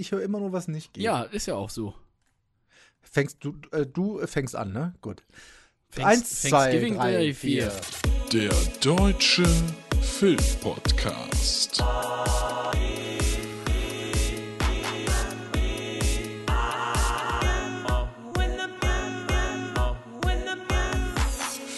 Ich 0.00 0.12
höre 0.12 0.22
immer 0.22 0.38
nur, 0.38 0.52
was 0.52 0.68
nicht 0.68 0.92
geht. 0.92 1.02
Ja, 1.02 1.22
ist 1.22 1.46
ja 1.46 1.56
auch 1.56 1.70
so. 1.70 1.92
Fängst 3.02 3.38
du, 3.40 3.56
äh, 3.72 3.84
du 3.84 4.24
fängst 4.26 4.54
an, 4.54 4.72
ne? 4.72 4.94
Gut. 5.00 5.24
Thanks- 5.90 6.06
Eins, 6.08 6.42
zwei, 6.42 6.70
Thanksgiving 6.70 6.94
drei, 6.94 7.34
vier. 7.34 7.72
Der 8.32 8.52
deutsche 8.80 9.44
Filmpodcast. 10.00 11.82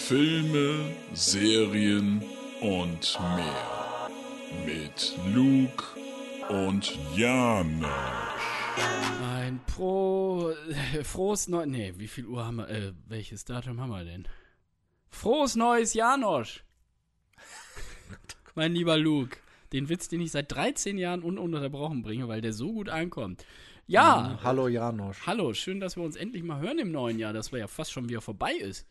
Filme, 0.07 0.91
Serien 1.13 2.23
und 2.61 3.17
mehr. 3.35 4.09
Mit 4.65 5.15
Luke 5.33 5.83
und 6.51 6.97
Janosch. 7.15 7.87
Ein 9.23 9.59
Pro. 9.67 10.51
Äh, 10.93 11.03
frohes 11.03 11.47
Neues. 11.47 11.67
Nee, 11.69 11.93
wie 11.97 12.07
viel 12.07 12.25
Uhr 12.25 12.45
haben 12.45 12.57
wir? 12.57 12.69
Äh, 12.69 12.93
welches 13.07 13.45
Datum 13.45 13.79
haben 13.79 13.89
wir 13.89 14.03
denn? 14.03 14.27
Frohes 15.09 15.55
Neues 15.55 15.93
Janosch! 15.93 16.63
mein 18.55 18.73
lieber 18.73 18.97
Luke. 18.97 19.37
Den 19.73 19.87
Witz, 19.87 20.09
den 20.09 20.19
ich 20.19 20.31
seit 20.31 20.51
13 20.51 20.97
Jahren 20.97 21.23
ununterbrochen 21.23 22.01
bringe, 22.01 22.27
weil 22.27 22.41
der 22.41 22.51
so 22.51 22.73
gut 22.73 22.89
ankommt. 22.89 23.45
Ja, 23.87 24.37
Hallo 24.43 24.67
Janosch. 24.67 25.25
hallo, 25.25 25.53
schön, 25.53 25.79
dass 25.79 25.95
wir 25.95 26.03
uns 26.03 26.15
endlich 26.17 26.43
mal 26.43 26.59
hören 26.61 26.77
im 26.79 26.91
neuen 26.91 27.17
Jahr, 27.19 27.31
dass 27.33 27.51
wir 27.53 27.59
ja 27.59 27.67
fast 27.67 27.91
schon 27.91 28.09
wieder 28.09 28.21
vorbei 28.21 28.53
ist. 28.53 28.85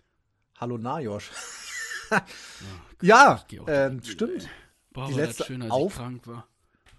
Hallo 0.59 0.79
Najosch. 0.79 1.31
ja, 3.03 3.45
geh 3.49 3.61
auch 3.61 3.67
ähm, 3.69 4.03
stimmt. 4.03 4.49
Boah, 4.93 5.09
Die 5.09 5.13
war 5.15 5.21
letzte 5.21 5.39
das 5.39 5.47
schön, 5.47 5.63
als 5.63 5.71
Auf- 5.71 5.93
ich 5.93 5.99
krank 5.99 6.27
war. 6.27 6.49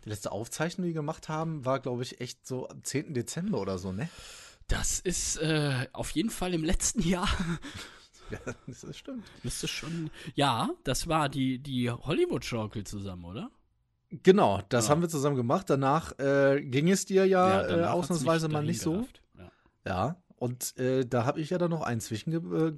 Die 0.06 0.10
letzte 0.10 0.32
Aufzeichnung, 0.32 0.84
die 0.86 0.90
wir 0.90 1.02
gemacht 1.02 1.30
haben, 1.30 1.64
war, 1.66 1.80
glaube 1.80 2.04
ich, 2.04 2.20
echt 2.22 2.46
so 2.48 2.68
am 2.70 2.84
10. 2.84 3.14
Dezember 3.14 3.60
oder 3.60 3.78
so, 3.78 3.92
ne? 3.92 4.10
Das 4.68 5.00
ist 5.00 5.38
äh, 5.38 5.88
auf 5.94 6.12
jeden 6.12 6.30
Fall 6.30 6.54
im 6.54 6.64
letzten 6.64 7.02
Jahr. 7.02 7.30
Ja, 8.32 8.40
das 8.66 8.86
ist 8.86 8.98
stimmt. 8.98 9.26
Müsste 9.44 9.68
schon. 9.68 10.10
Ja, 10.36 10.70
das 10.86 11.10
war 11.10 11.28
die, 11.28 11.60
die 11.60 11.92
Hollywood-Schaukel 11.92 12.86
zusammen, 12.86 13.26
oder? 13.26 13.52
Genau, 14.10 14.62
das 14.70 14.86
Ja. 14.86 14.92
haben 14.92 15.02
wir 15.02 15.10
zusammen 15.10 15.36
gemacht. 15.36 15.70
Danach 15.70 16.18
äh, 16.18 16.62
ging 16.62 16.90
es 16.90 17.06
dir 17.06 17.26
ja, 17.26 17.62
äh, 17.62 17.68
danach 17.68 17.88
hat's 17.90 17.94
ausnahmsweise 17.96 18.48
mal 18.48 18.64
nicht 18.64 18.80
so. 18.80 18.94
gerafft. 18.94 19.22
Ja. 19.38 19.52
Ja, 19.86 20.16
und 20.42 20.76
äh, 20.80 21.06
da 21.06 21.26
habe 21.26 21.40
ich 21.40 21.52
ja 21.52 21.60
dann 21.60 21.70
noch 21.70 21.84
einen 21.84 22.02
zwischen 22.02 22.32
ge 22.32 22.40
äh, 22.42 22.74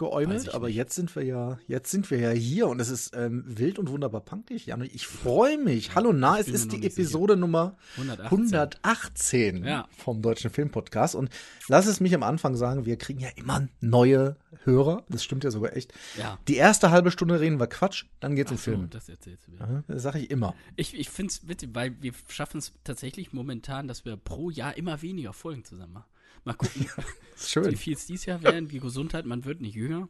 aber 0.52 0.68
nicht. 0.68 0.76
jetzt 0.76 0.96
sind 0.96 1.16
wir 1.16 1.24
ja, 1.24 1.58
jetzt 1.66 1.92
sind 1.92 2.12
wir 2.12 2.20
ja 2.20 2.32
hier 2.32 2.68
und 2.68 2.82
es 2.82 2.90
ist 2.90 3.16
ähm, 3.16 3.46
wild 3.48 3.80
und 3.80 3.90
wunderbar 3.90 4.20
punkig. 4.20 4.66
Jan, 4.66 4.82
ich 4.82 5.08
freue 5.08 5.58
mich. 5.58 5.96
Hallo, 5.96 6.12
na, 6.12 6.38
es 6.38 6.48
mir 6.48 6.56
ist 6.56 6.74
die 6.74 6.86
Episode 6.86 7.38
Nummer 7.38 7.78
118. 7.96 8.26
118 8.26 9.64
Ja. 9.64 9.88
vom 9.98 10.22
Deutschen 10.22 10.52
Filmpodcast. 10.52 11.16
Und 11.16 11.30
lass 11.70 11.86
es 11.86 12.02
mich 12.02 12.14
am 12.14 12.24
Anfang 12.24 12.58
sagen, 12.58 12.84
wir 12.86 12.98
kriegen 12.98 13.22
ja 13.22 13.30
immer 13.38 13.66
neue 13.80 14.36
Hörer. 14.66 15.06
Das 15.08 15.24
stimmt 15.24 15.46
ja 15.46 15.52
sogar 15.52 15.74
echt. 15.74 15.94
Ja. 16.18 16.38
Die 16.50 16.58
erste 16.58 16.92
halbe 16.92 17.12
Stunde 17.12 17.40
reden 17.40 17.62
wir 17.62 17.68
Quatsch, 17.68 18.04
dann 18.20 18.36
geht's 18.36 18.52
um 18.52 18.58
Ach 18.58 18.62
so, 18.62 18.72
Filme. 18.72 18.88
das 18.90 19.08
erzählst 19.08 19.48
du. 19.48 19.54
Ja, 19.54 19.84
Das 19.88 20.04
sage 20.04 20.20
ich 20.20 20.30
immer. 20.30 20.54
Ich, 20.76 21.00
ich 21.00 21.10
finde 21.10 21.32
es 21.32 21.48
witzig, 21.48 21.70
weil 21.72 21.96
wir 22.02 22.12
schaffen 22.28 22.58
es 22.58 22.74
tatsächlich 22.84 23.32
momentan, 23.32 23.88
dass 23.88 24.04
wir 24.04 24.18
pro 24.18 24.50
Jahr 24.50 24.76
immer 24.76 25.02
weniger 25.02 25.32
Folgen 25.32 25.64
zusammen 25.64 25.94
machen. 25.94 26.10
Mal 26.46 26.54
gucken, 26.54 26.88
schön. 27.38 27.72
wie 27.72 27.76
viel 27.76 27.94
es 27.94 28.06
dieses 28.06 28.26
Jahr 28.26 28.42
werden. 28.44 28.68
Die 28.68 28.80
Gesundheit, 28.80 29.26
man 29.26 29.46
wird 29.46 29.62
nicht 29.62 29.76
jünger. 29.76 30.08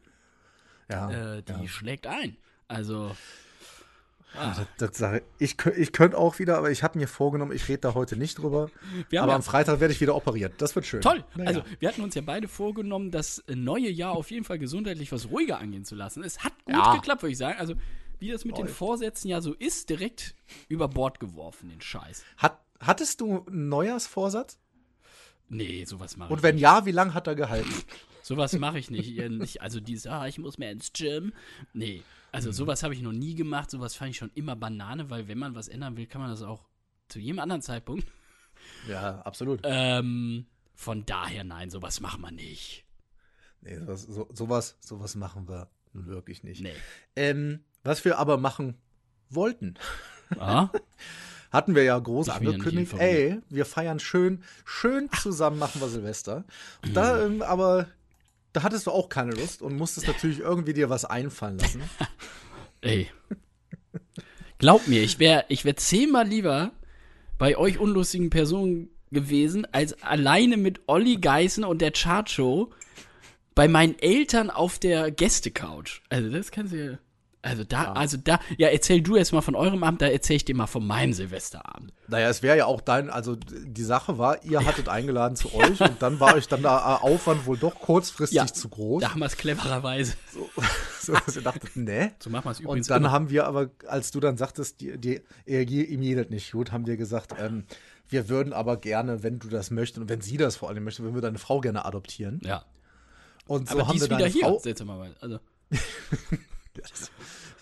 Ja, 0.89 1.09
Äh, 1.37 1.43
die 1.43 1.51
ja. 1.53 1.67
schlägt 1.67 2.07
ein. 2.07 2.35
Also, 2.67 3.15
Das, 4.35 4.61
das 4.79 4.97
sage 4.97 5.23
ich. 5.37 5.51
Ich, 5.59 5.65
ich 5.77 5.91
könnte 5.91 6.17
auch 6.17 6.39
wieder, 6.39 6.57
aber 6.57 6.71
ich 6.71 6.81
habe 6.81 6.97
mir 6.97 7.07
vorgenommen, 7.07 7.51
ich 7.51 7.67
rede 7.69 7.79
da 7.79 7.93
heute 7.93 8.15
nicht 8.17 8.39
drüber. 8.39 8.63
Aber 8.63 9.05
ja, 9.11 9.27
am 9.27 9.43
Freitag 9.43 9.79
werde 9.79 9.93
ich 9.93 10.01
wieder 10.01 10.15
operiert. 10.15 10.53
Das 10.57 10.75
wird 10.75 10.85
schön. 10.87 11.01
toll. 11.01 11.23
Naja. 11.35 11.47
Also, 11.49 11.63
wir 11.79 11.87
hatten 11.87 12.01
uns 12.01 12.15
ja 12.15 12.21
beide 12.23 12.47
vorgenommen, 12.47 13.11
das 13.11 13.43
neue 13.47 13.89
Jahr 13.89 14.13
auf 14.13 14.31
jeden 14.31 14.43
Fall 14.43 14.57
gesundheitlich 14.57 15.11
was 15.11 15.29
ruhiger 15.29 15.59
angehen 15.59 15.85
zu 15.85 15.93
lassen. 15.95 16.23
Es 16.23 16.43
hat 16.43 16.53
gut 16.65 16.73
Ja. 16.75 16.95
geklappt, 16.95 17.21
würde 17.21 17.31
ich 17.33 17.37
sagen. 17.37 17.59
Also, 17.59 17.75
wie 18.19 18.31
das 18.31 18.43
mit 18.45 18.57
den 18.57 18.65
Läuft. 18.65 18.77
Vorsätzen 18.77 19.27
ja 19.27 19.39
so 19.41 19.53
ist, 19.53 19.89
direkt 19.89 20.33
über 20.67 20.87
Bord 20.87 21.19
geworfen, 21.19 21.69
den 21.69 21.81
Scheiß. 21.81 22.23
Hat, 22.37 22.59
hattest 22.79 23.21
du 23.21 23.45
einen 23.45 23.69
Neujahrsvorsatz? 23.69 24.57
Nee, 25.53 25.85
sowas 25.85 26.17
mache 26.17 26.29
ich 26.29 26.33
Und 26.33 26.43
wenn 26.43 26.57
ja, 26.57 26.85
wie 26.85 26.91
lange 26.91 27.13
hat 27.13 27.27
er 27.27 27.35
gehalten? 27.35 27.69
Sowas 28.23 28.53
mache 28.57 28.79
ich 28.79 28.89
nicht. 28.89 29.17
Nicht. 29.29 29.61
Also 29.61 29.79
dieses, 29.81 30.07
ah, 30.07 30.27
ich 30.27 30.37
muss 30.39 30.57
mehr 30.57 30.71
ins 30.71 30.93
Gym. 30.93 31.33
Nee. 31.73 32.03
Also 32.31 32.49
Mhm. 32.49 32.53
sowas 32.53 32.81
habe 32.83 32.93
ich 32.93 33.01
noch 33.01 33.11
nie 33.11 33.35
gemacht. 33.35 33.69
Sowas 33.69 33.95
fand 33.95 34.11
ich 34.11 34.17
schon 34.17 34.31
immer 34.33 34.55
Banane, 34.55 35.09
weil 35.09 35.27
wenn 35.27 35.37
man 35.37 35.55
was 35.55 35.67
ändern 35.67 35.97
will, 35.97 36.07
kann 36.07 36.21
man 36.21 36.29
das 36.29 36.41
auch 36.41 36.65
zu 37.09 37.19
jedem 37.19 37.39
anderen 37.39 37.61
Zeitpunkt. 37.61 38.05
Ja, 38.87 39.19
absolut. 39.23 39.59
Ähm, 39.63 40.45
von 40.73 41.05
daher, 41.05 41.43
nein, 41.43 41.69
sowas 41.69 41.99
macht 41.99 42.19
man 42.19 42.35
nicht. 42.35 42.85
Nee, 43.59 43.77
sowas, 43.77 44.03
so, 44.03 44.29
sowas, 44.33 44.77
sowas 44.79 45.15
machen 45.15 45.49
wir 45.49 45.69
nun 45.91 46.05
wirklich 46.07 46.43
nicht. 46.43 46.61
Nee. 46.61 46.73
Ähm, 47.17 47.65
was 47.83 48.05
wir 48.05 48.19
aber 48.19 48.37
machen 48.37 48.77
wollten, 49.29 49.73
Ah? 50.39 50.69
hatten 51.53 51.75
wir 51.75 51.83
ja 51.83 51.97
groß 51.97 52.27
Ich 52.27 52.33
ja 52.33 52.39
angekündigt. 52.39 52.91
informiert. 52.93 53.11
Ey, 53.11 53.39
wir 53.49 53.65
feiern 53.65 53.99
schön, 53.99 54.43
schön 54.65 55.09
zusammen 55.21 55.59
machen 55.59 55.79
wir 55.79 55.87
Silvester. 55.87 56.43
Und 56.83 56.95
da, 56.97 57.23
ähm, 57.23 57.41
aber 57.43 57.87
da 58.51 58.63
hattest 58.63 58.87
du 58.87 58.91
auch 58.91 59.07
keine 59.07 59.31
Lust 59.31 59.61
und 59.61 59.77
musstest 59.77 60.07
natürlich 60.07 60.39
irgendwie 60.39 60.73
dir 60.73 60.89
was 60.89 61.05
einfallen 61.05 61.59
lassen. 61.59 61.81
Ey. 62.81 63.07
Glaub 64.57 64.87
mir, 64.87 65.03
ich 65.03 65.19
wäre 65.19 65.45
ich 65.47 65.63
wär 65.63 65.75
zehnmal 65.75 66.27
lieber 66.27 66.71
bei 67.37 67.57
euch 67.57 67.77
unlustigen 67.77 68.29
Personen 68.29 68.89
gewesen, 69.11 69.67
als 69.71 70.01
alleine 70.01 70.57
mit 70.57 70.81
Olli 70.87 71.17
Geißen 71.17 71.63
und 71.63 71.81
der 71.81 71.91
Chartshow 71.91 72.71
bei 73.55 73.67
meinen 73.67 73.97
Eltern 73.99 74.49
auf 74.49 74.79
der 74.79 75.11
Gästecouch. 75.11 76.01
Also 76.09 76.29
das 76.29 76.51
kannst 76.51 76.73
du 76.73 76.77
ja. 76.85 76.97
Also 77.43 77.65
da, 77.65 77.91
also 77.91 78.15
da, 78.15 78.39
ja, 78.57 78.69
erzähl 78.69 79.01
du 79.01 79.17
erst 79.17 79.33
mal 79.33 79.41
von 79.41 79.53
eurem 79.55 79.83
Abend, 79.83 80.01
da 80.01 80.07
erzähl 80.07 80.37
ich 80.37 80.45
dir 80.45 80.55
mal 80.55 80.65
von 80.65 80.87
meinem 80.87 81.11
Silvesterabend. 81.11 81.93
Naja, 82.07 82.29
es 82.29 82.41
wäre 82.41 82.57
ja 82.57 82.65
auch 82.67 82.79
dein, 82.79 83.09
also 83.09 83.35
die 83.35 83.83
Sache 83.83 84.17
war, 84.17 84.43
ihr 84.45 84.65
hattet 84.65 84.87
eingeladen 84.87 85.35
zu 85.35 85.53
euch 85.53 85.81
und 85.81 86.01
dann 86.01 86.21
war 86.21 86.35
euch 86.35 86.47
dann 86.47 86.61
der 86.61 87.03
Aufwand 87.03 87.45
wohl 87.45 87.57
doch 87.57 87.75
kurzfristig 87.75 88.37
Ja, 88.37 88.45
zu 88.45 88.69
groß. 88.69 89.01
Da 89.01 89.11
haben 89.11 89.19
wir 89.19 89.25
es 89.25 89.35
clevererweise. 89.37 90.15
So, 91.01 91.11
dass 91.11 91.35
ihr 91.35 91.41
dachtet, 91.41 91.75
ne? 91.75 92.13
So 92.19 92.29
machen 92.29 92.45
wir 92.45 92.51
es 92.51 92.61
übrigens 92.61 92.87
Und 92.87 92.91
dann 92.91 93.01
immer. 93.01 93.11
haben 93.11 93.29
wir 93.29 93.45
aber, 93.45 93.71
als 93.87 94.11
du 94.11 94.21
dann 94.21 94.37
sagtest, 94.37 94.79
die, 94.79 94.97
die, 94.97 95.21
ihm 95.45 96.01
jedet 96.01 96.29
nicht 96.31 96.53
gut, 96.53 96.71
haben 96.71 96.87
wir 96.87 96.95
gesagt, 96.95 97.35
ähm, 97.37 97.65
wir 98.07 98.29
würden 98.29 98.53
aber 98.53 98.77
gerne, 98.77 99.21
wenn 99.21 99.37
du 99.37 99.49
das 99.49 99.69
möchtest 99.69 99.99
und 99.99 100.07
wenn 100.07 100.21
sie 100.21 100.37
das 100.37 100.55
vor 100.55 100.69
allem 100.69 100.85
möchte, 100.85 101.03
würden 101.03 101.15
wir 101.15 101.21
deine 101.21 101.39
Frau 101.39 101.59
gerne 101.59 101.83
adoptieren. 101.83 102.39
Ja. 102.45 102.63
Und 103.47 103.67
so 103.67 103.73
Aber 103.73 103.81
die 103.81 103.87
haben 103.89 103.95
wir 103.95 103.95
ist 103.97 104.05
wieder 104.05 104.17
deine 104.17 104.31
hier. 104.31 104.43
Frau. 104.43 104.59
Seltsam 104.59 104.87
mal. 104.87 105.13
Also, 105.19 105.39
Das 106.75 107.11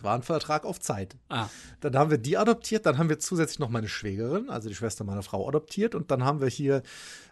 war 0.02 0.16
ein 0.16 0.24
Vertrag 0.24 0.66
auf 0.66 0.80
Zeit. 0.80 1.16
ah, 1.30 1.48
Dann 1.80 1.96
haben 1.96 2.10
wir 2.12 2.18
die 2.18 2.38
adoptiert, 2.38 2.86
dann 2.86 2.98
haben 2.98 3.10
wir 3.10 3.20
zusätzlich 3.20 3.60
noch 3.60 3.70
meine 3.70 3.88
Schwägerin, 3.88 4.50
also 4.50 4.70
die 4.70 4.76
Schwester 4.76 5.04
meiner 5.04 5.24
Frau, 5.24 5.48
adoptiert 5.48 5.96
und 5.96 6.12
dann 6.12 6.24
haben 6.24 6.42
wir 6.42 6.48
hier 6.48 6.82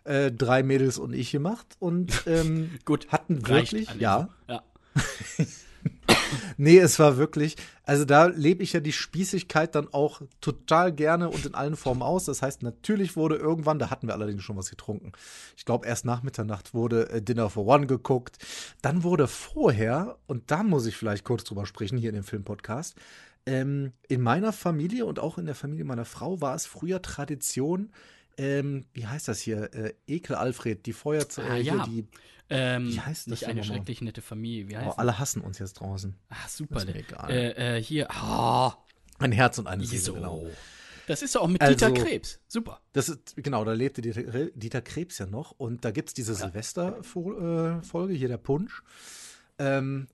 äh, 0.03 0.31
drei 0.31 0.61
Mädels 0.63 0.97
und 0.99 1.13
ich 1.13 1.31
gemacht 1.31 1.75
und 1.79 2.23
ähm, 2.27 2.71
gut. 2.85 3.07
hatten 3.09 3.47
wirklich, 3.47 3.89
ja, 3.95 4.29
Ja. 4.47 4.63
Nee, 6.57 6.77
es 6.79 6.99
war 6.99 7.17
wirklich, 7.17 7.55
also 7.83 8.05
da 8.05 8.25
lebe 8.25 8.63
ich 8.63 8.73
ja 8.73 8.79
die 8.79 8.91
Spießigkeit 8.91 9.75
dann 9.75 9.87
auch 9.93 10.21
total 10.41 10.93
gerne 10.93 11.29
und 11.29 11.45
in 11.45 11.55
allen 11.55 11.75
Formen 11.75 12.01
aus. 12.01 12.25
Das 12.25 12.41
heißt, 12.41 12.63
natürlich 12.63 13.15
wurde 13.15 13.35
irgendwann, 13.35 13.79
da 13.79 13.89
hatten 13.89 14.07
wir 14.07 14.13
allerdings 14.13 14.43
schon 14.43 14.57
was 14.57 14.69
getrunken. 14.69 15.11
Ich 15.57 15.65
glaube, 15.65 15.87
erst 15.87 16.05
nach 16.05 16.23
Mitternacht 16.23 16.73
wurde 16.73 17.09
äh, 17.09 17.21
Dinner 17.21 17.49
for 17.49 17.65
One 17.65 17.87
geguckt. 17.87 18.37
Dann 18.81 19.03
wurde 19.03 19.27
vorher, 19.27 20.17
und 20.27 20.51
da 20.51 20.63
muss 20.63 20.85
ich 20.85 20.95
vielleicht 20.95 21.23
kurz 21.23 21.43
drüber 21.43 21.65
sprechen, 21.65 21.97
hier 21.97 22.09
in 22.09 22.15
dem 22.15 22.23
Filmpodcast, 22.23 22.95
ähm, 23.45 23.93
in 24.07 24.21
meiner 24.21 24.53
Familie 24.53 25.05
und 25.05 25.19
auch 25.19 25.37
in 25.37 25.45
der 25.45 25.55
Familie 25.55 25.85
meiner 25.85 26.05
Frau 26.05 26.41
war 26.41 26.55
es 26.55 26.65
früher 26.65 27.01
Tradition, 27.01 27.91
ähm, 28.39 28.85
wie 28.93 29.05
heißt 29.05 29.27
das 29.27 29.39
hier? 29.39 29.73
Äh, 29.73 29.93
Ekel 30.07 30.35
Alfred, 30.35 30.85
die 30.85 30.93
Feuerzeug, 30.93 31.45
Ah, 31.49 31.55
ja. 31.57 31.85
die, 31.85 32.07
Ähm, 32.49 32.91
Wie 32.93 32.99
heißt 32.99 33.27
das 33.27 33.31
nicht 33.41 33.45
eine 33.45 33.63
schrecklich 33.63 34.01
nette 34.01 34.23
Familie. 34.23 34.67
Wie 34.69 34.75
oh, 34.75 34.79
heißt 34.79 34.97
alle 34.97 35.19
hassen 35.19 35.41
uns 35.41 35.59
jetzt 35.59 35.73
draußen. 35.73 36.15
Ah, 36.29 36.35
super. 36.47 36.77
ist 36.77 36.87
egal. 36.95 37.29
Äh, 37.29 37.77
äh, 37.77 37.83
hier. 37.83 38.09
Ah, 38.09 38.75
Ein 39.19 39.31
Herz 39.33 39.59
und 39.59 39.67
eine 39.67 39.85
Seele, 39.85 40.13
genau. 40.13 40.47
Das 41.05 41.21
ist 41.21 41.35
doch 41.35 41.41
auch 41.41 41.47
mit 41.47 41.61
Also- 41.61 41.73
Dieter 41.87 41.91
Krebs. 42.03 42.39
Super. 42.47 42.81
Das 42.93 43.09
ist, 43.09 43.35
genau, 43.35 43.63
da 43.65 43.73
lebte 43.73 44.01
Dieter, 44.01 44.45
Dieter 44.55 44.81
Krebs 44.81 45.17
ja 45.19 45.25
noch. 45.27 45.51
Und 45.51 45.83
da 45.85 45.91
gibt 45.91 46.09
es 46.09 46.13
diese 46.15 46.33
Silvester-Folge, 46.33 48.13
hier 48.13 48.27
der 48.29 48.37
Punsch. 48.37 48.81
Ähm, 49.57 50.07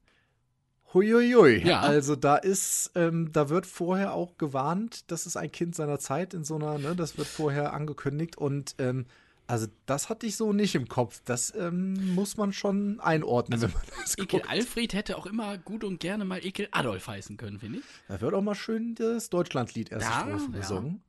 huiuiui. 0.93 1.65
Ja. 1.67 1.81
Also 1.81 2.15
da 2.15 2.37
ist, 2.37 2.91
ähm, 2.95 3.31
da 3.31 3.49
wird 3.49 3.65
vorher 3.65 4.13
auch 4.13 4.37
gewarnt, 4.37 5.11
das 5.11 5.25
ist 5.25 5.35
ein 5.37 5.51
Kind 5.51 5.75
seiner 5.75 5.99
Zeit 5.99 6.33
in 6.33 6.43
so 6.43 6.55
einer, 6.55 6.77
ne, 6.77 6.95
das 6.95 7.17
wird 7.17 7.27
vorher 7.27 7.73
angekündigt. 7.73 8.37
Und 8.37 8.75
ähm, 8.79 9.05
also 9.47 9.67
das 9.85 10.09
hatte 10.09 10.25
ich 10.25 10.37
so 10.37 10.53
nicht 10.53 10.73
im 10.73 10.87
Kopf. 10.87 11.21
Das 11.25 11.53
ähm, 11.55 12.15
muss 12.15 12.35
man 12.37 12.51
schon 12.53 12.99
einordnen, 12.99 13.61
wenn 13.61 13.71
man 13.73 13.81
das 14.01 14.17
Ekel 14.17 14.39
guckt. 14.39 14.49
Alfred 14.49 14.93
hätte 14.93 15.17
auch 15.17 15.25
immer 15.27 15.57
gut 15.57 15.83
und 15.83 15.99
gerne 15.99 16.25
mal 16.25 16.43
Ekel 16.43 16.67
Adolf 16.71 17.07
heißen 17.07 17.37
können, 17.37 17.59
finde 17.59 17.79
ich. 17.79 17.85
Da 18.07 18.21
wird 18.21 18.33
auch 18.33 18.41
mal 18.41 18.55
schön 18.55 18.95
das 18.95 19.29
Deutschlandlied 19.29 19.91
erst 19.91 20.07
Ja, 20.07 20.21
Strophe 20.21 20.49
ja. 20.53 20.59
gesungen. 20.59 21.03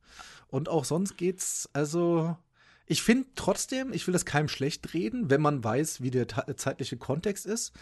Und 0.49 0.69
auch 0.69 0.85
sonst 0.85 1.17
geht's, 1.17 1.71
also 1.73 2.37
Ich 2.87 3.03
finde 3.03 3.27
trotzdem, 3.35 3.93
ich 3.93 4.07
will 4.07 4.13
das 4.13 4.25
keinem 4.25 4.49
schlecht 4.49 4.95
reden, 4.95 5.29
wenn 5.31 5.41
man 5.41 5.63
weiß, 5.65 6.03
wie 6.03 6.11
der 6.11 6.27
zeitliche 6.57 6.97
Kontext 6.97 7.47
ist. 7.47 7.73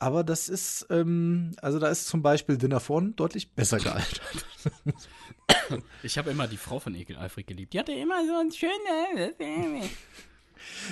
Aber 0.00 0.24
das 0.24 0.48
ist, 0.48 0.86
ähm, 0.90 1.52
also 1.60 1.78
da 1.78 1.88
ist 1.88 2.06
zum 2.06 2.22
Beispiel 2.22 2.56
Dinner 2.56 2.80
von 2.80 3.14
deutlich 3.16 3.52
besser 3.52 3.78
gealtert. 3.78 4.44
Ich 6.04 6.16
habe 6.16 6.30
immer 6.30 6.46
die 6.46 6.56
Frau 6.56 6.78
von 6.78 6.94
Ekel 6.94 7.16
Alfred 7.16 7.46
geliebt. 7.46 7.72
Die 7.72 7.78
hatte 7.80 7.92
immer 7.92 8.24
so 8.24 8.38
ein 8.38 8.52
schönes. 8.52 9.34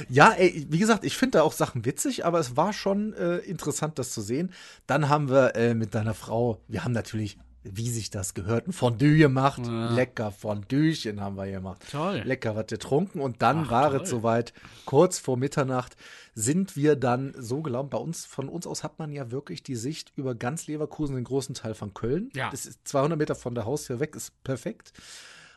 Ja, 0.09 0.33
ey, 0.33 0.67
wie 0.69 0.79
gesagt, 0.79 1.05
ich 1.05 1.17
finde 1.17 1.39
da 1.39 1.43
auch 1.45 1.53
Sachen 1.53 1.85
witzig, 1.85 2.25
aber 2.25 2.39
es 2.39 2.57
war 2.57 2.73
schon 2.73 3.13
äh, 3.15 3.37
interessant, 3.39 3.99
das 3.99 4.13
zu 4.13 4.21
sehen. 4.21 4.53
Dann 4.87 5.09
haben 5.09 5.29
wir 5.29 5.55
äh, 5.55 5.75
mit 5.75 5.95
deiner 5.95 6.15
Frau, 6.15 6.61
wir 6.69 6.85
haben 6.85 6.93
natürlich, 6.93 7.39
wie 7.63 7.91
sich 7.91 8.11
das 8.11 8.35
gehört, 8.35 8.69
ein 8.69 8.73
Fondue 8.73 9.17
gemacht. 9.17 9.61
Ja. 9.67 9.91
Lecker 9.91 10.31
Fonduechen 10.31 11.21
haben 11.21 11.37
wir 11.37 11.51
gemacht. 11.51 11.83
Toll. 11.91 12.23
Lecker 12.25 12.57
was 12.57 12.67
getrunken 12.67 13.21
und 13.21 13.43
dann 13.43 13.65
Ach, 13.67 13.71
war 13.71 13.91
toll. 13.91 14.03
es 14.03 14.11
soweit. 14.11 14.53
Kurz 14.85 15.19
vor 15.19 15.37
Mitternacht 15.37 15.97
sind 16.35 16.77
wir 16.77 16.97
dann 16.97 17.35
so 17.37 17.63
gelaunt. 17.63 17.91
Bei 17.91 17.99
uns, 17.99 18.25
von 18.25 18.49
uns 18.49 18.67
aus 18.67 18.85
hat 18.85 18.99
man 18.99 19.13
ja 19.13 19.31
wirklich 19.31 19.63
die 19.63 19.77
Sicht 19.77 20.13
über 20.17 20.35
ganz 20.35 20.67
Leverkusen, 20.67 21.17
den 21.17 21.25
großen 21.25 21.55
Teil 21.55 21.75
von 21.75 21.95
Köln. 21.95 22.31
Ja. 22.35 22.51
Das 22.51 22.67
ist 22.67 22.87
200 22.87 23.19
Meter 23.19 23.35
von 23.35 23.55
der 23.55 23.65
Haustür 23.65 24.01
weg, 24.01 24.15
ist 24.15 24.43
perfekt 24.45 24.93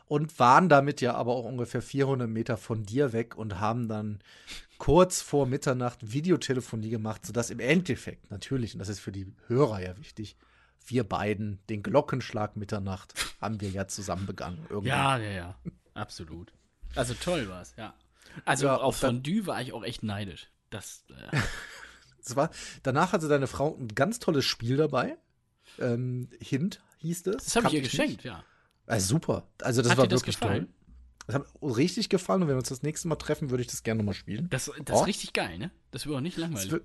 und 0.06 0.38
waren 0.38 0.68
damit 0.68 1.00
ja 1.00 1.14
aber 1.14 1.32
auch 1.32 1.44
ungefähr 1.44 1.80
400 1.80 2.28
Meter 2.28 2.58
von 2.58 2.84
dir 2.84 3.14
weg 3.14 3.36
und 3.36 3.60
haben 3.60 3.88
dann 3.88 4.18
kurz 4.76 5.22
vor 5.22 5.46
Mitternacht 5.46 6.12
Videotelefonie 6.12 6.90
gemacht, 6.90 7.24
sodass 7.24 7.50
im 7.50 7.60
Endeffekt 7.60 8.30
natürlich, 8.30 8.74
und 8.74 8.80
das 8.80 8.88
ist 8.88 9.00
für 9.00 9.12
die 9.12 9.32
Hörer 9.46 9.80
ja 9.80 9.96
wichtig, 9.96 10.36
wir 10.86 11.04
beiden 11.04 11.60
den 11.68 11.82
Glockenschlag 11.82 12.56
Mitternacht 12.56 13.14
haben 13.40 13.60
wir 13.60 13.70
ja 13.70 13.86
zusammen 13.88 14.26
begangen. 14.26 14.58
Irgendwann. 14.70 14.84
Ja, 14.86 15.18
ja, 15.18 15.30
ja. 15.30 15.56
Absolut. 15.94 16.52
Also 16.94 17.14
toll 17.14 17.48
war's, 17.48 17.74
ja. 17.76 17.94
Also 18.44 18.66
Ja, 18.66 18.76
auf 18.76 18.96
Fondue 18.96 19.46
war 19.46 19.60
ich 19.62 19.72
auch 19.72 19.84
echt 19.84 20.02
neidisch. 20.02 20.48
Das, 20.70 21.04
äh, 21.10 21.36
Es 22.24 22.36
war, 22.36 22.50
danach 22.84 23.12
hatte 23.12 23.26
deine 23.28 23.46
Frau 23.48 23.76
ein 23.78 23.88
ganz 23.88 24.18
tolles 24.20 24.44
Spiel 24.44 24.76
dabei. 24.76 25.16
Ähm, 25.80 26.28
Hint 26.40 26.80
hieß 26.98 27.26
es. 27.26 27.44
das 27.44 27.56
habe 27.56 27.66
ich 27.68 27.74
ihr 27.74 27.80
nicht. 27.82 27.90
geschenkt, 27.90 28.24
ja. 28.24 28.44
Also 28.86 29.08
super. 29.14 29.48
Also 29.60 29.82
das 29.82 29.90
Hat 29.92 29.98
war 29.98 30.06
das 30.06 30.20
wirklich 30.20 30.38
gefallen? 30.38 30.66
toll. 30.66 30.74
Das 31.26 31.34
hat 31.36 31.46
richtig 31.76 32.08
gefallen 32.08 32.42
und 32.42 32.48
wenn 32.48 32.54
wir 32.56 32.60
uns 32.60 32.68
das 32.68 32.82
nächste 32.82 33.08
Mal 33.08 33.16
treffen, 33.16 33.50
würde 33.50 33.62
ich 33.62 33.68
das 33.68 33.82
gerne 33.82 33.98
nochmal 33.98 34.14
spielen. 34.14 34.48
Das, 34.50 34.70
das 34.84 34.96
Oh. 34.96 35.00
ist 35.00 35.06
richtig 35.06 35.32
geil, 35.32 35.58
ne? 35.58 35.70
Das 35.92 36.06
wird 36.06 36.16
auch 36.16 36.20
nicht 36.20 36.36
langweilig. 36.36 36.70
wir- 36.72 36.80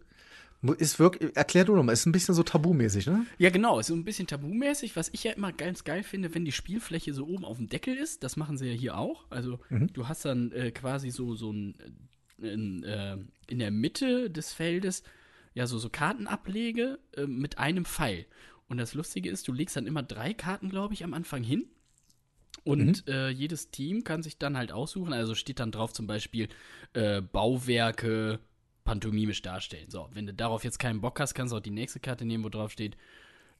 ist 0.77 0.99
wirklich, 0.99 1.35
erklär 1.35 1.65
du 1.65 1.75
nochmal, 1.75 1.93
ist 1.93 2.05
ein 2.05 2.11
bisschen 2.11 2.33
so 2.33 2.43
tabumäßig, 2.43 3.05
ne? 3.07 3.25
Ja, 3.37 3.49
genau, 3.49 3.79
ist 3.79 3.87
so 3.87 3.93
ein 3.95 4.03
bisschen 4.03 4.27
tabumäßig, 4.27 4.95
was 4.95 5.09
ich 5.13 5.23
ja 5.23 5.31
immer 5.33 5.51
ganz 5.53 5.83
geil 5.83 6.03
finde, 6.03 6.33
wenn 6.33 6.45
die 6.45 6.51
Spielfläche 6.51 7.13
so 7.13 7.25
oben 7.27 7.45
auf 7.45 7.57
dem 7.57 7.69
Deckel 7.69 7.95
ist. 7.95 8.23
Das 8.23 8.37
machen 8.37 8.57
sie 8.57 8.67
ja 8.67 8.73
hier 8.73 8.97
auch. 8.97 9.25
Also, 9.29 9.59
Mhm. 9.69 9.93
du 9.93 10.07
hast 10.07 10.25
dann 10.25 10.51
äh, 10.51 10.71
quasi 10.71 11.11
so, 11.11 11.35
so 11.35 11.51
ein, 11.51 11.75
äh, 12.41 12.47
in, 12.53 12.83
äh, 12.83 13.17
in 13.47 13.59
der 13.59 13.71
Mitte 13.71 14.29
des 14.29 14.53
Feldes, 14.53 15.03
ja, 15.53 15.65
so, 15.67 15.77
so 15.79 15.89
Kartenablege 15.89 16.99
äh, 17.15 17.25
mit 17.25 17.57
einem 17.57 17.85
Pfeil. 17.85 18.25
Und 18.67 18.77
das 18.77 18.93
Lustige 18.93 19.29
ist, 19.29 19.47
du 19.47 19.53
legst 19.53 19.75
dann 19.75 19.87
immer 19.87 20.03
drei 20.03 20.33
Karten, 20.33 20.69
glaube 20.69 20.93
ich, 20.93 21.03
am 21.03 21.13
Anfang 21.13 21.43
hin. 21.43 21.65
Und 22.63 23.07
äh, 23.07 23.29
jedes 23.29 23.71
Team 23.71 24.03
kann 24.03 24.21
sich 24.23 24.37
dann 24.37 24.57
halt 24.57 24.73
aussuchen. 24.73 25.13
Also 25.13 25.35
steht 25.35 25.59
dann 25.59 25.71
drauf 25.71 25.93
zum 25.93 26.05
Beispiel 26.05 26.49
äh, 26.93 27.21
Bauwerke 27.21 28.39
pantomimisch 28.87 29.41
darstellen. 29.41 29.91
So, 29.91 30.09
wenn 30.13 30.25
du 30.25 30.33
darauf 30.33 30.63
jetzt 30.63 30.79
keinen 30.79 31.01
Bock 31.01 31.19
hast, 31.19 31.35
kannst 31.35 31.51
du 31.51 31.57
auch 31.57 31.61
die 31.61 31.71
nächste 31.71 31.99
Karte 31.99 32.25
nehmen, 32.25 32.43
wo 32.43 32.49
drauf 32.49 32.71
steht 32.71 32.97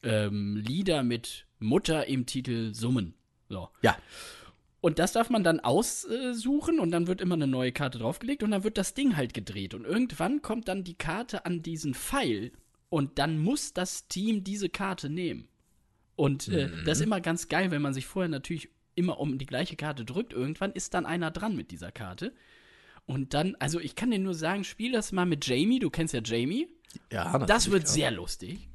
ähm, 0.01 0.55
Lieder 0.55 1.03
mit 1.03 1.45
Mutter 1.59 2.07
im 2.07 2.25
Titel 2.25 2.73
Summen. 2.73 3.13
So. 3.49 3.69
Ja. 3.81 3.97
Und 4.79 4.99
das 4.99 5.11
darf 5.11 5.29
man 5.29 5.43
dann 5.43 5.59
aussuchen 5.59 6.79
und 6.79 6.91
dann 6.91 7.07
wird 7.07 7.19
immer 7.19 7.35
eine 7.35 7.47
neue 7.47 7.73
Karte 7.73 7.97
draufgelegt 7.97 8.41
und 8.41 8.51
dann 8.51 8.63
wird 8.63 8.77
das 8.77 8.93
Ding 8.93 9.17
halt 9.17 9.33
gedreht. 9.33 9.73
Und 9.73 9.85
irgendwann 9.85 10.41
kommt 10.41 10.69
dann 10.69 10.83
die 10.83 10.93
Karte 10.93 11.45
an 11.45 11.61
diesen 11.61 11.93
Pfeil 11.93 12.51
und 12.89 13.19
dann 13.19 13.37
muss 13.37 13.73
das 13.73 14.07
Team 14.07 14.43
diese 14.43 14.69
Karte 14.69 15.09
nehmen. 15.09 15.49
Und 16.15 16.47
äh, 16.47 16.69
das 16.85 16.99
ist 16.99 17.05
immer 17.05 17.19
ganz 17.21 17.49
geil, 17.49 17.69
wenn 17.71 17.81
man 17.81 17.93
sich 17.93 18.05
vorher 18.05 18.29
natürlich 18.29 18.69
immer 18.95 19.19
um 19.19 19.37
die 19.37 19.45
gleiche 19.45 19.75
Karte 19.75 20.05
drückt. 20.05 20.31
Irgendwann 20.31 20.71
ist 20.71 20.93
dann 20.93 21.05
einer 21.05 21.31
dran 21.31 21.55
mit 21.55 21.71
dieser 21.71 21.91
Karte. 21.91 22.33
Und 23.07 23.33
dann, 23.33 23.55
also 23.59 23.79
ich 23.79 23.95
kann 23.95 24.11
dir 24.11 24.19
nur 24.19 24.35
sagen, 24.35 24.63
spiel 24.63 24.91
das 24.91 25.11
mal 25.11 25.25
mit 25.25 25.47
Jamie. 25.47 25.79
Du 25.79 25.89
kennst 25.89 26.13
ja 26.13 26.21
Jamie. 26.23 26.67
Ja, 27.11 27.39
Das 27.39 27.71
wird 27.71 27.83
ja. 27.83 27.89
sehr 27.89 28.11
lustig. 28.11 28.67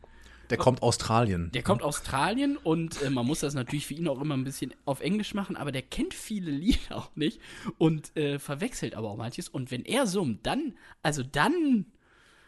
Der 0.51 0.59
kommt 0.59 0.83
Australien. 0.83 1.51
Der 1.55 1.63
kommt 1.63 1.83
aus 1.83 1.99
Australien 2.01 2.57
und 2.59 3.01
äh, 3.03 3.09
man 3.11 3.25
muss 3.27 3.41
das 3.41 3.55
natürlich 3.55 3.87
für 3.87 3.95
ihn 3.95 4.07
auch 4.09 4.21
immer 4.21 4.37
ein 4.37 4.45
bisschen 4.45 4.75
auf 4.85 5.01
Englisch 5.01 5.33
machen, 5.33 5.57
aber 5.57 5.73
der 5.73 5.81
kennt 5.83 6.13
viele 6.13 6.51
Lieder 6.51 6.79
auch 6.97 7.15
nicht 7.15 7.41
und 7.79 8.15
äh, 8.17 8.39
verwechselt 8.39 8.95
aber 8.95 9.11
auch 9.11 9.17
manches. 9.17 9.49
Und 9.49 9.71
wenn 9.71 9.85
er 9.85 10.07
summt, 10.07 10.45
dann, 10.47 10.75
also 11.03 11.23
dann, 11.23 11.87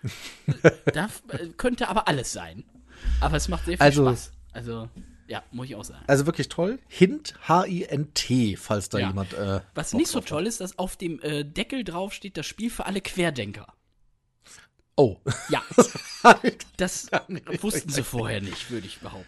da 0.93 1.09
äh, 1.29 1.49
könnte 1.57 1.89
aber 1.89 2.09
alles 2.09 2.33
sein. 2.33 2.65
Aber 3.21 3.37
es 3.37 3.49
macht 3.49 3.65
sehr 3.67 3.77
viel 3.79 3.83
Also- 3.85 4.05
Spaß. 4.05 4.33
Also, 4.53 4.89
ja, 5.29 5.43
muss 5.53 5.67
ich 5.67 5.75
auch 5.77 5.85
sagen. 5.85 6.05
Also 6.07 6.27
wirklich 6.27 6.49
toll. 6.49 6.79
Hint, 6.89 7.35
H-I-N-T, 7.47 8.57
falls 8.57 8.89
da 8.89 8.99
Ja. 8.99 9.09
jemand. 9.09 9.33
Äh, 9.35 9.61
Was 9.75 9.93
nicht 9.93 10.09
so 10.09 10.21
toll 10.21 10.47
ist, 10.47 10.61
dass 10.61 10.79
auf 10.79 10.97
dem 10.97 11.21
äh, 11.23 11.45
Deckel 11.45 11.85
drauf 11.85 12.13
steht, 12.13 12.37
das 12.37 12.47
Spiel 12.47 12.71
für 12.71 12.87
alle 12.87 13.01
Querdenker. 13.01 13.63
hat. 13.67 13.75
Oh. 14.97 15.19
Ja, 15.49 15.63
das 16.77 17.11
wussten 17.61 17.91
sie 17.91 18.05
vorher 18.05 18.41
nicht, 18.41 18.71
würde 18.71 18.87
ich 18.87 19.01
behaupten. 19.01 19.27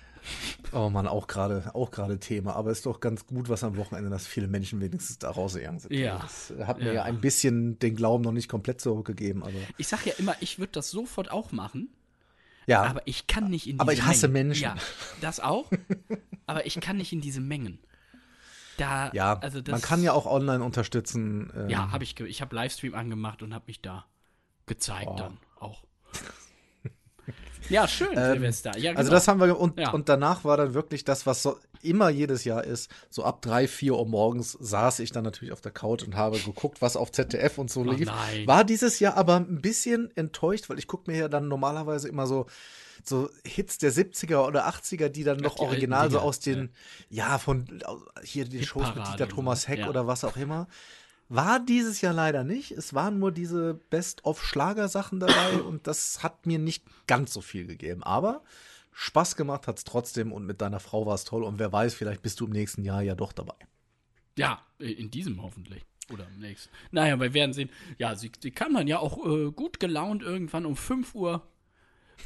oh 0.73 0.91
Mann, 0.91 1.07
auch 1.09 1.27
gerade 1.27 1.73
auch 1.75 1.91
gerade 1.91 2.19
Thema. 2.21 2.55
Aber 2.55 2.71
ist 2.71 2.87
doch 2.87 3.01
ganz 3.01 3.27
gut, 3.27 3.49
was 3.49 3.65
am 3.65 3.77
Wochenende, 3.77 4.11
dass 4.11 4.27
viele 4.29 4.47
Menschen 4.49 4.81
wenigstens 4.81 5.19
da 5.19 5.31
rausgegangen 5.31 5.81
sind. 5.81 5.93
Ja. 5.93 6.19
Das 6.19 6.53
hat 6.67 6.79
mir 6.79 6.87
Ja. 6.87 6.93
ja 6.95 7.03
ein 7.05 7.21
bisschen 7.21 7.79
den 7.81 7.97
Glauben 7.97 8.23
noch 8.23 8.33
nicht 8.33 8.49
komplett 8.49 8.81
zurückgegeben. 8.81 9.43
Aber 9.43 9.53
Ich 9.77 9.89
sag 9.89 10.07
ja 10.07 10.13
immer, 10.19 10.37
ich 10.41 10.59
würde 10.61 10.73
das 10.73 10.91
sofort 10.91 11.31
auch 11.33 11.51
machen, 11.53 11.89
ja. 12.67 12.83
Aber 12.85 13.03
ich 13.07 13.27
kann 13.27 13.49
nicht 13.51 13.67
in 13.67 13.73
diese 13.77 13.81
Aber 13.83 13.93
ich 13.93 14.03
hasse 14.03 14.29
Mengen. 14.29 14.49
Menschen. 14.49 14.63
Ja, 14.65 14.77
das 15.21 15.41
auch. 15.41 15.71
aber 16.47 16.67
ich 16.67 16.79
kann 16.81 16.97
nicht 16.97 17.13
in 17.13 17.21
diese 17.21 17.41
Mengen. 17.41 17.79
Da, 18.77 19.11
ja, 19.15 19.39
also 19.39 19.63
das, 19.63 19.73
man 19.73 19.81
kann 19.81 20.03
ja 20.03 20.13
auch 20.13 20.27
online 20.27 20.63
unterstützen. 20.63 21.51
ähm, 21.57 21.69
Ja, 21.71 21.91
habe 21.93 22.05
ich. 22.05 22.19
Ich 22.21 22.43
habe 22.43 22.55
Livestream 22.55 22.95
angemacht 22.95 23.43
und 23.43 23.55
habe 23.55 23.65
mich 23.69 23.81
da 23.81 24.05
gezeigt 24.67 25.07
Oh. 25.09 25.17
dann 25.17 25.39
auch. 25.59 25.83
Ja, 27.69 27.87
schön, 27.89 28.15
Silvester. 28.15 28.77
Ja, 28.79 28.91
genau. 28.91 28.99
Also 28.99 29.11
das 29.11 29.29
haben 29.29 29.41
wir 29.41 29.59
und, 29.59 29.79
Ja. 29.79 29.91
und 29.93 30.09
danach 30.09 30.45
war 30.45 30.57
dann 30.57 30.75
wirklich 30.75 31.05
das, 31.05 31.27
was 31.27 31.43
so 31.43 31.59
immer 31.83 32.09
jedes 32.09 32.45
Jahr 32.45 32.65
ist. 32.65 32.91
So 33.11 33.25
ab 33.25 33.43
drei, 33.43 33.69
vier 33.69 33.95
Uhr 33.97 34.07
morgens 34.07 34.53
saß 34.61 34.99
ich 35.01 35.13
dann 35.13 35.25
natürlich 35.25 35.53
auf 35.53 35.61
der 35.61 35.73
Couch 35.73 36.03
und 36.03 36.17
habe 36.17 36.39
geguckt, 36.39 36.83
was 36.83 36.97
auf 36.97 37.13
ZDF 37.13 37.59
und 37.59 37.71
so 37.71 37.85
Ach 37.89 37.97
lief. 37.97 38.07
nein. 38.07 38.47
War 38.47 38.65
dieses 38.65 38.99
Jahr 39.01 39.17
aber 39.17 39.37
ein 39.37 39.61
bisschen 39.61 40.11
enttäuscht, 40.17 40.69
weil 40.69 40.79
ich 40.79 40.87
gucke 40.87 41.11
mir 41.11 41.19
ja 41.19 41.29
dann 41.29 41.49
normalerweise 41.49 42.09
immer 42.09 42.27
so 42.27 42.47
so 43.05 43.31
Hits 43.47 43.79
der 43.79 43.93
70er 43.93 44.47
oder 44.49 44.67
80er, 44.67 45.09
die 45.09 45.23
dann 45.23 45.37
noch 45.37 45.57
die 45.57 45.61
original 45.61 46.11
so 46.11 46.19
aus 46.19 46.41
den, 46.41 46.71
ja, 47.09 47.39
von 47.39 47.67
aus- 47.85 48.01
hier 48.25 48.47
die 48.47 48.65
Shows 48.67 48.87
mit 48.97 49.07
Dieter 49.07 49.29
Thomas 49.29 49.69
Heck 49.69 49.81
ja. 49.81 49.89
oder 49.89 50.09
was 50.09 50.25
auch 50.25 50.37
immer. 50.37 50.67
War 51.29 51.59
dieses 51.59 52.01
Jahr 52.01 52.13
leider 52.13 52.45
nicht. 52.45 52.71
Es 52.71 52.95
waren 52.95 53.19
nur 53.19 53.33
diese 53.33 53.75
Best-of-Schlagersachen 53.75 55.21
dabei 55.21 55.61
und 55.67 55.87
das 55.87 56.23
hat 56.23 56.47
mir 56.47 56.59
nicht 56.59 56.85
ganz 57.07 57.33
so 57.33 57.41
viel 57.41 57.67
gegeben. 57.67 58.03
Aber 58.03 58.43
Spaß 58.93 59.37
gemacht 59.37 59.67
hat 59.67 59.79
es 59.79 59.85
trotzdem 59.85 60.33
und 60.33 60.47
mit 60.47 60.61
deiner 60.61 60.81
Frau 60.81 61.05
war 61.07 61.15
es 61.15 61.25
toll. 61.25 61.43
Und 61.43 61.59
wer 61.59 61.73
weiß, 61.73 61.95
vielleicht 61.95 62.23
bist 62.23 62.41
du 62.41 62.47
im 62.47 62.53
nächsten 62.53 62.83
Jahr 62.83 63.03
ja 63.03 63.15
doch 63.15 63.33
dabei. 63.33 63.57
Ja, 64.39 64.63
in 64.79 65.11
diesem 65.11 65.43
hoffentlich. 65.43 65.85
Oder 66.13 66.27
im 66.29 66.41
nächsten. 66.41 66.71
Naja, 66.93 67.19
wir 67.19 67.35
werden 67.35 67.53
sehen. 67.53 67.71
Ja, 67.99 68.15
sie, 68.15 68.31
sie 68.41 68.53
kam 68.53 68.75
dann 68.75 68.87
ja 68.87 68.99
auch 69.01 69.25
äh, 69.27 69.51
gut 69.51 69.81
gelaunt 69.81 70.23
irgendwann 70.23 70.65
um 70.65 70.77
5 70.77 71.15
Uhr 71.15 71.47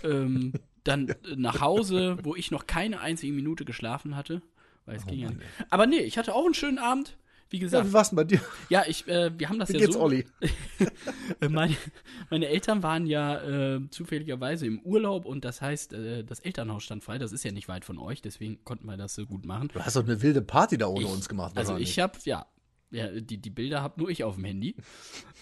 ähm, 0.04 0.52
dann 0.84 1.08
äh, 1.08 1.16
nach 1.36 1.60
Hause, 1.60 2.18
wo 2.22 2.36
ich 2.36 2.50
noch 2.50 2.66
keine 2.66 3.00
einzige 3.00 3.32
Minute 3.32 3.64
geschlafen 3.64 4.16
hatte. 4.16 4.42
Weil 4.84 4.96
es 4.96 5.06
ging 5.06 5.20
ja 5.20 5.30
nicht. 5.30 5.42
Aber 5.70 5.86
nee, 5.86 6.00
ich 6.00 6.18
hatte 6.18 6.34
auch 6.34 6.44
einen 6.44 6.54
schönen 6.54 6.78
Abend. 6.78 7.16
Wie 7.50 7.56
Ja, 7.56 7.60
gesagt, 7.62 7.88
wie 7.88 7.92
war's 7.92 8.10
denn 8.10 8.16
bei 8.16 8.24
dir? 8.24 8.40
ja, 8.68 8.84
ich, 8.86 9.06
äh, 9.08 9.30
wir 9.38 9.48
haben 9.48 9.58
das 9.58 9.68
Wie 9.70 9.74
ja 9.74 9.78
geht's, 9.80 9.94
so. 9.94 10.00
Olli? 10.00 10.24
Äh, 11.40 11.48
meine, 11.48 11.76
meine 12.30 12.48
Eltern 12.48 12.82
waren 12.82 13.06
ja 13.06 13.76
äh, 13.76 13.80
zufälligerweise 13.90 14.66
im 14.66 14.80
Urlaub 14.80 15.24
und 15.26 15.44
das 15.44 15.60
heißt, 15.62 15.92
äh, 15.92 16.24
das 16.24 16.40
Elternhaus 16.40 16.82
stand 16.84 17.02
frei. 17.04 17.18
Das 17.18 17.32
ist 17.32 17.44
ja 17.44 17.52
nicht 17.52 17.68
weit 17.68 17.84
von 17.84 17.98
euch, 17.98 18.20
deswegen 18.22 18.62
konnten 18.64 18.86
wir 18.86 18.96
das 18.96 19.14
so 19.14 19.26
gut 19.26 19.44
machen. 19.46 19.68
Du 19.72 19.80
hast 19.80 19.96
doch 19.96 20.04
eine 20.04 20.20
wilde 20.22 20.42
Party 20.42 20.76
da 20.78 20.86
ohne 20.88 21.04
Ich- 21.04 21.10
uns 21.12 21.28
gemacht. 21.28 21.56
Also 21.56 21.76
ich 21.76 21.98
habe 21.98 22.18
ja, 22.24 22.46
ja, 22.90 23.08
die, 23.20 23.38
die 23.38 23.50
Bilder 23.50 23.82
habe 23.82 24.00
nur 24.00 24.10
ich 24.10 24.24
auf 24.24 24.34
dem 24.36 24.44
Handy. 24.44 24.74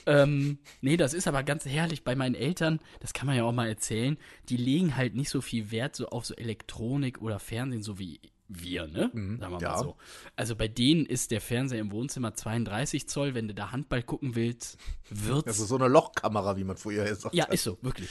ähm, 0.06 0.58
nee, 0.80 0.96
das 0.96 1.14
ist 1.14 1.26
aber 1.28 1.42
ganz 1.42 1.64
herrlich 1.64 2.04
bei 2.04 2.14
meinen 2.14 2.34
Eltern, 2.34 2.80
das 3.00 3.12
kann 3.12 3.26
man 3.26 3.36
ja 3.36 3.44
auch 3.44 3.52
mal 3.52 3.68
erzählen, 3.68 4.16
die 4.48 4.56
legen 4.56 4.96
halt 4.96 5.14
nicht 5.14 5.30
so 5.30 5.40
viel 5.40 5.70
Wert 5.70 5.96
so 5.96 6.08
auf 6.08 6.26
so 6.26 6.34
Elektronik 6.34 7.20
oder 7.22 7.38
Fernsehen, 7.38 7.82
so 7.82 7.98
wie 7.98 8.20
wir, 8.48 8.86
ne? 8.86 9.10
Sagen 9.12 9.38
wir 9.38 9.48
mal 9.50 9.60
ja. 9.60 9.78
so. 9.78 9.96
Also 10.36 10.56
bei 10.56 10.68
denen 10.68 11.06
ist 11.06 11.30
der 11.30 11.40
Fernseher 11.40 11.80
im 11.80 11.92
Wohnzimmer 11.92 12.34
32 12.34 13.08
Zoll, 13.08 13.34
wenn 13.34 13.46
du 13.46 13.54
da 13.54 13.72
Handball 13.72 14.02
gucken 14.02 14.34
willst, 14.34 14.78
wird's 15.10 15.46
Also 15.46 15.66
so 15.66 15.76
eine 15.76 15.88
Lochkamera, 15.88 16.56
wie 16.56 16.64
man 16.64 16.76
früher 16.76 17.04
gesagt 17.04 17.34
ja, 17.34 17.44
hat. 17.44 17.54
ist 17.54 17.64
so, 17.64 17.78
wirklich. 17.82 18.08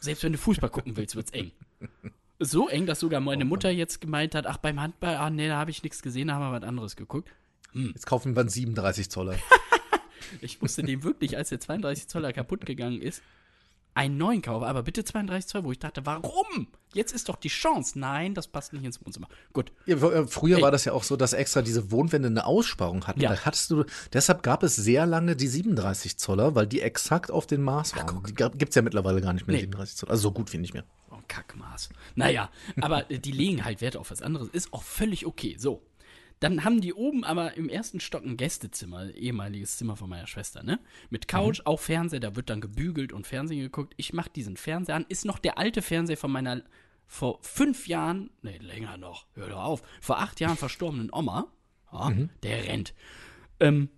Selbst 0.00 0.22
wenn 0.22 0.32
du 0.32 0.38
Fußball 0.38 0.70
gucken 0.70 0.96
willst, 0.96 1.16
wird's 1.16 1.30
eng. 1.32 1.52
So 2.38 2.68
eng, 2.68 2.86
dass 2.86 3.00
sogar 3.00 3.20
meine 3.20 3.44
Mutter 3.44 3.70
jetzt 3.70 4.00
gemeint 4.00 4.34
hat, 4.34 4.46
ach, 4.46 4.58
beim 4.58 4.80
Handball, 4.80 5.16
ah, 5.16 5.30
nee, 5.30 5.48
da 5.48 5.56
habe 5.56 5.70
ich 5.70 5.82
nichts 5.82 6.02
gesehen, 6.02 6.28
da 6.28 6.34
haben 6.34 6.42
wir 6.42 6.52
was 6.52 6.68
anderes 6.68 6.94
geguckt. 6.94 7.30
Jetzt 7.72 8.06
kaufen 8.06 8.36
wir 8.36 8.40
einen 8.40 8.48
37 8.48 9.10
Zoller. 9.10 9.36
Ich 10.42 10.60
musste 10.60 10.82
dem 10.82 11.04
wirklich, 11.04 11.38
als 11.38 11.48
der 11.48 11.60
32 11.60 12.08
Zoller 12.08 12.34
kaputt 12.34 12.66
gegangen 12.66 13.00
ist, 13.00 13.22
einen 13.98 14.16
neuen 14.16 14.42
kaufen. 14.42 14.64
Aber 14.64 14.84
bitte 14.84 15.04
32 15.04 15.48
Zoll, 15.48 15.64
wo 15.64 15.72
ich 15.72 15.78
dachte, 15.80 16.06
warum? 16.06 16.68
Jetzt 16.94 17.12
ist 17.12 17.28
doch 17.28 17.36
die 17.36 17.48
Chance. 17.48 17.98
Nein, 17.98 18.32
das 18.32 18.46
passt 18.46 18.72
nicht 18.72 18.84
ins 18.84 19.04
Wohnzimmer. 19.04 19.28
Gut. 19.52 19.72
Ja, 19.86 19.96
äh, 19.96 20.26
früher 20.26 20.58
Ey. 20.58 20.62
war 20.62 20.70
das 20.70 20.84
ja 20.84 20.92
auch 20.92 21.02
so, 21.02 21.16
dass 21.16 21.32
extra 21.32 21.62
diese 21.62 21.90
Wohnwände 21.90 22.28
eine 22.28 22.46
Aussparung 22.46 23.06
hatten. 23.08 23.20
Ja. 23.20 23.30
Da 23.30 23.44
hattest 23.44 23.70
du, 23.72 23.84
deshalb 24.12 24.42
gab 24.44 24.62
es 24.62 24.76
sehr 24.76 25.04
lange 25.04 25.34
die 25.34 25.48
37 25.48 26.16
Zoller, 26.16 26.54
weil 26.54 26.66
die 26.68 26.80
exakt 26.80 27.30
auf 27.30 27.46
den 27.46 27.60
Maß 27.62 27.96
waren. 27.96 28.22
die 28.24 28.34
gibt 28.34 28.68
es 28.70 28.74
ja 28.76 28.82
mittlerweile 28.82 29.20
gar 29.20 29.32
nicht 29.32 29.46
mehr, 29.48 29.56
Nee. 29.56 29.62
37 29.62 29.96
Zoller. 29.96 30.12
Also 30.12 30.22
so 30.22 30.32
gut 30.32 30.52
wie 30.52 30.58
nicht 30.58 30.74
mehr. 30.74 30.84
Oh, 31.10 31.16
Kackmaß. 31.26 31.88
Naja, 32.14 32.50
aber 32.80 33.10
äh, 33.10 33.18
die 33.18 33.32
legen 33.32 33.64
halt 33.64 33.80
Wert 33.80 33.96
auf 33.96 34.10
was 34.12 34.22
anderes. 34.22 34.48
Ist 34.52 34.72
auch 34.72 34.82
völlig 34.84 35.26
okay. 35.26 35.56
So. 35.58 35.82
Dann 36.40 36.64
haben 36.64 36.80
die 36.80 36.94
oben 36.94 37.24
aber 37.24 37.56
im 37.56 37.68
ersten 37.68 38.00
Stock 38.00 38.24
ein 38.24 38.36
Gästezimmer, 38.36 39.12
ehemaliges 39.14 39.76
Zimmer 39.76 39.96
von 39.96 40.08
meiner 40.08 40.26
Schwester, 40.26 40.62
ne? 40.62 40.78
Mit 41.10 41.26
Couch, 41.28 41.62
auch 41.64 41.80
Fernseher, 41.80 42.20
da 42.20 42.36
wird 42.36 42.50
dann 42.50 42.60
gebügelt 42.60 43.12
und 43.12 43.26
Fernsehen 43.26 43.60
geguckt. 43.60 43.94
Ich 43.96 44.12
mach 44.12 44.28
diesen 44.28 44.56
Fernseher 44.56 44.96
an, 44.96 45.06
ist 45.08 45.24
noch 45.24 45.38
der 45.38 45.58
alte 45.58 45.82
Fernseher 45.82 46.16
von 46.16 46.30
meiner 46.30 46.62
vor 47.06 47.38
fünf 47.42 47.88
Jahren, 47.88 48.30
nee, 48.42 48.58
länger 48.58 48.98
noch, 48.98 49.26
hör 49.34 49.48
doch 49.48 49.62
auf, 49.62 49.82
vor 50.00 50.18
acht 50.18 50.40
Jahren 50.40 50.56
verstorbenen 50.56 51.10
Oma. 51.12 51.46
Ja, 51.90 52.12
Der 52.42 52.64
rennt. 52.64 52.94
Ähm, 53.60 53.88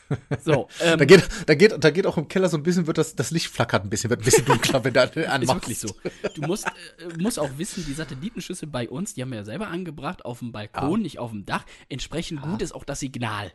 so, 0.44 0.68
ähm, 0.80 0.98
Da 0.98 1.04
geht, 1.04 1.28
da 1.46 1.54
geht, 1.54 1.84
da 1.84 1.90
geht 1.90 2.06
auch 2.06 2.16
im 2.16 2.28
Keller 2.28 2.48
so 2.48 2.56
ein 2.56 2.62
bisschen, 2.62 2.86
wird 2.86 2.98
das, 2.98 3.14
das 3.14 3.30
Licht 3.30 3.48
flackert 3.48 3.84
ein 3.84 3.90
bisschen, 3.90 4.10
wird 4.10 4.20
ein 4.20 4.24
bisschen 4.24 4.44
dunkler, 4.44 4.82
wenn 4.84 4.94
da 4.94 5.04
Ist 5.04 5.28
anmachst. 5.28 5.54
wirklich 5.54 5.78
so. 5.78 5.94
Du 6.34 6.42
musst, 6.42 6.66
äh, 6.66 6.70
musst 7.18 7.38
auch 7.38 7.50
wissen, 7.58 7.84
die 7.86 7.92
Satellitenschüssel 7.92 8.68
bei 8.68 8.88
uns, 8.88 9.14
die 9.14 9.22
haben 9.22 9.30
wir 9.30 9.38
ja 9.38 9.44
selber 9.44 9.68
angebracht, 9.68 10.24
auf 10.24 10.38
dem 10.38 10.52
Balkon, 10.52 11.02
nicht 11.02 11.18
auf 11.18 11.30
dem 11.30 11.44
Dach. 11.44 11.64
Entsprechend 11.88 12.42
gut 12.42 12.62
ist 12.62 12.74
auch 12.74 12.84
das 12.84 13.00
Signal. 13.00 13.52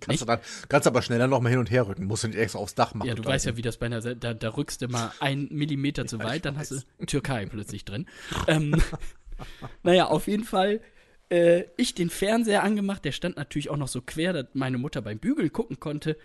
Kannst 0.00 0.22
du 0.22 0.24
dann, 0.24 0.40
kannst 0.68 0.86
aber 0.86 1.02
schneller 1.02 1.26
noch 1.26 1.40
mal 1.40 1.50
hin 1.50 1.58
und 1.58 1.70
her 1.70 1.86
rücken, 1.86 2.06
musst 2.06 2.24
du 2.24 2.28
nicht 2.28 2.38
extra 2.38 2.58
aufs 2.58 2.74
Dach 2.74 2.94
machen. 2.94 3.08
Ja, 3.08 3.14
du 3.14 3.24
weißt 3.24 3.44
ja, 3.44 3.56
wie 3.56 3.62
das 3.62 3.76
bei 3.76 3.86
einer, 3.86 4.00
da, 4.00 4.32
da 4.32 4.48
rückst 4.48 4.80
du 4.80 4.88
mal 4.88 5.12
einen 5.20 5.48
Millimeter 5.50 6.06
zu 6.06 6.18
weit, 6.20 6.46
dann 6.46 6.56
hast 6.56 6.70
du 6.70 7.06
Türkei 7.06 7.44
plötzlich 7.46 7.84
drin. 7.84 8.06
Ähm, 8.46 8.80
naja, 9.82 10.06
auf 10.06 10.26
jeden 10.26 10.44
Fall, 10.44 10.80
äh, 11.32 11.64
ich 11.78 11.94
den 11.94 12.10
Fernseher 12.10 12.62
angemacht, 12.62 13.04
der 13.04 13.12
stand 13.12 13.36
natürlich 13.36 13.70
auch 13.70 13.76
noch 13.78 13.88
so 13.88 14.02
quer, 14.02 14.32
dass 14.34 14.46
meine 14.52 14.76
Mutter 14.76 15.00
beim 15.00 15.18
Bügel 15.18 15.48
gucken 15.48 15.80
konnte. 15.80 16.18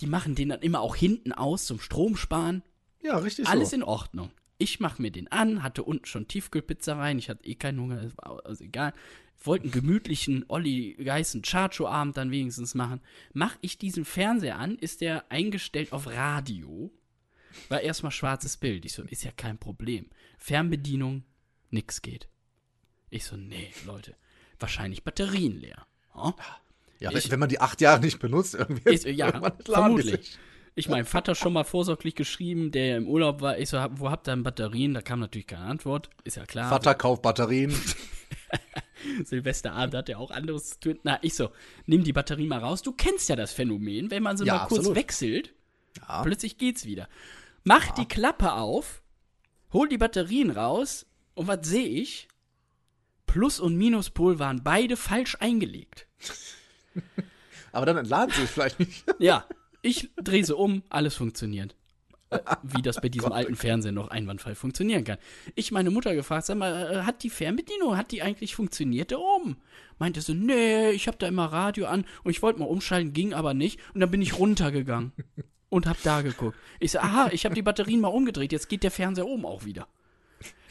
Die 0.00 0.06
machen 0.06 0.34
den 0.34 0.50
dann 0.50 0.60
immer 0.60 0.80
auch 0.80 0.94
hinten 0.94 1.32
aus 1.32 1.66
zum 1.66 1.80
Stromsparen. 1.80 2.62
Ja, 3.02 3.18
richtig 3.18 3.48
Alles 3.48 3.70
so. 3.70 3.76
in 3.76 3.82
Ordnung. 3.82 4.30
Ich 4.58 4.78
mach 4.78 4.98
mir 4.98 5.10
den 5.10 5.30
an, 5.30 5.62
hatte 5.62 5.82
unten 5.82 6.06
schon 6.06 6.28
Tiefkühlpizza 6.28 6.96
rein, 6.96 7.18
ich 7.18 7.28
hatte 7.28 7.44
eh 7.44 7.56
keinen 7.56 7.80
Hunger, 7.80 8.00
das 8.00 8.16
war 8.16 8.46
also 8.46 8.64
egal. 8.64 8.94
Wollte 9.42 9.64
einen 9.64 9.72
gemütlichen 9.72 10.44
Olli 10.48 10.94
Geißen 10.94 11.42
Chacho 11.42 11.86
Abend 11.86 12.16
dann 12.16 12.30
wenigstens 12.30 12.74
machen. 12.74 13.00
Mach 13.34 13.56
ich 13.60 13.76
diesen 13.76 14.04
Fernseher 14.04 14.58
an, 14.58 14.76
ist 14.76 15.02
der 15.02 15.30
eingestellt 15.30 15.92
auf 15.92 16.06
Radio. 16.06 16.90
War 17.68 17.80
erstmal 17.80 18.12
schwarzes 18.12 18.56
Bild. 18.56 18.84
Ich 18.84 18.92
so, 18.92 19.02
ist 19.02 19.24
ja 19.24 19.32
kein 19.32 19.58
Problem. 19.58 20.06
Fernbedienung, 20.38 21.24
nix 21.70 22.00
geht. 22.00 22.28
Ich 23.10 23.24
so, 23.24 23.36
nee, 23.36 23.72
Leute, 23.84 24.16
wahrscheinlich 24.60 25.02
Batterien 25.04 25.60
leer. 25.60 25.86
Ja? 26.14 26.34
Ja, 26.98 27.12
Ich- 27.12 27.30
wenn, 27.30 27.40
man 27.40 27.48
die 27.48 27.60
acht 27.60 27.80
Jahre 27.80 28.00
nicht 28.00 28.18
benutzt, 28.18 28.54
irgendwie. 28.54 28.94
Ist, 28.94 29.04
ja, 29.06 29.30
vermutlich. 29.64 30.38
Ich 30.78 30.88
mein 30.90 31.04
Vater 31.06 31.34
schon 31.34 31.54
mal 31.54 31.64
vorsorglich 31.64 32.14
geschrieben, 32.14 32.70
der 32.70 32.86
ja 32.86 32.96
im 32.98 33.08
Urlaub 33.08 33.40
war. 33.40 33.58
Ich 33.58 33.70
so, 33.70 33.78
wo 33.92 34.10
habt 34.10 34.28
ihr 34.28 34.32
denn 34.32 34.42
Batterien? 34.42 34.92
Da 34.92 35.00
kam 35.00 35.20
natürlich 35.20 35.46
keine 35.46 35.64
Antwort. 35.64 36.10
Ist 36.24 36.36
ja 36.36 36.44
klar. 36.44 36.68
Vater 36.68 36.94
kauft 36.94 37.22
Batterien. 37.22 37.74
Silvesterabend 39.24 39.94
hat 39.94 40.08
er 40.08 40.18
auch 40.18 40.30
anderes 40.30 40.70
zu 40.70 40.80
tun. 40.80 40.98
Na, 41.02 41.18
ich 41.22 41.34
so, 41.34 41.50
nimm 41.86 42.04
die 42.04 42.12
Batterie 42.12 42.46
mal 42.46 42.58
raus. 42.58 42.82
Du 42.82 42.92
kennst 42.92 43.28
ja 43.28 43.36
das 43.36 43.52
Phänomen, 43.52 44.10
wenn 44.10 44.22
man 44.22 44.36
so 44.36 44.44
Ja, 44.44 44.54
mal 44.54 44.66
kurz 44.66 44.80
absolut. 44.80 44.96
wechselt, 44.98 45.54
Ja. 45.98 46.22
plötzlich 46.22 46.58
geht's 46.58 46.84
wieder. 46.84 47.08
Mach 47.64 47.90
die 47.94 48.06
Klappe 48.06 48.52
auf, 48.52 49.02
hol 49.72 49.88
die 49.88 49.98
Batterien 49.98 50.50
raus 50.50 51.06
und 51.34 51.46
was 51.48 51.66
sehe 51.66 51.86
ich? 51.88 52.28
Plus- 53.26 53.60
und 53.60 53.76
Minuspol 53.76 54.38
waren 54.38 54.62
beide 54.62 54.96
falsch 54.96 55.36
eingelegt. 55.40 56.06
Aber 57.72 57.86
dann 57.86 57.98
entladen 57.98 58.32
sie 58.34 58.42
es 58.42 58.50
vielleicht 58.50 58.78
nicht. 58.78 59.04
Ja, 59.18 59.44
ich 59.82 60.10
drehe 60.16 60.44
sie 60.44 60.56
um, 60.56 60.82
alles 60.88 61.14
funktioniert. 61.14 61.76
Äh, 62.30 62.38
Wie 62.62 62.82
das 62.82 63.00
bei 63.00 63.08
diesem 63.08 63.32
alten 63.32 63.54
Fernseher 63.54 63.92
noch 63.92 64.08
einwandfrei 64.08 64.54
funktionieren 64.54 65.04
kann. 65.04 65.18
Ich 65.54 65.70
meine 65.70 65.90
Mutter 65.90 66.14
gefragt, 66.14 66.46
sag 66.46 66.58
mal, 66.58 66.92
äh, 66.92 67.02
hat 67.02 67.22
die 67.22 67.30
Fernbedienung, 67.30 67.96
hat 67.96 68.10
die 68.10 68.22
eigentlich 68.22 68.56
funktioniert 68.56 69.12
da 69.12 69.18
oben? 69.18 69.58
Meinte 69.98 70.20
so, 70.20 70.34
nee, 70.34 70.90
ich 70.90 71.06
habe 71.06 71.18
da 71.18 71.28
immer 71.28 71.46
Radio 71.46 71.86
an 71.86 72.04
und 72.24 72.30
ich 72.30 72.42
wollte 72.42 72.58
mal 72.58 72.66
umschalten, 72.66 73.12
ging 73.12 73.32
aber 73.32 73.54
nicht. 73.54 73.78
Und 73.94 74.00
dann 74.00 74.10
bin 74.10 74.22
ich 74.22 74.38
runtergegangen 74.38 75.12
und 75.68 75.86
hab 75.86 76.02
da 76.02 76.22
geguckt. 76.22 76.56
Ich 76.80 76.92
so, 76.92 76.98
aha, 76.98 77.28
ich 77.32 77.44
habe 77.44 77.54
die 77.54 77.62
Batterien 77.62 78.00
mal 78.00 78.08
umgedreht, 78.08 78.52
jetzt 78.52 78.68
geht 78.68 78.82
der 78.82 78.90
Fernseher 78.90 79.26
oben 79.26 79.44
auch 79.46 79.64
wieder. 79.64 79.86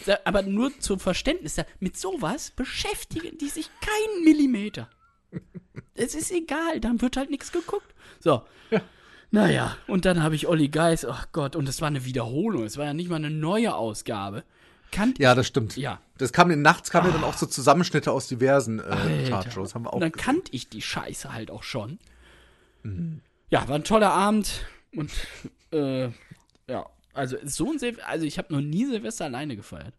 Da, 0.05 0.19
aber 0.25 0.41
nur 0.41 0.77
zum 0.79 0.99
Verständnis, 0.99 1.55
da, 1.55 1.65
mit 1.79 1.97
sowas 1.97 2.51
beschäftigen 2.51 3.37
die 3.37 3.49
sich 3.49 3.69
keinen 3.81 4.23
Millimeter. 4.23 4.89
Es 5.95 6.15
ist 6.15 6.31
egal, 6.31 6.79
dann 6.79 7.01
wird 7.01 7.17
halt 7.17 7.29
nichts 7.29 7.51
geguckt. 7.51 7.93
So. 8.19 8.43
Naja, 9.31 9.75
und 9.87 10.05
dann 10.05 10.23
habe 10.23 10.35
ich 10.35 10.47
Olli 10.47 10.69
Geis, 10.69 11.03
ach 11.03 11.27
Gott, 11.31 11.55
und 11.55 11.67
es 11.67 11.81
war 11.81 11.87
eine 11.87 12.05
Wiederholung, 12.05 12.63
es 12.63 12.77
war 12.77 12.85
ja 12.85 12.93
nicht 12.93 13.09
mal 13.09 13.17
eine 13.17 13.31
neue 13.31 13.75
Ausgabe. 13.75 14.43
Kannte 14.91 15.21
Ja, 15.21 15.35
das 15.35 15.47
stimmt. 15.47 15.75
Ja. 15.75 15.99
Das 16.17 16.31
kam 16.31 16.51
in 16.51 16.61
nachts 16.61 16.89
kam 16.89 17.05
ja 17.05 17.11
dann 17.11 17.23
auch 17.23 17.33
so 17.33 17.45
Zusammenschnitte 17.45 18.11
aus 18.11 18.27
diversen 18.27 18.79
äh. 18.79 19.27
Chartshows. 19.27 19.75
Haben 19.75 19.85
wir 19.85 19.89
auch. 19.89 19.95
Und 19.95 20.01
dann 20.01 20.11
kannte 20.13 20.53
ich 20.53 20.69
die 20.69 20.81
Scheiße 20.81 21.33
halt 21.33 21.51
auch 21.51 21.63
schon. 21.63 21.99
Ja, 23.49 23.67
war 23.67 23.75
ein 23.75 23.83
toller 23.83 24.11
Abend 24.11 24.65
und 24.95 25.11
äh, 25.73 26.05
ja, 26.05 26.13
also 27.15 27.37
so 27.43 27.71
ein 27.71 27.79
Silvester, 27.79 28.07
also 28.09 28.25
ich 28.25 28.37
habe 28.37 28.53
noch 28.53 28.61
nie 28.61 28.85
Silvester 28.85 29.25
alleine 29.25 29.55
gefeiert. 29.55 29.93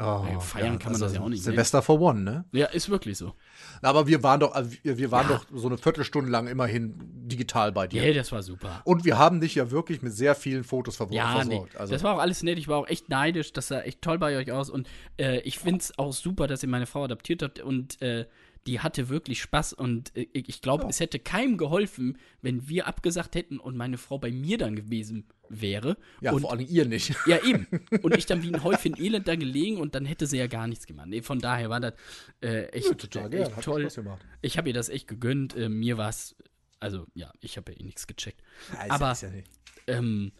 oh, 0.00 0.38
feiern 0.40 0.78
kann 0.78 0.92
man 0.92 1.00
das 1.00 1.14
ja 1.14 1.20
auch 1.20 1.28
nicht, 1.28 1.40
ne? 1.40 1.44
Silvester 1.50 1.82
for 1.82 2.00
One, 2.00 2.20
ne? 2.20 2.44
Ja, 2.52 2.66
ist 2.66 2.88
wirklich 2.88 3.18
so. 3.18 3.34
Aber 3.82 4.06
wir 4.06 4.22
waren 4.22 4.38
doch, 4.38 4.52
also 4.54 4.70
wir, 4.84 5.10
waren 5.10 5.28
Ja. 5.28 5.36
doch 5.38 5.46
so 5.52 5.66
eine 5.66 5.76
Viertelstunde 5.76 6.30
lang 6.30 6.46
immerhin 6.46 6.94
digital 7.28 7.72
bei 7.72 7.88
dir. 7.88 8.06
Ja, 8.06 8.14
das 8.14 8.30
war 8.30 8.42
super. 8.44 8.80
Und 8.84 9.04
wir 9.04 9.18
haben 9.18 9.40
dich 9.40 9.56
ja 9.56 9.70
wirklich 9.72 10.00
mit 10.02 10.12
sehr 10.12 10.34
vielen 10.36 10.62
Fotos 10.62 10.96
ver 10.96 11.08
Ja, 11.10 11.42
nee, 11.44 11.50
versorgt. 11.50 11.76
Also, 11.76 11.92
das 11.92 12.02
war 12.04 12.14
auch 12.14 12.20
alles 12.20 12.42
nett. 12.44 12.58
Ich 12.58 12.68
war 12.68 12.78
auch 12.78 12.86
echt 12.86 13.08
neidisch. 13.08 13.52
Das 13.52 13.68
sah 13.68 13.80
echt 13.80 14.00
toll 14.00 14.18
bei 14.18 14.36
euch 14.36 14.52
aus. 14.52 14.70
Und 14.70 14.88
äh, 15.18 15.40
ich 15.40 15.58
finde 15.58 15.80
es 15.80 15.98
auch 15.98 16.12
super, 16.12 16.46
dass 16.46 16.62
ihr 16.62 16.68
meine 16.68 16.86
Frau 16.86 17.02
adaptiert 17.04 17.42
habt. 17.42 17.58
Und 17.60 18.00
äh, 18.00 18.26
die 18.68 18.80
hatte 18.80 19.08
wirklich 19.08 19.40
Spaß. 19.40 19.72
Und 19.72 20.14
äh, 20.16 20.28
ich 20.32 20.60
glaube, 20.60 20.86
es 20.88 21.00
hätte 21.00 21.18
keinem 21.18 21.56
geholfen, 21.56 22.18
wenn 22.42 22.68
wir 22.68 22.86
abgesagt 22.86 23.34
hätten 23.34 23.58
und 23.58 23.76
meine 23.76 23.96
Frau 23.98 24.18
bei 24.18 24.30
mir 24.30 24.58
dann 24.58 24.76
gewesen 24.76 25.26
wäre. 25.48 25.96
ja, 26.20 26.32
und, 26.32 26.42
vor 26.42 26.52
allem 26.52 26.66
ihr 26.68 26.84
nicht. 26.84 27.14
ja, 27.26 27.42
eben. 27.42 27.66
Und 28.02 28.14
ich 28.16 28.26
dann 28.26 28.42
wie 28.42 28.52
ein 28.54 28.62
Häufchen 28.62 28.94
Elend 29.00 29.26
da 29.26 29.34
gelegen 29.34 29.78
und 29.78 29.94
dann 29.94 30.04
hätte 30.04 30.26
sie 30.26 30.36
ja 30.36 30.46
gar 30.46 30.66
nichts 30.66 30.86
gemacht. 30.86 31.06
Nee, 31.08 31.22
von 31.22 31.38
daher 31.38 31.70
war 31.70 31.80
das 31.80 31.94
äh, 32.42 32.64
echt, 32.66 32.98
total 32.98 33.32
äh, 33.32 33.42
echt 33.44 33.62
toll. 33.62 33.88
Ich 34.42 34.58
habe 34.58 34.68
ihr 34.68 34.74
das 34.74 34.90
echt 34.90 35.08
gegönnt. 35.08 35.56
Äh, 35.56 35.70
mir 35.70 35.96
war 35.96 36.10
es, 36.10 36.36
also 36.80 37.06
ja, 37.14 37.32
ich 37.40 37.56
habe 37.56 37.72
ja 37.72 37.78
eh 37.80 37.82
nichts 37.84 38.06
gecheckt. 38.06 38.42
Ja, 38.74 38.90
Aber- 38.90 39.14
ja 39.14 39.30
nicht. 39.30 39.48
Ähm, 39.86 40.32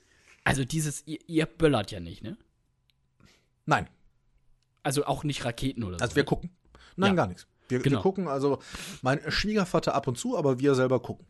also 0.45 0.63
dieses, 0.65 1.07
ihr, 1.07 1.19
ihr 1.27 1.47
böllert 1.47 1.91
ja 1.91 2.01
nicht, 2.01 2.23
ne? 2.23 2.37
Nein, 3.65 3.89
Also 4.83 5.07
auch 5.07 5.25
nicht 5.25 5.45
Raketen 5.47 5.83
oder 5.85 5.99
so. 5.99 6.03
also 6.05 6.17
wir 6.17 6.25
gucken. 6.25 6.51
Nein, 6.97 7.11
Ja. 7.13 7.15
gar 7.17 7.27
nichts. 7.29 7.47
Wir, 7.69 7.81
Genau. 7.81 7.99
wir 7.99 8.03
gucken, 8.03 8.29
also 8.29 8.59
mein 9.03 9.21
Schwiegervater 9.31 9.95
ab 9.95 10.07
und 10.09 10.17
zu, 10.19 10.37
aber 10.37 10.59
wir 10.59 10.75
selber 10.75 11.01
gucken. 11.01 11.27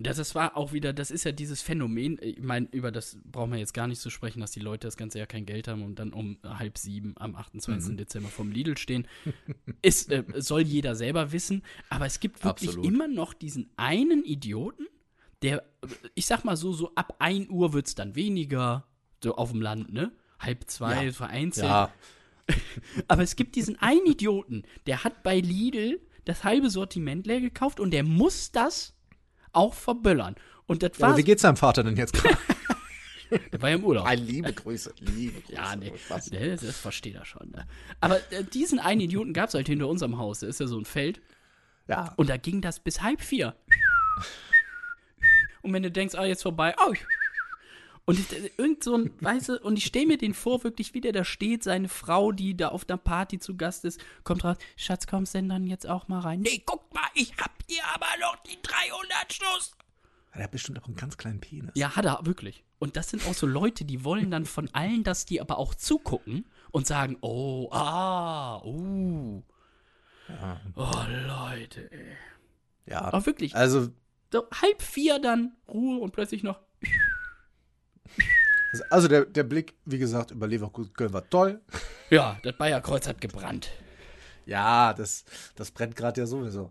Das, 0.00 0.16
das 0.16 0.34
war 0.34 0.56
auch 0.56 0.72
wieder, 0.72 0.92
das 0.92 1.12
ist 1.12 1.22
ja 1.22 1.30
dieses 1.30 1.62
Phänomen, 1.62 2.18
ich 2.20 2.40
meine, 2.42 2.66
über 2.72 2.90
das 2.90 3.16
brauchen 3.30 3.52
wir 3.52 3.60
jetzt 3.60 3.74
gar 3.74 3.86
nicht 3.86 4.00
zu 4.00 4.10
sprechen, 4.10 4.40
dass 4.40 4.50
die 4.50 4.58
Leute 4.58 4.88
das 4.88 4.96
ganze 4.96 5.18
Jahr 5.18 5.28
kein 5.28 5.46
Geld 5.46 5.68
haben 5.68 5.84
und 5.84 6.00
dann 6.00 6.12
um 6.12 6.36
halb 6.42 6.78
sieben 6.78 7.14
am 7.16 7.36
28. 7.36 7.92
Mhm. 7.92 7.96
Dezember 7.98 8.28
vom 8.28 8.50
Lidl 8.50 8.76
stehen. 8.76 9.06
Ist, 9.82 10.10
äh, 10.10 10.24
soll 10.36 10.62
jeder 10.62 10.96
selber 10.96 11.30
wissen, 11.30 11.62
aber 11.90 12.06
es 12.06 12.18
gibt 12.18 12.44
wirklich 12.44 12.70
Absolut. 12.70 12.90
immer 12.92 13.06
noch 13.06 13.34
diesen 13.34 13.70
einen 13.76 14.24
Idioten, 14.24 14.86
der, 15.42 15.62
ich 16.16 16.26
sag 16.26 16.44
mal 16.44 16.56
so, 16.56 16.72
so 16.72 16.92
ab 16.96 17.14
1 17.20 17.48
Uhr 17.50 17.72
wird 17.72 17.86
es 17.86 17.94
dann 17.94 18.16
weniger, 18.16 18.88
so 19.22 19.36
auf 19.36 19.52
dem 19.52 19.60
Land, 19.62 19.92
ne? 19.92 20.10
Halb 20.40 20.68
zwei, 20.68 21.04
Ja. 21.06 21.12
vereinzelt. 21.12 21.66
Ja, 21.68 21.92
Aber 23.08 23.22
es 23.22 23.36
gibt 23.36 23.56
diesen 23.56 23.80
einen 23.80 24.06
Idioten, 24.06 24.64
der 24.86 25.04
hat 25.04 25.22
bei 25.22 25.38
Lidl 25.38 26.00
das 26.24 26.44
halbe 26.44 26.70
Sortiment 26.70 27.26
leer 27.26 27.40
gekauft 27.40 27.80
und 27.80 27.90
der 27.90 28.02
muss 28.02 28.50
das 28.52 28.94
auch 29.52 29.74
verböllern. 29.74 30.36
Und 30.66 30.82
das 30.82 30.98
war, 30.98 31.10
aber 31.10 31.18
wie 31.18 31.24
geht's 31.24 31.42
deinem 31.42 31.56
Vater 31.56 31.84
denn 31.84 31.96
jetzt 31.96 32.14
gerade? 32.14 32.38
der 33.52 33.60
war 33.60 33.68
ja 33.68 33.76
im 33.76 33.84
Urlaub. 33.84 34.06
Ein 34.06 34.26
liebe 34.26 34.52
Grüße, 34.52 34.94
liebe 35.00 35.40
Grüße. 35.46 35.52
Ja, 35.52 35.76
nee, 35.76 35.92
Was? 36.08 36.30
nee, 36.30 36.56
das, 36.56 36.78
versteht 36.78 37.14
er 37.14 37.26
schon. 37.26 37.50
Ne? 37.50 37.66
Aber 38.00 38.16
äh, 38.32 38.44
diesen 38.44 38.78
einen 38.78 39.02
Idioten 39.02 39.34
gab 39.34 39.48
es 39.48 39.54
halt 39.54 39.66
hinter 39.66 39.88
unserem 39.88 40.16
Haus. 40.16 40.40
Da 40.40 40.46
ist 40.46 40.60
ja 40.60 40.66
so 40.66 40.78
ein 40.78 40.86
Feld. 40.86 41.20
Ja, 41.86 42.14
Und 42.16 42.30
da 42.30 42.38
ging 42.38 42.62
das 42.62 42.80
bis 42.80 43.02
halb 43.02 43.20
vier. 43.20 43.54
Und 45.60 45.72
wenn 45.72 45.82
du 45.82 45.90
denkst, 45.90 46.14
ah, 46.14 46.24
jetzt 46.24 46.42
vorbei, 46.42 46.74
oh. 46.78 46.92
Und 48.06 48.18
ich, 48.18 48.32
äh, 48.32 48.50
irgend 48.58 48.84
so 48.84 48.96
ein, 48.96 49.12
weißt 49.20 49.48
du, 49.48 49.60
und 49.60 49.76
ich 49.76 49.86
stelle 49.86 50.06
mir 50.06 50.18
den 50.18 50.34
vor, 50.34 50.62
wirklich, 50.64 50.92
wie 50.94 51.00
der 51.00 51.12
da 51.12 51.24
steht, 51.24 51.64
seine 51.64 51.88
Frau, 51.88 52.32
die 52.32 52.56
da 52.56 52.68
auf 52.68 52.84
der 52.84 52.98
Party 52.98 53.38
zu 53.38 53.56
Gast 53.56 53.84
ist, 53.84 54.00
kommt 54.24 54.44
raus, 54.44 54.56
Schatz, 54.76 55.06
kommst 55.06 55.34
denn 55.34 55.48
dann 55.48 55.66
jetzt 55.66 55.88
auch 55.88 56.08
mal 56.08 56.20
rein? 56.20 56.40
Nee, 56.40 56.62
guck 56.66 56.92
mal, 56.92 57.08
ich 57.14 57.34
hab 57.38 57.52
hier 57.68 57.82
aber 57.94 58.06
noch 58.20 58.36
die 58.44 58.58
300 58.60 59.32
Schluss. 59.32 59.72
Der 60.34 60.44
hat 60.44 60.50
bestimmt 60.50 60.82
auch 60.82 60.86
einen 60.86 60.96
ganz 60.96 61.16
kleinen 61.16 61.40
Penis. 61.40 61.72
Ja, 61.76 61.94
hat 61.94 62.04
er 62.04 62.26
wirklich. 62.26 62.64
Und 62.78 62.96
das 62.96 63.08
sind 63.08 63.26
auch 63.26 63.34
so 63.34 63.46
Leute, 63.46 63.84
die 63.84 64.04
wollen 64.04 64.30
dann 64.30 64.44
von 64.46 64.68
allen, 64.74 65.04
dass 65.04 65.26
die 65.26 65.40
aber 65.40 65.58
auch 65.58 65.74
zugucken 65.74 66.44
und 66.72 66.86
sagen, 66.86 67.16
oh, 67.20 67.68
ah, 67.70 68.60
uh. 68.64 69.42
Oh, 70.74 71.04
Leute, 71.26 71.90
ey. 71.92 72.16
Ja. 72.86 73.02
Aber 73.02 73.24
wirklich, 73.26 73.54
Also, 73.54 73.88
so 74.32 74.48
halb 74.60 74.82
vier 74.82 75.20
dann 75.20 75.56
Ruhe 75.68 76.00
und 76.00 76.12
plötzlich 76.12 76.42
noch. 76.42 76.60
Also- 78.72 78.84
also 78.90 79.08
der, 79.08 79.24
der 79.26 79.44
Blick, 79.44 79.74
wie 79.84 79.98
gesagt, 79.98 80.30
über 80.30 80.46
Leverkusen 80.46 80.92
war 81.12 81.28
toll. 81.28 81.60
Ja, 82.10 82.38
das 82.42 82.56
Bayerkreuz 82.56 83.06
hat 83.06 83.20
gebrannt. 83.20 83.70
Ja, 84.46 84.92
das, 84.92 85.24
das 85.54 85.70
brennt 85.70 85.96
gerade 85.96 86.20
ja 86.20 86.26
sowieso. 86.26 86.70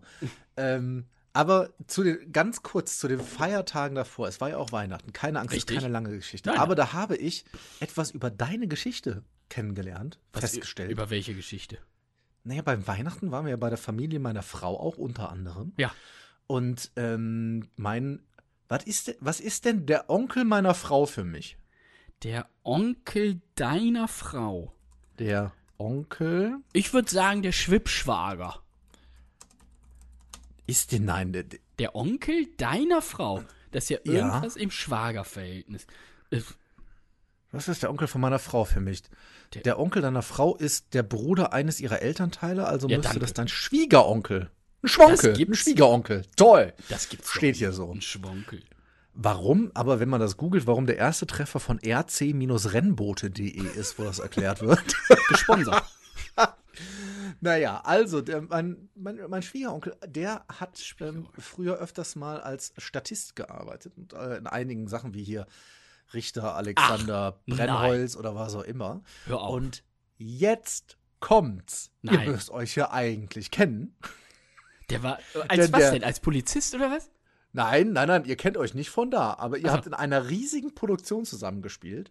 ähm, 0.56 1.06
aber 1.32 1.70
zu 1.88 2.04
den, 2.04 2.30
ganz 2.32 2.62
kurz 2.62 2.98
zu 2.98 3.08
den 3.08 3.18
Feiertagen 3.18 3.96
davor. 3.96 4.28
Es 4.28 4.40
war 4.40 4.50
ja 4.50 4.56
auch 4.58 4.70
Weihnachten. 4.70 5.12
Keine 5.12 5.40
Angst, 5.40 5.52
Richtig. 5.54 5.76
keine 5.78 5.88
lange 5.92 6.10
Geschichte. 6.10 6.50
Nein, 6.50 6.60
aber 6.60 6.76
da 6.76 6.92
habe 6.92 7.16
ich 7.16 7.44
etwas 7.80 8.12
über 8.12 8.30
deine 8.30 8.68
Geschichte 8.68 9.24
kennengelernt, 9.48 10.20
Was, 10.32 10.42
festgestellt. 10.42 10.90
Über 10.92 11.10
welche 11.10 11.34
Geschichte? 11.34 11.78
naja, 12.44 12.60
beim 12.62 12.86
Weihnachten 12.86 13.30
waren 13.32 13.46
wir 13.46 13.50
ja 13.50 13.56
bei 13.56 13.70
der 13.70 13.78
Familie 13.78 14.20
meiner 14.20 14.42
Frau 14.42 14.78
auch 14.78 14.96
unter 14.98 15.30
anderem. 15.30 15.72
Ja. 15.78 15.92
Und 16.46 16.92
ähm, 16.96 17.68
mein, 17.76 18.20
was 18.74 18.84
ist, 18.84 19.06
denn, 19.08 19.14
was 19.20 19.40
ist 19.40 19.64
denn 19.64 19.86
der 19.86 20.10
Onkel 20.10 20.44
meiner 20.44 20.74
Frau 20.74 21.06
für 21.06 21.24
mich? 21.24 21.56
Der 22.24 22.48
Onkel 22.64 23.40
deiner 23.54 24.08
Frau. 24.08 24.72
Der 25.18 25.52
Onkel 25.78 26.56
Ich 26.72 26.92
würde 26.92 27.10
sagen, 27.10 27.42
der 27.42 27.52
Schwippschwager. 27.52 28.60
ist 30.66 30.92
den, 30.92 31.04
nein, 31.04 31.32
der, 31.32 31.44
der- 31.78 31.94
Onkel 31.94 32.46
deiner 32.56 33.02
Frau. 33.02 33.42
Das 33.70 33.84
ist 33.84 33.90
ja 33.90 33.98
Ja. 34.04 34.12
irgendwas 34.12 34.56
im 34.56 34.70
Schwagerverhältnis. 34.70 35.86
Äh, 36.30 36.40
was 37.52 37.68
ist 37.68 37.82
der 37.82 37.90
Onkel 37.90 38.08
von 38.08 38.20
meiner 38.20 38.38
Frau 38.38 38.64
für 38.64 38.80
mich? 38.80 39.02
Der- 39.52 39.62
Der, 39.62 39.78
Onkel 39.78 40.02
deiner 40.02 40.22
Frau 40.22 40.56
ist 40.56 40.94
der 40.94 41.02
Bruder 41.04 41.52
eines 41.52 41.80
ihrer 41.80 42.02
Elternteile, 42.02 42.66
also 42.66 42.88
Ja, 42.88 42.96
müsste 42.96 43.10
danke. 43.10 43.20
das 43.20 43.34
dein 43.34 43.48
Schwiegeronkel. 43.48 44.50
Ein 44.84 44.88
Schwonkel, 44.88 45.32
Das 45.32 45.40
ein. 45.40 45.54
Schwiegeronkel. 45.54 46.22
Toll. 46.36 46.74
Das 46.90 47.08
gibt's 47.08 47.30
Steht 47.30 47.56
hier 47.56 47.72
so. 47.72 47.90
Ein 47.90 48.02
Schwonkel. 48.02 48.62
Warum, 49.14 49.70
aber 49.74 49.98
wenn 49.98 50.10
man 50.10 50.20
das 50.20 50.36
googelt, 50.36 50.66
warum 50.66 50.86
der 50.86 50.98
erste 50.98 51.26
Treffer 51.26 51.58
von 51.58 51.78
rc-rennboote.de 51.78 53.66
ist, 53.78 53.98
wo 53.98 54.04
das 54.04 54.18
erklärt 54.18 54.60
wird. 54.60 54.84
Gesponsert. 55.28 55.84
Naja, 57.40 57.82
also 57.84 58.22
der, 58.22 58.40
mein, 58.42 58.88
mein, 58.94 59.20
mein 59.28 59.42
Schwiegeronkel, 59.42 59.94
der 60.06 60.46
hat 60.48 60.80
ähm, 61.00 61.28
früher 61.38 61.76
öfters 61.76 62.16
mal 62.16 62.40
als 62.40 62.72
Statist 62.78 63.36
gearbeitet 63.36 63.92
und 63.98 64.14
äh, 64.14 64.38
in 64.38 64.46
einigen 64.46 64.88
Sachen 64.88 65.12
wie 65.12 65.22
hier 65.22 65.46
Richter 66.14 66.54
Alexander 66.54 67.36
Ach, 67.36 67.54
Brennholz 67.54 68.16
oder 68.16 68.34
was 68.34 68.54
auch 68.54 68.62
immer. 68.62 69.02
Hör 69.26 69.42
auf. 69.42 69.54
Und 69.54 69.84
jetzt 70.16 70.96
kommt's. 71.20 71.90
Nein. 72.00 72.20
Ihr 72.20 72.32
müsst 72.32 72.50
euch 72.50 72.76
ja 72.76 72.90
eigentlich 72.90 73.50
kennen. 73.50 73.94
Der 74.90 75.02
war. 75.02 75.18
äh, 75.34 75.38
Als 75.48 75.60
Denn 75.66 75.72
was 75.72 75.80
der- 75.80 75.90
denn? 75.92 76.04
Als 76.04 76.20
Polizist 76.20 76.74
oder 76.74 76.90
was? 76.90 77.10
Nein, 77.52 77.92
nein, 77.92 78.08
nein, 78.08 78.24
ihr 78.24 78.36
kennt 78.36 78.56
euch 78.56 78.74
nicht 78.74 78.90
von 78.90 79.10
da, 79.12 79.34
aber 79.38 79.58
ihr 79.58 79.66
Ach 79.66 79.70
so. 79.70 79.76
habt 79.76 79.86
in 79.86 79.94
einer 79.94 80.28
riesigen 80.28 80.74
Produktion 80.74 81.24
zusammengespielt. 81.24 82.10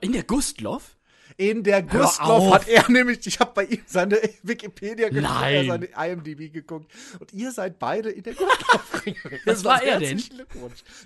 In 0.00 0.12
der 0.12 0.22
Gustloff? 0.22 0.96
In 1.36 1.64
der 1.64 1.82
Gustloff 1.82 2.52
hat 2.54 2.68
er 2.68 2.88
nämlich, 2.90 3.26
ich 3.26 3.40
habe 3.40 3.50
bei 3.54 3.64
ihm 3.64 3.80
seine 3.86 4.20
Wikipedia 4.44 5.08
geguckt, 5.08 5.32
Nein. 5.40 5.66
seine 5.66 5.86
IMDb 6.12 6.52
geguckt 6.52 6.92
und 7.18 7.32
ihr 7.32 7.50
seid 7.50 7.78
beide 7.80 8.10
in 8.10 8.22
der 8.22 8.34
Gustloff. 8.34 9.02
Was 9.46 9.64
war 9.64 9.82
er 9.82 9.98
denn? 9.98 10.22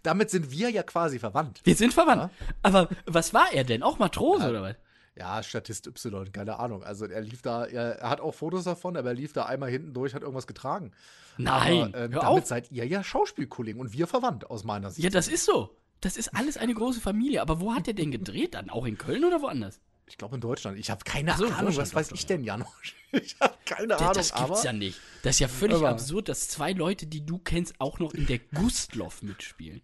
Damit 0.03 0.29
sind 0.31 0.51
wir 0.51 0.69
ja 0.71 0.83
quasi 0.83 1.19
verwandt. 1.19 1.61
Wir 1.65 1.75
sind 1.77 1.95
verwandt. 1.95 2.31
Aber 2.63 2.89
was 3.07 3.33
war 3.33 3.53
er 3.55 3.65
denn? 3.65 3.83
Auch 3.83 3.99
Matrose 3.99 4.51
oder 4.51 4.61
was? 4.63 4.77
Ja, 5.19 5.43
Statist 5.43 5.87
Y, 5.87 6.31
keine 6.33 6.59
Ahnung. 6.61 6.85
Also 6.85 7.07
er 7.07 7.21
lief 7.23 7.43
da, 7.43 7.65
er, 7.67 7.99
er 7.99 8.11
hat 8.11 8.21
auch 8.21 8.35
Fotos 8.35 8.65
davon, 8.65 8.97
aber 8.97 9.09
er 9.09 9.15
lief 9.15 9.33
da 9.33 9.47
einmal 9.47 9.69
hinten 9.71 9.93
durch, 9.93 10.15
hat 10.15 10.23
irgendwas 10.23 10.47
getragen. 10.47 10.93
Nein. 11.37 11.95
aber, 11.95 12.05
ähm, 12.05 12.13
hör 12.13 12.21
damit 12.23 12.43
auf. 12.43 12.47
seid 12.47 12.71
ihr 12.71 12.87
ja 12.87 13.03
Schauspielkollegen 13.03 13.81
und 13.81 13.93
wir 13.93 14.07
verwandt 14.07 14.49
aus 14.49 14.65
meiner 14.65 14.91
Sicht. 14.91 15.03
Ja, 15.05 15.11
das 15.11 15.27
ist 15.29 15.45
so. 15.45 15.75
Das 16.01 16.17
ist 16.17 16.35
alles 16.37 16.57
eine 16.57 16.73
große 16.75 17.01
Familie. 17.01 17.43
Aber 17.43 17.61
wo 17.61 17.75
hat 17.75 17.89
er 17.89 17.95
denn 17.95 18.11
gedreht 18.13 18.55
dann? 18.55 18.71
Auch 18.71 18.85
in 18.87 18.97
Köln 18.97 19.25
oder 19.25 19.43
woanders? 19.43 19.81
Ich 20.07 20.17
glaube 20.17 20.37
in 20.37 20.41
Deutschland. 20.41 20.79
Ich 20.79 20.89
habe 20.91 21.03
keine 21.05 21.35
so, 21.37 21.47
Ahnung, 21.49 21.77
was 21.77 21.95
weiß 21.95 22.13
ich 22.13 22.25
denn, 22.27 22.45
Janosch? 22.45 22.95
Ich 23.13 23.37
habe 23.41 23.55
keine 23.65 23.89
Das, 23.89 24.01
Ahnung, 24.03 24.15
das 24.15 24.35
gibt's 24.35 24.63
ja 24.65 24.73
nicht. 24.73 25.01
Das 25.23 25.37
ist 25.37 25.41
ja 25.41 25.49
völlig 25.49 25.79
Aber- 25.79 25.89
absurd, 25.89 26.29
dass 26.29 26.49
zwei 26.49 26.73
Leute, 26.73 27.07
die 27.07 27.25
du 27.25 27.39
kennst, 27.39 27.75
auch 27.81 27.99
noch 27.99 28.13
in 28.15 28.27
der 28.27 28.39
Gustloff 28.39 29.23
mitspielen. 29.23 29.81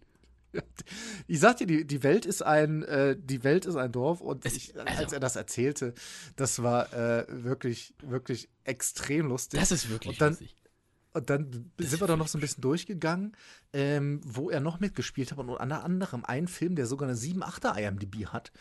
Ich 1.27 1.39
sag 1.39 1.57
dir, 1.57 1.65
die, 1.67 1.85
die 1.85 2.03
Welt 2.03 2.25
ist 2.25 2.43
ein, 2.43 2.83
äh, 2.83 3.15
die 3.19 3.43
Welt 3.43 3.65
ist 3.65 3.75
ein 3.75 3.91
Dorf 3.91 4.21
und 4.21 4.45
ich, 4.45 4.75
also- 4.77 5.01
als 5.01 5.13
er 5.13 5.19
das 5.19 5.35
erzählte, 5.35 5.93
das 6.35 6.61
war 6.61 6.93
äh, 6.93 7.25
wirklich, 7.29 7.93
wirklich 8.03 8.49
extrem 8.63 9.27
lustig. 9.27 9.59
Das 9.59 9.71
ist 9.71 9.89
wirklich 9.89 10.13
und 10.13 10.21
dann, 10.21 10.29
lustig. 10.33 10.55
Und 11.15 11.29
dann 11.29 11.71
sind 11.77 12.01
wir 12.01 12.07
da 12.07 12.17
noch 12.17 12.27
so 12.27 12.37
ein 12.37 12.41
bisschen 12.41 12.61
durchgegangen, 12.61 13.37
ähm, 13.71 14.19
wo 14.25 14.49
er 14.49 14.59
noch 14.59 14.81
mitgespielt 14.81 15.31
hat 15.31 15.37
und 15.37 15.49
unter 15.49 15.83
anderem 15.83 16.25
einen 16.25 16.49
Film, 16.49 16.75
der 16.75 16.87
sogar 16.87 17.07
eine 17.07 17.17
7-8er 17.17 17.77
IMDb 17.77 18.27
hat. 18.27 18.51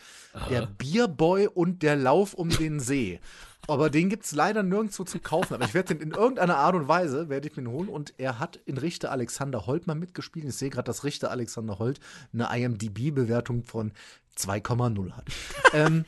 Der 0.50 0.66
Bierboy 0.66 1.48
und 1.48 1.82
der 1.82 1.96
Lauf 1.96 2.32
um 2.34 2.48
den 2.48 2.78
See. 2.78 3.20
Aber 3.66 3.90
den 3.90 4.08
gibt 4.08 4.24
es 4.24 4.32
leider 4.32 4.62
nirgendwo 4.62 5.02
zu 5.04 5.18
kaufen. 5.18 5.54
Aber 5.54 5.64
ich 5.64 5.74
werde 5.74 5.94
den 5.94 6.02
in 6.02 6.12
irgendeiner 6.12 6.58
Art 6.58 6.76
und 6.76 6.86
Weise, 6.86 7.28
werde 7.28 7.48
ich 7.48 7.56
mir 7.56 7.68
holen. 7.68 7.88
Und 7.88 8.14
er 8.18 8.38
hat 8.38 8.60
in 8.66 8.78
Richter 8.78 9.10
Alexander 9.10 9.66
Holt 9.66 9.86
mal 9.86 9.94
mitgespielt. 9.94 10.44
Ich 10.44 10.54
sehe 10.54 10.70
gerade, 10.70 10.86
dass 10.86 11.02
Richter 11.02 11.30
Alexander 11.30 11.78
Holt 11.78 11.98
eine 12.32 12.48
IMDb-Bewertung 12.56 13.64
von 13.64 13.92
2,0 14.36 15.12
hat. 15.12 15.26
ähm, 15.72 16.04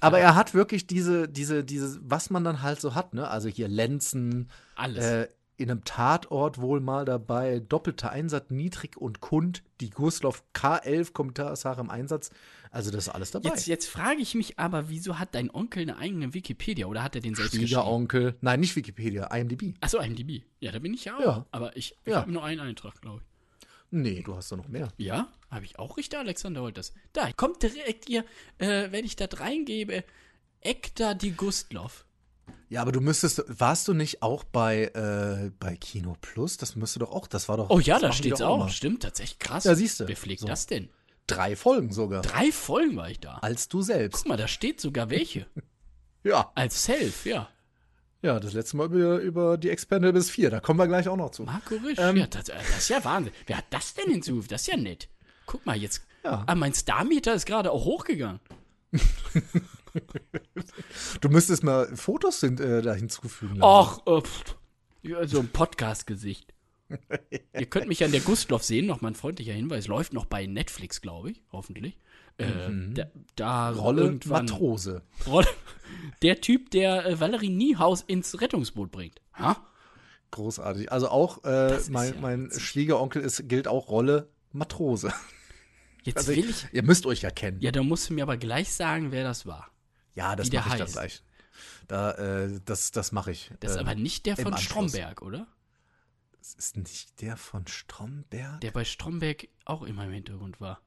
aber 0.00 0.20
er 0.20 0.34
hat 0.34 0.54
wirklich 0.54 0.86
diese, 0.86 1.28
diese, 1.28 1.64
diese, 1.64 1.98
was 2.02 2.30
man 2.30 2.44
dann 2.44 2.62
halt 2.62 2.80
so 2.80 2.94
hat, 2.94 3.14
ne? 3.14 3.28
Also 3.28 3.48
hier 3.48 3.68
Lenzen, 3.68 4.48
Alles. 4.76 5.04
äh, 5.04 5.28
in 5.62 5.70
einem 5.70 5.84
Tatort 5.84 6.60
wohl 6.60 6.80
mal 6.80 7.04
dabei, 7.04 7.60
doppelter 7.60 8.10
Einsatz, 8.10 8.50
Niedrig 8.50 8.96
und 8.96 9.20
Kund, 9.20 9.62
die 9.80 9.90
Gustloff 9.90 10.42
K11 10.54 11.12
Kommissare 11.12 11.80
im 11.80 11.90
Einsatz. 11.90 12.30
Also 12.70 12.90
das 12.90 13.06
ist 13.06 13.08
alles 13.14 13.30
dabei. 13.30 13.50
Jetzt, 13.50 13.66
jetzt 13.66 13.86
frage 13.88 14.20
ich 14.20 14.34
mich 14.34 14.58
aber, 14.58 14.88
wieso 14.88 15.18
hat 15.18 15.34
dein 15.34 15.50
Onkel 15.54 15.82
eine 15.82 15.98
eigene 15.98 16.32
Wikipedia 16.34 16.86
oder 16.86 17.02
hat 17.02 17.14
er 17.14 17.20
den 17.20 17.34
selbst 17.34 17.52
geschrieben? 17.52 17.68
Schwiegeronkel. 17.68 18.36
Nein, 18.40 18.60
nicht 18.60 18.76
Wikipedia, 18.76 19.26
IMDb. 19.34 19.74
Achso, 19.80 19.98
IMDb. 20.00 20.42
Ja, 20.60 20.72
da 20.72 20.78
bin 20.78 20.94
ich 20.94 21.04
ja 21.04 21.16
auch. 21.16 21.20
Ja. 21.20 21.46
Aber 21.50 21.76
ich, 21.76 21.96
ich 22.04 22.12
Ja. 22.12 22.20
habe 22.22 22.32
nur 22.32 22.44
einen 22.44 22.60
Eintrag, 22.60 23.00
glaube 23.00 23.20
ich. 23.22 23.66
Nee, 23.94 24.22
du 24.22 24.34
hast 24.34 24.50
da 24.50 24.56
noch 24.56 24.68
mehr. 24.68 24.88
Ja, 24.96 25.28
habe 25.50 25.66
ich 25.66 25.78
auch 25.78 25.98
Richter 25.98 26.20
Alexander 26.20 26.62
Holt 26.62 26.78
das. 26.78 26.94
Da 27.12 27.30
kommt 27.32 27.62
direkt 27.62 28.06
hier, 28.06 28.24
äh, 28.56 28.90
wenn 28.90 29.04
ich 29.04 29.16
das 29.16 29.38
reingebe, 29.38 30.02
Ekta 30.62 31.12
die 31.12 31.32
Gustloff. 31.32 32.06
Ja, 32.68 32.80
aber 32.80 32.92
du 32.92 33.00
müsstest, 33.00 33.44
warst 33.48 33.86
du 33.88 33.92
nicht 33.94 34.22
auch 34.22 34.44
bei, 34.44 34.84
äh, 34.94 35.50
bei 35.60 35.76
Kino 35.76 36.16
Plus? 36.20 36.56
Das 36.56 36.74
müsste 36.74 37.00
doch 37.00 37.12
auch, 37.12 37.26
das 37.26 37.48
war 37.48 37.58
doch. 37.58 37.68
Oh 37.70 37.78
ja, 37.80 37.98
da 37.98 38.12
steht's 38.12 38.40
auch. 38.40 38.58
mal. 38.58 38.68
Stimmt, 38.70 39.02
tatsächlich 39.02 39.38
krass. 39.38 39.64
Ja, 39.64 39.74
siehste. 39.74 40.08
Wer 40.08 40.16
pflegt 40.16 40.40
So. 40.40 40.46
das 40.46 40.66
denn? 40.66 40.88
Drei 41.26 41.54
Folgen 41.54 41.92
sogar. 41.92 42.22
Drei 42.22 42.50
Folgen 42.50 42.96
war 42.96 43.10
ich 43.10 43.20
da. 43.20 43.34
Als 43.42 43.68
du 43.68 43.82
selbst. 43.82 44.18
Guck 44.22 44.28
mal, 44.28 44.36
da 44.36 44.48
steht 44.48 44.80
sogar 44.80 45.10
welche. 45.10 45.46
Ja. 46.24 46.52
Als 46.54 46.84
Self, 46.84 47.26
ja. 47.26 47.48
Ja, 48.22 48.38
das 48.38 48.52
letzte 48.52 48.76
Mal 48.76 48.86
über, 48.86 49.18
über 49.18 49.58
die 49.58 49.70
Expendables 49.70 50.30
4, 50.30 50.50
da 50.50 50.60
kommen 50.60 50.78
wir 50.78 50.86
gleich 50.86 51.08
auch 51.08 51.16
noch 51.16 51.30
zu. 51.32 51.42
Marco 51.42 51.74
Risch. 51.74 51.98
Ähm. 51.98 52.16
ja, 52.16 52.28
das, 52.28 52.44
das 52.44 52.78
ist 52.78 52.88
ja 52.90 53.04
Wahnsinn. 53.04 53.32
Wer 53.46 53.58
hat 53.58 53.64
das 53.70 53.94
denn 53.94 54.08
hinzugefügt? 54.08 54.52
Das 54.52 54.60
ist 54.60 54.68
ja 54.68 54.76
nett. 54.76 55.08
Guck 55.46 55.66
mal, 55.66 55.76
jetzt. 55.76 56.00
Ja. 56.22 56.44
Ah, 56.46 56.54
mein 56.54 56.74
Star-Meter 56.74 57.34
ist 57.34 57.44
gerade 57.46 57.72
auch 57.72 57.84
hochgegangen. 57.84 58.38
Du 61.20 61.28
müsstest 61.28 61.62
mal 61.62 61.94
Fotos 61.96 62.40
sind, 62.40 62.60
äh, 62.60 62.82
da 62.82 62.94
hinzufügen. 62.94 63.56
lassen. 63.56 64.00
Och, 64.06 64.22
äh, 65.04 65.26
so 65.26 65.40
ein 65.40 65.48
Podcast-Gesicht. 65.48 66.54
Ihr 67.58 67.66
könnt 67.66 67.88
mich 67.88 68.00
ja 68.00 68.06
in 68.06 68.12
der 68.12 68.20
Gustloff 68.20 68.62
sehen, 68.62 68.86
noch 68.86 69.00
mal 69.00 69.08
ein 69.08 69.14
freundlicher 69.14 69.52
Hinweis. 69.54 69.86
Läuft 69.86 70.12
noch 70.12 70.26
bei 70.26 70.46
Netflix, 70.46 71.00
glaube 71.00 71.30
ich, 71.30 71.42
hoffentlich. 71.50 71.96
Äh, 72.38 72.70
da, 72.94 73.04
da 73.36 73.70
Rolle 73.70 74.18
Matrose. 74.26 75.02
Rolle. 75.26 75.46
Der 76.22 76.40
Typ, 76.40 76.70
der 76.70 77.06
äh, 77.06 77.20
Valerie 77.20 77.50
Niehaus 77.50 78.02
ins 78.02 78.40
Rettungsboot 78.40 78.90
bringt. 78.90 79.20
Ha? 79.34 79.56
Großartig. 80.30 80.90
Also 80.90 81.08
auch 81.08 81.44
äh, 81.44 81.78
mein, 81.90 82.14
ja 82.14 82.20
mein. 82.20 82.50
Schwiegeronkel 82.50 83.22
ist, 83.22 83.48
gilt 83.48 83.68
auch 83.68 83.88
Rolle 83.88 84.28
Matrose. 84.52 85.12
Jetzt 86.04 86.16
Also 86.16 86.32
will 86.34 86.48
ich. 86.50 86.66
Ihr 86.72 86.82
müsst 86.82 87.06
euch 87.06 87.22
ja 87.22 87.30
kennen. 87.30 87.60
Ja, 87.60 87.70
da 87.70 87.82
musst 87.82 88.08
du 88.10 88.14
mir 88.14 88.22
aber 88.22 88.36
gleich 88.36 88.72
sagen, 88.72 89.12
wer 89.12 89.24
das 89.24 89.46
war. 89.46 89.68
Ja, 90.14 90.36
das 90.36 90.50
mache 90.52 90.68
ich 90.68 90.72
dann 90.74 90.80
heißt. 90.82 90.92
gleich. 90.92 91.22
Da, 91.88 92.12
äh, 92.12 92.60
das 92.64 92.90
das 92.92 93.12
mache 93.12 93.30
ich. 93.32 93.50
Das 93.60 93.72
ist 93.72 93.76
ähm, 93.80 93.86
aber 93.86 93.94
nicht 93.94 94.26
der 94.26 94.36
von. 94.36 94.56
Stromberg, 94.56 95.22
oder? 95.22 95.46
Das 96.38 96.54
ist 96.54 96.76
nicht 96.76 97.20
der 97.20 97.36
von 97.36 97.66
Stromberg? 97.66 98.60
Der 98.62 98.70
bei 98.72 98.84
Stromberg 98.84 99.48
auch 99.64 99.82
immer 99.82 100.04
im 100.04 100.12
Hintergrund 100.12 100.60
war. 100.60 100.80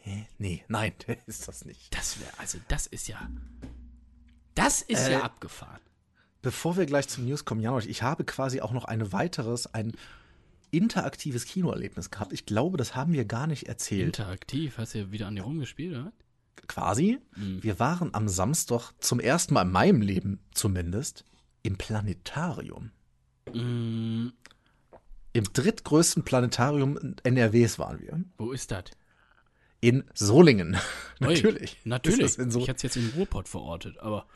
Hä? 0.00 0.26
Nee, 0.38 0.64
nein, 0.68 0.92
der 1.06 1.16
ist 1.28 1.46
das 1.48 1.64
nicht. 1.64 1.94
Das 1.94 2.18
wäre, 2.20 2.30
also 2.38 2.58
das 2.68 2.86
ist 2.86 3.06
ja. 3.08 3.30
Das 4.54 4.82
ist 4.82 5.06
Äh, 5.08 5.12
ja 5.12 5.22
abgefahren. 5.22 5.80
Bevor 6.42 6.76
wir 6.76 6.86
gleich 6.86 7.06
zum 7.08 7.24
News 7.24 7.44
kommen, 7.44 7.60
Janosch, 7.60 7.86
ich 7.86 8.02
habe 8.02 8.24
quasi 8.24 8.60
auch 8.60 8.72
noch 8.72 8.84
ein 8.84 9.12
weiteres, 9.12 9.72
ein 9.72 9.92
interaktives 10.72 11.44
Kinoerlebnis 11.44 12.10
gehabt. 12.10 12.32
Ich 12.32 12.46
glaube, 12.46 12.76
das 12.78 12.96
haben 12.96 13.12
wir 13.12 13.24
gar 13.24 13.46
nicht 13.46 13.68
erzählt. 13.68 14.06
Interaktiv, 14.18 14.78
hast 14.78 14.94
du 14.94 14.98
ja 14.98 15.12
wieder 15.12 15.28
an 15.28 15.36
dir 15.36 15.42
rumgespielt, 15.42 15.96
oder? 15.96 16.12
Quasi. 16.68 17.18
Wir 17.36 17.78
waren 17.78 18.14
am 18.14 18.28
Samstag 18.28 18.92
zum 19.00 19.20
ersten 19.20 19.54
Mal 19.54 19.62
in 19.62 19.72
meinem 19.72 20.00
Leben 20.00 20.40
zumindest 20.54 21.24
im 21.62 21.76
Planetarium. 21.76 22.90
Mm, 23.52 24.28
Im 25.32 25.44
drittgrößten 25.52 26.22
Planetarium 26.24 27.16
NRWs 27.24 27.78
waren 27.78 28.00
wir. 28.00 28.24
wo 28.38 28.52
ist 28.52 28.70
das? 28.70 28.84
In 29.80 30.04
Solingen. 30.14 30.76
Natürlich. 31.20 31.78
Natürlich. 31.84 32.20
Das 32.20 32.36
in 32.36 32.50
so 32.50 32.60
ich 32.60 32.68
hätte 32.68 32.76
es 32.76 32.82
jetzt 32.82 32.96
in 32.96 33.10
Ruhrpott 33.16 33.48
verortet, 33.48 33.98
aber. 33.98 34.26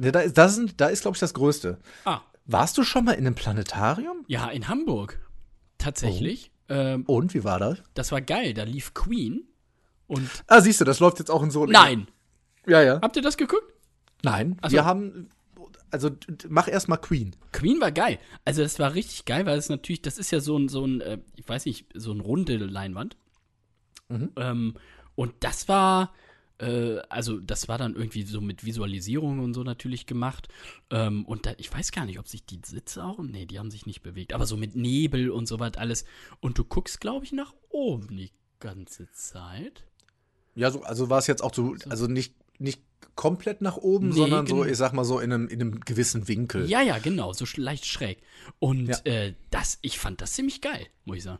Ne, 0.00 0.12
da 0.12 0.20
ist, 0.20 0.38
das 0.38 0.60
da 0.76 0.86
ist 0.88 1.02
glaube 1.02 1.16
ich, 1.16 1.20
das 1.20 1.34
Größte. 1.34 1.78
Ah, 2.04 2.20
Warst 2.46 2.78
du 2.78 2.82
schon 2.84 3.04
mal 3.04 3.12
in 3.12 3.26
einem 3.26 3.34
Planetarium? 3.34 4.24
ja, 4.28 4.48
in 4.48 4.68
Hamburg. 4.68 5.20
Tatsächlich. 5.78 6.50
Ähm, 6.68 7.04
Und 7.06 7.34
wie 7.34 7.42
war 7.44 7.58
das? 7.58 7.82
das 7.94 8.12
war 8.12 8.20
geil. 8.20 8.54
Da 8.54 8.62
lief 8.64 8.94
Queen. 8.94 9.47
Und. 10.08 10.28
Ah, 10.48 10.60
siehst 10.60 10.80
du, 10.80 10.84
das 10.84 10.98
läuft 10.98 11.20
jetzt 11.20 11.30
auch 11.30 11.42
in 11.42 11.50
Solingen. 11.50 11.80
Nein! 11.80 12.08
Ja, 12.66 12.82
ja. 12.82 13.00
Habt 13.00 13.16
ihr 13.16 13.22
das 13.22 13.36
geguckt? 13.36 13.72
Nein. 14.22 14.58
So. 14.64 14.72
Wir 14.72 14.84
haben. 14.84 15.28
Also, 15.90 16.10
mach 16.48 16.68
erst 16.68 16.88
mal 16.88 16.98
Queen. 16.98 17.34
Queen 17.52 17.80
war 17.80 17.92
geil. 17.92 18.18
Also 18.44 18.62
das 18.62 18.78
war 18.78 18.94
richtig 18.94 19.24
geil, 19.24 19.46
weil 19.46 19.56
es 19.56 19.70
natürlich, 19.70 20.02
das 20.02 20.18
ist 20.18 20.30
ja 20.30 20.40
so 20.40 20.58
ein, 20.58 20.68
so 20.68 20.84
ein, 20.84 21.00
äh, 21.00 21.18
ich 21.36 21.48
weiß 21.48 21.64
nicht, 21.64 21.86
so 21.94 22.12
ein 22.12 22.20
runde 22.20 22.56
Leinwand. 22.56 23.16
Ähm, 24.36 24.74
und 25.14 25.34
das 25.40 25.68
war, 25.68 26.14
äh, 26.58 26.98
also 27.08 27.38
das 27.38 27.68
war 27.68 27.78
dann 27.78 27.94
irgendwie 27.94 28.22
so 28.22 28.40
mit 28.40 28.64
Visualisierung 28.64 29.40
und 29.40 29.54
so 29.54 29.62
natürlich 29.62 30.06
gemacht. 30.06 30.48
Ähm, 30.90 31.24
und 31.26 31.46
da, 31.46 31.52
ich 31.58 31.72
weiß 31.72 31.92
gar 31.92 32.06
nicht, 32.06 32.18
ob 32.18 32.28
sich 32.28 32.44
die 32.44 32.60
Sitze 32.64 33.04
auch, 33.04 33.18
nee, 33.18 33.46
die 33.46 33.58
haben 33.58 33.70
sich 33.70 33.86
nicht 33.86 34.02
bewegt, 34.02 34.32
aber 34.32 34.46
so 34.46 34.56
mit 34.56 34.76
Nebel 34.76 35.30
und 35.30 35.46
so 35.46 35.58
was 35.58 35.76
alles. 35.76 36.04
Und 36.40 36.58
du 36.58 36.64
guckst, 36.64 37.00
glaube 37.00 37.24
ich, 37.24 37.32
nach 37.32 37.54
oben 37.68 38.16
die 38.16 38.32
ganze 38.60 39.10
Zeit. 39.12 39.84
Ja, 40.58 40.70
so, 40.70 40.82
also 40.82 41.08
war 41.08 41.18
es 41.18 41.26
jetzt 41.28 41.42
auch 41.42 41.54
so, 41.54 41.76
also 41.88 42.06
nicht, 42.08 42.34
nicht 42.58 42.82
komplett 43.14 43.62
nach 43.62 43.76
oben, 43.76 44.08
Nee, 44.08 44.14
sondern 44.16 44.46
so, 44.46 44.64
ich 44.64 44.76
sag 44.76 44.92
mal 44.92 45.04
so, 45.04 45.20
in 45.20 45.32
einem, 45.32 45.48
in 45.48 45.60
einem 45.60 45.80
gewissen 45.80 46.26
Winkel. 46.28 46.66
Ja, 46.68 46.82
ja, 46.82 46.98
genau, 46.98 47.32
so 47.32 47.44
leicht 47.56 47.86
schräg. 47.86 48.18
Und 48.58 48.88
Ja. 48.88 48.98
äh, 49.04 49.34
das, 49.50 49.78
ich 49.82 49.98
fand 49.98 50.20
das 50.20 50.32
ziemlich 50.32 50.60
geil, 50.60 50.86
muss 51.04 51.18
ich 51.18 51.22
sagen. 51.22 51.38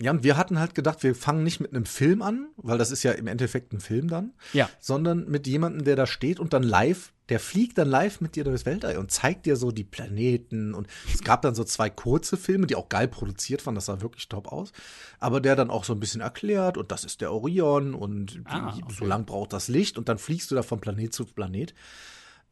Ja, 0.00 0.12
und 0.12 0.22
wir 0.22 0.36
hatten 0.38 0.58
halt 0.58 0.74
gedacht, 0.74 1.02
wir 1.02 1.14
fangen 1.14 1.42
nicht 1.44 1.60
mit 1.60 1.74
einem 1.74 1.84
Film 1.84 2.22
an, 2.22 2.48
weil 2.56 2.78
das 2.78 2.90
ist 2.90 3.02
ja 3.02 3.12
im 3.12 3.26
Endeffekt 3.26 3.72
ein 3.74 3.80
Film 3.80 4.08
dann, 4.08 4.32
Ja. 4.54 4.70
sondern 4.80 5.28
mit 5.28 5.46
jemandem, 5.46 5.84
der 5.84 5.96
da 5.96 6.06
steht 6.06 6.40
und 6.40 6.52
dann 6.54 6.62
live, 6.62 7.12
der 7.28 7.40
fliegt 7.40 7.78
dann 7.78 7.88
live 7.88 8.20
mit 8.20 8.36
dir 8.36 8.44
durchs 8.44 8.64
Weltall 8.64 8.96
und 8.96 9.10
zeigt 9.10 9.46
dir 9.46 9.56
so 9.56 9.70
die 9.70 9.84
Planeten 9.84 10.74
und 10.74 10.86
es 11.12 11.22
gab 11.22 11.42
dann 11.42 11.54
so 11.54 11.64
zwei 11.64 11.90
kurze 11.90 12.36
Filme, 12.36 12.66
die 12.66 12.76
auch 12.76 12.88
geil 12.88 13.08
produziert 13.08 13.64
waren, 13.66 13.74
das 13.74 13.86
sah 13.86 14.00
wirklich 14.00 14.28
top 14.28 14.50
aus, 14.50 14.72
aber 15.18 15.40
der 15.40 15.56
dann 15.56 15.70
auch 15.70 15.84
so 15.84 15.92
ein 15.92 16.00
bisschen 16.00 16.20
erklärt 16.20 16.76
und 16.78 16.90
das 16.90 17.04
ist 17.04 17.20
der 17.20 17.32
Orion 17.32 17.94
und 17.94 18.40
Ah, 18.44 18.74
okay. 18.74 18.94
so 18.98 19.04
lang 19.04 19.26
braucht 19.26 19.52
das 19.52 19.68
Licht 19.68 19.98
und 19.98 20.08
dann 20.08 20.18
fliegst 20.18 20.50
du 20.50 20.54
da 20.54 20.62
von 20.62 20.80
Planet 20.80 21.12
zu 21.12 21.24
Planet. 21.24 21.74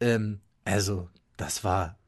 Ähm, 0.01 0.41
also, 0.65 1.09
das 1.37 1.65
war 1.65 1.99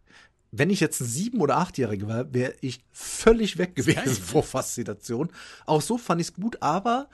wenn 0.50 0.70
ich 0.70 0.80
jetzt 0.80 1.00
ein 1.02 1.06
sieben- 1.06 1.40
oder 1.42 1.58
achtjähriger 1.58 2.08
wäre, 2.08 2.32
wäre 2.32 2.54
ich 2.62 2.82
völlig 2.90 3.58
weg 3.58 3.76
gewesen 3.76 3.96
geil, 4.04 4.14
vor 4.14 4.42
Faszination. 4.42 5.30
Auch 5.66 5.82
so 5.82 5.98
fand 5.98 6.22
ich 6.22 6.28
es 6.28 6.34
gut, 6.34 6.62
aber 6.62 7.10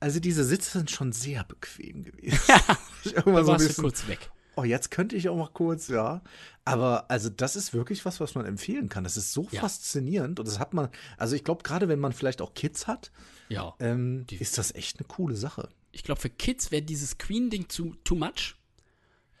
also 0.00 0.18
diese 0.18 0.44
Sitze 0.44 0.78
sind 0.78 0.90
schon 0.90 1.12
sehr 1.12 1.44
bequem 1.44 2.04
gewesen. 2.04 2.38
Ich 3.04 3.16
irgendwann 3.16 3.46
so 3.46 3.52
ein 3.52 3.58
bisschen, 3.58 3.84
kurz 3.84 4.06
weg. 4.08 4.30
Oh, 4.60 4.64
jetzt 4.64 4.90
könnte 4.90 5.16
ich 5.16 5.28
auch 5.28 5.36
mal 5.36 5.50
kurz, 5.52 5.88
ja. 5.88 6.22
Aber 6.64 7.10
also 7.10 7.28
das 7.30 7.56
ist 7.56 7.72
wirklich 7.74 8.04
was, 8.04 8.20
was 8.20 8.34
man 8.34 8.46
empfehlen 8.46 8.88
kann. 8.88 9.04
Das 9.04 9.16
ist 9.16 9.32
so 9.32 9.48
Ja. 9.50 9.60
faszinierend 9.60 10.38
und 10.38 10.46
das 10.46 10.58
hat 10.58 10.74
man, 10.74 10.88
also 11.16 11.34
ich 11.36 11.44
glaube, 11.44 11.62
gerade 11.62 11.88
wenn 11.88 11.98
man 11.98 12.12
vielleicht 12.12 12.42
auch 12.42 12.54
Kids 12.54 12.86
hat, 12.86 13.10
Ja. 13.48 13.74
ähm, 13.80 14.26
ist 14.30 14.58
das 14.58 14.74
echt 14.74 14.98
eine 14.98 15.06
coole 15.08 15.36
Sache. 15.36 15.68
Ich 15.92 16.04
glaube, 16.04 16.20
für 16.20 16.30
Kids 16.30 16.70
wäre 16.70 16.82
dieses 16.82 17.18
Queen-Ding 17.18 17.68
zu 17.68 17.94
too 18.04 18.14
much. 18.14 18.56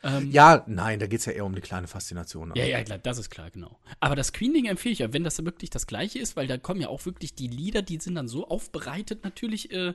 Ähm, 0.02 0.30
Ja, 0.30 0.64
nein, 0.66 0.98
da 0.98 1.06
geht 1.06 1.20
es 1.20 1.26
ja 1.26 1.32
eher 1.32 1.44
um 1.44 1.52
eine 1.52 1.60
kleine 1.60 1.86
Faszination. 1.86 2.52
ja, 2.56 2.64
ja, 2.64 2.82
klar, 2.82 2.98
das 2.98 3.18
ist 3.18 3.28
klar, 3.30 3.50
genau. 3.50 3.78
Aber 4.00 4.16
das 4.16 4.32
Queen-Ding 4.32 4.64
empfehle 4.64 4.94
ich 4.94 4.98
ja, 5.00 5.12
wenn 5.12 5.24
das 5.24 5.44
wirklich 5.44 5.68
das 5.70 5.86
gleiche 5.86 6.18
ist, 6.18 6.36
weil 6.36 6.46
da 6.46 6.56
kommen 6.56 6.80
ja 6.80 6.88
auch 6.88 7.04
wirklich 7.04 7.34
die 7.34 7.48
Lieder, 7.48 7.82
die 7.82 7.98
sind 8.00 8.14
dann 8.14 8.26
so 8.26 8.48
aufbereitet, 8.48 9.22
natürlich 9.24 9.70
äh, 9.72 9.92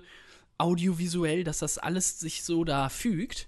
audiovisuell, 0.59 1.43
dass 1.43 1.59
das 1.59 1.77
alles 1.77 2.19
sich 2.19 2.43
so 2.43 2.63
da 2.63 2.89
fügt. 2.89 3.47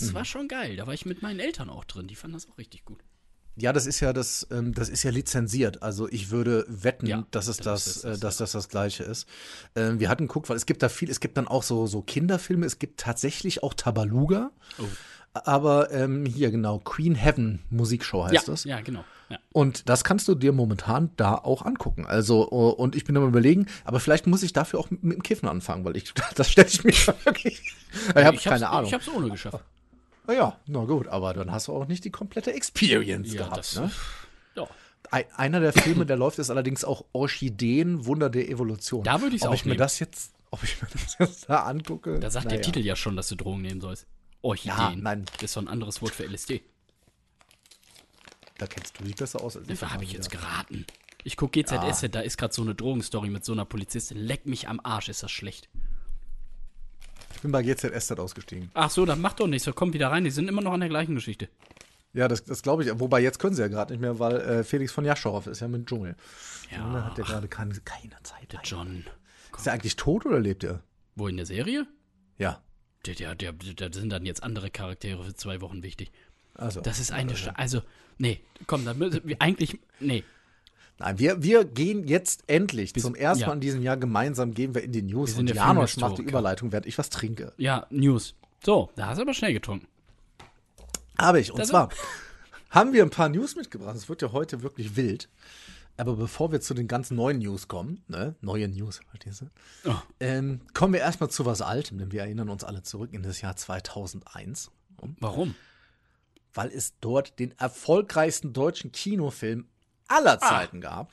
Das 0.00 0.10
Mhm. 0.10 0.14
war 0.14 0.24
schon 0.24 0.48
geil. 0.48 0.76
Da 0.76 0.86
war 0.86 0.94
ich 0.94 1.06
mit 1.06 1.22
meinen 1.22 1.40
Eltern 1.40 1.70
auch 1.70 1.84
drin. 1.84 2.06
Die 2.08 2.14
fanden 2.16 2.34
das 2.34 2.48
auch 2.48 2.58
richtig 2.58 2.84
gut. 2.84 3.00
Ja, 3.54 3.74
das 3.74 3.84
ist 3.84 4.00
ja 4.00 4.14
das, 4.14 4.46
ähm, 4.50 4.72
das 4.72 4.88
ist 4.88 5.02
ja 5.02 5.10
lizenziert. 5.10 5.82
Also 5.82 6.08
ich 6.08 6.30
würde 6.30 6.64
wetten, 6.68 7.04
Ja, 7.06 7.26
dass 7.32 7.48
es 7.48 7.58
das 7.58 7.84
das, 7.84 8.04
äh, 8.04 8.08
es, 8.12 8.20
dass 8.20 8.36
das 8.38 8.52
das 8.52 8.68
Gleiche 8.70 9.04
ist. 9.04 9.28
Ähm, 9.76 10.00
wir 10.00 10.08
hatten 10.08 10.26
guckt, 10.26 10.48
weil 10.48 10.56
es 10.56 10.64
gibt 10.64 10.82
da 10.82 10.88
viel, 10.88 11.10
es 11.10 11.20
gibt 11.20 11.36
dann 11.36 11.46
auch 11.48 11.62
so 11.62 11.86
so 11.86 12.00
Kinderfilme, 12.00 12.64
es 12.64 12.78
gibt 12.78 12.98
tatsächlich 13.00 13.62
auch 13.62 13.74
Tabaluga. 13.74 14.50
Oh. 14.78 14.84
Aber 15.34 15.90
ähm, 15.92 16.24
hier 16.26 16.50
genau, 16.50 16.78
Queen 16.78 17.14
Heaven 17.14 17.60
Musikshow 17.70 18.24
heißt 18.24 18.34
ja, 18.34 18.42
das. 18.46 18.64
ja, 18.64 18.80
genau. 18.80 19.04
Ja. 19.30 19.38
Und 19.52 19.88
das 19.88 20.04
kannst 20.04 20.28
du 20.28 20.34
dir 20.34 20.52
momentan 20.52 21.10
da 21.16 21.34
auch 21.34 21.62
angucken. 21.64 22.04
Also, 22.06 22.42
und 22.46 22.96
ich 22.96 23.04
bin 23.04 23.16
am 23.16 23.26
überlegen, 23.26 23.66
aber 23.84 23.98
vielleicht 24.00 24.26
muss 24.26 24.42
ich 24.42 24.52
dafür 24.52 24.78
auch 24.78 24.90
mit, 24.90 25.02
mit 25.04 25.16
dem 25.16 25.22
Kiffen 25.22 25.48
anfangen, 25.48 25.84
weil 25.86 25.96
ich, 25.96 26.12
das 26.36 26.50
stelle 26.50 26.68
ich 26.68 26.84
mir 26.84 26.92
wirklich. 27.24 27.62
Ich 28.14 28.24
habe 28.24 28.36
Ich 28.36 28.44
keine 28.44 28.68
Ahnung. 28.70 28.86
Ich 28.88 28.94
hab's 28.94 29.08
ohne 29.08 29.30
geschafft. 29.30 29.62
Na 30.26 30.34
ja, 30.34 30.60
na 30.66 30.84
gut, 30.84 31.08
aber 31.08 31.34
dann 31.34 31.50
hast 31.50 31.68
du 31.68 31.72
auch 31.72 31.86
nicht 31.88 32.04
die 32.04 32.10
komplette 32.10 32.52
Experience 32.52 33.32
Ja, 33.32 33.42
gehabt. 33.44 33.56
das- 33.58 33.76
ne? 33.76 33.90
Ja. 34.54 34.68
Ein, 35.10 35.24
einer 35.36 35.60
der 35.60 35.72
Filme, 35.72 36.06
der 36.06 36.16
läuft, 36.16 36.38
ist 36.38 36.48
allerdings 36.50 36.84
auch 36.84 37.04
Orchideen, 37.12 38.06
Wunder 38.06 38.30
der 38.30 38.48
Evolution. 38.48 39.02
Da 39.04 39.20
würde 39.20 39.34
ich's 39.34 39.42
Ob 39.44 39.50
auch 39.50 39.54
ich 39.54 39.64
mir 39.64 39.76
das 39.76 39.98
jetzt, 39.98 40.32
ob 40.50 40.62
ich 40.62 40.80
mir 40.80 40.88
das 40.92 41.16
jetzt 41.18 41.48
da 41.50 41.64
angucke. 41.64 42.18
Da 42.20 42.30
sagt 42.30 42.46
naja. 42.46 42.56
der 42.58 42.62
Titel 42.64 42.80
ja 42.86 42.94
schon, 42.96 43.16
dass 43.16 43.28
du 43.28 43.34
Drogen 43.34 43.62
nehmen 43.62 43.80
sollst. 43.80 44.06
Orchideen. 44.42 44.76
Ja, 44.78 44.94
nein. 44.96 45.24
Das 45.34 45.42
ist 45.42 45.52
so 45.54 45.60
ein 45.60 45.68
anderes 45.68 46.00
Wort 46.02 46.14
für 46.14 46.24
LSD. 46.24 46.62
Da 48.58 48.66
kennst 48.66 48.98
du 49.00 49.04
dich 49.04 49.16
besser 49.16 49.40
aus 49.40 49.56
als 49.56 49.68
ich. 49.68 49.78
Da 49.80 49.90
habe 49.90 50.04
ich 50.04 50.12
jetzt 50.12 50.30
geraten. 50.30 50.86
Ich 51.24 51.36
gucke 51.36 51.62
GZS, 51.62 52.06
da 52.10 52.20
ist 52.20 52.36
gerade 52.38 52.52
so 52.52 52.62
eine 52.62 52.74
Drogenstory 52.74 53.28
mit 53.30 53.44
so 53.44 53.52
einer 53.52 53.64
Polizistin. 53.64 54.18
Leck 54.18 54.46
mich 54.46 54.68
am 54.68 54.80
Arsch, 54.82 55.08
ist 55.08 55.22
das 55.22 55.30
schlecht. 55.30 55.68
Ich 57.42 57.44
bin 57.44 57.50
bei 57.50 57.64
GZS 57.64 58.06
dann 58.06 58.20
ausgestiegen. 58.20 58.70
Ach 58.72 58.88
so, 58.88 59.04
dann 59.04 59.20
macht 59.20 59.40
doch 59.40 59.48
nichts. 59.48 59.64
So, 59.64 59.72
kommt 59.72 59.94
wieder 59.94 60.12
rein. 60.12 60.22
Die 60.22 60.30
sind 60.30 60.46
immer 60.46 60.62
noch 60.62 60.72
an 60.74 60.78
der 60.78 60.88
gleichen 60.88 61.16
Geschichte. 61.16 61.48
Ja, 62.12 62.28
das, 62.28 62.44
das 62.44 62.62
glaube 62.62 62.84
ich. 62.84 63.00
Wobei 63.00 63.20
jetzt 63.20 63.40
können 63.40 63.56
sie 63.56 63.62
ja 63.62 63.66
gerade 63.66 63.92
nicht 63.92 64.00
mehr, 64.00 64.20
weil 64.20 64.36
äh, 64.36 64.62
Felix 64.62 64.92
von 64.92 65.04
Jaschow 65.04 65.44
ist 65.48 65.58
ja 65.58 65.66
mit 65.66 65.88
Dschungel. 65.88 66.14
Ja, 66.70 66.92
Da 66.92 67.04
hat 67.06 67.18
der 67.18 67.24
gerade 67.24 67.48
keine, 67.48 67.74
keine 67.84 68.12
Zeit. 68.22 68.56
John. 68.62 69.04
Ist 69.56 69.66
er 69.66 69.72
eigentlich 69.72 69.96
tot 69.96 70.24
oder 70.24 70.38
lebt 70.38 70.62
er? 70.62 70.84
Wo 71.16 71.26
in 71.26 71.36
der 71.36 71.46
Serie? 71.46 71.84
Ja. 72.38 72.62
Der, 73.06 73.34
der, 73.34 73.34
der, 73.34 73.52
da 73.74 73.92
sind 73.92 74.10
dann 74.10 74.24
jetzt 74.24 74.44
andere 74.44 74.70
Charaktere 74.70 75.24
für 75.24 75.34
zwei 75.34 75.60
Wochen 75.60 75.82
wichtig. 75.82 76.12
Also. 76.54 76.80
Das 76.80 77.00
ist 77.00 77.10
eine. 77.10 77.34
Sta- 77.36 77.54
Also, 77.56 77.82
nee, 78.18 78.38
komm, 78.68 78.84
da 78.84 78.94
müssen 78.94 79.20
wir 79.24 79.42
eigentlich. 79.42 79.80
Nee. 79.98 80.22
Nein, 80.98 81.18
wir, 81.18 81.42
wir 81.42 81.64
gehen 81.64 82.06
jetzt 82.06 82.44
endlich 82.46 82.94
zum 82.94 83.14
ersten 83.14 83.40
ja. 83.42 83.46
Mal 83.48 83.54
in 83.54 83.60
diesem 83.60 83.82
Jahr 83.82 83.96
gemeinsam 83.96 84.54
gehen 84.54 84.74
wir 84.74 84.82
in 84.84 84.92
die 84.92 85.02
News 85.02 85.34
und 85.34 85.46
der 85.46 85.56
Janosch 85.56 85.96
macht 85.96 86.18
die 86.18 86.22
Überleitung, 86.22 86.70
während 86.70 86.86
ich 86.86 86.96
was 86.98 87.10
trinke. 87.10 87.52
Ja, 87.56 87.86
News. 87.90 88.34
So, 88.64 88.90
da 88.94 89.08
hast 89.08 89.18
du 89.18 89.22
aber 89.22 89.34
schnell 89.34 89.52
getrunken. 89.52 89.88
Habe 91.18 91.40
ich. 91.40 91.50
Und 91.50 91.58
Das- 91.58 91.68
zwar 91.68 91.88
haben 92.70 92.92
wir 92.92 93.02
ein 93.02 93.10
paar 93.10 93.28
News 93.28 93.56
mitgebracht. 93.56 93.96
Es 93.96 94.08
wird 94.08 94.22
ja 94.22 94.32
heute 94.32 94.62
wirklich 94.62 94.96
wild. 94.96 95.28
Aber 95.96 96.16
bevor 96.16 96.52
wir 96.52 96.60
zu 96.60 96.72
den 96.72 96.88
ganz 96.88 97.10
neuen 97.10 97.38
News 97.40 97.68
kommen, 97.68 98.02
ne, 98.08 98.34
neue 98.40 98.66
News, 98.68 99.00
verstehst 99.10 99.42
du? 99.42 99.90
Oh. 99.90 99.94
Ähm, 100.20 100.60
kommen 100.72 100.94
wir 100.94 101.00
erstmal 101.00 101.28
zu 101.30 101.44
was 101.44 101.60
Altem, 101.60 101.98
denn 101.98 102.12
wir 102.12 102.22
erinnern 102.22 102.48
uns 102.48 102.64
alle 102.64 102.82
zurück 102.82 103.10
in 103.12 103.22
das 103.22 103.42
Jahr 103.42 103.56
2001, 103.56 104.70
Warum? 105.20 105.54
weil 106.54 106.70
es 106.70 106.94
dort 107.00 107.38
den 107.38 107.52
erfolgreichsten 107.58 108.54
deutschen 108.54 108.90
Kinofilm 108.90 109.66
aller 110.12 110.38
Zeiten 110.38 110.80
gab. 110.80 111.12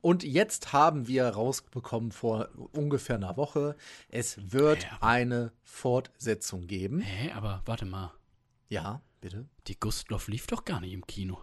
Und 0.00 0.22
jetzt 0.22 0.72
haben 0.72 1.08
wir 1.08 1.26
rausbekommen 1.28 2.12
vor 2.12 2.48
ungefähr 2.72 3.16
einer 3.16 3.36
Woche, 3.36 3.76
es 4.08 4.52
wird 4.52 4.84
Ja. 4.84 4.98
eine 5.00 5.52
Fortsetzung 5.64 6.66
geben. 6.66 7.00
Hä, 7.00 7.32
aber 7.32 7.62
warte 7.66 7.86
mal. 7.86 8.12
Ja, 8.68 9.00
bitte. 9.20 9.48
Die 9.66 9.78
Gustloff 9.80 10.28
lief 10.28 10.46
doch 10.46 10.64
gar 10.64 10.80
nicht 10.80 10.92
im 10.92 11.06
Kino. 11.06 11.38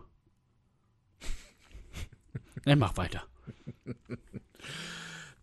Dann 2.65 2.79
mach 2.79 2.95
weiter. 2.95 3.23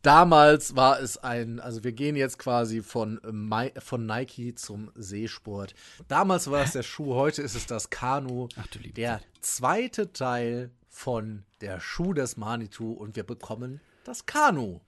Damals 0.03 0.75
war 0.77 0.99
es 1.01 1.19
ein, 1.19 1.61
also 1.61 1.85
wir 1.85 1.93
gehen 1.93 2.17
jetzt 2.17 2.39
quasi 2.39 2.81
von, 2.83 3.23
äh, 3.23 3.33
Mai- 3.33 3.75
von 3.79 4.07
Nike 4.07 4.55
zum 4.55 4.91
Seesport. 4.95 5.75
Damals 6.09 6.51
war 6.51 6.63
es 6.65 6.73
der 6.73 6.83
Schuh, 6.83 7.15
heute 7.15 7.43
ist 7.43 7.55
es 7.55 7.67
das 7.67 7.91
Kanu. 7.91 8.49
Ach 8.57 8.67
du 8.69 8.79
liebe 8.79 8.95
Der 8.95 9.19
Zeit. 9.19 9.27
zweite 9.43 10.13
Teil 10.15 10.71
von 10.91 11.45
der 11.61 11.81
Schuh 11.81 12.13
des 12.13 12.37
Manitou 12.37 12.93
und 12.93 13.17
wir 13.17 13.23
bekommen 13.23 13.81
das 14.05 14.27
Kanu 14.27 14.81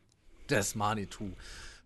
des 0.50 0.74
Manitou. 0.74 1.30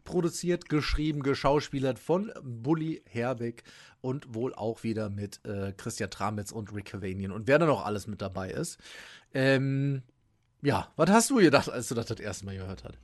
Produziert, 0.05 0.69
geschrieben, 0.69 1.23
geschauspielert 1.23 1.99
von 1.99 2.33
Bully 2.43 3.03
Herbeck 3.07 3.63
und 4.01 4.35
wohl 4.35 4.55
auch 4.55 4.83
wieder 4.85 5.11
mit 5.11 5.45
äh, 5.45 5.73
Christian 5.77 6.11
Tramitz 6.11 6.51
und 6.51 6.73
Rick 6.75 6.87
Cavanian 6.87 7.31
und 7.33 7.47
wer 7.47 7.59
da 7.59 7.67
noch 7.67 7.85
alles 7.85 8.07
mit 8.07 8.23
dabei 8.23 8.51
ist. 8.51 8.79
Ähm, 9.35 10.03
Ja, 10.63 10.93
was 10.97 11.11
hast 11.11 11.31
du 11.31 11.37
gedacht, 11.37 11.69
als 11.69 11.89
du 11.89 11.95
das 11.95 12.07
das 12.07 12.21
erste 12.21 12.47
Mal 12.47 12.57
gehört 12.57 12.85
hast? 12.85 12.99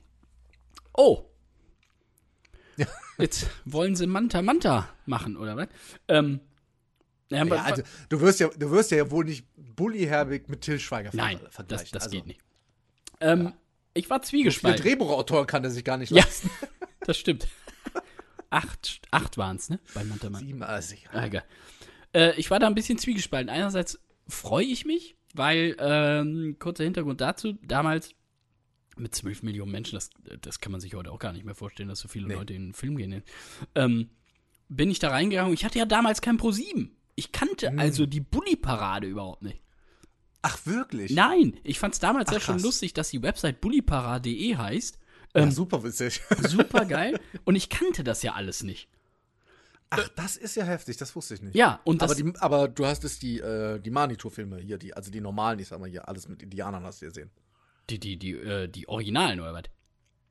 Oh. 0.95 1.29
Ja. 2.77 2.87
Jetzt 3.17 3.47
wollen 3.65 3.95
sie 3.95 4.07
Manta 4.07 4.41
Manta 4.41 4.89
machen, 5.05 5.37
oder 5.37 5.55
was? 5.55 5.67
Ähm, 6.07 6.39
ja, 7.29 7.43
Ja, 7.45 7.63
also, 7.63 7.83
du 8.09 8.21
wirst 8.21 8.39
ja, 8.39 8.47
du 8.49 8.71
wirst 8.71 8.91
ja 8.91 9.09
wohl 9.11 9.25
nicht 9.25 9.45
Bully 9.55 10.05
Herbig 10.05 10.49
mit 10.49 10.61
Till 10.61 10.79
Schweiger 10.79 11.09
nein, 11.13 11.39
das, 11.43 11.55
vergleichen. 11.55 11.89
das 11.91 12.03
also, 12.03 12.15
geht 12.15 12.27
nicht. 12.27 12.39
Ähm, 13.21 13.53
Ich 13.93 14.09
war 14.09 14.21
zwiegespalten. 14.21 14.81
Drehbuchautoren 14.83 15.47
kann 15.47 15.63
er 15.63 15.69
sich 15.71 15.83
gar 15.83 15.97
nicht 15.97 16.11
Ja, 16.11 16.23
leisten. 16.23 16.49
das 17.01 17.17
stimmt. 17.17 17.47
acht 18.49 19.01
acht 19.11 19.37
waren 19.37 19.57
es, 19.57 19.69
ne? 19.69 19.79
Bei. 19.93 20.03
Sieben, 20.39 20.63
also, 20.63 20.95
ja. 20.95 21.09
Ah, 21.11 21.27
geil. 21.27 21.43
Äh, 22.13 22.35
ich 22.39 22.51
war 22.51 22.59
da 22.59 22.67
ein 22.67 22.75
bisschen 22.75 22.97
zwiegespalten. 22.97 23.49
Einerseits 23.49 23.99
freue 24.27 24.65
ich 24.65 24.85
mich, 24.85 25.15
weil, 25.33 25.75
ähm, 25.79 26.57
kurzer 26.59 26.83
Hintergrund 26.83 27.21
dazu, 27.21 27.53
damals 27.63 28.11
mit 28.95 29.15
12 29.15 29.41
Millionen 29.41 29.71
Menschen, 29.71 29.95
das, 29.95 30.11
das 30.41 30.59
kann 30.59 30.71
man 30.71 30.79
sich 30.79 30.93
heute 30.93 31.11
auch 31.11 31.17
gar 31.17 31.33
nicht 31.33 31.45
mehr 31.45 31.55
vorstellen, 31.55 31.89
dass 31.89 31.99
so 31.99 32.07
viele 32.07 32.27
Nee. 32.27 32.35
Leute 32.35 32.53
in 32.53 32.67
den 32.67 32.73
Film 32.73 32.95
gehen. 32.95 33.23
Ähm, 33.73 34.11
bin 34.69 34.91
ich 34.91 34.99
da 34.99 35.09
reingegangen. 35.09 35.51
Ich 35.53 35.65
hatte 35.65 35.79
ja 35.79 35.85
damals 35.85 36.21
kein 36.21 36.37
Pro 36.37 36.51
7. 36.51 36.95
Ich 37.15 37.31
kannte 37.31 37.69
Hm. 37.69 37.79
also 37.79 38.05
die 38.05 38.21
Bully-Parade 38.21 39.07
überhaupt 39.07 39.43
nicht. 39.43 39.61
Ach, 40.41 40.65
wirklich? 40.65 41.11
Nein, 41.11 41.59
ich 41.63 41.79
fand 41.79 41.93
es 41.93 41.99
damals 41.99 42.29
Ach, 42.29 42.33
ja 42.33 42.39
schon 42.39 42.59
lustig, 42.59 42.93
dass 42.93 43.09
die 43.09 43.21
Website 43.21 43.61
bullyparade.de 43.61 44.57
heißt. 44.57 44.99
ja, 45.35 45.49
super 45.51 45.83
witzig. 45.83 46.21
Super 46.47 46.85
geil. 46.85 47.19
Und 47.45 47.55
ich 47.55 47.69
kannte 47.69 48.03
das 48.03 48.23
ja 48.23 48.33
alles 48.33 48.61
nicht. 48.63 48.89
Ach, 49.89 50.09
das 50.15 50.35
ist 50.37 50.55
ja 50.55 50.63
heftig, 50.65 50.97
das 50.97 51.15
wusste 51.15 51.35
ich 51.35 51.41
nicht. 51.43 51.55
Ja, 51.55 51.79
und 51.83 52.01
das, 52.01 52.11
aber, 52.11 52.21
die, 52.23 52.35
aber 52.39 52.67
du 52.67 52.85
hast 52.85 53.03
es 53.03 53.19
die, 53.19 53.39
äh, 53.39 53.79
die 53.79 53.91
Manitou-Filme 53.91 54.57
hier, 54.57 54.77
die, 54.79 54.93
also 54.95 55.11
die 55.11 55.21
normalen, 55.21 55.59
ich 55.59 55.67
sag 55.67 55.79
mal 55.79 55.87
hier, 55.89 56.07
alles 56.09 56.27
mit 56.27 56.41
Indianern 56.41 56.83
hast 56.83 57.01
du 57.03 57.05
gesehen. 57.05 57.29
die, 57.91 57.99
die, 57.99 58.17
die, 58.17 58.31
äh, 58.31 58.67
die 58.67 58.89
Originalen 58.89 59.39
oder 59.39 59.53
was? 59.53 59.63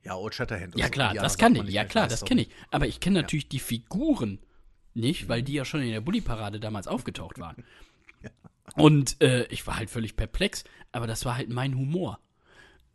Ja, 0.04 0.16
Old 0.16 0.34
Shatterhand. 0.34 0.76
Ja 0.76 0.88
klar, 0.88 1.14
das 1.14 1.38
kann 1.38 1.54
ich. 1.54 1.68
Ja 1.68 1.84
klar, 1.84 2.08
das 2.08 2.24
kenne 2.24 2.42
ich. 2.42 2.50
Aber 2.72 2.88
ich 2.88 2.98
kenne 2.98 3.22
natürlich 3.22 3.48
die 3.48 3.60
Figuren 3.60 4.40
nicht, 4.94 5.28
weil 5.28 5.42
die 5.42 5.54
ja 5.54 5.64
schon 5.64 5.82
in 5.82 5.90
der 5.90 6.00
Bully-Parade 6.00 6.60
damals 6.60 6.86
aufgetaucht 6.88 7.38
waren. 7.38 7.64
Und 8.76 9.20
äh, 9.20 9.44
ich 9.46 9.66
war 9.66 9.76
halt 9.76 9.90
völlig 9.90 10.16
perplex, 10.16 10.64
aber 10.92 11.06
das 11.06 11.24
war 11.24 11.36
halt 11.36 11.48
mein 11.50 11.74
Humor. 11.76 12.18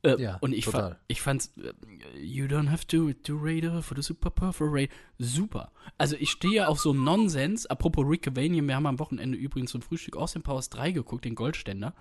Äh, 0.04 0.20
Ja, 0.22 0.38
und 0.42 0.54
ich, 0.54 0.66
fa 0.66 0.72
total. 0.72 1.00
ich 1.08 1.22
fand's, 1.22 1.54
äh, 1.58 1.74
you 2.20 2.46
don't 2.46 2.70
have 2.70 2.86
to 2.88 3.12
do 3.26 3.38
Raider 3.40 3.82
for 3.84 3.96
the 3.98 4.04
Super 4.04 4.30
Perforate. 4.30 4.90
Super. 5.18 5.72
Also 5.98 6.16
ich 6.18 6.30
stehe 6.32 6.68
auf 6.68 6.80
so 6.80 6.94
Nonsens. 6.94 7.66
Apropos 7.66 8.06
Rick 8.08 8.24
Cavanian, 8.24 8.68
wir 8.68 8.76
haben 8.76 8.86
am 8.86 9.00
Wochenende 9.00 9.38
übrigens 9.38 9.72
zum 9.72 9.82
Frühstück 9.82 10.16
Austin 10.16 10.42
Powers 10.44 10.70
3 10.70 10.92
geguckt, 10.92 11.26
den 11.26 11.36
Goldständer. 11.36 11.94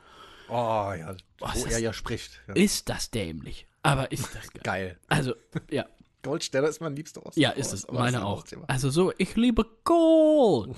Oh 0.49 0.53
ja, 0.97 1.17
Oh, 1.41 1.49
wo 1.55 1.65
er 1.65 1.71
das- 1.71 1.81
ja 1.81 1.93
spricht. 1.93 2.41
Ja. 2.49 2.55
Ist 2.55 2.89
das 2.89 3.11
dämlich. 3.11 3.67
Aber 3.83 4.13
ist 4.13 4.35
das 4.35 4.51
geil. 4.53 4.63
Geil. 4.63 4.99
Also, 5.09 5.35
ja. 5.71 5.87
Goldsteller 6.27 6.69
ist 6.69 6.81
mein 6.81 6.95
liebster 6.97 7.25
Austin 7.25 7.43
Ja, 7.43 7.51
ist 7.51 7.73
es. 7.73 7.85
aber 7.87 7.99
das 7.99 8.05
Meine 8.13 8.19
ein 8.19 8.25
auch. 8.25 8.45
Also 8.69 8.91
so, 8.91 9.13
ich 9.19 9.35
liebe 9.37 9.65
Gold. 9.85 10.77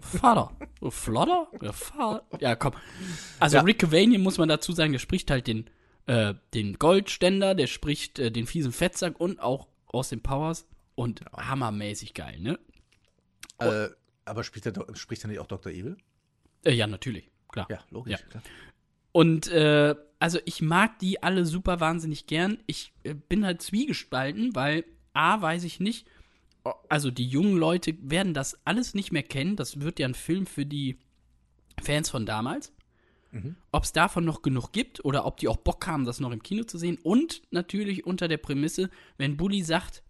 Vater. 0.00 0.50
Flotter? 0.88 1.48
Ja, 1.62 1.72
Vater. 1.72 2.24
Ja, 2.40 2.56
komm. 2.56 2.72
Also 3.38 3.58
Ja. 3.58 3.62
Rick 3.62 3.78
Cavanian 3.78 4.22
muss 4.22 4.38
man 4.38 4.48
dazu 4.48 4.72
sagen, 4.72 4.92
der 4.92 4.98
spricht 4.98 5.30
halt 5.30 5.46
den, 5.46 5.70
äh, 6.06 6.34
den 6.52 6.78
Goldständer, 6.78 7.54
der 7.54 7.66
spricht 7.68 8.18
äh, 8.18 8.30
den 8.32 8.46
fiesen 8.46 8.72
Fettsack 8.72 9.20
und 9.20 9.40
auch 9.40 9.68
aus 9.86 10.08
den 10.08 10.20
Powers 10.22 10.66
und 10.96 11.24
hammermäßig 11.36 12.14
geil, 12.14 12.40
ne? 12.40 12.58
Äh, 13.58 13.88
aber 14.24 14.42
spricht 14.42 14.66
er, 14.66 14.72
spricht 14.96 15.24
er 15.24 15.28
nicht 15.28 15.38
auch 15.38 15.46
Dr. 15.46 15.70
Evil? 15.72 15.96
Äh, 16.64 16.72
ja, 16.72 16.86
natürlich, 16.86 17.30
klar. 17.48 17.66
Ja, 17.70 17.78
logisch. 17.90 18.12
Ja. 18.20 18.26
Klar. 18.26 18.42
Und 19.12 19.46
äh, 19.48 19.94
also 20.24 20.38
ich 20.46 20.62
mag 20.62 20.98
die 21.00 21.22
alle 21.22 21.44
super 21.44 21.80
wahnsinnig 21.80 22.26
gern. 22.26 22.56
Ich 22.66 22.94
äh, 23.02 23.12
bin 23.12 23.44
halt 23.44 23.60
zwiegespalten, 23.60 24.54
weil 24.54 24.86
A, 25.12 25.42
weiß 25.42 25.64
ich 25.64 25.80
nicht, 25.80 26.06
also 26.88 27.10
die 27.10 27.28
jungen 27.28 27.58
Leute 27.58 27.94
werden 28.00 28.32
das 28.32 28.58
alles 28.64 28.94
nicht 28.94 29.12
mehr 29.12 29.22
kennen. 29.22 29.54
Das 29.54 29.80
wird 29.80 29.98
ja 29.98 30.08
ein 30.08 30.14
Film 30.14 30.46
für 30.46 30.64
die 30.64 30.96
Fans 31.82 32.08
von 32.08 32.24
damals. 32.24 32.72
Ob 33.70 33.84
es 33.84 33.92
davon 33.92 34.24
noch 34.24 34.40
genug 34.40 34.72
gibt 34.72 35.04
oder 35.04 35.26
ob 35.26 35.36
die 35.36 35.48
auch 35.48 35.58
Bock 35.58 35.86
haben, 35.86 36.06
das 36.06 36.20
noch 36.20 36.32
im 36.32 36.42
Kino 36.42 36.64
zu 36.64 36.78
sehen. 36.78 36.96
Und 37.02 37.42
natürlich 37.50 38.06
unter 38.06 38.26
der 38.26 38.38
Prämisse, 38.38 38.88
wenn 39.18 39.36
Bully 39.36 39.62
sagt, 39.62 40.02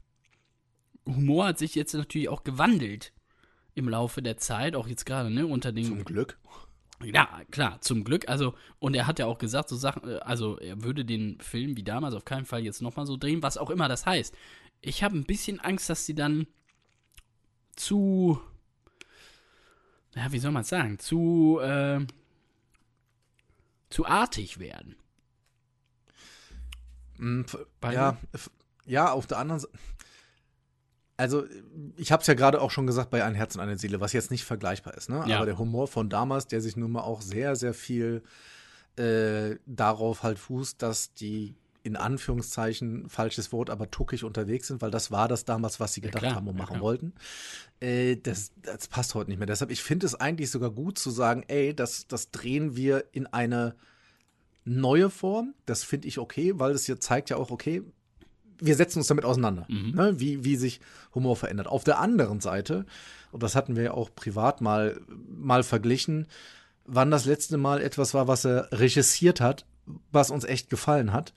Humor 1.06 1.46
hat 1.46 1.58
sich 1.58 1.74
jetzt 1.74 1.92
natürlich 1.92 2.28
auch 2.28 2.44
gewandelt 2.44 3.12
im 3.74 3.88
Laufe 3.88 4.22
der 4.22 4.36
Zeit, 4.36 4.76
auch 4.76 4.86
jetzt 4.86 5.06
gerade, 5.06 5.28
ne, 5.28 5.44
unter 5.44 5.72
den 5.72 5.86
Zum 5.86 6.04
Glück. 6.04 6.38
Ja, 7.02 7.42
klar, 7.50 7.80
zum 7.80 8.04
Glück. 8.04 8.28
Also, 8.28 8.54
und 8.78 8.94
er 8.94 9.06
hat 9.06 9.18
ja 9.18 9.26
auch 9.26 9.38
gesagt, 9.38 9.68
so 9.68 9.76
Sachen, 9.76 10.08
äh, 10.08 10.18
also 10.18 10.58
er 10.58 10.82
würde 10.82 11.04
den 11.04 11.40
Film 11.40 11.76
wie 11.76 11.82
damals 11.82 12.14
auf 12.14 12.24
keinen 12.24 12.46
Fall 12.46 12.64
jetzt 12.64 12.82
nochmal 12.82 13.06
so 13.06 13.16
drehen, 13.16 13.42
was 13.42 13.58
auch 13.58 13.70
immer 13.70 13.88
das 13.88 14.06
heißt. 14.06 14.34
Ich 14.80 15.02
habe 15.02 15.16
ein 15.16 15.24
bisschen 15.24 15.60
Angst, 15.60 15.88
dass 15.90 16.06
sie 16.06 16.14
dann 16.14 16.46
zu, 17.76 18.40
ja, 20.14 20.30
wie 20.30 20.38
soll 20.38 20.52
man 20.52 20.62
es 20.62 20.68
sagen, 20.68 20.98
zu, 20.98 21.58
äh, 21.60 22.06
zu 23.90 24.06
artig 24.06 24.58
werden. 24.58 24.96
Beide? 27.80 27.94
Ja, 27.94 28.18
ja, 28.86 29.12
auf 29.12 29.26
der 29.26 29.38
anderen 29.38 29.60
Seite. 29.60 29.78
Also, 31.16 31.44
ich 31.96 32.10
habe 32.10 32.22
es 32.22 32.26
ja 32.26 32.34
gerade 32.34 32.60
auch 32.60 32.70
schon 32.70 32.86
gesagt 32.86 33.10
bei 33.10 33.24
Ein 33.24 33.34
Herz 33.34 33.54
und 33.54 33.60
eine 33.60 33.78
Seele, 33.78 34.00
was 34.00 34.12
jetzt 34.12 34.30
nicht 34.30 34.44
vergleichbar 34.44 34.94
ist. 34.94 35.08
Ne? 35.08 35.24
Ja. 35.26 35.36
Aber 35.36 35.46
der 35.46 35.58
Humor 35.58 35.86
von 35.86 36.08
damals, 36.08 36.46
der 36.46 36.60
sich 36.60 36.76
nun 36.76 36.92
mal 36.92 37.02
auch 37.02 37.22
sehr, 37.22 37.54
sehr 37.54 37.74
viel 37.74 38.22
äh, 38.96 39.56
darauf 39.66 40.22
halt 40.22 40.38
fußt, 40.38 40.82
dass 40.82 41.14
die 41.14 41.54
in 41.84 41.96
Anführungszeichen, 41.96 43.10
falsches 43.10 43.52
Wort, 43.52 43.68
aber 43.68 43.90
tuckig 43.90 44.24
unterwegs 44.24 44.68
sind, 44.68 44.80
weil 44.80 44.90
das 44.90 45.10
war 45.10 45.28
das 45.28 45.44
damals, 45.44 45.80
was 45.80 45.92
sie 45.92 46.00
gedacht 46.00 46.22
klar, 46.22 46.34
haben 46.34 46.48
und 46.48 46.56
ja, 46.56 46.62
machen 46.62 46.76
klar. 46.76 46.82
wollten. 46.82 47.12
Äh, 47.78 48.16
das, 48.16 48.52
das 48.62 48.88
passt 48.88 49.14
heute 49.14 49.28
nicht 49.28 49.38
mehr. 49.38 49.46
Deshalb, 49.46 49.70
ich 49.70 49.82
finde 49.82 50.06
es 50.06 50.14
eigentlich 50.14 50.50
sogar 50.50 50.70
gut 50.70 50.98
zu 50.98 51.10
sagen, 51.10 51.44
ey, 51.46 51.76
das, 51.76 52.06
das 52.08 52.30
drehen 52.30 52.74
wir 52.74 53.04
in 53.12 53.26
eine 53.26 53.76
neue 54.64 55.10
Form. 55.10 55.54
Das 55.66 55.84
finde 55.84 56.08
ich 56.08 56.18
okay, 56.18 56.58
weil 56.58 56.72
es 56.72 56.86
hier 56.86 56.98
zeigt 57.00 57.28
ja 57.28 57.36
auch, 57.36 57.50
okay, 57.50 57.82
wir 58.60 58.76
setzen 58.76 58.98
uns 59.00 59.06
damit 59.08 59.24
auseinander, 59.24 59.66
ne, 59.68 60.14
wie, 60.18 60.44
wie 60.44 60.56
sich 60.56 60.80
Humor 61.14 61.36
verändert. 61.36 61.66
Auf 61.66 61.84
der 61.84 61.98
anderen 61.98 62.40
Seite, 62.40 62.86
und 63.32 63.42
das 63.42 63.56
hatten 63.56 63.76
wir 63.76 63.82
ja 63.82 63.90
auch 63.92 64.10
privat 64.14 64.60
mal, 64.60 65.00
mal 65.28 65.62
verglichen, 65.62 66.26
wann 66.86 67.10
das 67.10 67.24
letzte 67.24 67.56
Mal 67.56 67.80
etwas 67.80 68.14
war, 68.14 68.28
was 68.28 68.44
er 68.44 68.68
regissiert 68.72 69.40
hat, 69.40 69.64
was 70.12 70.30
uns 70.30 70.44
echt 70.44 70.70
gefallen 70.70 71.12
hat. 71.12 71.32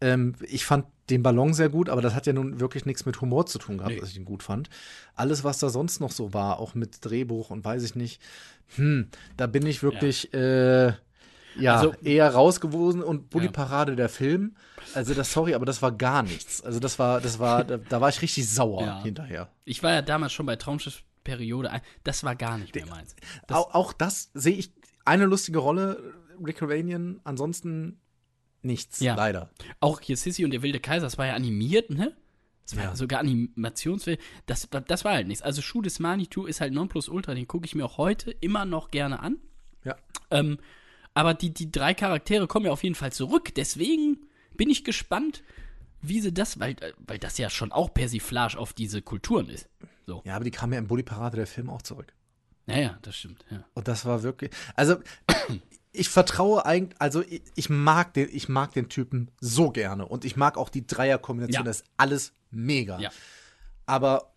Ähm, 0.00 0.34
ich 0.46 0.64
fand 0.64 0.86
den 1.10 1.22
Ballon 1.22 1.54
sehr 1.54 1.68
gut, 1.70 1.88
aber 1.88 2.02
das 2.02 2.14
hat 2.14 2.26
ja 2.26 2.32
nun 2.32 2.60
wirklich 2.60 2.84
nichts 2.86 3.06
mit 3.06 3.20
Humor 3.20 3.46
zu 3.46 3.58
tun 3.58 3.78
gehabt, 3.78 3.94
Nee. 3.94 4.00
dass 4.00 4.10
ich 4.10 4.16
ihn 4.16 4.24
gut 4.24 4.42
fand. 4.42 4.68
Alles, 5.14 5.42
was 5.42 5.58
da 5.58 5.70
sonst 5.70 6.00
noch 6.00 6.12
so 6.12 6.34
war, 6.34 6.58
auch 6.60 6.74
mit 6.74 6.98
Drehbuch 7.04 7.50
und 7.50 7.64
weiß 7.64 7.82
ich 7.82 7.94
nicht, 7.94 8.20
hm, 8.76 9.08
da 9.36 9.46
bin 9.46 9.66
ich 9.66 9.82
wirklich 9.82 10.32
äh, 10.34 10.92
ja 11.58 11.76
Also- 11.76 11.92
eher 12.02 12.32
rausgewogen 12.32 13.02
und 13.02 13.30
Bully 13.30 13.46
Ja. 13.46 13.52
Parade 13.52 13.96
der 13.96 14.08
Film. 14.08 14.54
Also 14.94 15.14
das 15.14 15.32
sorry, 15.32 15.54
aber 15.54 15.66
das 15.66 15.82
war 15.82 15.92
gar 15.92 16.22
nichts. 16.22 16.62
Also 16.62 16.80
das 16.80 16.98
war, 16.98 17.20
das 17.20 17.38
war, 17.38 17.64
da, 17.64 17.76
da 17.76 18.00
war 18.00 18.08
ich 18.08 18.22
richtig 18.22 18.48
sauer 18.48 18.82
Ja. 18.84 19.02
hinterher. 19.02 19.50
Ich 19.64 19.82
war 19.82 19.92
ja 19.92 20.02
damals 20.02 20.32
schon 20.32 20.46
bei 20.46 20.56
Traumschiff-Periode, 20.56 21.70
das 22.04 22.24
war 22.24 22.34
gar 22.36 22.58
nicht 22.58 22.74
mehr 22.74 22.86
meins. 22.86 23.14
Das, 23.46 23.56
Auch, 23.58 23.74
auch 23.74 23.92
das 23.92 24.30
sehe 24.34 24.54
ich 24.56 24.72
eine 25.04 25.26
lustige 25.26 25.58
Rolle, 25.58 26.14
Rick 26.44 26.62
Ravanian, 26.62 27.20
ansonsten 27.24 28.00
nichts, 28.62 29.00
Ja. 29.00 29.14
leider. 29.14 29.50
auch 29.80 30.00
hier 30.00 30.16
Sissy 30.16 30.44
und 30.44 30.50
der 30.52 30.62
wilde 30.62 30.80
Kaiser, 30.80 31.06
das 31.06 31.18
war 31.18 31.26
ja 31.26 31.34
animiert, 31.34 31.90
ne? 31.90 32.16
Das 32.64 32.76
war 32.76 32.84
Ja. 32.84 32.96
sogar 32.96 33.20
Animationsfilm. 33.20 34.18
Das, 34.46 34.68
das 34.86 35.04
war 35.04 35.14
halt 35.14 35.26
nichts. 35.26 35.42
Also 35.42 35.62
Schuh 35.62 35.80
des 35.80 36.00
Manitou 36.00 36.44
ist 36.46 36.60
halt 36.60 36.72
Nonplusultra, 36.74 37.34
den 37.34 37.46
gucke 37.48 37.64
ich 37.66 37.74
mir 37.74 37.84
auch 37.84 37.96
heute 37.96 38.30
immer 38.30 38.64
noch 38.66 38.90
gerne 38.90 39.20
an. 39.20 39.38
Ja. 39.84 39.96
Ähm, 40.30 40.58
aber 41.18 41.34
die, 41.34 41.52
die 41.52 41.72
drei 41.72 41.94
Charaktere 41.94 42.46
kommen 42.46 42.66
ja 42.66 42.72
auf 42.72 42.84
jeden 42.84 42.94
Fall 42.94 43.10
zurück. 43.12 43.52
Deswegen 43.56 44.18
bin 44.54 44.70
ich 44.70 44.84
gespannt, 44.84 45.42
wie 46.00 46.20
sie 46.20 46.32
das, 46.32 46.60
weil, 46.60 46.76
weil 46.98 47.18
das 47.18 47.38
ja 47.38 47.50
schon 47.50 47.72
auch 47.72 47.92
Persiflage 47.92 48.56
auf 48.56 48.72
diese 48.72 49.02
Kulturen 49.02 49.48
ist. 49.48 49.68
So. 50.06 50.22
Ja, 50.24 50.36
aber 50.36 50.44
die 50.44 50.52
kam 50.52 50.72
ja 50.72 50.78
im 50.78 50.86
Bully 50.86 51.02
Parade 51.02 51.36
der 51.36 51.48
Film 51.48 51.70
auch 51.70 51.82
zurück. 51.82 52.14
Naja, 52.66 52.98
das 53.02 53.16
stimmt. 53.16 53.44
Ja. 53.50 53.64
Und 53.74 53.88
das 53.88 54.04
war 54.04 54.22
wirklich, 54.22 54.52
also 54.76 54.96
ich 55.90 56.08
vertraue 56.08 56.64
eigentlich, 56.64 57.00
also 57.00 57.22
ich, 57.22 57.42
ich 57.56 57.68
mag 57.68 58.14
den, 58.14 58.28
ich 58.30 58.48
mag 58.48 58.72
den 58.74 58.88
Typen 58.88 59.30
so 59.40 59.70
gerne 59.70 60.06
und 60.06 60.24
ich 60.24 60.36
mag 60.36 60.56
auch 60.56 60.68
die 60.68 60.86
Dreierkombination, 60.86 61.62
Ja. 61.62 61.64
das 61.64 61.80
ist 61.80 61.86
alles 61.96 62.32
mega. 62.52 63.00
Ja. 63.00 63.10
Aber 63.86 64.32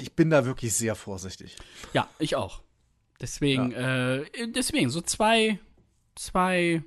ich 0.00 0.12
bin 0.12 0.30
da 0.30 0.44
wirklich 0.44 0.74
sehr 0.74 0.94
vorsichtig. 0.94 1.56
ja, 1.92 2.08
ich 2.20 2.36
auch. 2.36 2.62
Deswegen, 3.20 3.72
äh, 3.72 4.24
deswegen, 4.48 4.90
so 4.90 5.00
zwei, 5.00 5.58
zwei, 6.14 6.82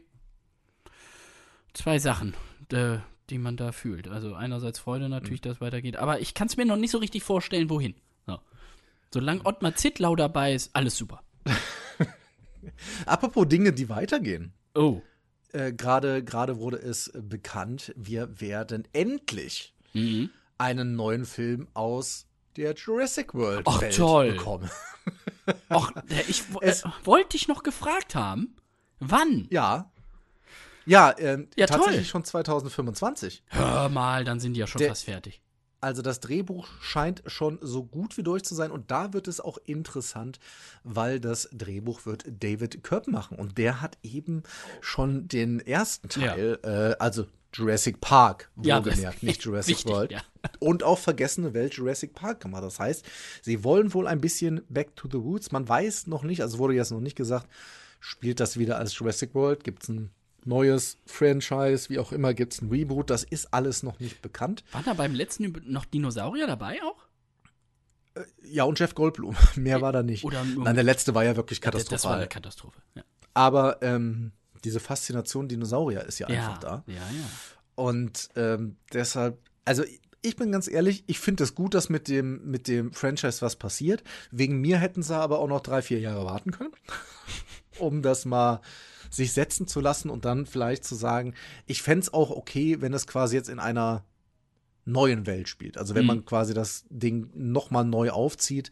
zwei 1.74 2.00
Sachen, 2.00 2.34
äh, 2.72 2.98
die 3.30 3.38
man 3.38 3.58
da 3.58 3.72
fühlt. 3.72 4.08
Also 4.08 4.34
einerseits 4.36 4.80
Freude 4.80 5.10
natürlich, 5.10 5.42
dass 5.42 5.56
es 5.56 5.62
weitergeht, 5.62 5.98
aber 5.98 6.20
ich 6.20 6.34
kann 6.34 6.48
es 6.48 6.58
mir 6.58 6.66
noch 6.66 6.78
nicht 6.78 6.92
so 6.92 6.98
richtig 7.00 7.24
vorstellen, 7.24 7.70
wohin. 7.70 7.96
So. 8.28 8.40
Solange 9.14 9.46
Ottmar 9.46 9.76
Zittlau 9.76 10.16
dabei 10.16 10.54
ist, 10.54 10.76
alles 10.76 10.98
super. 10.98 11.24
Apropos 13.06 13.48
Dinge, 13.48 13.74
die 13.74 13.90
weitergehen. 13.90 14.54
Oh. 14.74 15.02
äh, 15.54 15.72
gerade 15.72 16.24
gerade 16.24 16.58
wurde 16.58 16.78
es 16.78 17.12
bekannt, 17.16 17.94
wir 17.96 18.42
werden 18.42 18.86
endlich 18.92 19.74
Mhm. 19.94 20.30
einen 20.58 20.96
neuen 20.98 21.26
Film 21.26 21.70
aus 21.74 22.28
der 22.58 22.74
Jurassic 22.74 23.34
World 23.34 23.66
Ach, 23.66 23.80
Welt 23.82 23.96
toll. 23.96 24.32
bekommen. 24.34 24.70
Och, 25.70 25.92
äh, 26.10 26.22
ich 26.28 26.44
Es- 26.62 26.84
äh, 26.84 26.90
wollte 27.06 27.30
dich 27.30 27.48
noch 27.48 27.64
gefragt 27.64 28.16
haben. 28.16 28.56
Wann? 29.10 29.48
Ja. 29.50 29.92
Ja, 30.86 31.16
ähm, 31.18 31.48
Ja, 31.56 31.66
tatsächlich 31.66 32.02
toll. 32.04 32.06
schon 32.12 32.24
2025. 32.26 33.44
Hör 33.48 33.90
mal, 33.90 34.24
dann 34.24 34.40
sind 34.40 34.54
die 34.54 34.60
ja 34.60 34.68
schon 34.68 34.80
Der- 34.80 34.90
fast 34.90 35.06
fertig. 35.06 35.42
Also 35.82 36.02
das 36.02 36.20
Drehbuch 36.20 36.68
scheint 36.82 37.22
schon 37.28 37.60
so 37.62 37.84
gut 37.84 38.18
wie 38.18 38.24
durch 38.24 38.44
zu 38.44 38.56
sein 38.56 38.72
und 38.72 38.90
da 38.90 39.14
wird 39.14 39.28
es 39.28 39.40
auch 39.40 39.60
interessant, 39.66 40.40
weil 40.84 41.20
das 41.20 41.48
Drehbuch 41.52 42.08
wird 42.08 42.24
David 42.28 42.84
Kirk 42.84 43.08
machen 43.08 43.38
und 43.38 43.60
der 43.60 43.82
hat 43.82 43.98
eben 44.02 44.42
schon 44.82 45.28
den 45.28 45.60
ersten 45.60 46.10
Teil, 46.10 46.58
äh, 46.64 46.96
also 47.04 47.28
Jurassic 47.54 48.02
Park, 48.02 48.50
Ja, 48.64 48.78
wohlgemerkt, 48.84 49.18
das- 49.18 49.24
nicht 49.24 49.44
Jurassic 49.46 49.78
wichtig, 49.78 49.92
World, 49.92 50.12
ja. 50.12 50.22
und 50.60 50.82
auch 50.84 50.98
Vergessene 50.98 51.54
Welt 51.54 51.76
Jurassic 51.76 52.16
Park 52.16 52.40
gemacht. 52.40 52.64
Das 52.64 52.80
heißt, 52.80 53.06
sie 53.44 53.64
wollen 53.64 53.94
wohl 53.94 54.08
ein 54.08 54.22
bisschen 54.22 54.62
Back 54.70 54.96
to 54.96 55.08
the 55.12 55.18
Roots. 55.18 55.52
Man 55.52 55.68
weiß 55.70 56.08
noch 56.08 56.24
nicht, 56.24 56.42
also 56.42 56.58
wurde 56.58 56.74
jetzt 56.74 56.92
noch 56.92 57.00
nicht 57.00 57.16
gesagt, 57.16 57.48
spielt 58.00 58.40
das 58.40 58.58
wieder 58.58 58.78
als 58.78 58.98
Jurassic 58.98 59.34
World, 59.34 59.64
gibt 59.64 59.84
es 59.84 59.90
ein 59.90 60.12
neues 60.44 60.98
Franchise, 61.06 61.90
wie 61.90 62.00
auch 62.00 62.12
immer, 62.12 62.34
gibt 62.34 62.54
es 62.54 62.62
ein 62.62 62.70
Reboot, 62.70 63.10
das 63.10 63.24
ist 63.24 63.54
alles 63.54 63.84
noch 63.84 64.00
nicht 64.00 64.22
bekannt. 64.22 64.64
Waren 64.72 64.86
da 64.86 64.94
beim 64.94 65.14
letzten 65.16 65.52
noch 65.66 65.86
Dinosaurier 65.86 66.48
dabei 66.48 66.82
auch? 66.84 67.06
Ja, 68.44 68.64
und 68.64 68.80
Jeff 68.80 68.96
Goldblum. 68.96 69.36
Mehr 69.56 69.82
war 69.82 69.92
da 69.92 70.04
nicht. 70.04 70.24
Oder 70.24 70.44
Nein, 70.44 70.76
der 70.76 70.84
letzte 70.84 71.14
war 71.16 71.24
ja 71.26 71.36
wirklich 71.36 71.60
Das, 71.60 71.72
das 71.72 71.80
war 71.82 71.90
katastrophal. 71.90 72.18
eine 72.18 72.28
Katastrophe. 72.28 72.82
Ja, 72.96 73.04
Aber 73.34 73.82
ähm, 73.82 74.32
diese 74.64 74.80
Faszination 74.80 75.48
Dinosaurier 75.48 76.04
ist 76.06 76.20
ja 76.20 76.30
ja, 76.30 76.40
einfach 76.46 76.60
da. 76.60 76.84
ja. 76.88 76.96
ja. 76.96 77.02
Und 77.76 78.30
ähm, 78.38 78.78
deshalb, 78.94 79.38
also 79.66 79.84
ich 80.22 80.36
bin 80.38 80.52
ganz 80.52 80.68
ehrlich, 80.68 81.04
ich 81.08 81.20
finde 81.20 81.44
es 81.44 81.56
gut, 81.56 81.74
dass 81.74 81.90
mit 81.90 82.08
dem, 82.08 82.50
mit 82.50 82.68
dem 82.68 82.94
Franchise 82.94 83.42
was 83.42 83.58
passiert. 83.58 84.04
Wegen 84.32 84.62
mir 84.62 84.78
hätten 84.78 85.04
sie 85.04 85.16
aber 85.16 85.40
auch 85.40 85.48
noch 85.48 85.62
drei, 85.62 85.82
vier 85.82 86.00
Jahre 86.00 86.26
warten 86.26 86.52
können, 86.52 86.72
um 87.80 88.02
das 88.02 88.26
mal 88.26 88.62
sich 89.10 89.34
setzen 89.34 89.68
zu 89.68 89.80
lassen 89.82 90.10
und 90.10 90.26
dann 90.26 90.46
vielleicht 90.46 90.84
zu 90.84 90.96
sagen, 90.96 91.34
ich 91.66 91.82
fände 91.82 92.02
es 92.02 92.14
auch 92.14 92.32
okay, 92.32 92.82
wenn 92.82 92.94
es 92.94 93.08
quasi 93.08 93.36
jetzt 93.36 93.50
in 93.50 93.60
einer 93.60 94.04
neuen 94.86 95.26
Welt 95.26 95.48
spielt. 95.50 95.78
Also 95.78 95.96
wenn 95.96 96.04
Mhm. 96.04 96.08
man 96.08 96.26
quasi 96.26 96.54
das 96.54 96.86
Ding 96.90 97.30
nochmal 97.34 97.86
neu 97.86 98.12
aufzieht, 98.12 98.72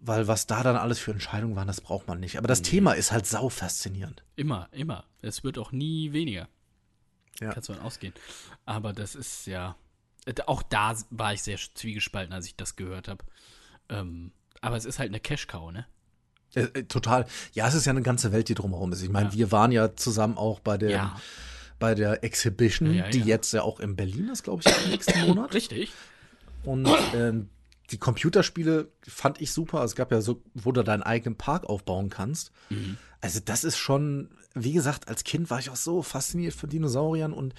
weil 0.00 0.26
was 0.28 0.46
da 0.46 0.62
dann 0.62 0.76
alles 0.76 0.98
für 0.98 1.10
Entscheidungen 1.12 1.56
waren, 1.56 1.66
das 1.68 1.80
braucht 1.80 2.08
man 2.08 2.20
nicht. 2.20 2.38
Aber 2.38 2.48
das 2.48 2.62
Thema 2.62 2.92
ist 2.92 3.12
halt 3.12 3.26
sau 3.26 3.48
faszinierend. 3.48 4.24
Immer, 4.34 4.68
immer. 4.72 5.04
Es 5.20 5.44
wird 5.44 5.58
auch 5.58 5.72
nie 5.72 6.12
weniger. 6.12 6.48
Ja. 7.40 7.52
Kannst 7.52 7.68
du 7.68 7.74
von 7.74 7.82
ausgehen. 7.82 8.14
Aber 8.64 8.92
das 8.92 9.14
ist 9.14 9.46
ja. 9.46 9.76
äh, 10.26 10.34
Auch 10.46 10.62
da 10.62 10.96
war 11.10 11.34
ich 11.34 11.42
sehr 11.42 11.58
zwiegespalten, 11.74 12.32
als 12.32 12.46
ich 12.46 12.56
das 12.56 12.76
gehört 12.76 13.08
habe. 13.08 13.24
Ähm, 13.88 14.32
aber 14.62 14.76
es 14.76 14.84
ist 14.84 14.98
halt 14.98 15.10
eine 15.10 15.20
Cash-Cow, 15.20 15.70
ne? 15.72 15.86
Äh, 16.54 16.62
äh, 16.62 16.82
total. 16.84 17.26
Ja, 17.52 17.68
es 17.68 17.74
ist 17.74 17.86
ja 17.86 17.90
eine 17.90 18.02
ganze 18.02 18.32
Welt, 18.32 18.48
die 18.48 18.54
drumherum 18.54 18.92
ist. 18.92 19.02
Ich 19.02 19.08
meine, 19.10 19.28
Ja. 19.30 19.34
wir 19.34 19.52
waren 19.52 19.72
ja 19.72 19.94
zusammen 19.96 20.36
auch 20.36 20.60
bei 20.60 20.76
der, 20.78 20.90
Ja. 20.90 21.20
bei 21.78 21.94
der 21.94 22.24
Exhibition, 22.24 22.92
Ja, 22.92 23.08
die 23.08 23.20
jetzt 23.20 23.52
ja 23.52 23.62
auch 23.62 23.80
in 23.80 23.96
Berlin 23.96 24.28
ist, 24.32 24.42
glaube 24.44 24.62
ich, 24.64 24.84
im 24.84 24.90
nächsten 24.90 25.20
Monat. 25.26 25.54
Richtig. 25.54 25.92
Und 26.64 26.88
ähm, 27.14 27.48
die 27.90 27.98
Computerspiele 27.98 28.88
fand 29.06 29.40
ich 29.40 29.50
super. 29.52 29.82
Es 29.84 29.94
gab 29.94 30.12
ja 30.12 30.20
so, 30.20 30.42
wo 30.54 30.72
du 30.72 30.82
deinen 30.84 31.02
eigenen 31.02 31.36
Park 31.36 31.64
aufbauen 31.64 32.08
kannst. 32.10 32.52
Mhm. 32.68 32.96
Also 33.20 33.40
das 33.44 33.64
ist 33.64 33.78
schon, 33.78 34.28
wie 34.54 34.72
gesagt, 34.72 35.08
als 35.08 35.24
Kind 35.24 35.50
war 35.50 35.58
ich 35.58 35.70
auch 35.70 35.76
so 35.76 36.02
fasziniert 36.02 36.54
von 36.54 36.68
Dinosauriern 36.70 37.32
und 37.32 37.54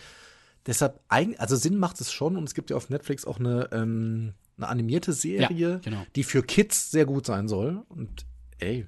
deshalb, 0.66 1.00
also 1.10 1.56
Sinn 1.56 1.78
macht 1.78 2.00
es 2.02 2.12
schon. 2.12 2.38
Und 2.38 2.44
es 2.46 2.54
gibt 2.54 2.70
ja 2.70 2.76
auf 2.78 2.90
Netflix 2.90 3.26
auch 3.26 3.40
eine, 3.40 3.70
ähm, 3.72 4.34
eine 4.58 4.68
animierte 4.68 5.14
Serie, 5.14 5.80
genau. 5.84 6.06
die 6.16 6.24
für 6.24 6.44
Kids 6.44 6.92
sehr 6.92 7.06
gut 7.06 7.26
sein 7.26 7.48
soll. 7.48 7.82
Und 7.90 8.26
ey, 8.62 8.88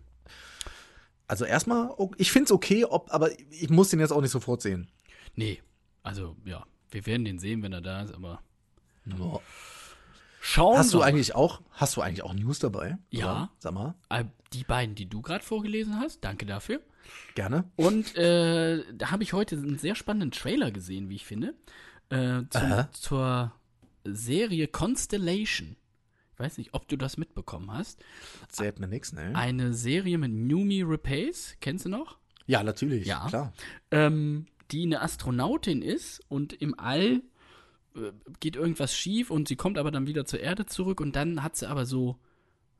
also 1.28 1.46
erstmal, 1.46 1.90
ich 2.18 2.32
finde 2.32 2.46
es 2.46 2.52
okay, 2.52 2.86
ob, 2.86 3.12
aber 3.14 3.30
ich 3.52 3.70
muss 3.70 3.90
den 3.90 4.00
jetzt 4.00 4.12
auch 4.12 4.22
nicht 4.22 4.32
sofort 4.32 4.62
sehen. 4.62 4.90
Nee, 5.36 5.62
also 6.04 6.36
ja, 6.46 6.66
wir 6.92 7.06
werden 7.06 7.26
den 7.26 7.40
sehen, 7.40 7.64
wenn 7.64 7.74
er 7.74 7.82
da 7.82 8.02
ist, 8.04 8.14
aber 8.14 8.42
Boah. 9.06 9.42
schauen 10.42 10.78
Hast 10.78 10.94
du 10.94 11.00
wir. 11.00 11.06
eigentlich 11.06 11.34
auch, 11.36 11.62
hast 11.72 11.96
du 11.98 12.02
eigentlich 12.02 12.24
auch 12.24 12.34
News 12.34 12.60
dabei? 12.60 12.98
Ja. 13.10 13.26
Oder? 13.26 13.52
Sag 13.60 13.74
mal, 13.74 13.96
Äh, 14.10 14.26
Die 14.54 14.64
beiden, 14.64 14.96
die 14.96 15.08
du 15.10 15.22
gerade 15.22 15.44
vorgelesen 15.44 16.00
hast, 16.00 16.24
danke 16.24 16.46
dafür. 16.46 16.82
gerne. 17.36 17.64
Und 17.76 18.16
äh, 18.16 18.84
da 18.94 19.12
habe 19.12 19.24
ich 19.24 19.34
heute 19.34 19.56
einen 19.56 19.80
sehr 19.80 19.96
spannenden 19.96 20.32
Trailer 20.32 20.72
gesehen, 20.72 21.10
wie 21.10 21.16
ich 21.16 21.26
finde, 21.26 21.56
äh, 22.10 22.44
zum, 22.50 22.86
zur 22.92 23.54
Serie 24.04 24.68
Constellation. 24.68 25.78
Ich 26.34 26.39
weiß 26.39 26.58
nicht, 26.58 26.74
ob 26.74 26.88
du 26.88 26.98
das 26.98 27.17
mitbekommen 27.17 27.72
hast. 27.72 28.04
Zählt 28.50 28.80
mir 28.80 28.88
nichts, 28.88 29.13
ne? 29.13 29.36
Eine 29.36 29.74
Serie 29.74 30.17
mit 30.17 30.32
Numi 30.32 30.82
Rapace, 30.84 31.56
kennst 31.62 31.86
du 31.86 31.89
noch? 31.89 32.17
Ja, 32.48 32.63
natürlich. 32.63 33.06
Ja. 33.06 33.28
Klar. 33.28 33.54
ähm, 33.91 34.48
die 34.72 34.84
eine 34.84 35.02
Astronautin 35.02 35.82
ist 35.82 36.22
und 36.30 36.54
im 36.54 36.78
All 36.80 37.22
äh, 37.96 38.12
geht 38.39 38.56
irgendwas 38.56 38.96
schief 38.96 39.30
und 39.30 39.48
sie 39.48 39.56
kommt 39.56 39.78
aber 39.78 39.91
dann 39.91 40.08
wieder 40.08 40.26
zur 40.26 40.39
Erde 40.39 40.65
zurück 40.65 41.00
und 41.00 41.15
dann 41.15 41.43
hat 41.43 41.56
sie 41.56 41.69
aber 41.69 41.86
so 41.86 42.17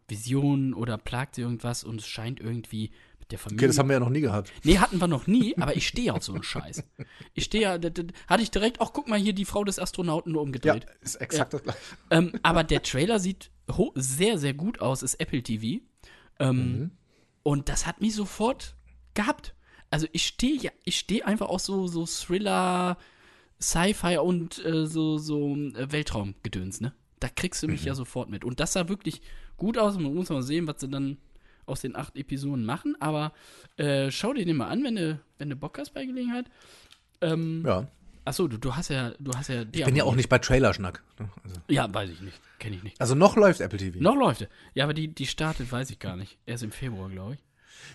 Visionen 0.08 0.74
oder 0.74 0.98
plagt 0.98 1.36
sie 1.36 1.42
irgendwas 1.42 1.84
und 1.84 2.02
es 2.02 2.08
scheint 2.08 2.40
irgendwie 2.40 2.92
der 3.34 3.40
Familie. 3.40 3.60
Okay, 3.60 3.68
das 3.68 3.78
haben 3.78 3.90
wir 3.90 3.94
ja 3.96 4.00
noch 4.00 4.10
nie 4.10 4.22
gehabt. 4.22 4.52
nee, 4.64 4.78
hatten 4.78 5.00
wir 5.02 5.08
noch 5.08 5.28
nie, 5.28 5.58
aber 5.58 5.76
ich 5.76 5.88
stehe 5.88 6.14
auf 6.14 6.24
so 6.24 6.34
einen 6.34 6.44
Scheiß. 6.44 6.84
Ich 7.34 7.44
stehe 7.46 7.64
ja, 7.64 7.72
hatte 8.28 8.44
ich 8.44 8.52
direkt, 8.52 8.80
ach 8.80 8.92
guck 8.94 9.08
mal 9.08 9.20
hier, 9.20 9.34
die 9.34 9.46
Frau 9.46 9.64
des 9.64 9.80
Astronauten 9.80 10.32
nur 10.32 10.42
Ja, 10.42 10.46
umgedreht. 10.46 10.86
ist 11.02 11.16
exakt 11.16 11.54
das 11.54 11.64
gleiche. 11.64 11.80
Ähm, 12.10 12.34
aber 12.44 12.64
der 12.64 12.82
Trailer 12.84 13.20
sieht 13.20 13.52
sehr, 13.96 14.38
sehr 14.38 14.54
gut 14.54 14.80
aus, 14.82 15.04
ist 15.04 15.16
Apple 15.20 15.42
TV. 15.44 15.84
Ähm, 16.40 16.92
Und 17.44 17.68
das 17.70 17.86
hat 17.86 18.00
mich 18.02 18.16
sofort 18.16 18.76
gehabt. 19.14 19.54
Also 19.90 20.08
ich 20.12 20.26
stehe 20.26 20.58
ja, 20.58 20.72
ich 20.86 20.98
stehe 20.98 21.26
einfach 21.26 21.50
auf 21.50 21.62
so, 21.62 21.88
so 21.88 22.06
Thriller, 22.06 22.98
Sci-Fi 23.62 24.18
und 24.18 24.64
äh, 24.66 24.86
so, 24.88 25.18
so 25.18 25.56
äh, 25.56 25.92
Weltraumgedöns, 25.92 26.82
ne? 26.82 26.94
Da 27.20 27.30
kriegst 27.30 27.64
du 27.64 27.68
mich 27.68 27.86
ja 27.86 27.96
sofort 27.96 28.30
mit. 28.30 28.44
Und 28.44 28.60
das 28.60 28.74
sah 28.74 28.90
wirklich 28.90 29.22
gut 29.56 29.78
aus. 29.78 29.96
Man 29.98 30.14
muss 30.14 30.30
mal 30.30 30.42
sehen, 30.44 30.68
was 30.68 30.82
sie 30.82 30.90
dann 30.90 31.18
aus 31.66 31.82
den 31.82 31.96
acht 31.96 32.16
Episoden 32.18 32.66
machen. 32.66 32.96
Aber 33.00 33.34
äh, 33.78 34.12
schau 34.12 34.34
dir 34.34 34.46
den 34.46 34.58
mal 34.58 34.68
an, 34.68 34.84
wenn 34.84 34.96
du, 34.96 35.20
wenn 35.38 35.50
du 35.50 35.56
Bock 35.56 35.78
hast 35.80 35.94
bei 35.94 36.06
Gelegenheit. 36.06 36.46
Ähm, 37.22 37.64
Ja. 37.66 37.88
Achso, 38.26 38.48
du, 38.48 38.58
du 38.58 38.74
hast 38.74 38.90
ja, 38.90 39.12
du 39.20 39.32
hast 39.36 39.50
ja. 39.50 39.64
Ich 39.74 39.84
bin 39.84 39.98
ja 39.98 40.06
auch 40.06 40.16
nicht 40.16 40.30
bei 40.30 40.38
Trailerschnack. 40.40 41.04
ne? 41.20 41.30
Also, 41.44 41.56
Ja, 41.68 41.94
weiß 41.94 42.10
ich 42.10 42.22
nicht. 42.22 42.40
Kenne 42.58 42.78
ich 42.78 42.84
nicht. 42.84 43.02
also 43.02 43.16
noch 43.16 43.36
läuft 43.36 43.60
Apple 43.60 43.78
TV. 43.78 44.00
Noch 44.00 44.16
läuft 44.16 44.42
er. 44.44 44.48
Ja, 44.74 44.86
aber 44.86 44.94
die, 44.94 45.10
die 45.10 45.26
startet, 45.26 45.70
weiß 45.70 45.90
ich 45.90 46.00
gar 46.00 46.16
nicht. 46.16 46.38
Erst 46.46 46.64
im 46.64 46.72
Februar, 46.72 47.10
glaube 47.10 47.34
ich. 47.34 47.40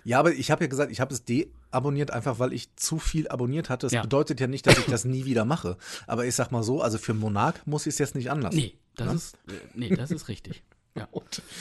Ja, 0.05 0.19
aber 0.21 0.33
ich 0.35 0.51
habe 0.51 0.65
ja 0.65 0.69
gesagt, 0.69 0.93
ich 0.93 1.01
habe 1.01 1.15
es 1.15 1.25
deabonniert, 1.25 2.11
einfach 2.11 2.39
weil 2.39 2.53
ich 2.53 2.75
zu 2.77 2.99
viel 2.99 3.27
abonniert 3.29 3.71
hatte. 3.71 3.87
Das 3.87 3.93
Ja. 3.95 4.03
bedeutet 4.03 4.39
ja 4.39 4.47
nicht, 4.49 4.67
dass 4.67 4.77
ich 4.79 4.85
das 4.85 5.07
nie 5.07 5.25
wieder 5.25 5.47
mache. 5.47 5.79
Aber 6.07 6.27
ich 6.27 6.35
sag 6.35 6.53
mal 6.53 6.63
so, 6.63 6.83
also 6.83 6.99
für 6.99 7.15
Monarch 7.15 7.55
muss 7.65 7.87
ich 7.87 7.95
es 7.95 7.99
jetzt 7.99 8.15
nicht 8.15 8.31
anlassen. 8.31 8.59
Nee, 8.59 8.75
das 8.97 9.15
ist, 9.15 9.35
äh, 9.49 9.53
nee, 9.75 9.89
das 9.97 10.11
ist 10.11 10.29
richtig. 10.29 10.63
Ja. 10.99 11.09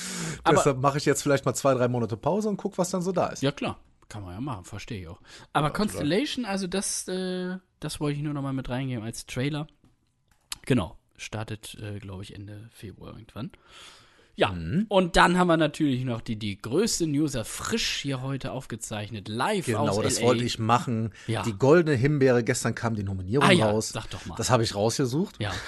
Deshalb 0.52 0.80
mache 0.80 0.98
ich 0.98 1.06
jetzt 1.06 1.22
vielleicht 1.22 1.46
mal 1.46 1.54
zwei, 1.54 1.74
drei 1.74 1.88
Monate 1.88 2.18
Pause 2.18 2.50
und 2.50 2.58
guck, 2.58 2.78
was 2.78 2.90
dann 2.90 3.02
so 3.02 3.12
da 3.12 3.28
ist. 3.28 3.42
ja, 3.44 3.52
klar. 3.52 3.80
Kann 4.10 4.24
man 4.24 4.34
ja 4.36 4.40
machen, 4.40 4.64
verstehe 4.64 5.02
ich 5.02 5.08
auch. 5.10 5.20
Aber 5.52 5.70
Constellation, 5.72 6.46
also 6.46 6.66
das, 6.66 7.08
äh, 7.10 7.58
das 7.82 8.00
wollte 8.00 8.16
ich 8.18 8.24
nur 8.24 8.34
noch 8.34 8.42
mal 8.42 8.54
mit 8.54 8.70
reingeben 8.70 9.04
als 9.04 9.26
Trailer. 9.26 9.68
Genau. 10.66 10.98
Startet, 11.18 11.76
äh, 11.82 12.00
glaube 12.00 12.24
ich, 12.24 12.34
Ende 12.34 12.70
Februar 12.72 13.12
irgendwann. 13.14 13.52
Ja, 14.36 14.52
Mhm. 14.52 14.86
und 14.88 15.18
dann 15.18 15.38
haben 15.38 15.48
wir 15.48 15.58
natürlich 15.58 16.06
noch 16.06 16.22
die, 16.22 16.38
die 16.38 16.62
größte 16.62 17.08
News, 17.08 17.34
ja 17.34 17.44
frisch 17.44 17.98
hier 18.04 18.22
heute 18.22 18.52
aufgezeichtet, 18.52 19.28
live 19.28 19.68
aus 19.76 19.90
Genau, 19.96 20.02
das 20.04 20.20
LA. 20.22 20.26
wollte 20.28 20.44
ich 20.44 20.60
machen. 20.60 21.12
Ja. 21.26 21.42
Die 21.42 21.54
goldene 21.54 21.98
Himbeere, 21.98 22.44
gestern 22.44 22.76
kam 22.76 22.96
die 22.96 23.04
Nominierung 23.04 23.48
Ah 23.50 23.52
ja, 23.52 23.72
raus. 23.72 23.90
sag 23.90 24.08
doch 24.12 24.26
mal. 24.28 24.36
Das 24.36 24.50
habe 24.52 24.64
ich 24.64 24.74
rausgesucht. 24.76 25.36
Ja. 25.40 25.52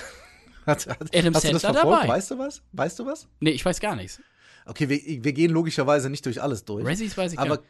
Hat, 0.66 0.88
hat, 0.88 1.16
Adam 1.16 1.34
hast 1.34 1.46
du 1.46 1.52
das 1.54 1.62
Sandler 1.62 1.84
dabei. 1.84 2.08
Weißt 2.08 2.32
du 2.32 2.38
was? 2.38 2.62
Weißt 2.74 3.00
du 3.00 3.06
was? 3.06 3.28
Nee, 3.40 3.52
ich 3.52 3.66
weiß 3.66 3.80
gar 3.80 3.96
nichts. 3.96 4.20
Okay, 4.66 4.88
wir, 4.88 5.24
wir 5.24 5.34
gehen 5.34 5.52
logischerweise 5.52 6.10
nicht 6.10 6.26
durch 6.26 6.42
alles 6.42 6.66
durch. 6.66 6.86
Razzies 6.86 7.18
weiß 7.18 7.34
ich 7.34 7.40
aber 7.40 7.58
gar 7.58 7.66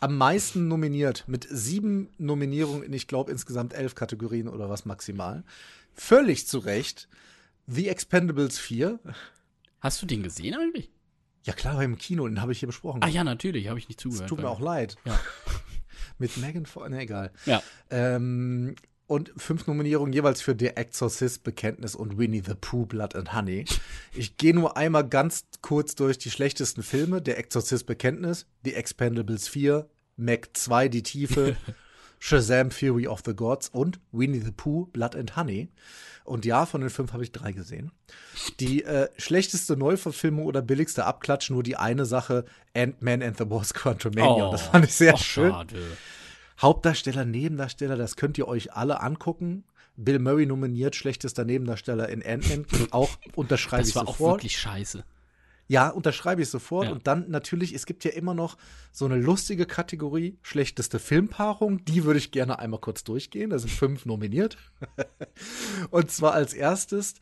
am 0.00 0.16
meisten 0.16 0.68
nominiert 0.68 1.24
mit 1.26 1.46
sieben 1.50 2.08
Nominierungen 2.18 2.82
in, 2.82 2.92
ich 2.92 3.06
glaube, 3.06 3.30
insgesamt 3.30 3.74
elf 3.74 3.94
Kategorien 3.94 4.48
oder 4.48 4.68
was 4.68 4.84
maximal. 4.84 5.44
Völlig 5.92 6.46
zu 6.46 6.58
Recht. 6.58 7.08
The 7.66 7.88
Expendables 7.88 8.58
4. 8.58 8.98
Hast 9.80 10.02
du 10.02 10.06
den 10.06 10.22
gesehen 10.22 10.54
eigentlich? 10.54 10.90
Ja 11.44 11.52
klar, 11.52 11.82
im 11.82 11.98
Kino, 11.98 12.26
den 12.26 12.40
habe 12.40 12.52
ich 12.52 12.58
hier 12.58 12.66
besprochen. 12.68 13.02
Ah 13.02 13.08
ja, 13.08 13.24
natürlich, 13.24 13.68
habe 13.68 13.78
ich 13.78 13.88
nicht 13.88 14.00
zugehört. 14.00 14.28
Tut 14.28 14.40
mir 14.40 14.48
auch 14.48 14.60
leid. 14.60 14.96
Ja. 15.04 15.18
Mit 16.18 16.36
Megan 16.38 16.66
Fox, 16.66 16.88
ne, 16.90 17.00
egal. 17.00 17.32
Ja. 17.44 17.62
Ähm, 17.90 18.76
und 19.06 19.32
fünf 19.36 19.66
Nominierungen 19.66 20.12
jeweils 20.12 20.40
für 20.40 20.56
The 20.58 20.68
Exorcist, 20.68 21.42
Bekenntnis 21.42 21.94
und 21.94 22.18
Winnie 22.18 22.42
the 22.44 22.54
Pooh, 22.54 22.86
Blood 22.86 23.14
and 23.14 23.34
Honey. 23.34 23.64
Ich 24.14 24.36
gehe 24.36 24.54
nur 24.54 24.76
einmal 24.76 25.08
ganz 25.08 25.44
kurz 25.60 25.94
durch 25.94 26.18
die 26.18 26.30
schlechtesten 26.30 26.82
Filme. 26.82 27.20
Der 27.20 27.38
Exorcist, 27.38 27.86
Bekenntnis, 27.86 28.46
The 28.64 28.74
Expendables 28.74 29.48
4, 29.48 29.88
Mac 30.16 30.50
2, 30.54 30.88
Die 30.88 31.02
Tiefe, 31.02 31.56
Shazam 32.18 32.70
Fury 32.70 33.06
of 33.06 33.22
the 33.26 33.34
Gods 33.34 33.68
und 33.68 34.00
Winnie 34.12 34.40
the 34.40 34.52
Pooh 34.52 34.86
Blood 34.86 35.14
and 35.14 35.36
Honey. 35.36 35.68
Und 36.24 36.46
ja, 36.46 36.64
von 36.64 36.80
den 36.80 36.88
fünf 36.88 37.12
habe 37.12 37.22
ich 37.22 37.32
drei 37.32 37.52
gesehen. 37.52 37.92
Die 38.58 38.82
äh, 38.82 39.08
schlechteste 39.18 39.76
Neuverfilmung 39.76 40.46
oder 40.46 40.62
billigste 40.62 41.04
Abklatsch, 41.04 41.50
nur 41.50 41.62
die 41.62 41.76
eine 41.76 42.06
Sache, 42.06 42.46
Ant-Man 42.74 43.22
and 43.22 43.36
the 43.36 43.50
Wasp 43.50 43.76
Quantumania. 43.76 44.48
Oh, 44.48 44.50
das 44.50 44.62
fand 44.62 44.86
ich 44.86 44.94
sehr 44.94 45.14
ach, 45.14 45.18
schön. 45.18 45.50
Schade. 45.50 45.76
Hauptdarsteller, 46.60 47.24
Nebendarsteller, 47.24 47.96
das 47.96 48.16
könnt 48.16 48.38
ihr 48.38 48.48
euch 48.48 48.72
alle 48.72 49.00
angucken. 49.00 49.64
Bill 49.96 50.18
Murray 50.18 50.46
nominiert, 50.46 50.96
schlechtester 50.96 51.44
Nebendarsteller 51.44 52.08
in 52.08 52.24
Ant-Man. 52.24 52.66
Auch 52.90 53.10
unterschreibe 53.36 53.82
Das 53.82 53.90
ich 53.90 53.94
war 53.96 54.02
auch 54.08 54.16
sofort. 54.18 54.38
wirklich 54.42 54.58
scheiße. 54.58 55.04
Ja, 55.66 55.88
unterschreibe 55.88 56.42
ich 56.42 56.50
sofort. 56.50 56.86
Ja. 56.86 56.92
Und 56.92 57.06
dann 57.06 57.30
natürlich, 57.30 57.72
es 57.74 57.86
gibt 57.86 58.04
ja 58.04 58.10
immer 58.10 58.34
noch 58.34 58.56
so 58.92 59.06
eine 59.06 59.16
lustige 59.16 59.66
Kategorie, 59.66 60.36
schlechteste 60.42 60.98
Filmpaarung. 60.98 61.84
Die 61.86 62.04
würde 62.04 62.18
ich 62.18 62.32
gerne 62.32 62.58
einmal 62.58 62.80
kurz 62.80 63.02
durchgehen. 63.04 63.50
Da 63.50 63.58
sind 63.58 63.70
fünf 63.70 64.04
nominiert. 64.04 64.58
Und 65.90 66.10
zwar 66.10 66.34
als 66.34 66.52
erstes 66.52 67.14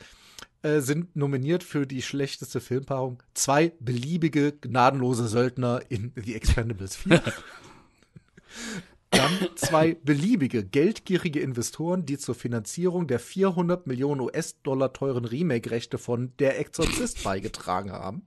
äh, 0.62 0.80
sind 0.80 1.14
nominiert 1.14 1.62
für 1.62 1.86
die 1.86 2.02
schlechteste 2.02 2.60
Filmpaarung 2.60 3.22
zwei 3.34 3.72
beliebige, 3.78 4.52
gnadenlose 4.52 5.28
Söldner 5.28 5.80
in 5.88 6.12
The 6.16 6.34
Expendables 6.34 6.96
4. 6.96 7.22
Dann 9.12 9.48
zwei 9.56 9.94
beliebige, 9.94 10.64
geldgierige 10.64 11.40
Investoren, 11.40 12.06
die 12.06 12.16
zur 12.16 12.34
Finanzierung 12.34 13.06
der 13.06 13.18
400 13.20 13.86
Millionen 13.86 14.22
US-Dollar 14.22 14.94
teuren 14.94 15.26
Remake-Rechte 15.26 15.98
von 15.98 16.32
Der 16.38 16.58
Exorzist 16.58 17.22
beigetragen 17.24 17.92
haben. 17.92 18.26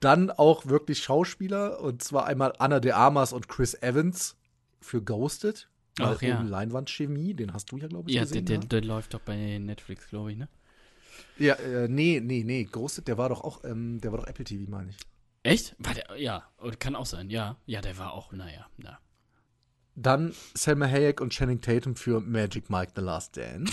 Dann 0.00 0.30
auch 0.30 0.66
wirklich 0.66 1.02
Schauspieler, 1.02 1.80
und 1.80 2.02
zwar 2.02 2.26
einmal 2.26 2.54
Anna 2.58 2.80
de 2.80 2.92
Armas 2.92 3.32
und 3.32 3.48
Chris 3.48 3.74
Evans 3.74 4.36
für 4.80 5.02
Ghosted. 5.02 5.68
Mal 5.98 6.14
Ach 6.16 6.22
ja. 6.22 6.40
Leinwandchemie, 6.40 7.34
den 7.34 7.52
hast 7.52 7.70
du 7.72 7.76
ja, 7.76 7.88
glaube 7.88 8.08
ich, 8.08 8.16
Ja, 8.16 8.22
der, 8.22 8.28
gesehen. 8.28 8.44
der, 8.46 8.58
ne? 8.60 8.66
der 8.66 8.82
läuft 8.82 9.14
doch 9.14 9.20
bei 9.20 9.58
Netflix, 9.58 10.08
glaube 10.08 10.32
ich, 10.32 10.38
ne? 10.38 10.48
ja, 11.38 11.54
äh, 11.54 11.88
nee, 11.88 12.20
nee, 12.22 12.44
nee, 12.44 12.64
Ghosted, 12.64 13.08
der 13.08 13.18
war 13.18 13.28
doch 13.28 13.42
auch, 13.42 13.64
ähm, 13.64 14.00
der 14.00 14.12
war 14.12 14.20
doch 14.20 14.26
Apple 14.26 14.44
TV, 14.44 14.70
meine 14.70 14.90
ich. 14.90 14.96
Echt? 15.42 15.74
War 15.78 15.94
der, 15.94 16.16
ja, 16.16 16.48
kann 16.78 16.94
auch 16.94 17.06
sein, 17.06 17.30
ja. 17.30 17.56
Ja, 17.66 17.80
der 17.80 17.98
war 17.98 18.12
auch, 18.12 18.32
naja, 18.32 18.66
na. 18.76 18.98
Dann 20.00 20.32
Selma 20.54 20.86
Hayek 20.86 21.20
und 21.20 21.32
Channing 21.32 21.60
Tatum 21.60 21.96
für 21.96 22.20
Magic 22.20 22.70
Mike 22.70 22.92
The 22.94 23.02
Last 23.02 23.36
Dance. 23.36 23.72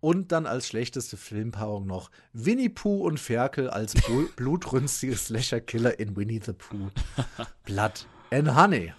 Und 0.00 0.30
dann 0.32 0.46
als 0.46 0.68
schlechteste 0.68 1.16
Filmpaarung 1.16 1.86
noch 1.86 2.10
Winnie 2.32 2.68
Pooh 2.68 3.04
und 3.04 3.18
Ferkel 3.18 3.68
als 3.68 3.94
blu- 3.96 4.28
blutrünstige 4.36 5.16
Slasher-Killer 5.16 5.98
in 5.98 6.16
Winnie 6.16 6.40
the 6.44 6.52
Pooh. 6.52 6.90
Blood 7.64 8.06
and 8.30 8.54
Honey. 8.54 8.92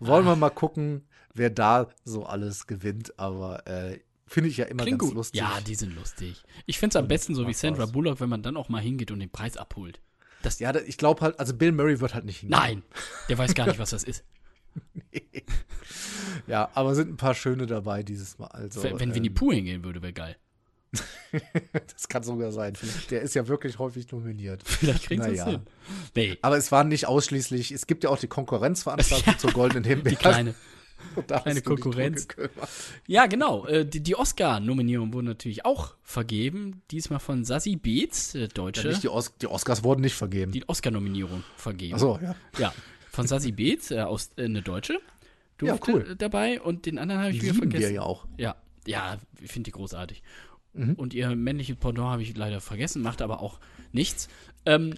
Wollen 0.00 0.24
wir 0.26 0.36
mal 0.36 0.50
gucken, 0.50 1.02
wer 1.32 1.50
da 1.50 1.88
so 2.04 2.24
alles 2.24 2.66
gewinnt. 2.66 3.18
Aber 3.18 3.66
äh, 3.66 4.00
finde 4.26 4.48
ich 4.50 4.56
ja 4.56 4.64
immer 4.66 4.82
Klingt 4.84 5.00
ganz 5.00 5.10
gut. 5.10 5.16
lustig. 5.16 5.40
Ja, 5.40 5.60
die 5.66 5.74
sind 5.74 5.94
lustig. 5.94 6.42
Ich 6.66 6.78
finde 6.78 6.96
es 6.98 7.02
am 7.02 7.08
besten 7.08 7.34
so 7.34 7.46
wie 7.46 7.52
Sandra. 7.54 7.86
Bullock, 7.86 8.20
wenn 8.20 8.28
man 8.28 8.42
dann 8.42 8.56
auch 8.56 8.68
mal 8.68 8.80
hingeht 8.80 9.10
und 9.10 9.20
den 9.20 9.30
Preis 9.30 9.56
abholt. 9.56 10.00
Das, 10.42 10.58
ja, 10.58 10.74
ich 10.74 10.98
glaube 10.98 11.20
halt, 11.22 11.38
also 11.40 11.54
Bill 11.54 11.72
Murray 11.72 12.00
wird 12.00 12.14
halt 12.14 12.24
nicht 12.26 12.40
hingehen. 12.40 12.58
Nein, 12.58 12.82
der 13.28 13.38
weiß 13.38 13.54
gar 13.54 13.66
nicht, 13.66 13.78
was 13.78 13.90
das 13.90 14.04
ist. 14.04 14.24
Ja, 16.46 16.70
aber 16.74 16.94
sind 16.94 17.10
ein 17.10 17.16
paar 17.16 17.34
schöne 17.34 17.66
dabei 17.66 18.02
dieses 18.02 18.38
Mal. 18.38 18.48
Also, 18.48 18.82
wenn 18.82 18.98
wenn 19.00 19.14
Winnie 19.14 19.28
ähm, 19.28 19.34
Pooh 19.34 19.52
hingehen 19.52 19.84
würde, 19.84 20.02
wäre 20.02 20.12
geil. 20.12 20.36
Das 21.92 22.08
kann 22.08 22.22
sogar 22.22 22.52
sein. 22.52 22.74
Der 23.10 23.22
ist 23.22 23.34
ja 23.34 23.48
wirklich 23.48 23.78
häufig 23.80 24.10
nominiert. 24.12 24.62
Vielleicht 24.66 25.04
kriegen 25.06 25.22
sie 25.22 25.30
es 25.30 25.38
Naja. 25.40 25.50
hin. 25.52 25.60
Nee, 26.14 26.38
Aber 26.42 26.56
es 26.56 26.70
waren 26.70 26.88
nicht 26.88 27.06
ausschließlich, 27.08 27.72
es 27.72 27.86
gibt 27.88 28.04
ja 28.04 28.10
auch 28.10 28.18
die 28.18 28.28
Konkurrenzveranstaltung 28.28 29.38
zur 29.38 29.50
Goldenen 29.52 29.84
Himbeere. 29.84 30.10
die 30.14 30.20
kleine. 30.20 30.54
Und 31.16 31.30
da 31.30 31.40
kleine 31.40 31.60
Konkurrenz. 31.62 32.28
Ja, 33.06 33.26
genau. 33.26 33.66
Äh, 33.66 33.84
die 33.84 34.00
die 34.00 34.14
Oscar-Nominierungen 34.16 35.12
wurden 35.12 35.26
natürlich 35.26 35.64
auch 35.64 35.94
vergeben. 36.02 36.82
Diesmal 36.90 37.18
von 37.20 37.44
Sassy 37.44 37.76
Beats, 37.76 38.34
äh, 38.34 38.42
Ja, 38.42 38.46
Deutsche. 38.48 38.88
nicht 38.88 39.02
die, 39.02 39.08
Os 39.08 39.34
die 39.40 39.48
Oscars 39.48 39.82
wurden 39.82 40.00
nicht 40.02 40.14
vergeben. 40.14 40.52
die 40.52 40.68
Oscar-Nominierung 40.68 41.42
vergeben. 41.56 41.94
Achso, 41.94 42.18
ja. 42.22 42.34
Ja, 42.58 42.72
von 43.14 43.26
Sassy 43.26 43.52
Beats, 43.52 43.90
äh, 43.90 44.00
aus, 44.00 44.30
äh, 44.36 44.44
eine 44.44 44.62
Deutsche. 44.62 44.98
Du 45.58 45.66
Ja, 45.66 45.78
cool. 45.86 46.16
dabei 46.18 46.60
und 46.60 46.84
den 46.86 46.98
anderen 46.98 47.20
habe 47.22 47.30
ich 47.30 47.42
wieder 47.42 47.54
vergessen. 47.54 47.82
wir 47.82 47.92
ja 47.92 48.02
auch. 48.02 48.26
Ja, 48.36 48.56
ja, 48.86 49.18
ich 49.40 49.50
finde 49.52 49.68
die 49.68 49.72
großartig. 49.72 50.22
Mhm. 50.72 50.94
Und 50.94 51.14
ihr 51.14 51.34
männliches 51.36 51.76
Pendant 51.76 52.08
habe 52.10 52.22
ich 52.22 52.36
leider 52.36 52.60
vergessen, 52.60 53.02
macht 53.02 53.22
aber 53.22 53.40
auch 53.40 53.60
nichts. 53.92 54.28
Ähm, 54.66 54.94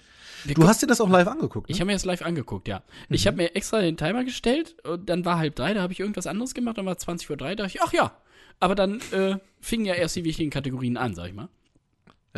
Du 0.54 0.66
hast 0.68 0.80
dir 0.80 0.86
das 0.86 1.00
auch 1.00 1.08
live 1.08 1.26
angeguckt, 1.26 1.68
ne? 1.68 1.74
ich 1.74 1.80
habe 1.80 1.86
mir 1.86 1.94
das 1.94 2.04
live 2.04 2.22
angeguckt, 2.22 2.68
ja. 2.68 2.78
Mhm. 3.08 3.14
Ich 3.14 3.26
habe 3.26 3.36
mir 3.36 3.54
extra 3.56 3.80
den 3.80 3.96
Timer 3.96 4.22
gestellt 4.24 4.76
und 4.84 5.08
dann 5.08 5.24
war 5.24 5.38
halb 5.38 5.54
drei, 5.56 5.74
da 5.74 5.82
habe 5.82 5.92
ich 5.92 6.00
irgendwas 6.00 6.26
anderes 6.26 6.54
gemacht, 6.54 6.78
dann 6.78 6.86
war 6.86 6.96
20 6.96 7.26
vor 7.26 7.36
drei, 7.36 7.54
da 7.54 7.64
dachte 7.64 7.76
ich, 7.76 7.82
ach 7.82 7.92
ja. 7.92 8.16
Aber 8.60 8.74
dann 8.74 9.00
äh, 9.12 9.36
fingen 9.60 9.84
ja 9.84 9.94
erst 9.94 10.16
die 10.16 10.24
wichtigen 10.24 10.50
Kategorien 10.50 10.96
an, 10.96 11.14
sag 11.14 11.28
ich 11.28 11.34
mal. 11.34 11.48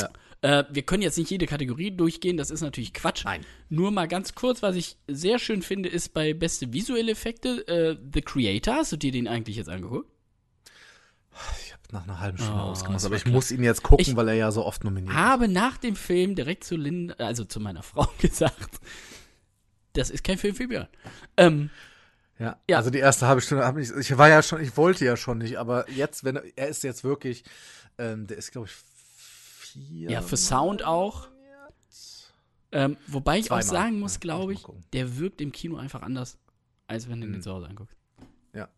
Ja. 0.00 0.08
Äh, 0.40 0.64
wir 0.70 0.82
können 0.82 1.02
jetzt 1.02 1.18
nicht 1.18 1.30
jede 1.30 1.46
Kategorie 1.46 1.90
durchgehen, 1.90 2.36
das 2.36 2.50
ist 2.50 2.60
natürlich 2.60 2.92
Quatsch. 2.94 3.24
Nein. 3.24 3.44
Nur 3.68 3.90
mal 3.90 4.06
ganz 4.06 4.34
kurz, 4.34 4.62
was 4.62 4.76
ich 4.76 4.96
sehr 5.08 5.38
schön 5.38 5.62
finde, 5.62 5.88
ist 5.88 6.14
bei 6.14 6.32
beste 6.32 6.72
visuelle 6.72 7.12
Effekte 7.12 7.66
äh, 7.66 7.96
The 8.14 8.22
Creator. 8.22 8.76
Hast 8.76 8.92
du 8.92 8.96
dir 8.96 9.10
den 9.12 9.26
eigentlich 9.26 9.56
jetzt 9.56 9.68
angeguckt? 9.68 10.08
Ich 11.64 11.72
habe 11.72 11.82
nach 11.92 12.04
einer 12.04 12.20
halben 12.20 12.38
Stunde 12.38 12.54
Oh, 12.54 12.66
ausgemacht, 12.66 13.04
aber 13.04 13.16
ich 13.16 13.22
klar. 13.22 13.34
muss 13.34 13.50
ihn 13.50 13.62
jetzt 13.62 13.82
gucken, 13.82 14.04
Ich 14.06 14.16
weil 14.16 14.28
er 14.28 14.34
ja 14.34 14.50
so 14.50 14.64
oft 14.64 14.82
nominiert 14.84 15.12
ist. 15.12 15.16
Habe 15.18 15.48
nach 15.48 15.76
dem 15.76 15.94
Film 15.96 16.34
direkt 16.34 16.64
zu 16.64 16.76
Lynn, 16.76 17.12
also 17.18 17.44
zu 17.44 17.60
meiner 17.60 17.82
Frau 17.82 18.06
gesagt, 18.20 18.80
das 19.92 20.10
ist 20.10 20.24
kein 20.24 20.38
Film 20.38 20.54
für 20.54 20.66
Björn. 20.68 20.88
Ähm, 21.36 21.70
Ja. 22.38 22.58
Ja. 22.68 22.76
Also 22.78 22.90
die 22.90 22.98
erste 22.98 23.26
halbe 23.26 23.40
Stunde 23.40 23.64
habe 23.64 23.80
ich, 23.82 23.90
ich 23.90 24.16
war 24.18 24.28
ja 24.28 24.42
schon, 24.42 24.60
ich 24.62 24.76
wollte 24.76 25.04
ja 25.04 25.16
schon 25.16 25.38
nicht, 25.38 25.58
aber 25.58 25.88
jetzt, 25.90 26.24
wenn 26.24 26.36
er, 26.36 26.44
er 26.56 26.68
ist 26.68 26.82
jetzt 26.84 27.02
wirklich, 27.04 27.44
ähm, 27.98 28.26
der 28.26 28.36
ist, 28.38 28.52
glaube 28.52 28.68
ich, 28.68 28.74
vier. 29.72 30.10
ja, 30.10 30.22
für 30.22 30.36
Sound 30.36 30.82
auch. 30.84 31.28
Ähm, 32.70 32.96
wobei 33.06 33.38
ich 33.38 33.46
auch 33.50 33.60
Zweimal. 33.60 33.64
sagen 33.64 33.98
muss, 34.00 34.20
glaube 34.20 34.52
ich, 34.52 34.62
der 34.92 35.16
wirkt 35.18 35.40
im 35.40 35.52
Kino 35.52 35.76
einfach 35.76 36.02
anders, 36.02 36.38
als 36.86 37.08
wenn 37.08 37.20
du 37.20 37.26
Mhm. 37.26 37.32
den 37.34 37.42
zu 37.42 37.50
Hause 37.52 37.66
anguckst. 37.66 37.96
Ja. 38.54 38.68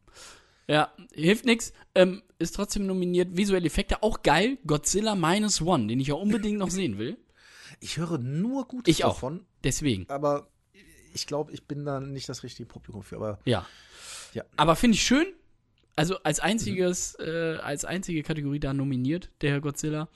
Ja, 0.68 0.92
hilft 1.12 1.44
nix. 1.44 1.72
Ähm, 1.96 2.22
ist 2.38 2.54
trotzdem 2.54 2.86
nominiert. 2.86 3.36
Visuelle 3.36 3.66
Effekte, 3.66 4.02
auch 4.04 4.22
geil. 4.22 4.58
Godzilla 4.64 5.16
Minus 5.16 5.60
One, 5.60 5.88
den 5.88 5.98
ich 5.98 6.06
ja 6.06 6.14
unbedingt 6.14 6.58
noch 6.58 6.70
sehen 6.70 6.98
will. 6.98 7.18
Ich 7.80 7.96
höre 7.96 8.18
nur 8.18 8.66
Gutes 8.68 8.92
Ich 8.96 9.04
auch. 9.04 9.14
davon, 9.14 9.44
Deswegen. 9.64 10.08
aber 10.08 10.48
ich 11.12 11.26
glaube, 11.26 11.50
ich 11.52 11.64
bin 11.66 11.84
da 11.84 11.98
nicht 11.98 12.28
das 12.28 12.44
richtige 12.44 12.68
Publikum 12.68 13.02
für. 13.02 13.16
Aber 13.16 13.40
Ja. 13.44 13.66
Ja. 14.34 14.44
Aber 14.56 14.76
finde 14.76 14.94
ich 14.94 15.02
schön. 15.02 15.26
Also 15.96 16.16
als 16.22 16.38
einziges, 16.38 17.16
äh, 17.18 17.58
als 17.60 17.84
einzige 17.84 18.22
Kategorie 18.22 18.60
da 18.60 18.72
nominiert, 18.72 19.30
der 19.40 19.50
Herr 19.50 19.60
Godzilla. 19.60 20.08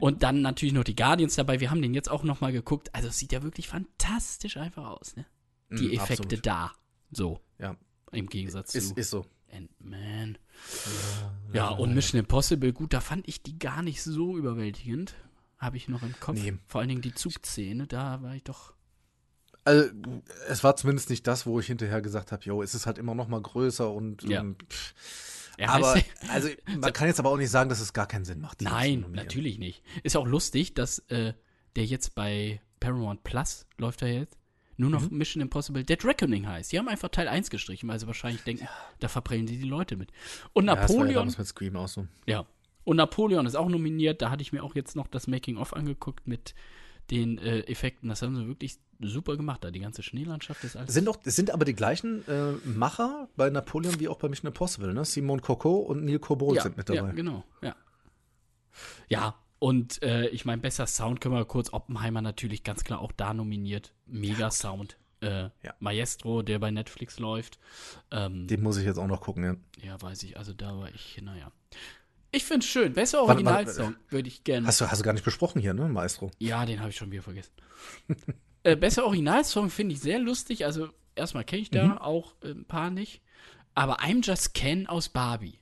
Und 0.00 0.22
dann 0.22 0.42
natürlich 0.42 0.72
noch 0.74 0.84
die 0.84 0.94
Guardians 0.96 1.34
dabei. 1.36 1.58
Wir 1.60 1.70
haben 1.70 1.82
den 1.82 1.92
jetzt 1.94 2.08
auch 2.10 2.22
noch 2.22 2.40
mal 2.40 2.52
geguckt. 2.52 2.94
Also 2.94 3.08
es 3.08 3.18
sieht 3.18 3.32
ja 3.32 3.42
wirklich 3.42 3.68
fantastisch 3.68 4.56
einfach 4.56 4.86
aus, 4.86 5.16
ne? 5.16 5.26
Die 5.70 5.88
Mm, 5.88 5.92
Effekte 6.00 6.22
absolut. 6.36 6.46
da. 6.46 6.72
So. 7.10 7.40
Ja. 7.58 7.76
Im 8.12 8.28
Gegensatz 8.28 8.74
Ist, 8.74 8.90
zu 8.90 8.94
ist 8.94 9.10
so. 9.10 9.26
Ant-Man. 9.52 10.38
Ja, 11.52 11.68
und 11.70 11.94
Mission 11.94 12.18
Impossible, 12.20 12.72
gut, 12.72 12.92
da 12.92 13.00
fand 13.00 13.26
ich 13.28 13.42
die 13.42 13.58
gar 13.58 13.82
nicht 13.82 14.02
so 14.02 14.36
überwältigend. 14.36 15.14
Habe 15.58 15.76
ich 15.76 15.88
noch 15.88 16.02
im 16.02 16.18
Kopf. 16.20 16.38
Nee. 16.38 16.54
Vor 16.68 16.80
allen 16.80 16.88
Dingen 16.88 17.02
die 17.02 17.14
Zugszene, 17.14 17.86
da 17.86 18.22
war 18.22 18.34
ich 18.36 18.44
doch. 18.44 18.74
Also, 19.64 19.90
es 20.48 20.62
war 20.64 20.76
zumindest 20.76 21.10
nicht 21.10 21.26
das, 21.26 21.44
wo 21.44 21.58
ich 21.60 21.66
hinterher 21.66 22.00
gesagt 22.00 22.30
habe, 22.32 22.44
jo, 22.44 22.62
es 22.62 22.74
ist 22.74 22.86
halt 22.86 22.96
immer 22.98 23.14
noch 23.14 23.28
mal 23.28 23.40
größer 23.42 23.90
und, 23.90 24.22
Ja. 24.22 24.40
und 24.40 24.62
pff. 24.62 24.94
Ja, 25.58 25.70
aber 25.70 25.94
weißt 25.94 26.06
also 26.30 26.48
man 26.78 26.92
kann 26.92 27.08
jetzt 27.08 27.18
aber 27.18 27.30
auch 27.30 27.36
nicht 27.36 27.50
sagen, 27.50 27.68
dass 27.68 27.80
es 27.80 27.92
gar 27.92 28.06
keinen 28.06 28.24
Sinn 28.24 28.40
macht. 28.40 28.62
Nein, 28.62 29.04
natürlich 29.12 29.58
nicht. 29.58 29.82
Ist 30.02 30.16
auch 30.16 30.26
lustig, 30.26 30.74
dass 30.74 31.00
äh, 31.10 31.32
der 31.76 31.84
jetzt 31.84 32.14
bei 32.14 32.60
Paramount 32.80 33.24
Plus 33.24 33.66
läuft 33.76 34.02
er 34.02 34.12
jetzt 34.12 34.38
nur 34.76 34.90
noch 34.90 35.10
Mhm. 35.10 35.18
Mission 35.18 35.40
Impossible 35.42 35.82
Dead 35.82 36.04
Reckoning 36.04 36.46
heißt. 36.46 36.70
Die 36.70 36.78
haben 36.78 36.86
einfach 36.88 37.08
Teil 37.08 37.26
1 37.26 37.50
gestrichen, 37.50 37.88
weil 37.88 37.98
sie 37.98 38.06
wahrscheinlich 38.06 38.42
denken, 38.44 38.68
da 39.00 39.08
verprellen 39.08 39.46
die 39.46 39.58
die 39.58 39.66
Leute 39.68 39.96
mit. 39.96 40.12
Und 40.52 40.66
Ja, 40.66 40.76
das 40.76 40.90
war 40.90 40.98
ja 40.98 41.02
Napoleon, 41.14 41.34
mit 41.36 41.46
Scream 41.48 41.76
auch 41.76 41.88
so. 41.88 42.06
ja. 42.26 42.46
Und 42.84 42.96
Napoleon 42.96 43.44
ist 43.44 43.54
auch 43.56 43.68
nominiert. 43.68 44.22
Da 44.22 44.30
hatte 44.30 44.40
ich 44.42 44.52
mir 44.52 44.62
auch 44.62 44.74
jetzt 44.74 44.96
noch 44.96 45.08
das 45.08 45.26
Making-of 45.26 45.74
angeguckt 45.74 46.26
mit 46.26 46.54
den 47.10 47.38
äh, 47.38 47.60
Effekten. 47.60 48.08
Das 48.08 48.22
haben 48.22 48.36
sie 48.36 48.46
wirklich 48.46 48.78
super 49.00 49.36
gemacht. 49.36 49.64
Da 49.64 49.70
die 49.70 49.80
ganze 49.80 50.02
Schneelandschaft 50.02 50.64
ist 50.64 50.76
alles. 50.76 50.92
Sind 50.92 51.06
doch, 51.06 51.18
sind 51.24 51.50
aber 51.50 51.64
die 51.64 51.74
gleichen 51.74 52.26
äh, 52.28 52.52
Macher 52.64 53.28
bei 53.36 53.48
Napoleon 53.50 53.98
wie 54.00 54.08
auch 54.08 54.18
bei 54.18 54.28
Mission 54.28 54.48
Impossible, 54.48 54.92
ne? 54.92 55.04
Simon 55.04 55.40
Coco 55.40 55.76
und 55.78 56.04
Neil 56.04 56.18
Coburn 56.18 56.56
ja, 56.56 56.62
sind 56.62 56.76
mit 56.76 56.88
ja, 56.88 56.96
dabei. 56.96 57.12
genau. 57.12 57.44
Ja, 57.62 57.76
ja 59.08 59.34
und 59.58 60.02
äh, 60.02 60.28
ich 60.28 60.44
meine, 60.44 60.62
besser 60.62 60.86
Sound 60.86 61.20
können 61.20 61.34
wir 61.34 61.44
kurz. 61.44 61.72
Oppenheimer 61.72 62.22
natürlich 62.22 62.62
ganz 62.62 62.84
klar 62.84 63.00
auch 63.00 63.12
da 63.12 63.34
nominiert. 63.34 63.92
Mega 64.06 64.50
Sound. 64.50 64.96
Äh, 65.20 65.50
Ja. 65.62 65.74
Maestro, 65.80 66.42
der 66.42 66.60
bei 66.60 66.70
Netflix 66.70 67.18
läuft. 67.18 67.58
Ähm, 68.12 68.46
Den 68.46 68.62
muss 68.62 68.76
ich 68.76 68.84
jetzt 68.84 68.98
auch 68.98 69.08
noch 69.08 69.20
gucken, 69.20 69.44
ja. 69.44 69.56
ja, 69.82 70.00
weiß 70.00 70.22
ich. 70.22 70.36
Also 70.36 70.52
da 70.52 70.76
war 70.78 70.90
ich, 70.94 71.20
naja. 71.22 71.50
Ich 72.30 72.44
finde 72.44 72.64
es 72.64 72.70
schön. 72.70 72.92
Besser 72.92 73.22
Originalsong 73.22 73.96
würde 74.10 74.28
ich 74.28 74.44
gerne. 74.44 74.66
Hast 74.66 74.80
du, 74.80 74.90
hast 74.90 74.98
du 74.98 75.04
gar 75.04 75.12
nicht 75.14 75.24
besprochen 75.24 75.60
hier, 75.60 75.72
ne, 75.74 75.88
Maestro? 75.88 76.30
Ja, 76.38 76.66
den 76.66 76.80
habe 76.80 76.90
ich 76.90 76.96
schon 76.96 77.10
wieder 77.10 77.22
vergessen. 77.22 77.52
äh, 78.64 78.76
besser 78.76 79.04
Originalsong 79.06 79.70
finde 79.70 79.94
ich 79.94 80.00
sehr 80.00 80.18
lustig. 80.18 80.64
Also 80.66 80.90
erstmal 81.14 81.44
kenne 81.44 81.62
ich 81.62 81.70
da 81.70 81.86
Mhm. 81.86 81.98
auch 81.98 82.34
äh, 82.42 82.48
ein 82.50 82.64
paar 82.66 82.90
nicht. 82.90 83.22
aber 83.74 84.00
I'm 84.00 84.24
Just 84.26 84.54
Ken 84.54 84.86
aus 84.88 85.08
Barbie. 85.08 85.58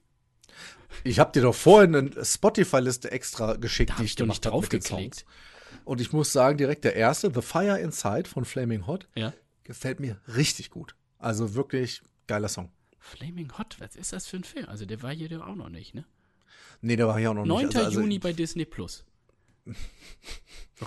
Ich 1.05 1.19
habe 1.19 1.33
dir 1.33 1.43
doch 1.43 1.55
vorhin 1.55 1.95
eine 1.95 2.25
Spotify-Liste 2.25 3.11
extra 3.13 3.57
geschickt, 3.57 3.91
Da 3.91 3.97
die 3.99 4.05
ich 4.05 4.17
gemacht 4.17 4.45
habe 4.47 4.53
draufgeklickt. 4.57 5.27
Und 5.85 6.01
ich 6.01 6.13
muss 6.13 6.33
sagen, 6.33 6.57
direkt 6.59 6.85
der 6.85 6.97
erste, 6.97 7.31
The 7.33 7.43
Fire 7.43 7.79
Inside 7.79 8.29
von 8.29 8.45
Flaming 8.45 8.87
Hot, 8.87 9.07
Ja. 9.15 9.33
gefällt 9.65 10.01
mir 10.01 10.19
richtig 10.35 10.71
gut. 10.71 10.95
Also 11.19 11.55
wirklich 11.55 12.03
geiler 12.27 12.49
Song. 12.49 12.71
Flaming 12.99 13.53
Hot, 13.59 13.77
was 13.79 13.95
ist 13.95 14.13
das 14.13 14.27
für 14.27 14.39
ein 14.39 14.45
Film? 14.45 14.67
Also 14.69 14.87
der 14.87 15.03
war 15.03 15.13
hier 15.13 15.29
doch 15.29 15.47
auch 15.47 15.55
noch 15.55 15.69
nicht, 15.69 15.95
ne? 15.95 16.05
Nee, 16.81 16.97
der 16.97 17.07
war 17.09 17.19
hier 17.19 17.31
auch 17.31 17.35
noch 17.35 17.47
9. 17.47 17.67
nicht. 17.67 17.77
Also, 17.77 17.87
also, 17.89 18.01
Juni 18.01 18.19
bei 18.19 18.33
Disney 18.33 18.65
Plus. 18.65 19.05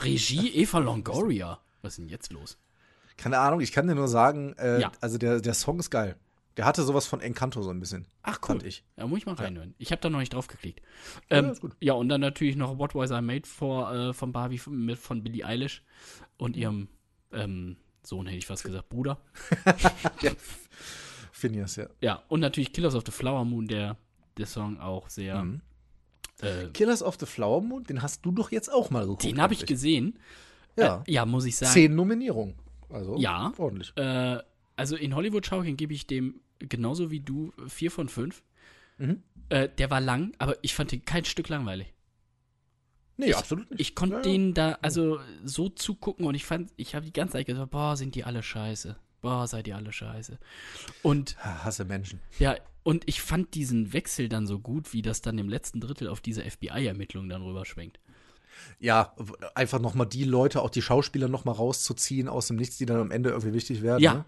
Regie 0.01 0.49
Eva 0.55 0.79
Longoria. 0.79 1.59
Was 1.81 1.93
ist 1.93 1.99
denn 1.99 2.09
jetzt 2.09 2.31
los? 2.31 2.57
Keine 3.17 3.39
Ahnung, 3.39 3.59
ich 3.59 3.71
kann 3.71 3.87
dir 3.87 3.95
nur 3.95 4.07
sagen, 4.07 4.53
äh, 4.57 4.81
Ja. 4.81 4.91
also 5.01 5.17
der, 5.17 5.41
der 5.41 5.53
Song 5.53 5.79
ist 5.79 5.89
geil. 5.89 6.15
Der 6.57 6.65
hatte 6.65 6.83
sowas 6.83 7.05
von 7.07 7.21
Encanto 7.21 7.61
so 7.61 7.69
ein 7.69 7.79
bisschen. 7.79 8.05
Ach 8.21 8.39
cool. 8.49 8.59
Ich. 8.65 8.83
Da 8.97 9.07
muss 9.07 9.19
ich 9.19 9.25
mal 9.25 9.35
reinhören. 9.35 9.75
Ich 9.77 9.91
habe 9.91 10.01
da 10.01 10.09
noch 10.09 10.19
nicht 10.19 10.33
drauf 10.33 10.47
geklickt. 10.47 10.81
Ähm, 11.29 11.53
ja, 11.79 11.93
und 11.93 12.09
dann 12.09 12.19
natürlich 12.19 12.55
noch 12.57 12.77
What 12.77 12.95
Was 12.95 13.11
I 13.11 13.21
Made 13.21 13.47
for 13.47 13.91
äh, 13.93 14.13
von 14.13 14.33
Barbie 14.33 14.57
von, 14.57 14.85
mit, 14.85 14.97
von 14.99 15.23
Billie 15.23 15.45
Eilish 15.45 15.83
und 16.37 16.57
ihrem 16.57 16.89
ähm, 17.31 17.77
Sohn, 18.03 18.25
hätte 18.25 18.37
ich 18.37 18.45
fast 18.45 18.63
gesagt, 18.63 18.89
Bruder. 18.89 19.19
Ja. 20.21 20.31
Phineas, 21.31 21.77
ja. 21.77 21.87
Ja, 22.01 22.23
und 22.27 22.41
natürlich 22.41 22.73
Killers 22.73 22.95
of 22.95 23.03
the 23.05 23.11
Flower 23.11 23.45
Moon, 23.45 23.67
der, 23.67 23.95
der 24.37 24.45
Song 24.45 24.79
auch 24.79 25.07
sehr. 25.09 25.41
Mhm. 25.43 25.61
Äh, 26.41 26.67
Killers 26.73 27.03
of 27.03 27.17
the 27.19 27.25
Flower 27.25 27.61
Moon, 27.61 27.83
den 27.83 28.01
hast 28.01 28.25
du 28.25 28.31
doch 28.31 28.51
jetzt 28.51 28.71
auch 28.71 28.89
mal 28.89 29.01
geguckt. 29.01 29.23
den 29.23 29.41
habe 29.41 29.53
ich 29.53 29.65
gesehen. 29.65 30.17
Ja. 30.77 31.03
Äh, 31.05 31.11
ja, 31.11 31.25
muss 31.25 31.45
ich 31.45 31.57
sagen. 31.57 31.73
Zehn 31.73 31.95
Nominierungen. 31.95 32.55
Also 32.89 33.17
Ja. 33.17 33.51
ordentlich. 33.57 33.91
Äh, 33.97 34.39
also 34.75 34.95
in 34.95 35.15
Hollywood 35.15 35.45
Schaukeln 35.45 35.75
gebe 35.77 35.93
ich 35.93 36.07
dem 36.07 36.39
genauso 36.59 37.11
wie 37.11 37.19
du 37.19 37.51
vier 37.67 37.91
von 37.91 38.07
fünf. 38.09 38.43
Mhm. 38.97 39.21
Äh, 39.49 39.67
der 39.77 39.89
war 39.89 39.99
lang, 40.01 40.33
aber 40.37 40.55
ich 40.61 40.73
fand 40.73 40.91
den 40.91 41.03
kein 41.05 41.25
Stück 41.25 41.49
langweilig. 41.49 41.93
Nee, 43.17 43.33
absolut 43.33 43.69
nicht. 43.71 43.81
Ich 43.81 43.95
konnte 43.95 44.15
Ja, 44.15 44.21
ja. 44.21 44.23
denen 44.31 44.53
da 44.53 44.77
also 44.81 45.19
so 45.43 45.67
zugucken 45.67 46.25
und 46.25 46.35
ich 46.35 46.45
fand, 46.45 46.71
ich 46.77 46.95
habe 46.95 47.05
die 47.05 47.11
ganze 47.13 47.33
Zeit 47.33 47.47
gesagt, 47.47 47.71
boah, 47.71 47.97
sind 47.97 48.15
die 48.15 48.23
alle 48.23 48.41
scheiße. 48.41 48.95
Boah, 49.21 49.47
seid 49.47 49.67
ihr 49.67 49.75
alle 49.75 49.91
scheiße. 49.91 50.37
Und 51.03 51.35
Ha, 51.43 51.63
Hasse 51.65 51.85
Menschen. 51.85 52.19
ja, 52.39 52.55
und 52.83 53.03
ich 53.07 53.21
fand 53.21 53.53
diesen 53.55 53.91
Wechsel 53.93 54.29
dann 54.29 54.47
so 54.47 54.57
gut, 54.59 54.93
wie 54.93 55.01
das 55.01 55.21
dann 55.21 55.37
im 55.37 55.49
letzten 55.49 55.79
Drittel 55.81 56.07
auf 56.07 56.21
diese 56.21 56.43
FBI-Ermittlung 56.49 57.27
dann 57.29 57.41
rüberschwenkt. 57.41 57.99
Ja, 58.79 59.13
einfach 59.55 59.79
nochmal 59.79 60.07
die 60.07 60.23
Leute, 60.23 60.61
auch 60.61 60.69
die 60.69 60.81
Schauspieler 60.81 61.27
nochmal 61.27 61.55
rauszuziehen 61.55 62.27
aus 62.27 62.47
dem 62.47 62.55
Nichts, 62.57 62.77
die 62.77 62.85
dann 62.85 62.99
am 62.99 63.11
Ende 63.11 63.29
irgendwie 63.29 63.53
wichtig 63.53 63.81
werden. 63.81 64.01
Ja. 64.01 64.13
Ne? 64.15 64.25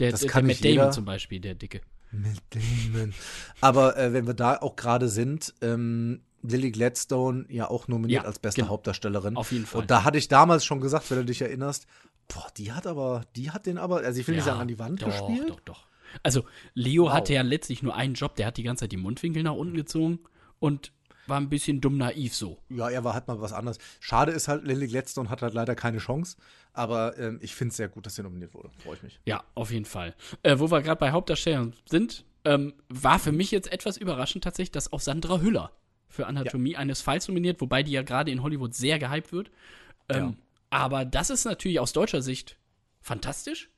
Der, 0.00 0.10
Das 0.10 0.20
der, 0.20 0.30
kann 0.30 0.46
der 0.46 0.54
Matt 0.56 0.64
Damon 0.64 0.72
jeder. 0.76 0.90
zum 0.90 1.04
Beispiel, 1.04 1.40
der 1.40 1.54
Dicke. 1.54 1.80
Mit 2.10 2.40
Damon. 2.50 3.12
Aber 3.60 3.96
äh, 3.96 4.12
wenn 4.12 4.26
wir 4.26 4.34
da 4.34 4.56
auch 4.58 4.76
gerade 4.76 5.08
sind, 5.08 5.54
ähm, 5.60 6.20
Lily 6.42 6.72
Gladstone 6.72 7.46
ja 7.48 7.68
auch 7.70 7.88
nominiert 7.88 8.22
Ja, 8.22 8.28
als 8.28 8.38
beste 8.38 8.60
genau. 8.62 8.72
Hauptdarstellerin. 8.72 9.36
Auf 9.36 9.52
jeden 9.52 9.66
Fall. 9.66 9.82
Und 9.82 9.90
da 9.90 10.04
hatte 10.04 10.18
ich 10.18 10.28
damals 10.28 10.64
schon 10.64 10.80
gesagt, 10.80 11.10
wenn 11.10 11.18
du 11.18 11.24
dich 11.24 11.40
erinnerst, 11.42 11.86
boah, 12.28 12.46
die 12.56 12.72
hat 12.72 12.86
aber, 12.86 13.24
die 13.36 13.50
hat 13.50 13.66
den 13.66 13.78
aber, 13.78 13.98
also 13.98 14.20
ich 14.20 14.26
will 14.28 14.34
nicht 14.34 14.44
sagen, 14.44 14.60
an 14.60 14.68
die 14.68 14.78
Wand 14.78 15.02
doch, 15.02 15.06
gespielt. 15.06 15.50
Doch, 15.50 15.60
doch. 15.60 15.86
Also, 16.22 16.44
Leo 16.74 17.04
Wow. 17.06 17.12
hatte 17.12 17.34
ja 17.34 17.42
letztlich 17.42 17.82
nur 17.82 17.94
einen 17.96 18.14
Job, 18.14 18.36
der 18.36 18.46
hat 18.46 18.56
die 18.56 18.62
ganze 18.62 18.84
Zeit 18.84 18.92
die 18.92 18.96
Mundwinkel 18.96 19.42
nach 19.42 19.54
unten 19.54 19.74
gezogen 19.74 20.20
und 20.60 20.92
war 21.26 21.40
ein 21.40 21.48
bisschen 21.48 21.80
dumm 21.80 21.96
naiv 21.96 22.34
so. 22.36 22.58
Ja, 22.68 22.90
er 22.90 23.02
war 23.02 23.14
halt 23.14 23.26
mal 23.28 23.40
was 23.40 23.52
anderes. 23.54 23.78
Schade 23.98 24.30
ist 24.32 24.46
halt, 24.46 24.64
Lily 24.66 24.86
Gladstone 24.88 25.30
hat 25.30 25.40
halt 25.42 25.54
leider 25.54 25.74
keine 25.74 25.98
Chance. 25.98 26.36
Aber 26.74 27.16
ähm, 27.18 27.38
ich 27.40 27.54
finde 27.54 27.70
es 27.70 27.78
sehr 27.78 27.88
gut, 27.88 28.04
dass 28.04 28.14
sie 28.16 28.22
nominiert 28.22 28.52
wurde. 28.52 28.70
Freue 28.82 28.96
ich 28.96 29.02
mich. 29.02 29.20
Ja, 29.24 29.42
auf 29.54 29.70
jeden 29.70 29.86
Fall. 29.86 30.14
Äh, 30.42 30.58
wo 30.58 30.70
wir 30.70 30.82
gerade 30.82 30.98
bei 31.00 31.12
Hauptdarstellern 31.12 31.72
sind, 31.88 32.24
ähm, 32.44 32.74
war 32.90 33.18
für 33.18 33.32
mich 33.32 33.50
jetzt 33.50 33.72
etwas 33.72 33.96
überraschend 33.96 34.44
tatsächlich, 34.44 34.72
dass 34.72 34.92
auch 34.92 35.00
Sandra 35.00 35.40
Hüller 35.40 35.72
für 36.08 36.26
Anatomie 36.26 36.76
eines 36.76 37.00
Falls 37.00 37.26
nominiert, 37.26 37.60
wobei 37.62 37.82
die 37.82 37.92
ja 37.92 38.02
gerade 38.02 38.30
in 38.30 38.42
Hollywood 38.42 38.74
sehr 38.74 38.98
gehypt 38.98 39.32
wird. 39.32 39.50
Ähm, 40.10 40.16
Ja. 40.16 40.34
Aber 40.74 41.04
das 41.04 41.30
ist 41.30 41.44
natürlich 41.44 41.78
aus 41.78 41.92
deutscher 41.92 42.20
Sicht 42.20 42.58
fantastisch. 43.00 43.70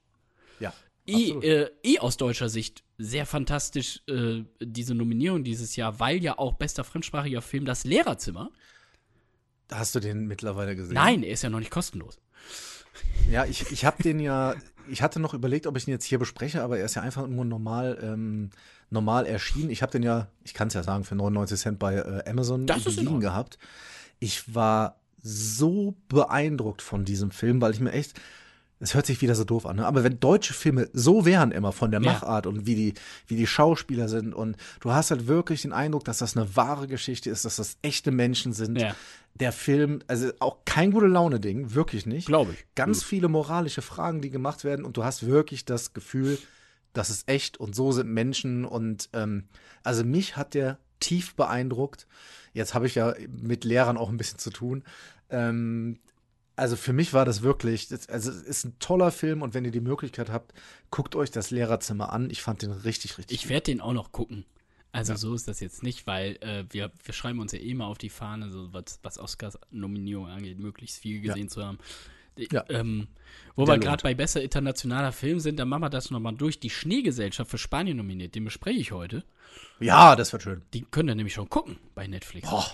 Ja. 0.61 0.73
Eh, 1.07 1.31
äh, 1.31 1.71
eh 1.83 1.99
aus 1.99 2.17
deutscher 2.17 2.49
Sicht 2.49 2.85
sehr 2.97 3.27
fantastisch 3.27 4.01
äh, 4.09 4.45
diese 4.61 4.95
Nominierung 4.95 5.45
dieses 5.45 5.77
Jahr, 5.77 6.01
weil 6.01 6.23
ja 6.23 6.39
auch 6.39 6.55
bester 6.55 6.85
fremdsprachiger 6.85 7.43
Film 7.43 7.67
das 7.67 7.85
Lehrerzimmer. 7.85 8.51
Hast 9.71 9.95
du 9.95 10.01
den 10.01 10.27
mittlerweile 10.27 10.75
gesehen? 10.75 10.95
Nein, 10.95 11.23
er 11.23 11.33
ist 11.33 11.43
ja 11.43 11.51
noch 11.51 11.59
nicht 11.59 11.71
kostenlos. 11.71 12.19
Ja, 13.31 13.45
ich, 13.45 13.71
ich 13.71 13.85
habe 13.85 14.03
den 14.03 14.19
ja, 14.19 14.55
ich 14.89 15.03
hatte 15.03 15.21
noch 15.21 15.35
überlegt, 15.35 15.67
ob 15.67 15.77
ich 15.77 15.87
ihn 15.87 15.91
jetzt 15.91 16.05
hier 16.05 16.19
bespreche, 16.19 16.63
aber 16.63 16.79
er 16.79 16.87
ist 16.87 16.95
ja 16.95 17.03
einfach 17.03 17.27
nur 17.27 17.45
normal, 17.45 17.99
ähm, 18.01 18.49
normal 18.89 19.27
erschienen. 19.27 19.69
Ich 19.69 19.83
habe 19.83 19.93
den 19.93 20.03
ja, 20.03 20.29
ich 20.45 20.55
kann 20.55 20.69
es 20.69 20.75
ja 20.75 20.83
sagen, 20.83 21.05
für 21.05 21.15
99 21.15 21.61
Cent 21.61 21.79
bei 21.79 21.97
äh, 21.97 22.23
Amazon 22.27 22.67
Das 22.67 22.87
liegen 22.87 23.21
gehabt. 23.21 23.59
Ich 24.19 24.55
war 24.55 24.99
so 25.23 25.97
beeindruckt 26.09 26.83
von 26.83 27.05
diesem 27.05 27.31
Film, 27.31 27.61
weil 27.61 27.73
ich 27.73 27.81
mir 27.81 27.93
echt, 27.93 28.21
es 28.79 28.95
hört 28.95 29.07
sich 29.07 29.23
wieder 29.23 29.35
so 29.35 29.45
doof 29.45 29.65
an, 29.67 29.77
ne? 29.77 29.87
aber 29.87 30.05
wenn 30.05 30.21
deutsche 30.21 30.53
Filme 30.53 30.89
so 30.93 31.25
wären 31.25 31.51
immer 31.51 31.73
von 31.73 31.91
der 31.91 32.03
Ja. 32.03 32.13
Machart 32.13 32.47
und 32.47 32.67
wie 32.67 32.75
die, 32.75 32.95
wie 33.27 33.37
die 33.37 33.47
Schauspieler 33.47 34.09
sind 34.09 34.35
und 34.35 34.57
du 34.81 34.93
hast 34.93 35.11
halt 35.11 35.27
wirklich 35.27 35.63
den 35.63 35.73
Eindruck, 35.73 36.05
dass 36.05 36.19
das 36.19 36.37
eine 36.37 36.55
wahre 36.57 36.87
Geschichte 36.87 37.31
ist, 37.31 37.45
dass 37.45 37.57
das 37.57 37.79
echte 37.83 38.11
Menschen 38.11 38.53
sind. 38.53 38.79
Ja. 38.79 38.95
Der 39.35 39.53
Film, 39.53 40.01
also 40.07 40.31
auch 40.41 40.59
kein 40.65 40.91
gute 40.93 41.07
Laune-Ding, 41.07 41.75
wirklich 41.75 42.07
nicht 42.07 42.27
Glaube 42.27 42.53
ich. 42.53 42.67
ganz 42.75 43.03
viele 43.03 43.29
moralische 43.29 43.83
Fragen, 43.83 44.21
die 44.21 44.31
gemacht 44.31 44.65
werden 44.65 44.85
und 44.85 44.97
du 44.97 45.05
hast 45.05 45.27
wirklich 45.27 45.65
das 45.65 45.93
Gefühl, 45.93 46.39
das 46.93 47.11
ist 47.11 47.29
echt 47.29 47.59
und 47.59 47.75
so 47.75 47.93
sind 47.93 48.09
Menschen 48.09 48.65
und 48.65 49.11
ähm, 49.13 49.45
also 49.83 50.05
mich 50.05 50.37
hat 50.37 50.55
der 50.55 50.79
tief 51.01 51.35
beeindruckt. 51.35 52.07
Jetzt 52.57 52.73
habe 52.73 52.87
ich 52.87 52.95
ja 52.95 53.15
mit 53.29 53.65
Lehrern 53.65 53.99
auch 53.99 54.09
ein 54.09 54.17
bisschen 54.17 54.39
zu 54.39 54.49
tun. 54.49 54.83
Ähm, 55.29 55.99
also 56.57 56.75
für 56.75 56.95
mich 56.95 57.13
war 57.13 57.27
das 57.27 57.43
wirklich, 57.43 57.89
das, 57.89 58.09
also 58.09 58.31
es 58.31 58.43
ist 58.43 58.65
ein 58.65 58.79
toller 58.79 59.11
Film 59.11 59.43
und 59.43 59.53
wenn 59.53 59.67
ihr 59.67 59.71
die 59.71 59.81
Möglichkeit 59.81 60.31
habt, 60.31 60.55
guckt 60.91 61.15
euch 61.17 61.31
das 61.31 61.51
Lehrerzimmer 61.51 62.15
an. 62.15 62.31
Ich 62.31 62.41
fand 62.41 62.63
den 62.63 62.73
richtig, 62.73 63.19
richtig 63.19 63.43
Ich 63.43 63.51
werde 63.51 63.65
den 63.65 63.83
auch 63.83 63.93
noch 63.93 64.11
gucken. 64.11 64.47
Also 64.91 65.15
so 65.17 65.35
ist 65.35 65.47
das 65.47 65.61
jetzt 65.61 65.83
nicht, 65.83 66.07
weil 66.07 66.37
äh, 66.41 66.65
wir, 66.71 66.91
wir 67.05 67.13
schreiben 67.13 67.41
uns 67.41 67.53
ja 67.53 67.59
eh 67.59 67.75
mal 67.75 67.85
auf 67.85 67.99
die 67.99 68.09
Fahne, 68.09 68.49
so 68.49 68.73
was, 68.73 69.01
was 69.03 69.19
Oscars-Nominierung 69.19 70.29
angeht, 70.29 70.59
möglichst 70.59 70.99
viel 70.99 71.21
gesehen 71.21 71.51
zu 71.51 71.63
haben. 71.63 71.77
Ja. 72.37 72.65
Ähm, 72.69 73.09
wo 73.55 73.65
Der 73.65 73.75
wir 73.75 73.81
gerade 73.81 74.03
bei 74.03 74.15
besser 74.15 74.43
internationaler 74.43 75.13
Film 75.13 75.41
sind, 75.41 75.59
dann 75.59 75.69
machen 75.69 75.83
wir 75.83 75.91
das 75.91 76.11
nochmal 76.11 76.35
durch. 76.35 76.61
Die 76.61 76.71
Schneegesellschaft 76.71 77.51
für 77.51 77.59
Spanien 77.59 77.97
nominiert, 77.97 78.35
den 78.35 78.45
bespreche 78.45 78.79
ich 78.79 78.93
heute. 78.93 79.25
Ja, 79.81 80.17
das 80.17 80.33
wird 80.33 80.43
schön. 80.43 80.63
Die 80.75 80.83
könnt 80.83 81.09
ihr 81.11 81.15
nämlich 81.15 81.35
schon 81.35 81.49
gucken 81.49 81.79
bei 81.95 82.07
Netflix. 82.07 82.49
Boah. 82.51 82.67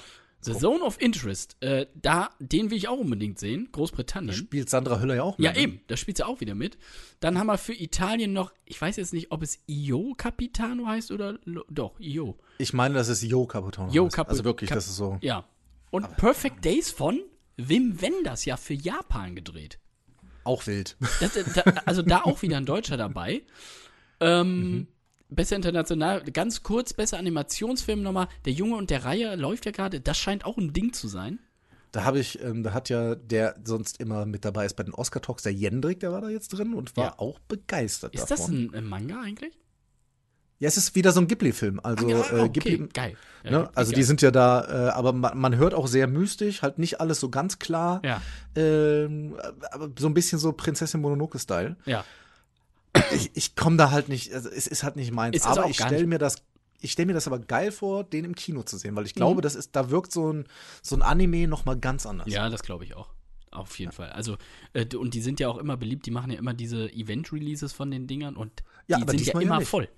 The 0.44 0.54
Zone 0.54 0.82
of 0.82 1.00
Interest, 1.00 1.56
äh, 1.60 1.86
da, 1.94 2.30
den 2.40 2.70
will 2.72 2.76
ich 2.76 2.88
auch 2.88 2.98
unbedingt 2.98 3.38
sehen. 3.38 3.68
Großbritannien. 3.70 4.34
Spielt 4.34 4.68
Sandra 4.68 4.98
Hüller 4.98 5.14
ja 5.14 5.22
auch 5.22 5.38
mit. 5.38 5.44
Ja, 5.44 5.52
ne? 5.52 5.58
eben, 5.60 5.80
da 5.86 5.96
spielt 5.96 6.16
sie 6.16 6.26
auch 6.26 6.40
wieder 6.40 6.56
mit. 6.56 6.78
Dann 7.20 7.38
haben 7.38 7.46
wir 7.46 7.58
für 7.58 7.74
Italien 7.74 8.32
noch, 8.32 8.52
ich 8.64 8.80
weiß 8.82 8.96
jetzt 8.96 9.12
nicht, 9.12 9.30
ob 9.30 9.42
es 9.44 9.60
Io 9.68 10.14
Capitano 10.16 10.86
heißt 10.88 11.12
oder 11.12 11.38
doch, 11.70 11.94
Io. 12.00 12.36
Ich 12.58 12.72
meine, 12.72 12.94
das 12.94 13.06
ist 13.08 13.22
Jo 13.22 13.46
Capitano. 13.46 13.92
Jo 13.92 14.06
heißt. 14.06 14.16
Capi- 14.16 14.30
Also 14.30 14.42
wirklich, 14.42 14.66
Cap- 14.68 14.78
das 14.78 14.88
ist 14.88 14.96
so. 14.96 15.16
Ja. 15.20 15.44
Und 15.92 16.16
Perfect 16.16 16.64
Days 16.64 16.90
von 16.90 17.20
Wim 17.68 18.00
Wenders 18.00 18.44
ja 18.44 18.56
für 18.56 18.74
Japan 18.74 19.34
gedreht. 19.34 19.78
Auch 20.44 20.66
wild. 20.66 20.96
Das, 21.20 21.32
da, 21.54 21.62
also 21.84 22.02
da 22.02 22.22
auch 22.22 22.42
wieder 22.42 22.56
ein 22.56 22.66
Deutscher 22.66 22.96
dabei. 22.96 23.42
Ähm, 24.20 24.88
Besser 25.28 25.56
international, 25.56 26.22
ganz 26.24 26.62
kurz, 26.62 26.92
besser 26.92 27.16
Animationsfilm 27.18 28.02
nochmal. 28.02 28.28
Der 28.44 28.52
Junge 28.52 28.76
und 28.76 28.90
der 28.90 29.04
Reihe 29.06 29.34
läuft 29.36 29.64
ja 29.64 29.72
gerade. 29.72 29.98
Das 30.00 30.18
scheint 30.18 30.44
auch 30.44 30.58
ein 30.58 30.74
Ding 30.74 30.92
zu 30.92 31.08
sein. 31.08 31.38
Da 31.90 32.04
habe 32.04 32.18
ich, 32.18 32.42
ähm, 32.42 32.62
da 32.62 32.74
hat 32.74 32.90
ja 32.90 33.14
der 33.14 33.56
sonst 33.64 33.98
immer 34.00 34.26
mit 34.26 34.44
dabei 34.44 34.66
ist 34.66 34.74
bei 34.76 34.82
den 34.82 34.92
Oscar 34.92 35.22
Talks, 35.22 35.42
der 35.42 35.52
Jendrik, 35.54 36.00
der 36.00 36.12
war 36.12 36.20
da 36.20 36.28
jetzt 36.28 36.48
drin 36.48 36.74
und 36.74 36.96
war 36.98 37.04
Ja. 37.04 37.18
auch 37.18 37.38
begeistert 37.48 38.14
Ist 38.14 38.30
davon. 38.30 38.68
das 38.70 38.74
ein, 38.74 38.74
ein 38.74 38.88
Manga 38.88 39.20
eigentlich? 39.22 39.54
Ja, 40.62 40.68
es 40.68 40.76
ist 40.76 40.94
wieder 40.94 41.10
so 41.10 41.20
ein 41.20 41.26
Ghibli-Film. 41.26 41.80
Also 41.82 42.08
ja, 42.08 42.20
äh, 42.20 42.40
okay, 42.40 42.48
Ghibli, 42.60 42.88
geil. 42.92 43.16
Ja, 43.42 43.50
ne? 43.50 43.56
Ghibli, 43.58 43.70
Also 43.74 43.90
die 43.90 43.96
geil. 43.96 44.04
sind 44.04 44.22
ja 44.22 44.30
da, 44.30 44.88
äh, 44.88 44.90
aber 44.90 45.12
man, 45.12 45.36
man 45.36 45.56
hört 45.56 45.74
auch 45.74 45.88
sehr 45.88 46.06
mystisch, 46.06 46.62
halt 46.62 46.78
nicht 46.78 47.00
alles 47.00 47.18
so 47.18 47.28
ganz 47.30 47.58
klar. 47.58 48.00
Ja, 48.04 48.22
Ähm, 48.54 49.34
aber 49.72 49.90
so 49.98 50.06
ein 50.06 50.14
bisschen 50.14 50.38
so 50.38 50.52
Prinzessin 50.52 51.00
Mononoke-Style. 51.00 51.76
ja. 51.84 52.04
Ich, 53.14 53.30
ich 53.34 53.56
komme 53.56 53.76
da 53.78 53.90
halt 53.90 54.08
nicht, 54.10 54.32
also 54.34 54.48
es 54.50 54.66
ist 54.66 54.82
halt 54.84 54.96
nicht 54.96 55.12
meins. 55.12 55.34
Es 55.36 55.46
aber 55.46 55.66
ich 55.68 55.76
stelle 55.76 56.06
mir 56.06 56.18
das, 56.18 56.36
ich 56.80 56.92
stelle 56.92 57.06
mir 57.06 57.14
das 57.14 57.26
aber 57.26 57.38
geil 57.38 57.72
vor, 57.72 58.04
den 58.04 58.24
im 58.26 58.34
Kino 58.34 58.62
zu 58.62 58.76
sehen, 58.76 58.94
weil 58.96 59.06
ich 59.06 59.14
Mhm. 59.14 59.20
glaube, 59.20 59.40
das 59.40 59.54
ist, 59.54 59.74
da 59.74 59.90
wirkt 59.90 60.12
so 60.12 60.30
ein, 60.32 60.44
so 60.82 60.94
ein 60.96 61.02
Anime 61.02 61.48
noch 61.48 61.64
mal 61.64 61.76
ganz 61.78 62.04
anders. 62.06 62.28
Ja, 62.28 62.48
das 62.50 62.62
glaube 62.62 62.84
ich 62.84 62.94
auch. 62.94 63.08
Auf 63.50 63.78
jeden 63.78 63.92
Fall. 63.92 64.10
Also, 64.10 64.36
äh, 64.72 64.86
und 64.96 65.14
die 65.14 65.20
sind 65.20 65.40
ja 65.40 65.48
auch 65.48 65.58
immer 65.58 65.76
beliebt, 65.76 66.04
die 66.06 66.10
machen 66.10 66.30
ja 66.30 66.38
immer 66.38 66.54
diese 66.54 66.90
Event-Releases 66.92 67.72
von 67.72 67.90
den 67.90 68.06
Dingern 68.06 68.36
und 68.36 68.62
Ja, 68.86 68.96
die 68.98 69.02
aber 69.02 69.12
sind 69.12 69.26
ja 69.26 69.34
ja 69.34 69.40
immer 69.40 69.60
voll. 69.62 69.88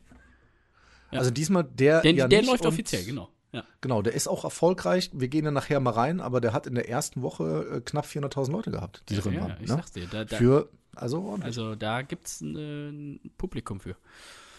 Ja. 1.15 1.21
Also 1.21 1.31
diesmal 1.31 1.65
der, 1.65 2.01
Der, 2.03 2.12
ja 2.12 2.29
der 2.29 2.43
läuft 2.43 2.67
offiziell, 2.67 3.05
genau. 3.05 3.31
Ja. 3.53 3.65
Genau, 3.81 4.03
der 4.03 4.15
ist 4.15 4.27
auch 4.27 4.43
erfolgreich. 4.43 5.11
Wir 5.12 5.29
gehen 5.29 5.45
dann 5.45 5.55
nachher 5.55 5.79
mal 5.79 5.93
rein, 5.93 6.21
aber 6.21 6.41
der 6.41 6.53
hat 6.53 6.67
in 6.67 6.75
der 6.75 6.89
ersten 6.89 7.23
Woche 7.23 7.77
äh, 7.77 7.81
knapp 7.81 8.05
400.000 8.05 8.51
Leute 8.51 8.71
gehabt, 8.73 9.05
die 9.09 9.17
drin 9.17 9.35
ja, 9.35 9.43
waren. 9.43 9.53
ich 9.61 9.69
ne? 9.69 9.77
sag's 9.77 9.93
dir. 9.93 10.09
Da, 10.11 10.25
da, 10.25 10.37
Für, 10.37 10.69
also 10.97 11.23
ordentlich. 11.23 11.45
also 11.47 11.77
da 11.77 12.03
gibt's 12.03 12.41
ein, 12.41 12.57
äh, 12.57 12.89
ein 12.89 13.31
Publikum 13.39 13.79
für. 13.79 13.97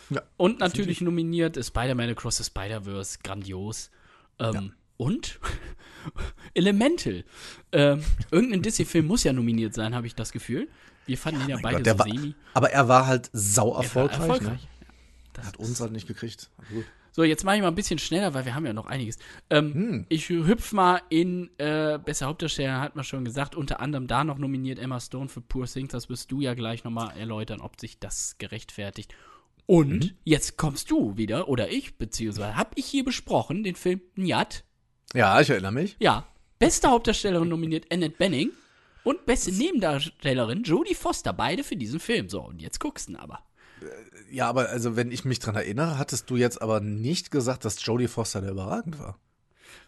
Ja, 0.10 0.22
Und 0.38 0.60
natürlich 0.60 1.01
nominiert 1.01 1.58
ist 1.58 1.68
Spider-Man 1.68 2.10
Across 2.12 2.38
the 2.38 2.43
Spider-Verse, 2.45 3.20
grandios. 3.22 3.91
Ähm, 4.39 4.72
Und 4.95 5.39
Elemental. 6.53 7.26
Ähm, 7.74 8.01
irgendein 8.32 8.62
Disney-Film 8.62 9.08
muss 9.08 9.24
ja 9.26 9.34
nominiert 9.34 9.74
sein, 9.74 9.93
habe 9.93 10.08
ich 10.08 10.16
das 10.16 10.32
Gefühl. 10.32 10.70
Wir 11.06 11.18
fanden 11.18 11.41
ihn 11.41 11.49
ja 11.49 11.58
beide 11.62 11.84
Gott, 11.84 11.88
so 11.93 11.99
war, 11.99 12.08
semi. 12.08 12.34
aber 12.53 12.72
er 12.72 12.88
war 12.88 13.08
halt 13.08 13.30
sau 13.34 13.70
Er 13.70 13.74
war 13.76 13.84
erfolgreich. 13.84 14.20
erfolgreich. 14.20 14.62
Ne? 14.62 14.68
Das 15.36 15.48
Hat 15.48 15.58
uns 15.58 15.80
halt 15.82 15.92
nicht 15.92 16.08
gekriegt. 16.08 16.50
So, 17.12 17.24
jetzt 17.24 17.44
mache 17.46 17.56
ich 17.56 17.62
mal 17.62 17.70
ein 17.70 17.76
bisschen 17.76 18.00
schneller, 18.00 18.34
weil 18.34 18.46
wir 18.46 18.56
haben 18.56 18.66
ja 18.66 18.74
noch 18.74 18.88
einiges. 18.88 19.18
Ähm, 19.50 19.74
Hm. 19.74 20.06
Ich 20.10 20.28
hüpf 20.30 20.74
mal 20.74 21.02
in 21.10 21.50
äh, 21.60 21.98
Besser 22.04 22.26
Hauptdarsteller, 22.28 22.82
hat 22.82 22.96
man 22.96 23.06
schon 23.06 23.24
gesagt. 23.24 23.56
Unter 23.56 23.80
anderem 23.80 24.08
da 24.08 24.24
noch 24.24 24.38
nominiert 24.38 24.80
Emma 24.80 25.00
Stone 25.00 25.30
für 25.30 25.40
Poor 25.42 25.66
Things. 25.66 25.92
Das 25.92 26.10
wirst 26.10 26.32
du 26.32 26.42
ja 26.42 26.54
gleich 26.56 26.84
nochmal 26.84 27.16
erläutern, 27.18 27.62
ob 27.62 27.80
sich 27.80 28.00
das 28.00 28.38
gerechtfertigt. 28.38 29.14
Und 29.66 29.90
Mhm. 30.06 30.12
jetzt 30.26 30.58
kommst 30.58 30.92
du 30.92 31.16
wieder, 31.18 31.48
oder 31.48 31.70
ich, 31.72 31.98
beziehungsweise 31.98 32.56
habe 32.58 32.72
ich 32.76 32.86
hier 32.86 33.04
besprochen, 33.06 33.64
den 33.64 33.76
Film 33.76 34.02
Njat. 34.16 34.64
Ja, 35.14 35.40
ich 35.40 35.50
erinnere 35.50 35.72
mich. 35.72 35.96
Ja, 36.00 36.28
beste 36.60 36.90
Hauptdarstellerin 36.90 37.48
nominiert 37.48 37.92
Annette 37.92 38.18
Benning 38.18 38.52
und 39.06 39.26
beste 39.26 39.52
Nebendarstellerin 39.54 40.64
Jodie 40.64 40.96
Foster. 40.96 41.32
Beide 41.32 41.64
für 41.64 41.78
diesen 41.78 42.00
Film. 42.02 42.28
So, 42.30 42.42
und 42.42 42.62
jetzt 42.62 42.80
guckst 42.80 43.08
du 43.08 43.14
ihn 43.14 43.16
aber. 43.16 43.45
Ja, 44.32 44.47
aber 44.49 44.69
also, 44.69 44.95
wenn 44.95 45.11
ich 45.11 45.26
mich 45.26 45.39
dran 45.39 45.55
erinnere, 45.55 45.97
hattest 45.97 46.30
du 46.30 46.36
jetzt 46.36 46.61
aber 46.61 46.80
nicht 46.80 47.32
gesagt, 47.32 47.65
dass 47.65 47.84
Jodie 47.86 48.07
Foster 48.07 48.41
der 48.41 48.51
überragend 48.51 48.99
war. 48.99 49.19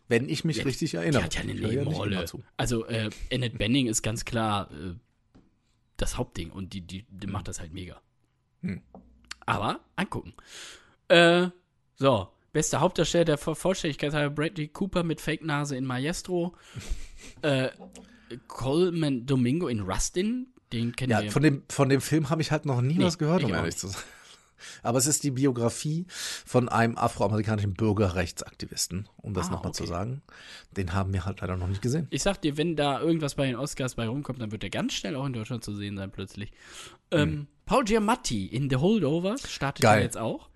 Wenn 0.08 0.30
ich 0.30 0.46
mich 0.46 0.64
richtig 0.66 0.92
Die 0.92 0.98
erinnere. 0.98 1.24
hat 1.24 1.36
ja 1.36 1.42
eine 1.42 1.54
Nebenrolle. 1.54 2.26
zu. 2.26 2.44
also, 2.56 2.86
äh, 2.86 3.10
Annette 3.32 3.58
Benning 3.58 3.88
ist 3.88 4.02
ganz 4.04 4.24
klar 4.26 4.70
äh, 4.72 4.94
das 5.98 6.18
Hauptding 6.18 6.52
und 6.52 6.74
die, 6.74 6.82
die, 6.82 7.06
die 7.10 7.28
macht 7.28 7.48
das 7.48 7.60
halt 7.60 7.74
mega. 7.74 8.02
Hm. 8.62 8.82
Aber 9.46 9.82
angucken. 9.96 10.34
Äh, 11.10 11.48
so, 11.96 12.30
bester 12.54 12.80
Hauptdarsteller 12.80 13.26
der 13.26 13.38
Voll- 13.38 13.56
Vollständigkeit 13.56 14.14
halber 14.14 14.36
Bradley 14.36 14.68
Cooper 14.70 15.04
mit 15.04 15.20
Fake-Nase 15.22 15.76
in 15.76 15.86
Maestro. 15.86 16.56
äh, 17.42 17.70
Coleman 18.48 19.26
Domingo 19.26 19.68
in 19.68 19.82
Rustin, 19.82 20.48
den 20.74 20.96
kennen 20.96 21.12
Ja, 21.12 21.22
wir 21.22 21.32
von 21.32 21.44
dem, 21.44 21.64
von 21.70 21.90
dem 21.90 22.02
Film 22.02 22.30
habe 22.30 22.42
ich 22.42 22.52
halt 22.52 22.66
noch 22.66 22.82
nie 22.82 22.96
Nee, 22.98 23.04
was 23.06 23.18
gehört, 23.18 23.44
um 23.44 23.54
ehrlich 23.54 23.78
zu 23.78 23.88
sein. 23.88 24.02
Aber 24.82 24.98
es 24.98 25.06
ist 25.06 25.24
die 25.24 25.30
Biografie 25.32 26.08
von 26.10 26.68
einem 26.68 26.98
afroamerikanischen 26.98 27.74
Bürgerrechtsaktivisten, 27.76 29.08
um 29.18 29.34
das 29.36 29.48
Ah, 29.48 29.52
nochmal 29.52 29.70
okay. 29.70 29.84
zu 29.84 29.86
sagen. 29.86 30.24
Den 30.76 30.94
haben 30.94 31.14
wir 31.14 31.26
halt 31.26 31.42
leider 31.42 31.58
noch 31.58 31.68
nicht 31.68 31.82
gesehen. 31.84 32.08
Ich 32.10 32.24
sag 32.24 32.42
dir, 32.42 32.58
wenn 32.58 32.76
da 32.76 33.00
irgendwas 33.00 33.36
bei 33.36 33.46
den 33.46 33.56
Oscars 33.56 33.96
bei 33.96 34.08
rumkommt, 34.08 34.42
dann 34.42 34.52
wird 34.52 34.64
er 34.64 34.72
ganz 34.72 34.94
schnell 34.94 35.16
auch 35.16 35.26
in 35.28 35.34
Deutschland 35.34 35.64
zu 35.64 35.76
sehen 35.76 35.96
sein, 35.96 36.12
plötzlich. 36.12 36.52
Ähm, 37.12 37.48
Paul 37.68 37.84
Giamatti 37.84 38.48
in 38.48 38.68
The 38.70 38.78
Holdovers 38.78 39.50
startet 39.50 39.84
Geil. 39.84 40.00
er 40.00 40.04
jetzt 40.04 40.18
auch. 40.18 40.50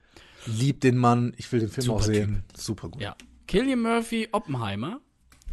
Lieb 0.48 0.82
den 0.82 0.98
Mann, 0.98 1.34
ich 1.38 1.52
will 1.52 1.60
den 1.60 1.70
Film 1.70 1.86
Super 1.86 1.98
auch 1.98 2.04
sehen. 2.04 2.44
Super 2.58 2.90
gut. 2.90 3.02
Ja. 3.04 3.16
Killian 3.48 3.82
Murphy, 3.82 4.30
Oppenheimer. 4.32 5.00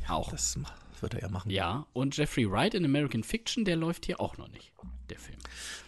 Auch. 0.09 0.31
Das 0.31 0.57
ma- 0.57 0.75
wird 1.03 1.15
er 1.15 1.23
ja 1.23 1.29
machen. 1.29 1.51
Ja. 1.51 1.87
Und 1.93 2.17
Jeffrey 2.17 2.51
Wright 2.51 2.75
in 2.75 2.85
American 2.85 3.23
Fiction, 3.23 3.65
der 3.65 3.77
läuft 3.77 4.07
hier 4.07 4.21
auch 4.21 4.37
noch 4.37 4.49
nicht, 4.49 4.73
der 5.11 5.19
Film. 5.19 5.39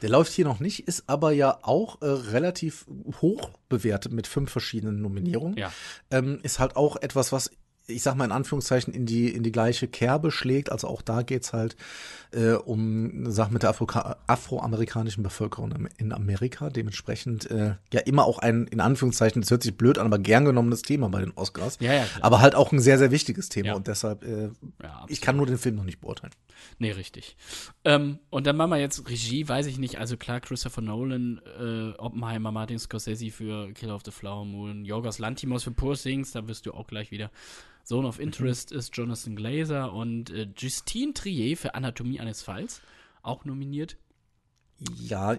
Der 0.03 0.11
läuft 0.11 0.33
hier 0.33 0.45
noch 0.45 0.61
nicht, 0.61 0.87
ist 0.89 1.09
aber 1.09 1.33
ja 1.33 1.59
auch 1.63 2.01
äh, 2.03 2.07
relativ 2.07 2.87
hoch 3.21 3.51
bewertet 3.69 4.13
mit 4.13 4.27
fünf 4.27 4.51
verschiedenen 4.51 5.01
Nominierungen. 5.03 5.57
Ja. 5.57 5.73
Ähm, 6.11 6.41
ist 6.43 6.59
halt 6.59 6.77
auch 6.77 6.97
etwas, 6.97 7.33
was 7.33 7.51
ich 7.91 8.03
sag 8.03 8.15
mal 8.15 8.25
in 8.25 8.33
Anführungszeichen 8.33 8.93
in 8.95 9.07
die 9.07 9.29
in 9.29 9.43
die 9.43 9.53
gleiche 9.53 9.89
Kerbe 9.89 10.31
schlägt. 10.31 10.71
Also 10.73 10.89
auch 10.89 11.03
da 11.03 11.23
geht's 11.23 11.53
halt 11.53 11.77
äh, 12.33 12.53
um 12.53 13.11
eine 13.13 13.31
Sache 13.33 13.53
mit 13.53 13.63
der 13.63 13.71
Afroka 13.71 14.17
afroamerikanischen 14.27 15.23
Bevölkerung 15.23 15.73
in- 15.73 15.89
in 15.99 16.13
Amerika. 16.13 16.71
Dementsprechend 16.71 17.51
äh, 17.51 17.75
ja 17.93 18.01
immer 18.01 18.25
auch 18.25 18.39
ein 18.39 18.67
in 18.69 18.81
Anführungszeichen, 18.81 19.43
das 19.43 19.51
hört 19.51 19.63
sich 19.63 19.77
blöd 19.77 19.99
an, 19.99 20.07
aber 20.07 20.19
gern 20.19 20.45
genommenes 20.45 20.83
Thema 20.83 21.09
bei 21.09 21.21
den 21.21 21.33
Oscars. 21.37 21.79
Ja, 21.81 21.93
ja, 21.93 22.05
klar. 22.05 22.25
Aber 22.25 22.41
halt 22.41 22.55
auch 22.55 22.73
ein 22.73 22.81
sehr 22.81 22.99
sehr 22.99 23.11
wichtiges 23.11 23.49
Thema 23.49 23.69
Ja. 23.69 23.75
und 23.75 23.87
deshalb 23.87 24.23
äh, 24.25 24.51
Ja, 24.83 25.05
ich 25.09 25.21
kann 25.21 25.37
nur 25.37 25.47
den 25.47 25.59
Film 25.59 25.77
noch 25.77 25.85
nicht 25.85 26.01
beurteilen. 26.01 26.33
Nee, 26.79 26.91
richtig. 26.93 27.37
Ähm, 27.85 28.19
und 28.29 28.47
dann 28.47 28.57
machen 28.57 28.71
wir 28.71 28.79
jetzt 28.79 29.09
Regie, 29.09 29.49
weiß 29.49 29.67
ich 29.67 29.79
nicht. 29.79 29.99
Also 29.99 30.17
klar, 30.17 30.41
Christopher 30.41 30.83
Nolan, 30.83 31.41
äh, 31.59 31.93
Oppenheimer, 31.99 32.53
Martin 32.53 32.79
Scorsese 32.79 33.31
für 33.31 33.73
Killer 33.73 33.95
of 33.95 34.03
the 34.05 34.11
Flower 34.11 34.45
Moon, 34.45 34.85
Yorgos 34.85 35.19
Lantimos 35.19 35.65
für 35.65 35.71
Poor 35.71 35.97
Things, 35.97 36.33
da 36.33 36.47
wirst 36.49 36.67
du 36.67 36.73
auch 36.75 36.87
gleich 36.87 37.11
wieder. 37.11 37.31
Zone 37.85 38.07
of 38.07 38.21
Interest 38.21 38.73
ist 38.73 38.97
Jonathan 38.97 39.37
Glazer 39.37 39.93
und 39.93 40.31
äh, 40.31 40.49
Justine 40.57 41.13
Trier 41.15 41.57
für 41.57 41.75
Anatomie 41.75 42.21
eines 42.21 42.43
Falls, 42.43 42.81
auch 43.23 43.45
nominiert. 43.45 43.97
Ja, 44.97 45.37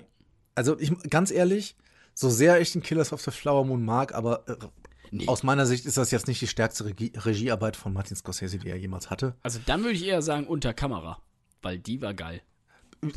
also 0.56 0.78
ich 0.80 0.92
ganz 1.10 1.32
ehrlich, 1.32 1.76
so 2.14 2.30
sehr 2.30 2.60
ich 2.62 2.72
den 2.74 2.84
Killers 2.84 3.14
of 3.14 3.22
the 3.22 3.32
Flower 3.32 3.66
Moon 3.66 3.84
mag, 3.84 4.14
aber 4.14 4.48
äh, 4.48 4.56
Nee. 5.14 5.28
aus 5.28 5.44
meiner 5.44 5.66
Sicht 5.66 5.86
ist 5.86 5.98
das 5.98 6.10
jetzt 6.12 6.30
nicht 6.30 6.40
die 6.40 6.48
stärkste 6.48 6.86
Regie 6.86 7.12
Regiearbeit 7.18 7.76
von 7.76 7.92
Martin 7.92 8.16
Scorsese, 8.16 8.60
die 8.60 8.70
er 8.70 8.78
jemals 8.78 9.10
hatte. 9.10 9.36
Also 9.44 9.60
dann 9.66 9.82
würde 9.84 9.96
ich 9.96 10.06
eher 10.06 10.22
sagen 10.22 10.48
unter 10.48 10.74
Kamera, 10.74 11.22
weil 11.62 11.80
die 11.80 12.02
war 12.02 12.14
geil. 12.14 12.42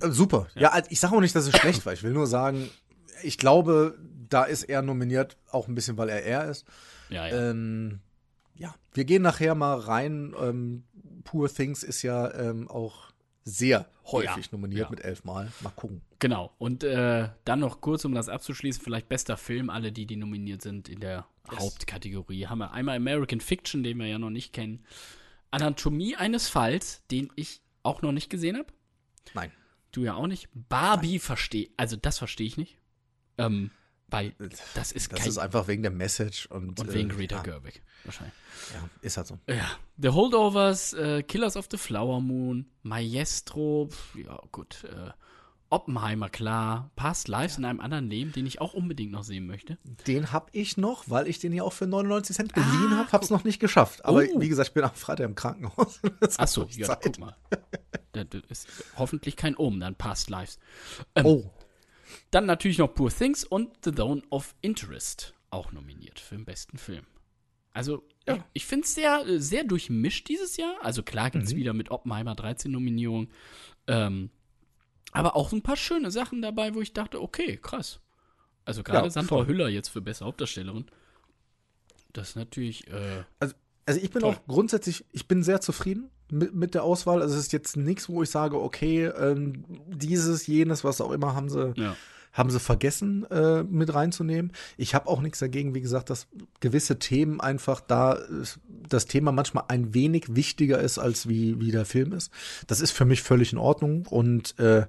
Äh, 0.01 0.11
super. 0.11 0.49
Ja, 0.57 0.71
also 0.71 0.91
ich 0.91 0.99
sage 0.99 1.15
auch 1.15 1.21
nicht, 1.21 1.37
dass 1.37 1.47
es 1.47 1.57
schlecht 1.57 1.87
war. 1.87 1.93
Ich 1.93 2.03
will 2.03 2.13
nur 2.13 2.27
sagen, 2.27 2.69
ich 3.23 3.39
glaube, 3.39 3.97
da 4.29 4.43
ist 4.43 4.65
er 4.65 4.83
nominiert, 4.83 5.37
auch 5.53 5.69
ein 5.69 5.77
bisschen, 5.77 5.97
weil 5.97 6.09
er 6.09 6.25
er 6.25 6.51
ist. 6.51 6.65
Ja, 7.11 7.29
ja. 7.29 7.51
Ähm, 7.51 8.01
ja, 8.57 8.75
wir 8.93 9.05
gehen 9.05 9.23
nachher 9.23 9.55
mal 9.55 9.79
rein. 9.79 10.35
Ähm, 10.41 10.85
Poor 11.25 11.49
Things 11.53 11.83
ist 11.83 12.03
ja 12.03 12.33
ähm, 12.35 12.69
auch 12.69 13.13
sehr 13.45 13.87
häufig 14.07 14.47
Ja, 14.47 14.53
nominiert 14.53 14.85
ja. 14.85 14.91
mit 14.91 15.01
elfmal. 15.01 15.53
Mal 15.61 15.71
gucken. 15.71 16.03
Genau. 16.19 16.53
Und 16.59 16.85
äh, 16.85 17.29
dann 17.45 17.61
noch 17.61 17.81
kurz, 17.81 18.05
um 18.05 18.15
das 18.15 18.29
abzuschließen, 18.29 18.83
vielleicht 18.83 19.09
bester 19.09 19.37
Film, 19.37 19.71
alle 19.71 19.93
die, 19.93 20.07
die 20.07 20.17
nominiert 20.17 20.63
sind 20.63 20.89
in 20.89 21.01
der 21.01 21.27
Hauptkategorie. 21.51 22.47
Haben 22.47 22.59
wir 22.59 22.73
einmal 22.73 22.97
American 22.97 23.41
Fiction, 23.41 23.83
den 23.83 23.99
wir 23.99 24.07
ja 24.07 24.19
noch 24.19 24.31
nicht 24.31 24.53
kennen. 24.53 24.85
Anatomie 25.51 26.17
eines 26.17 26.49
Falls, 26.49 27.03
den 27.11 27.31
ich 27.37 27.61
auch 27.83 28.03
noch 28.03 28.13
nicht 28.13 28.31
gesehen 28.31 28.57
habe. 28.57 28.73
Nein. 29.35 29.53
Du 29.93 30.03
ja 30.03 30.15
auch 30.15 30.27
nicht. 30.27 30.49
Barbie 30.55 31.19
verstehe, 31.19 31.69
also 31.77 31.97
das 31.97 32.19
verstehe 32.19 32.47
ich 32.47 32.57
nicht. 32.57 32.79
Ähm, 33.39 33.71
weil 34.15 34.35
das 34.75 34.93
ist 34.93 35.13
Das 35.13 35.21
kein, 35.21 35.29
ist 35.29 35.39
einfach 35.39 35.69
wegen 35.69 35.83
der 35.83 35.91
Message 35.93 36.47
und, 36.47 36.79
und 36.81 36.93
wegen 36.93 37.11
äh, 37.11 37.15
Greta 37.15 37.37
ja, 37.37 37.43
Gerwig. 37.43 37.83
Wahrscheinlich. 38.05 38.35
ja, 38.73 38.89
ist 39.03 39.17
halt 39.17 39.27
so. 39.27 39.39
Ja. 39.49 39.71
The 39.99 40.09
Holdovers, 40.11 40.93
äh, 40.95 41.23
Killers 41.23 41.57
of 41.57 41.69
the 41.71 41.77
Flower 41.77 42.21
Moon, 42.21 42.67
Maestro, 42.83 43.89
pf, 43.91 44.17
ja 44.17 44.39
gut, 44.53 44.85
äh, 44.85 45.11
Oppenheimer, 45.71 46.29
klar, 46.29 46.91
Past 46.95 47.27
Lives 47.27 47.59
in 47.59 47.65
einem 47.65 47.81
anderen 47.81 48.09
Leben, 48.09 48.31
den 48.33 48.47
ich 48.47 48.61
auch 48.61 48.75
unbedingt 48.75 49.11
noch 49.11 49.25
sehen 49.25 49.47
möchte. 49.47 49.77
Den 50.07 50.31
hab 50.31 50.51
ich 50.53 50.77
noch, 50.77 51.05
weil 51.09 51.27
ich 51.27 51.41
den 51.41 51.53
ja 51.53 51.65
auch 51.65 51.73
für 51.73 51.87
99 51.87 52.37
Cent 52.37 52.53
geliehen 52.55 52.93
Ah, 52.93 52.99
habe, 52.99 53.13
hab's 53.13 53.31
noch 53.31 53.43
nicht 53.43 53.59
geschafft. 53.59 54.05
Aber 54.05 54.23
Oh. 54.33 54.41
wie 54.41 54.49
gesagt, 54.49 54.69
ich 54.69 54.75
bin 54.75 54.85
am 54.85 54.95
Freitag 54.95 55.25
im 55.27 55.35
Krankenhaus. 55.35 56.01
Achso, 56.39 56.67
ja, 56.71 56.87
Zeit. 56.87 57.01
guck 57.03 57.19
mal. 57.19 57.37
Das 58.13 58.27
das 58.31 58.43
ist 58.49 58.69
hoffentlich 58.97 59.35
kein 59.35 59.57
Omen, 59.57 59.81
dann 59.81 59.97
Past 59.97 60.31
Lives. 60.31 60.61
Ähm, 61.17 61.27
Oh, 61.27 61.51
Dann 62.31 62.47
natürlich 62.47 62.79
noch 62.79 62.95
Poor 62.95 63.11
Things 63.11 63.45
und 63.45 63.71
The 63.85 63.93
Zone 63.93 64.23
of 64.31 64.55
Interest, 64.61 65.35
auch 65.51 65.73
nominiert 65.73 66.21
für 66.21 66.35
den 66.37 66.45
besten 66.45 66.79
Film. 66.79 67.05
Also, 67.73 68.05
Ja. 68.27 68.37
ich, 68.37 68.43
ich 68.55 68.67
finde 68.67 68.85
es 68.85 68.95
sehr, 68.95 69.25
sehr 69.41 69.65
durchmischt 69.65 70.29
dieses 70.29 70.57
Jahr. 70.57 70.77
Also, 70.83 71.03
klar 71.03 71.31
gibt 71.31 71.45
es 71.45 71.53
Mhm. 71.53 71.57
wieder 71.57 71.73
mit 71.73 71.91
Oppenheimer 71.91 72.35
13 72.35 72.71
Nominierungen. 72.71 73.31
Ähm, 73.87 74.31
aber 75.13 75.37
auch 75.37 75.53
ein 75.53 75.63
paar 75.63 75.77
schöne 75.77 76.11
Sachen 76.11 76.41
dabei, 76.43 76.75
wo 76.75 76.81
ich 76.81 76.93
dachte, 76.93 77.21
okay, 77.21 77.57
krass. 77.61 78.01
Also, 78.65 78.83
gerade 78.83 79.07
Ja, 79.07 79.11
Sandra 79.11 79.37
voll. 79.37 79.47
Hüller 79.47 79.69
jetzt 79.69 79.89
für 79.89 80.01
beste 80.01 80.25
Hauptdarstellerin. 80.25 80.87
Das 82.13 82.31
ist 82.31 82.37
natürlich, 82.37 82.87
äh, 82.89 83.25
also, 83.41 83.55
also 83.87 84.01
ich 84.01 84.11
bin 84.11 84.23
Toll. 84.23 84.35
auch 84.35 84.47
grundsätzlich, 84.47 85.05
ich 85.13 85.27
bin 85.29 85.43
sehr 85.43 85.61
zufrieden 85.61 86.11
mit, 86.35 86.55
mit 86.55 86.75
der 86.75 86.83
Auswahl. 86.83 87.23
Also 87.23 87.35
es 87.35 87.43
ist 87.43 87.53
jetzt 87.53 87.77
nichts, 87.77 88.09
wo 88.09 88.23
ich 88.23 88.31
sage, 88.31 88.61
okay, 88.61 89.07
ähm, 89.07 89.65
dieses, 89.89 90.47
jenes, 90.47 90.85
was 90.85 91.01
auch 91.01 91.13
immer, 91.13 91.35
haben 91.35 91.49
sie, 91.49 91.73
ja. 91.77 91.97
haben 92.33 92.51
sie 92.51 92.61
vergessen 92.61 93.25
äh, 93.31 93.63
mit 93.63 93.95
reinzunehmen. 93.95 94.53
Ich 94.77 94.95
habe 94.95 95.09
auch 95.09 95.21
nichts 95.21 95.39
dagegen, 95.39 95.75
wie 95.75 95.81
gesagt, 95.81 96.11
dass 96.11 96.27
gewisse 96.61 96.99
Themen 96.99 97.41
einfach 97.41 97.81
da 97.81 98.15
äh, 98.15 98.45
das 98.89 99.07
Thema 99.07 99.33
manchmal 99.33 99.65
ein 99.69 99.95
wenig 99.95 100.35
wichtiger 100.35 100.81
ist, 100.81 100.99
als 100.99 101.29
wie, 101.29 101.61
wie 101.61 101.71
der 101.71 101.85
Film 101.85 102.13
ist. 102.13 102.31
Das 102.67 102.81
ist 102.81 102.91
für 102.91 103.05
mich 103.05 103.23
völlig 103.23 103.53
in 103.53 103.59
Ordnung 103.59 104.07
und 104.07 104.59
äh, 104.59 104.87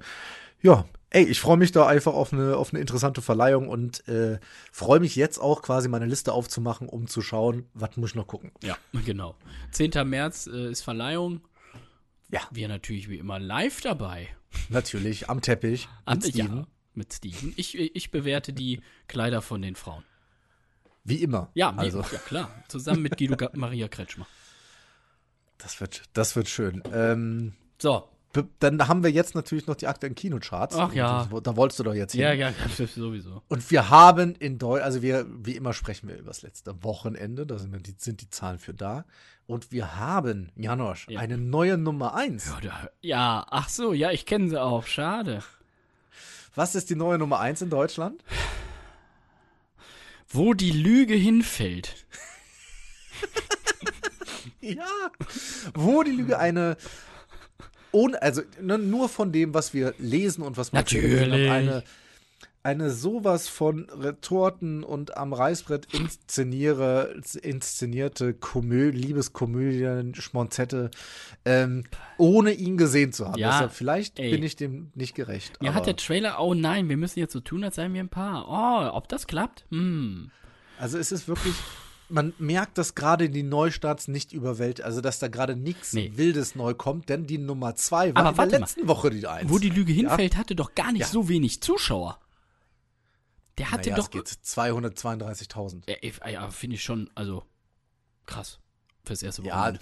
ja, 0.62 0.86
ey, 1.16 1.24
ich 1.24 1.40
freue 1.40 1.56
mich 1.58 1.72
da 1.72 1.88
einfach 1.88 2.14
auf 2.14 2.34
eine, 2.34 2.58
auf 2.58 2.72
eine 2.74 2.82
interessante 2.82 3.22
Verleihung 3.22 3.70
und 3.70 4.08
äh, 4.08 4.40
freue 4.72 5.00
mich 5.00 5.16
jetzt 5.16 5.40
auch 5.40 5.62
quasi 5.62 5.88
meine 5.88 6.06
Liste 6.06 6.34
aufzumachen, 6.34 6.90
um 6.90 7.08
zu 7.08 7.22
schauen, 7.22 7.68
was 7.74 7.96
muss 7.96 8.10
ich 8.12 8.16
noch 8.16 8.28
gucken. 8.28 8.52
Ja, 8.64 8.78
genau. 9.06 9.36
10. 9.72 9.92
März 10.10 10.48
äh, 10.48 10.70
ist 10.72 10.82
Verleihung. 10.82 11.42
Ja. 12.30 12.42
Wir 12.52 12.68
natürlich 12.68 13.08
wie 13.10 13.18
immer 13.18 13.40
live 13.40 13.82
dabei. 13.82 14.28
Natürlich, 14.70 15.30
am 15.30 15.42
Teppich. 15.42 15.88
An- 16.06 16.18
mit 16.20 16.28
Steven. 16.28 16.58
Ja, 16.58 16.68
mit 16.94 17.14
Steven. 17.14 17.54
Ich, 17.56 17.78
ich 17.78 18.12
bewerte 18.12 18.52
die 18.52 18.82
Kleider 19.08 19.42
von 19.42 19.62
den 19.62 19.76
Frauen. 19.76 20.04
Wie 21.04 21.22
immer. 21.22 21.50
Ja, 21.54 21.74
wie, 21.76 21.80
also, 21.80 22.02
ja 22.02 22.18
klar. 22.20 22.52
Zusammen 22.68 23.04
mit 23.04 23.18
Guido 23.18 23.38
Maria 23.54 23.88
Kretschmer. 23.88 24.26
das 25.60 25.80
wird, 25.80 26.04
das 26.14 26.36
wird 26.36 26.50
schön. 26.50 26.82
Ähm, 26.92 27.54
So, 27.80 28.10
Dann 28.60 28.88
haben 28.88 29.04
wir 29.04 29.12
jetzt 29.12 29.36
natürlich 29.36 29.68
noch 29.68 29.76
die 29.76 29.88
aktuellen 29.88 30.16
Kinocharts. 30.16 30.76
Ach 30.76 30.94
ja. 30.94 31.28
Da, 31.44 31.56
wolltest 31.58 31.80
du 31.80 31.84
doch 31.84 31.94
jetzt 31.94 32.12
hin. 32.14 32.22
Ja, 32.22 32.34
ja, 32.34 32.52
sowieso. 32.70 33.42
Und 33.48 33.70
wir 33.72 33.90
haben 33.90 34.36
in 34.36 34.58
Deutschland, 34.58 34.86
also 34.86 35.02
wir, 35.02 35.26
wie 35.30 35.56
immer 35.56 35.74
sprechen 35.74 36.08
wir 36.10 36.18
über 36.18 36.28
das 36.28 36.42
letzte 36.42 36.84
Wochenende, 36.84 37.46
da 37.46 37.58
sind, 37.60 37.86
die, 37.88 37.96
sind 37.98 38.22
die 38.22 38.30
Zahlen 38.30 38.60
für 38.60 38.74
da. 38.74 39.06
Und 39.48 39.72
wir 39.72 39.96
haben, 39.98 40.52
Janosch, 40.56 41.08
Ja. 41.10 41.20
eine 41.20 41.38
neue 41.38 41.78
Nummer 41.78 42.16
eins. 42.16 42.48
Ja, 42.48 42.60
da- 42.62 42.90
Ja, 43.02 43.46
ach 43.50 43.70
so, 43.70 43.94
ja, 43.94 44.12
ich 44.12 44.26
kenne 44.26 44.50
sie 44.50 44.62
auch. 44.62 44.86
Schade. 44.88 45.44
Was 46.56 46.74
ist 46.76 46.90
die 46.90 46.96
neue 46.96 47.18
Nummer 47.18 47.40
eins 47.40 47.62
in 47.62 47.70
Deutschland? 47.70 48.24
Wo 50.30 50.54
die 50.54 50.72
Lüge 50.72 51.14
hinfällt. 51.16 52.06
Ja. 54.62 54.88
Wo 55.76 56.02
die 56.02 56.12
Lüge 56.12 56.40
eine, 56.40 56.76
ohne, 57.96 58.22
also 58.22 58.42
ne, 58.62 58.78
nur 58.78 59.08
von 59.08 59.32
dem, 59.32 59.54
was 59.54 59.74
wir 59.74 59.94
lesen 59.98 60.44
und 60.44 60.58
was 60.58 60.74
wir 60.74 60.80
Natürlich. 60.80 61.22
haben, 61.22 61.50
eine, 61.50 61.84
eine 62.62 62.90
sowas 62.92 63.48
von 63.48 63.90
Retorten 63.90 64.84
und 64.84 65.16
am 65.16 65.32
Reißbrett 65.32 65.94
inszeniere, 65.94 67.16
inszenierte 67.42 68.34
Komö 68.34 68.90
Liebeskomödien, 68.90 70.14
Schmonzette, 70.14 70.92
ähm, 71.46 71.86
ohne 72.18 72.52
ihn 72.52 72.76
gesehen 72.76 73.14
zu 73.14 73.28
haben. 73.28 73.40
Ja, 73.40 73.52
Deshalb, 73.52 73.72
vielleicht 73.72 74.20
ey. 74.20 74.30
bin 74.30 74.44
ich 74.44 74.58
dem 74.58 74.92
nicht 74.94 75.16
gerecht. 75.16 75.62
Mir 75.62 75.74
hat 75.74 75.86
der 75.86 75.96
Trailer, 75.96 76.42
oh 76.42 76.54
nein, 76.54 76.90
wir 76.90 76.98
müssen 76.98 77.20
jetzt 77.20 77.34
so 77.34 77.40
tun, 77.40 77.64
als 77.64 77.76
seien 77.76 77.94
wir 77.94 78.02
ein 78.02 78.10
Paar. 78.10 78.46
Oh, 78.50 78.98
ob 78.98 79.08
das 79.08 79.26
klappt? 79.26 79.66
Hm. 79.70 80.32
Also 80.78 80.98
es 80.98 81.14
ist 81.14 81.30
wirklich, 81.30 81.56
man 82.10 82.34
merkt, 82.40 82.78
dass 82.78 82.96
gerade 82.96 83.30
die 83.30 83.44
Neustarts 83.44 84.08
nicht 84.08 84.32
überwältigt, 84.34 84.86
also 84.86 85.02
dass 85.02 85.20
da 85.20 85.28
gerade 85.28 85.56
nichts 85.56 85.94
Nee. 85.94 86.12
Wildes 86.16 86.56
neu 86.56 86.74
kommt, 86.74 87.10
denn 87.10 87.26
die 87.28 87.38
Nummer 87.38 87.76
zwei 87.76 88.14
war 88.16 88.26
Aber 88.26 88.44
in 88.44 88.50
der 88.50 88.60
mal. 88.60 88.64
letzten 88.66 88.88
Woche 88.88 89.10
die 89.10 89.26
eins. 89.28 89.50
Wo 89.50 89.58
die 89.60 89.70
Lüge 89.70 89.92
hinfällt, 89.94 90.38
hatte 90.38 90.56
doch 90.56 90.76
gar 90.76 90.92
nicht 90.92 91.02
Ja. 91.02 91.08
so 91.08 91.28
wenig 91.30 91.62
Zuschauer. 91.62 92.20
Der 93.58 93.72
hatte 93.72 93.90
naja, 93.90 93.96
doch. 94.02 94.06
es 94.06 94.12
geht 94.12 94.28
232.000. 94.28 95.84
Ja, 95.90 95.96
ich- 96.02 96.20
ja 96.30 96.50
finde 96.50 96.76
ich 96.76 96.84
schon, 96.84 97.10
also 97.16 97.44
krass. 98.26 98.60
Fürs 99.04 99.22
erste 99.24 99.44
Ja, 99.44 99.56
Wochenende. 99.60 99.80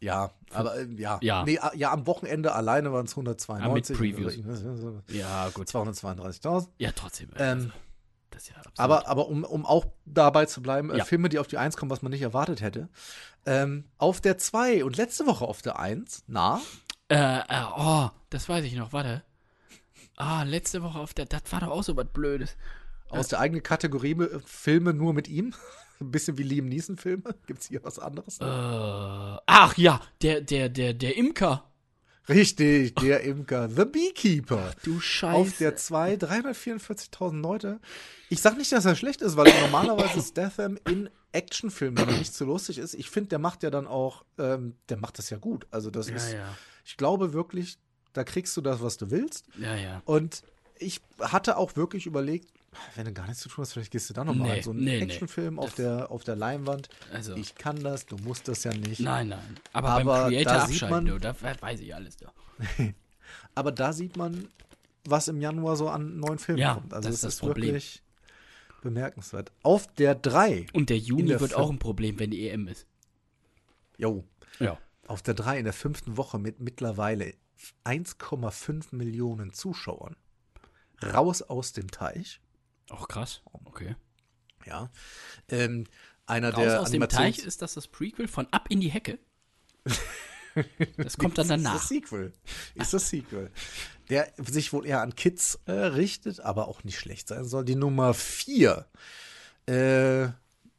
ja, 0.00 0.30
aber 0.50 0.76
äh, 0.78 0.86
ja. 0.96 1.18
Ja. 1.22 1.44
Nee, 1.44 1.58
a- 1.58 1.74
ja, 1.74 1.92
am 1.92 2.06
Wochenende 2.06 2.52
alleine 2.54 2.92
waren 2.92 3.06
es 3.06 3.16
192. 3.16 3.64
Ah, 3.70 3.72
mit 3.74 3.98
Previews. 3.98 4.36
Ja, 5.08 5.48
gut. 5.50 5.66
232.000. 5.68 6.68
Ja, 6.78 6.92
trotzdem. 6.92 7.30
Ähm, 7.36 7.58
also, 7.58 7.70
das 8.32 8.42
ist 8.44 8.48
ja 8.50 8.56
absurd. 8.56 8.78
Aber, 8.78 9.06
aber 9.08 9.28
um, 9.28 9.44
um 9.44 9.64
auch 9.64 9.86
dabei 10.04 10.46
zu 10.46 10.60
bleiben, 10.62 10.90
äh, 10.90 10.98
Ja. 10.98 11.04
Filme, 11.04 11.28
die 11.28 11.38
auf 11.38 11.46
die 11.46 11.58
1 11.58 11.76
kommen, 11.76 11.90
was 11.90 12.02
man 12.02 12.10
nicht 12.10 12.22
erwartet 12.22 12.60
hätte. 12.60 12.88
Ähm, 13.46 13.84
auf 13.98 14.20
der 14.20 14.38
2 14.38 14.84
und 14.84 14.96
letzte 14.96 15.26
Woche 15.26 15.44
auf 15.46 15.62
der 15.62 15.78
1, 15.78 16.24
na, 16.26 16.60
Äh, 17.08 17.38
äh, 17.40 17.64
oh, 17.76 18.08
das 18.30 18.48
weiß 18.48 18.64
ich 18.64 18.74
noch, 18.74 18.92
warte. 18.92 19.22
Ah, 20.16 20.42
letzte 20.44 20.82
Woche 20.82 20.98
auf 20.98 21.14
der, 21.14 21.26
das 21.26 21.42
war 21.50 21.60
doch 21.60 21.68
auch 21.68 21.82
so 21.82 21.96
was 21.96 22.06
Blödes. 22.12 22.56
aus 23.08 23.28
der 23.28 23.40
eigenen 23.40 23.62
Kategorie 23.62 24.12
äh, 24.12 24.40
Filme 24.44 24.92
nur 24.94 25.12
mit 25.14 25.28
ihm. 25.28 25.54
Ein 26.00 26.10
bisschen 26.10 26.36
wie 26.38 26.42
Liam 26.42 26.66
Neeson-Filme. 26.68 27.34
Gibt 27.46 27.60
es 27.60 27.68
hier 27.68 27.84
was 27.84 27.98
anderes? 27.98 28.38
Äh, 28.40 28.44
ach 28.44 29.76
ja, 29.76 30.00
der, 30.22 30.40
der, 30.40 30.68
der, 30.68 30.94
der 30.94 31.16
Imker. 31.16 31.64
Richtig, 32.28 32.94
der 32.96 33.22
Imker, 33.22 33.68
The 33.68 33.84
Beekeeper. 33.84 34.72
Du 34.84 35.00
Scheiße. 35.00 35.36
Auf 35.36 35.58
der 35.58 35.76
2, 35.76 36.14
344.000 36.14 37.40
Leute. 37.40 37.80
Ich 38.28 38.40
sag 38.40 38.56
nicht, 38.56 38.70
dass 38.72 38.84
er 38.84 38.94
schlecht 38.94 39.22
ist, 39.22 39.36
weil 39.36 39.52
normalerweise 39.60 40.20
Statham 40.26 40.78
in 40.88 41.10
Actionfilmen 41.32 42.06
nicht 42.18 42.32
so 42.34 42.44
lustig 42.44 42.78
ist. 42.78 42.94
Ich 42.94 43.10
finde, 43.10 43.30
der 43.30 43.38
macht 43.38 43.62
ja 43.62 43.70
dann 43.70 43.86
auch, 43.86 44.24
ähm, 44.38 44.76
der 44.88 44.98
macht 44.98 45.18
das 45.18 45.30
ja 45.30 45.38
gut. 45.38 45.66
Also 45.70 45.90
das 45.90 46.08
ja, 46.08 46.16
ist, 46.16 46.32
ja. 46.32 46.56
ich 46.84 46.96
glaube 46.96 47.32
wirklich, 47.32 47.78
da 48.12 48.24
kriegst 48.24 48.56
du 48.56 48.60
das, 48.60 48.82
was 48.82 48.98
du 48.98 49.10
willst. 49.10 49.46
Ja, 49.58 49.74
ja. 49.74 50.02
Und 50.04 50.42
ich 50.78 51.00
hatte 51.18 51.56
auch 51.56 51.76
wirklich 51.76 52.06
überlegt, 52.06 52.52
wenn 52.94 53.04
du 53.06 53.12
gar 53.12 53.26
nichts 53.26 53.42
zu 53.42 53.48
tun 53.48 53.62
hast, 53.62 53.72
vielleicht 53.72 53.90
gehst 53.92 54.08
du 54.10 54.14
da 54.14 54.24
nochmal 54.24 54.48
Nee, 54.48 54.54
rein. 54.54 54.62
So 54.62 54.70
ein 54.72 54.76
nee, 54.76 54.98
nee. 54.98 55.02
Actionfilm 55.04 55.58
auf, 55.58 55.74
der, 55.74 56.10
auf 56.10 56.24
der 56.24 56.36
Leinwand. 56.36 56.88
Also. 57.12 57.34
Ich 57.36 57.54
kann 57.54 57.82
das, 57.82 58.06
du 58.06 58.16
musst 58.16 58.48
das 58.48 58.64
ja 58.64 58.72
nicht. 58.72 59.00
Nein, 59.00 59.28
nein. 59.28 59.56
Aber, 59.72 59.90
Aber 59.90 60.04
beim 60.04 60.28
Creator 60.30 60.52
da 60.54 60.66
sieht 60.66 60.88
man- 60.90 61.04
du, 61.06 61.18
da 61.18 61.34
weiß 61.60 61.80
ich 61.80 61.94
alles. 61.94 62.16
Du. 62.16 62.26
Aber 63.54 63.72
da 63.72 63.92
sieht 63.92 64.16
man, 64.16 64.48
was 65.04 65.28
im 65.28 65.40
Januar 65.40 65.76
so 65.76 65.88
an 65.88 66.18
neuen 66.18 66.38
Filmen 66.38 66.60
Ja, 66.60 66.74
kommt. 66.74 66.94
Also 66.94 67.08
das 67.08 67.16
ist 67.16 67.24
das 67.24 67.34
ist 67.34 67.40
Problem. 67.40 67.66
wirklich 67.66 68.02
bemerkenswert. 68.82 69.52
Auf 69.62 69.86
der 69.94 70.14
3, 70.14 70.66
Und 70.72 70.90
der 70.90 70.98
Juni 70.98 71.26
der 71.26 71.40
wird 71.40 71.54
auch 71.54 71.70
ein 71.70 71.78
Problem, 71.78 72.18
wenn 72.18 72.30
die 72.30 72.48
EM 72.48 72.68
ist. 72.68 72.86
jo, 73.98 74.24
Ja. 74.58 74.78
auf 75.06 75.22
der 75.22 75.34
3 75.34 75.58
in 75.58 75.64
der 75.64 75.72
fünften 75.72 76.16
Woche 76.16 76.38
mit 76.38 76.58
mittlerweile 76.60 77.34
1,5 77.84 78.86
Millionen 78.94 79.52
Zuschauern. 79.52 80.16
Raus 81.02 81.42
aus 81.42 81.72
dem 81.72 81.90
Teich. 81.90 82.40
Auch 82.92 83.08
krass. 83.08 83.40
Okay. 83.64 83.96
Ja. 84.66 84.90
Ähm, 85.48 85.86
einer 86.26 86.52
Raus 86.54 86.62
der 86.64 86.80
aus 86.80 86.90
dem 86.90 87.02
Animations- 87.02 87.08
Teich 87.16 87.38
ist 87.38 87.62
das 87.62 87.74
das 87.74 87.88
Prequel 87.88 88.28
von 88.28 88.46
Ab 88.52 88.66
in 88.68 88.80
die 88.80 88.90
Hecke. 88.90 89.18
Das 90.98 91.16
kommt 91.18 91.38
dann 91.38 91.44
Ist 91.46 91.50
das 91.50 91.62
danach. 91.62 91.82
Sequel. 91.82 92.32
Ist 92.74 92.92
das 92.94 93.08
Sequel. 93.08 93.50
Der 94.10 94.30
sich 94.38 94.72
wohl 94.72 94.86
eher 94.86 95.00
an 95.00 95.14
Kids 95.16 95.58
äh, 95.66 95.72
richtet, 95.72 96.40
aber 96.40 96.68
auch 96.68 96.84
nicht 96.84 96.98
schlecht 96.98 97.28
sein 97.28 97.44
soll. 97.44 97.64
Die 97.64 97.74
Nummer 97.74 98.12
4. 98.14 98.86
Äh, 99.66 100.28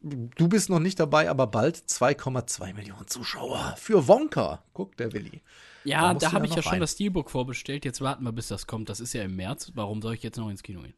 du 0.01 0.47
bist 0.47 0.69
noch 0.69 0.79
nicht 0.79 0.99
dabei, 0.99 1.29
aber 1.29 1.47
bald 1.47 1.77
2,2 1.77 2.73
Millionen 2.73 3.07
Zuschauer. 3.07 3.75
Für 3.77 4.07
Wonka. 4.07 4.63
Guck, 4.73 4.95
der 4.97 5.11
Willi. 5.13 5.41
Da 5.83 5.89
Ja, 5.89 6.13
da 6.13 6.29
du 6.29 6.33
habe 6.35 6.45
ich 6.45 6.53
ja 6.55 6.61
schon 6.61 6.73
rein. 6.73 6.79
das 6.81 6.91
Steelbook 6.91 7.31
vorbestellt. 7.31 7.83
Jetzt 7.85 8.01
warten 8.01 8.23
wir, 8.23 8.31
bis 8.31 8.47
das 8.49 8.67
kommt. 8.67 8.89
Das 8.89 8.99
ist 8.99 9.13
ja 9.13 9.23
im 9.23 9.35
März. 9.35 9.71
Warum 9.73 10.01
soll 10.01 10.13
ich 10.13 10.23
jetzt 10.23 10.37
noch 10.37 10.49
ins 10.49 10.61
Kino 10.63 10.81
gehen? 10.81 10.93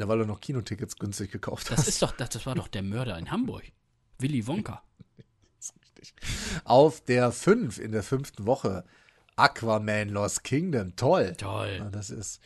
Ja, 0.00 0.08
weil 0.08 0.18
du 0.18 0.26
noch 0.26 0.40
Kinotickets 0.40 0.96
günstig 0.96 1.30
gekauft 1.30 1.70
Das 1.70 1.78
hast. 1.80 1.88
ist 1.88 2.02
doch, 2.02 2.12
das, 2.12 2.30
das 2.30 2.46
war 2.46 2.54
doch 2.54 2.68
der 2.68 2.82
Mörder 2.82 3.18
in 3.18 3.30
Hamburg. 3.30 3.64
Willy 4.18 4.46
Wonka. 4.46 4.82
Auf 6.64 7.02
der 7.04 7.32
5 7.32 7.78
in 7.78 7.92
der 7.92 8.02
fünften 8.02 8.46
Woche. 8.46 8.84
Aquaman 9.36 10.08
Lost 10.08 10.44
Kingdom. 10.44 10.96
Toll. 10.96 11.34
Toll. 11.36 11.76
Ja, 11.78 11.90
das 11.90 12.10
ist, 12.10 12.40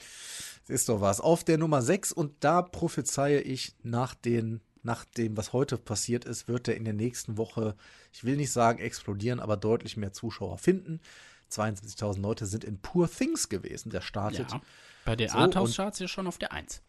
das 0.66 0.70
ist 0.70 0.88
doch 0.88 1.00
was. 1.00 1.20
Auf 1.20 1.44
der 1.44 1.58
Nummer 1.58 1.82
6 1.82 2.12
und 2.12 2.32
da 2.44 2.62
prophezeie 2.62 3.40
ich 3.40 3.74
nach, 3.82 4.14
den, 4.14 4.60
nach 4.82 5.04
dem, 5.04 5.36
was 5.36 5.52
heute 5.52 5.76
passiert 5.78 6.24
ist, 6.24 6.46
wird 6.48 6.68
er 6.68 6.76
in 6.76 6.84
der 6.84 6.94
nächsten 6.94 7.36
Woche, 7.36 7.74
ich 8.12 8.24
will 8.24 8.36
nicht 8.36 8.52
sagen 8.52 8.78
explodieren, 8.80 9.40
aber 9.40 9.56
deutlich 9.56 9.96
mehr 9.96 10.12
Zuschauer 10.12 10.58
finden. 10.58 11.00
72.000 11.50 12.20
Leute 12.20 12.46
sind 12.46 12.64
in 12.64 12.80
Poor 12.80 13.10
Things 13.10 13.48
gewesen. 13.48 13.90
Der 13.90 14.00
startet 14.00 14.50
Ja. 14.52 14.60
Bei 15.04 15.14
den 15.16 15.28
So, 15.28 15.36
Arthouse-Charts 15.38 15.98
ja 15.98 16.08
schon 16.08 16.26
auf 16.26 16.38
der 16.38 16.52
1. 16.52 16.80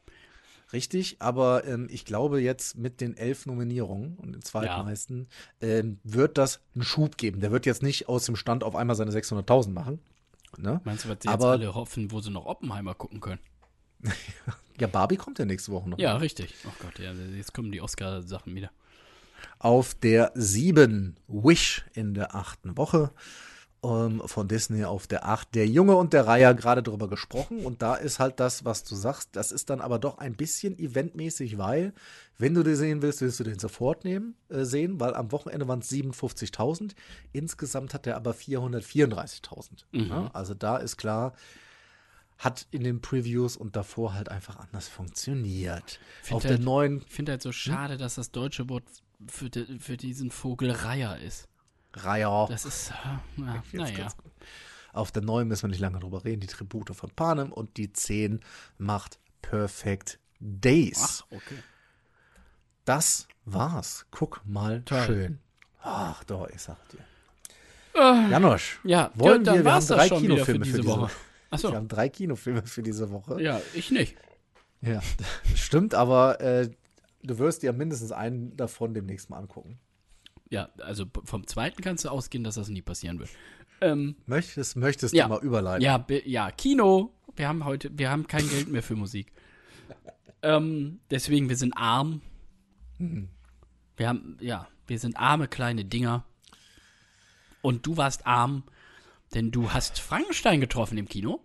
richtig, 0.73 1.17
aber 1.19 1.65
ähm, 1.65 1.87
ich 1.91 2.05
glaube 2.05 2.41
jetzt 2.41 2.77
mit 2.77 3.01
den 3.01 3.15
elf 3.17 3.45
Nominierungen 3.45 4.15
und 4.17 4.33
den 4.33 4.41
zweitmeisten 4.41 5.27
ähm, 5.61 5.99
wird 6.03 6.37
das 6.37 6.59
einen 6.73 6.83
Schub 6.83 7.17
geben. 7.17 7.39
Der 7.39 7.51
wird 7.51 7.65
jetzt 7.65 7.83
nicht 7.83 8.07
aus 8.09 8.25
dem 8.25 8.35
Stand 8.35 8.63
auf 8.63 8.75
einmal 8.75 8.95
seine 8.95 9.11
600.000 9.11 9.69
machen. 9.69 9.99
Ne? 10.57 10.81
Meinst 10.85 11.05
du, 11.05 11.09
was 11.09 11.17
sie 11.21 11.27
Aber- 11.27 11.53
jetzt 11.55 11.61
alle 11.63 11.75
hoffen, 11.75 12.11
wo 12.11 12.21
sie 12.21 12.31
noch 12.31 12.45
Oppenheimer 12.45 12.93
gucken 12.95 13.19
können? 13.19 13.39
Ja, 14.77 14.87
Barbie 14.87 15.15
kommt 15.15 15.39
ja 15.39 15.45
nächste 15.45 15.71
Woche 15.71 15.89
noch. 15.89 15.97
Ja, 15.99 16.17
richtig. 16.17 16.53
Oh 16.67 16.71
Gott, 16.81 16.99
ja, 16.99 17.13
jetzt 17.13 17.53
kommen 17.53 17.71
die 17.71 17.79
Oscar-Sachen 17.79 18.53
wieder. 18.55 18.71
Auf 19.57 19.93
der 19.95 20.33
7 20.35 21.15
Wish 21.29 21.85
in 21.93 22.13
der 22.13 22.35
achten 22.35 22.75
Woche 22.75 23.11
ähm, 23.85 24.21
von 24.25 24.47
Disney 24.47 24.83
auf 24.85 25.07
der 25.07 25.25
8 25.27 25.53
der 25.55 25.67
Junge 25.67 25.95
und 25.95 26.13
der 26.13 26.27
Reiher 26.27 26.53
gerade 26.53 26.81
drüber 26.83 27.07
gesprochen 27.07 27.65
und 27.65 27.81
da 27.81 27.95
ist 27.95 28.19
halt 28.19 28.39
das, 28.39 28.65
was 28.65 28.83
du 28.83 28.95
sagst, 28.95 29.29
das 29.33 29.51
ist 29.51 29.69
dann 29.69 29.81
aber 29.81 29.99
doch 29.99 30.17
ein 30.17 30.35
bisschen 30.35 30.77
eventmäßig, 30.79 31.57
weil 31.57 31.93
wenn 32.37 32.53
du 32.53 32.63
den 32.63 32.75
sehen 32.75 33.01
willst, 33.01 33.21
willst 33.21 33.39
du 33.39 33.43
den 33.43 33.59
sofort 33.59 34.03
nehmen, 34.03 34.35
äh, 34.49 34.63
sehen, 34.63 34.99
weil 34.99 35.13
am 35.15 35.31
Wochenende 35.31 35.67
waren 35.67 35.79
es 35.79 35.89
57.000, 35.91 36.95
insgesamt 37.33 37.93
hat 37.93 38.07
er 38.07 38.15
aber 38.17 38.33
434.000. 38.33 39.85
Ja, 39.91 40.29
also 40.33 40.53
da 40.53 40.77
ist 40.77 40.97
klar, 40.97 41.33
hat 42.37 42.67
in 42.71 42.83
den 42.83 42.99
Previews 43.01 43.55
und 43.55 43.75
davor 43.75 44.13
halt 44.13 44.29
einfach 44.29 44.57
anders 44.59 44.87
funktioniert. 44.89 45.99
Find 46.21 46.35
Auf 46.37 46.43
halt- 46.43 46.59
der 46.59 46.65
neuen 46.65 47.01
Ich 47.07 47.13
finde 47.13 47.31
halt 47.33 47.41
so 47.41 47.51
schade, 47.51 47.97
dass 47.97 48.15
das 48.15 48.31
deutsche 48.31 48.67
Wort 48.69 48.83
für, 49.27 49.49
de, 49.49 49.79
für 49.79 49.95
diesen 49.97 50.31
Vogel 50.31 50.71
Reiher 50.71 51.17
ist. 51.19 51.47
Reiher. 52.03 52.47
Das 52.49 52.65
ist, 52.65 52.91
äh, 52.91 53.41
naja. 53.71 54.07
gut. 54.17 54.31
Auf 54.93 55.11
der 55.11 55.23
9 55.23 55.47
müssen 55.47 55.63
wir 55.63 55.69
nicht 55.69 55.79
lange 55.79 55.99
drüber 55.99 56.23
reden. 56.23 56.41
Die 56.41 56.47
Tribute 56.47 56.95
von 56.95 57.09
Panem 57.15 57.51
und 57.51 57.77
die 57.77 57.91
10 57.91 58.39
macht 58.77 59.19
Perfect 59.41 60.19
Days. 60.39 61.23
Ach, 61.23 61.35
okay. 61.37 61.57
Das 62.85 63.27
war's. 63.45 64.05
Guck 64.11 64.41
mal 64.45 64.83
Toll. 64.83 65.03
schön. 65.05 65.39
Ach 65.81 66.23
doch, 66.23 66.47
ich 66.49 66.61
sag 66.61 66.77
dir. 66.89 66.99
Janosch, 67.95 68.79
Ja, 68.83 69.11
wollen 69.15 69.43
dann 69.43 69.55
wir, 69.55 69.65
wir 69.65 69.73
haben 69.73 69.87
drei 69.87 70.05
wieder 70.05 70.15
für 70.17 70.21
Kinofilme 70.21 70.65
diese 70.65 70.85
Woche. 70.85 71.11
Achso. 71.49 71.69
Wir 71.71 71.77
haben 71.77 71.87
drei 71.87 72.09
Kinofilme 72.09 72.63
für 72.63 72.83
diese 72.83 73.09
Woche. 73.11 73.41
Ja, 73.41 73.61
ich 73.73 73.91
nicht. 73.91 74.17
Ja, 74.81 75.01
stimmt, 75.55 75.93
aber 75.95 76.41
äh, 76.41 76.69
du 77.23 77.37
wirst 77.37 77.63
dir 77.63 77.71
mindestens 77.71 78.11
einen 78.11 78.55
davon 78.57 78.93
demnächst 78.93 79.29
mal 79.29 79.37
angucken. 79.37 79.79
Ja, 80.49 80.69
also 80.79 81.05
vom 81.23 81.47
zweiten 81.47 81.81
kannst 81.81 82.05
du 82.05 82.09
ausgehen, 82.09 82.43
dass 82.43 82.55
das 82.55 82.69
nie 82.69 82.81
passieren 82.81 83.19
wird. 83.19 83.29
Ähm, 83.81 84.15
Möchtest, 84.25 84.75
möchtest 84.75 85.13
Ja. 85.13 85.25
du 85.27 85.33
mal 85.33 85.43
überleiten? 85.43 85.83
ja, 85.83 86.05
ja, 86.25 86.51
Kino. 86.51 87.13
Wir 87.35 87.47
haben 87.47 87.65
heute, 87.65 87.89
wir 87.97 88.09
haben 88.09 88.27
kein 88.27 88.47
Geld 88.47 88.69
mehr 88.69 88.83
für 88.83 88.95
Musik. 88.95 89.33
ähm, 90.41 90.99
deswegen, 91.09 91.49
wir 91.49 91.57
sind 91.57 91.73
arm. 91.75 92.21
Wir 93.97 94.07
haben, 94.07 94.37
ja, 94.39 94.67
wir 94.87 94.99
sind 94.99 95.17
arme 95.17 95.47
kleine 95.47 95.83
Dinger. 95.85 96.23
Und 97.61 97.85
du 97.85 97.97
warst 97.97 98.25
arm, 98.27 98.63
denn 99.33 99.51
du 99.51 99.71
hast 99.73 99.99
Frankenstein 99.99 100.61
getroffen 100.61 100.97
im 100.97 101.07
Kino. 101.09 101.41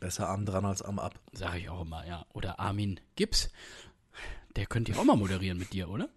Besser 0.00 0.28
Arm 0.28 0.46
dran 0.46 0.64
als 0.64 0.80
Arm 0.82 0.98
ab. 0.98 1.20
Sag 1.32 1.56
ich 1.58 1.68
auch 1.68 1.82
immer, 1.82 2.06
ja. 2.06 2.24
Oder 2.32 2.58
Armin 2.58 2.98
Gips. 3.16 3.50
Der 4.56 4.66
könnte 4.66 4.92
ja 4.92 4.98
auch 4.98 5.04
mal 5.04 5.16
moderieren 5.16 5.58
mit 5.58 5.72
dir, 5.72 5.88
oder? 5.90 6.08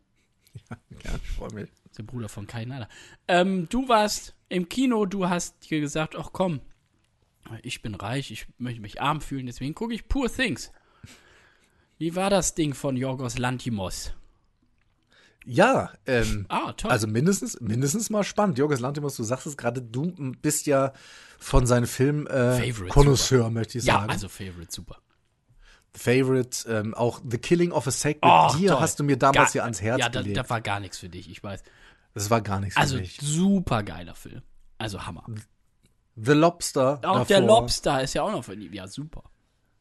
Ja, 1.04 1.16
ich 1.16 1.32
freue 1.32 1.54
mich. 1.54 1.70
Der 1.97 2.04
Bruder 2.04 2.30
von 2.30 2.47
Kai 2.47 2.66
Nala. 2.66 2.88
Ähm, 3.28 3.68
du 3.70 3.88
warst 3.89 4.36
im 4.49 4.70
Kino, 4.70 5.06
du 5.06 5.30
hast 5.30 5.70
dir 5.70 5.80
gesagt, 5.82 6.16
ach 6.16 6.30
komm, 6.32 6.62
ich 7.64 7.82
bin 7.82 7.95
reich, 7.95 8.32
ich 8.32 8.47
möchte 8.58 8.82
mich 8.82 9.02
arm 9.02 9.20
fühlen, 9.22 9.45
deswegen 9.47 9.74
gucke 9.76 9.93
ich 9.93 10.08
Poor 10.08 10.32
Things. 10.32 10.72
Wie 11.97 12.16
war 12.16 12.30
das 12.30 12.56
Ding 12.56 12.74
von 12.74 12.95
Yorgos 12.97 13.38
Lantimos? 13.38 14.14
Ja, 15.45 15.91
ähm, 16.06 16.45
Ah, 16.49 16.72
toll. 16.74 16.91
also 16.91 17.08
mindestens, 17.08 17.60
mindestens 17.62 18.10
mal 18.12 18.24
spannend. 18.24 18.60
Jorgos 18.60 18.80
Lantimos, 18.80 19.16
du 19.16 19.24
sagst 19.24 19.47
es 19.47 19.58
gerade, 19.58 19.82
du 19.82 20.12
bist 20.41 20.68
ja 20.68 20.93
von 21.39 21.66
seinen 21.66 21.88
Film 21.88 22.28
äh, 22.28 22.58
Favorite, 22.58 22.88
Connoisseur, 22.89 23.49
möchte 23.49 23.80
ich 23.80 23.86
ja, 23.86 23.95
sagen. 23.95 24.12
also 24.12 24.30
Favorite, 24.30 24.72
super. 24.72 24.97
Favorite, 25.96 26.70
ähm, 26.70 26.94
auch 26.94 27.22
The 27.30 27.38
Killing 27.38 27.72
of 27.72 27.86
a 27.88 27.92
Sacred 27.92 28.20
Oh, 28.24 28.56
Deer 28.58 28.80
hast 28.80 29.00
du 29.00 29.04
mir 29.04 29.18
damals 29.18 29.52
hier 29.52 29.64
ans 29.64 29.82
Herz 29.82 30.00
Ja, 30.00 30.10
da, 30.10 30.22
gelegt. 30.22 30.38
da 30.38 30.50
war 30.50 30.62
gar 30.62 30.80
nichts 30.80 30.98
für 31.00 31.10
dich, 31.10 31.30
ich 31.30 31.44
weiß. 31.44 31.62
das 32.14 32.30
war 32.30 32.42
gar 32.42 32.60
nichts 32.60 32.78
Also 32.78 32.96
für 32.96 33.02
mich. 33.02 33.18
super 33.22 33.84
geiler 33.84 34.16
Film. 34.16 34.42
Also 34.78 35.06
Hammer. 35.06 35.26
The 36.16 36.32
Lobster. 36.34 37.00
Auch 37.04 37.26
der 37.28 37.42
davor. 37.42 37.62
Lobster 37.62 38.02
ist 38.04 38.14
ja 38.14 38.24
auch 38.24 38.32
noch 38.32 38.44
für 38.44 38.56
die. 38.58 38.68
Ja, 38.76 38.88
super. 38.88 39.24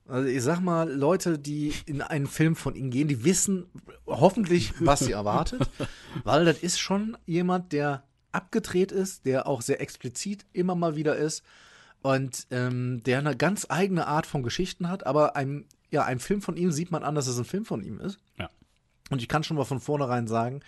Also 0.08 0.28
ich 0.28 0.42
sag 0.42 0.60
mal, 0.60 0.90
Leute, 0.90 1.38
die 1.38 1.72
in 1.86 2.02
einen 2.02 2.26
Film 2.26 2.56
von 2.56 2.74
ihm 2.74 2.90
gehen, 2.90 3.06
die 3.08 3.24
wissen 3.24 3.66
hoffentlich, 4.06 4.72
was 4.80 5.00
sie 5.00 5.12
erwartet. 5.12 5.68
Weil 6.24 6.44
das 6.44 6.58
ist 6.58 6.80
schon 6.80 7.16
jemand, 7.26 7.72
der 7.72 8.04
abgedreht 8.32 8.90
ist, 8.92 9.26
der 9.26 9.46
auch 9.46 9.62
sehr 9.62 9.80
explizit 9.80 10.44
immer 10.52 10.74
mal 10.74 10.96
wieder 10.96 11.16
ist 11.16 11.44
und 12.02 12.46
ähm, 12.50 13.02
der 13.04 13.18
eine 13.18 13.36
ganz 13.36 13.66
eigene 13.68 14.06
Art 14.06 14.26
von 14.26 14.42
Geschichten 14.42 14.88
hat. 14.88 15.06
Aber 15.06 15.36
ein, 15.36 15.66
ja, 15.90 16.04
ein 16.04 16.20
Film 16.20 16.42
von 16.42 16.56
ihm 16.56 16.72
sieht 16.72 16.90
man 16.90 17.02
an, 17.02 17.14
dass 17.14 17.26
es 17.26 17.38
ein 17.38 17.44
Film 17.44 17.64
von 17.64 17.82
ihm 17.82 17.98
ist. 18.00 18.18
Ja. 18.38 18.50
Und 19.10 19.20
ich 19.20 19.28
kann 19.28 19.42
schon 19.42 19.56
mal 19.56 19.64
von 19.64 19.80
vornherein 19.80 20.26
sagen, 20.26 20.60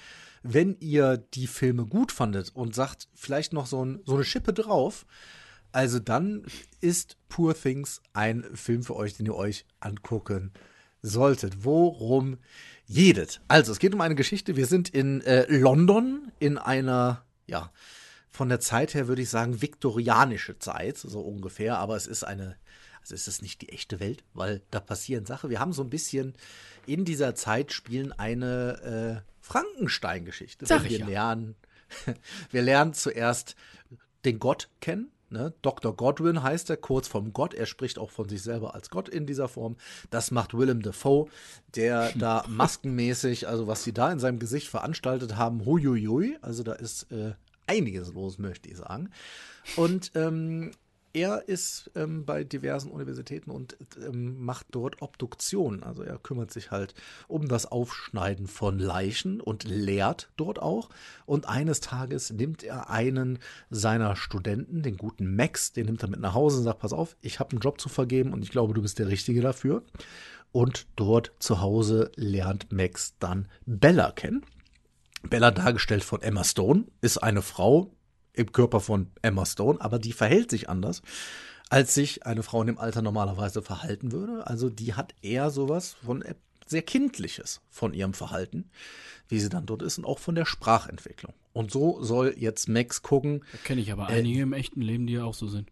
wenn 0.42 0.76
ihr 0.80 1.16
die 1.16 1.46
Filme 1.46 1.86
gut 1.86 2.10
fandet 2.10 2.50
und 2.54 2.74
sagt, 2.74 3.08
vielleicht 3.14 3.52
noch 3.52 3.66
so, 3.66 3.84
ein, 3.84 4.00
so 4.04 4.14
eine 4.14 4.24
Schippe 4.24 4.52
drauf, 4.52 5.06
also 5.70 5.98
dann 5.98 6.44
ist 6.80 7.16
Poor 7.28 7.54
Things 7.54 8.02
ein 8.12 8.44
Film 8.54 8.82
für 8.82 8.96
euch, 8.96 9.16
den 9.16 9.26
ihr 9.26 9.34
euch 9.34 9.64
angucken 9.80 10.52
solltet. 11.00 11.64
Worum 11.64 12.38
jedet? 12.86 13.40
Also, 13.48 13.72
es 13.72 13.78
geht 13.78 13.94
um 13.94 14.00
eine 14.00 14.14
Geschichte. 14.14 14.56
Wir 14.56 14.66
sind 14.66 14.90
in 14.90 15.22
äh, 15.22 15.46
London 15.48 16.30
in 16.38 16.58
einer, 16.58 17.24
ja, 17.46 17.72
von 18.28 18.48
der 18.48 18.60
Zeit 18.60 18.94
her 18.94 19.08
würde 19.08 19.22
ich 19.22 19.30
sagen, 19.30 19.62
viktorianische 19.62 20.58
Zeit, 20.58 20.98
so 20.98 21.20
ungefähr, 21.20 21.78
aber 21.78 21.96
es 21.96 22.06
ist 22.06 22.24
eine, 22.24 22.56
also 23.02 23.14
es 23.14 23.28
ist 23.28 23.42
nicht 23.42 23.60
die 23.60 23.68
echte 23.70 24.00
Welt, 24.00 24.24
weil 24.32 24.62
da 24.70 24.80
passieren 24.80 25.26
Sachen. 25.26 25.50
Wir 25.50 25.60
haben 25.60 25.72
so 25.72 25.82
ein 25.82 25.90
bisschen 25.90 26.34
in 26.86 27.04
dieser 27.04 27.34
Zeit 27.34 27.72
spielen 27.72 28.12
eine 28.12 29.22
äh, 29.24 29.30
Frankenstein-Geschichte. 29.40 30.66
Sag 30.66 30.84
ich 30.84 30.92
wir 30.92 30.98
ja. 31.00 31.06
lernen, 31.06 31.56
wir 32.50 32.62
lernen 32.62 32.94
zuerst 32.94 33.56
den 34.24 34.38
Gott 34.38 34.68
kennen. 34.80 35.10
Ne? 35.30 35.52
Dr. 35.62 35.96
Godwin 35.96 36.42
heißt 36.42 36.70
er, 36.70 36.76
kurz 36.76 37.08
vom 37.08 37.32
Gott. 37.32 37.54
Er 37.54 37.66
spricht 37.66 37.98
auch 37.98 38.10
von 38.10 38.28
sich 38.28 38.42
selber 38.42 38.74
als 38.74 38.90
Gott 38.90 39.08
in 39.08 39.26
dieser 39.26 39.48
Form. 39.48 39.76
Das 40.10 40.30
macht 40.30 40.56
Willem 40.56 40.82
Dafoe, 40.82 41.28
der 41.74 42.12
da 42.16 42.44
maskenmäßig, 42.48 43.48
also 43.48 43.66
was 43.66 43.82
sie 43.82 43.92
da 43.92 44.12
in 44.12 44.18
seinem 44.18 44.38
Gesicht 44.38 44.68
veranstaltet 44.68 45.36
haben, 45.36 45.64
huiuiui. 45.64 46.38
Also 46.42 46.62
da 46.62 46.74
ist 46.74 47.10
äh, 47.10 47.32
einiges 47.66 48.12
los, 48.12 48.38
möchte 48.38 48.68
ich 48.68 48.76
sagen. 48.76 49.10
Und 49.76 50.12
ähm, 50.14 50.72
er 51.12 51.48
ist 51.48 51.90
ähm, 51.94 52.24
bei 52.24 52.44
diversen 52.44 52.90
Universitäten 52.90 53.50
und 53.50 53.76
ähm, 54.06 54.42
macht 54.42 54.66
dort 54.70 55.02
Obduktionen. 55.02 55.82
Also 55.82 56.02
er 56.02 56.18
kümmert 56.18 56.50
sich 56.50 56.70
halt 56.70 56.94
um 57.28 57.48
das 57.48 57.66
Aufschneiden 57.66 58.46
von 58.46 58.78
Leichen 58.78 59.40
und 59.40 59.64
lehrt 59.64 60.30
dort 60.36 60.60
auch. 60.60 60.88
Und 61.26 61.48
eines 61.48 61.80
Tages 61.80 62.30
nimmt 62.30 62.62
er 62.62 62.88
einen 62.88 63.38
seiner 63.70 64.16
Studenten, 64.16 64.82
den 64.82 64.96
guten 64.96 65.36
Max, 65.36 65.72
den 65.72 65.86
nimmt 65.86 66.02
er 66.02 66.08
mit 66.08 66.20
nach 66.20 66.34
Hause 66.34 66.58
und 66.58 66.64
sagt, 66.64 66.80
pass 66.80 66.92
auf, 66.92 67.16
ich 67.20 67.40
habe 67.40 67.50
einen 67.52 67.60
Job 67.60 67.80
zu 67.80 67.88
vergeben 67.88 68.32
und 68.32 68.42
ich 68.42 68.50
glaube, 68.50 68.72
du 68.72 68.82
bist 68.82 68.98
der 68.98 69.08
Richtige 69.08 69.42
dafür. 69.42 69.82
Und 70.50 70.86
dort 70.96 71.32
zu 71.38 71.60
Hause 71.60 72.10
lernt 72.16 72.72
Max 72.72 73.14
dann 73.18 73.48
Bella 73.66 74.12
kennen. 74.12 74.44
Bella, 75.28 75.50
dargestellt 75.50 76.04
von 76.04 76.20
Emma 76.20 76.44
Stone, 76.44 76.84
ist 77.00 77.18
eine 77.18 77.42
Frau 77.42 77.90
im 78.34 78.52
Körper 78.52 78.80
von 78.80 79.10
Emma 79.22 79.44
Stone, 79.46 79.80
aber 79.80 79.98
die 79.98 80.12
verhält 80.12 80.50
sich 80.50 80.68
anders, 80.68 81.02
als 81.68 81.94
sich 81.94 82.26
eine 82.26 82.42
Frau 82.42 82.60
in 82.62 82.66
dem 82.68 82.78
Alter 82.78 83.02
normalerweise 83.02 83.62
verhalten 83.62 84.12
würde. 84.12 84.46
Also 84.46 84.68
die 84.70 84.94
hat 84.94 85.14
eher 85.22 85.50
sowas 85.50 85.96
von 86.04 86.22
e- 86.22 86.34
sehr 86.66 86.82
Kindliches 86.82 87.60
von 87.70 87.92
ihrem 87.92 88.14
Verhalten, 88.14 88.70
wie 89.28 89.40
sie 89.40 89.48
dann 89.50 89.66
dort 89.66 89.82
ist 89.82 89.98
und 89.98 90.04
auch 90.06 90.18
von 90.18 90.34
der 90.34 90.46
Sprachentwicklung. 90.46 91.34
Und 91.52 91.70
so 91.70 92.02
soll 92.02 92.34
jetzt 92.38 92.68
Max 92.68 93.02
gucken, 93.02 93.44
kenne 93.64 93.80
ich 93.82 93.92
aber 93.92 94.08
Äh, 94.08 94.14
einige 94.14 94.40
im 94.42 94.52
echten 94.54 94.80
Leben, 94.80 95.06
die 95.06 95.14
ja 95.14 95.24
auch 95.24 95.34
so 95.34 95.48
sind. 95.48 95.70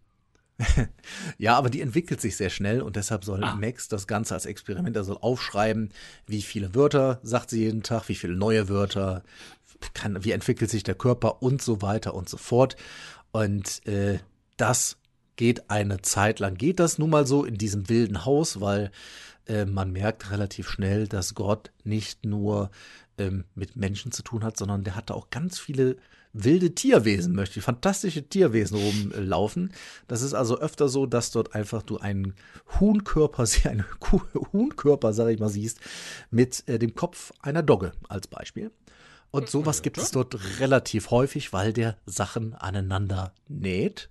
Ja, 1.37 1.57
aber 1.57 1.69
die 1.71 1.81
entwickelt 1.81 2.21
sich 2.21 2.35
sehr 2.37 2.49
schnell 2.51 2.81
und 2.81 2.95
deshalb 2.95 3.23
soll 3.25 3.43
Ah. 3.43 3.55
Max 3.55 3.87
das 3.87 4.05
Ganze 4.05 4.35
als 4.35 4.45
Experiment, 4.45 4.95
er 4.95 5.03
soll 5.03 5.17
aufschreiben, 5.19 5.89
wie 6.27 6.41
viele 6.43 6.75
Wörter 6.75 7.19
sagt 7.23 7.49
sie 7.49 7.61
jeden 7.61 7.81
Tag, 7.83 8.07
wie 8.09 8.15
viele 8.15 8.35
neue 8.35 8.69
Wörter, 8.69 9.23
kann, 9.93 10.23
wie 10.23 10.31
entwickelt 10.31 10.69
sich 10.69 10.83
der 10.83 10.95
Körper 10.95 11.41
und 11.41 11.61
so 11.61 11.81
weiter 11.81 12.13
und 12.13 12.29
so 12.29 12.37
fort. 12.37 12.75
Und 13.31 13.85
äh, 13.87 14.19
das 14.57 14.97
geht 15.35 15.69
eine 15.69 16.01
Zeit 16.01 16.39
lang, 16.39 16.55
geht 16.55 16.79
das 16.79 16.97
nun 16.97 17.09
mal 17.09 17.25
so 17.25 17.45
in 17.45 17.57
diesem 17.57 17.89
wilden 17.89 18.25
Haus, 18.25 18.61
weil 18.61 18.91
äh, 19.47 19.65
man 19.65 19.91
merkt 19.91 20.31
relativ 20.31 20.69
schnell, 20.69 21.07
dass 21.07 21.35
Gott 21.35 21.71
nicht 21.83 22.25
nur 22.25 22.69
ähm, 23.17 23.45
mit 23.55 23.75
Menschen 23.75 24.11
zu 24.11 24.23
tun 24.23 24.43
hat, 24.43 24.57
sondern 24.57 24.83
der 24.83 24.95
hatte 24.95 25.15
auch 25.15 25.29
ganz 25.29 25.59
viele 25.59 25.97
wilde 26.33 26.73
Tierwesen, 26.73 27.33
möchte 27.33 27.59
ich, 27.59 27.65
fantastische 27.65 28.23
Tierwesen 28.23 28.77
rumlaufen. 28.77 29.71
Das 30.07 30.21
ist 30.21 30.33
also 30.33 30.59
öfter 30.59 30.87
so, 30.87 31.05
dass 31.05 31.31
dort 31.31 31.55
einfach 31.55 31.81
du 31.81 31.97
einen 31.97 32.35
Huhnkörper, 32.79 33.45
einen 33.69 33.85
Huhnkörper, 34.53 35.13
sag 35.13 35.29
ich 35.29 35.39
mal, 35.39 35.49
siehst, 35.49 35.79
mit 36.29 36.67
äh, 36.67 36.79
dem 36.79 36.95
Kopf 36.95 37.33
einer 37.41 37.63
Dogge 37.63 37.91
als 38.07 38.27
Beispiel. 38.27 38.71
Und 39.31 39.49
sowas 39.49 39.81
gibt 39.81 39.97
es 39.97 40.11
dort 40.11 40.37
relativ 40.59 41.09
häufig, 41.11 41.53
weil 41.53 41.71
der 41.73 41.97
Sachen 42.05 42.53
aneinander 42.53 43.33
näht. 43.47 44.09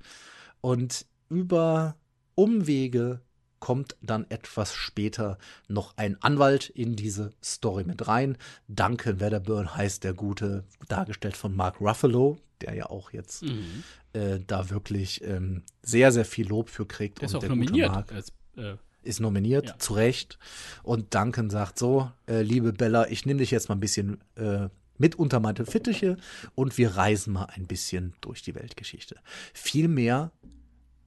Und 0.62 1.06
über 1.28 1.96
Umwege 2.34 3.20
kommt 3.58 3.96
dann 4.00 4.24
etwas 4.30 4.74
später 4.74 5.36
noch 5.68 5.94
ein 5.98 6.16
Anwalt 6.22 6.70
in 6.70 6.96
diese 6.96 7.32
Story 7.44 7.84
mit 7.84 8.08
rein. 8.08 8.38
Duncan 8.68 9.20
Wedderburn 9.20 9.74
heißt 9.76 10.02
der 10.04 10.14
Gute, 10.14 10.64
dargestellt 10.88 11.36
von 11.36 11.54
Mark 11.54 11.80
Ruffalo, 11.80 12.38
der 12.62 12.74
ja 12.74 12.86
auch 12.86 13.12
jetzt 13.12 13.42
Mhm. 13.42 13.84
äh, 14.14 14.40
da 14.46 14.70
wirklich 14.70 15.22
ähm, 15.22 15.62
sehr, 15.82 16.10
sehr 16.12 16.24
viel 16.24 16.48
Lob 16.48 16.70
für 16.70 16.86
kriegt. 16.86 17.20
Der 17.20 17.26
ist 17.28 17.34
auch 17.34 17.40
gute 17.40 17.50
nominiert. 17.54 17.92
Mark 17.92 18.12
Als, 18.12 18.32
äh, 18.56 18.76
ist 19.02 19.20
nominiert, 19.20 19.66
Ja. 19.68 19.78
zu 19.78 19.92
Recht. 19.94 20.38
Und 20.82 21.14
Duncan 21.14 21.50
sagt 21.50 21.78
so, 21.78 22.10
äh, 22.26 22.40
liebe 22.42 22.72
Bella, 22.72 23.08
ich 23.08 23.26
nehme 23.26 23.38
dich 23.40 23.50
jetzt 23.50 23.68
mal 23.68 23.74
ein 23.76 23.80
bisschen 23.80 24.22
äh, 24.36 24.68
mit 25.00 25.16
unter 25.16 25.40
meine 25.40 25.64
Fittiche 25.64 26.16
und 26.54 26.76
wir 26.78 26.96
reisen 26.96 27.32
mal 27.32 27.48
ein 27.54 27.66
bisschen 27.66 28.12
durch 28.20 28.42
die 28.42 28.54
Weltgeschichte. 28.54 29.16
Viel 29.54 29.88
mehr 29.88 30.30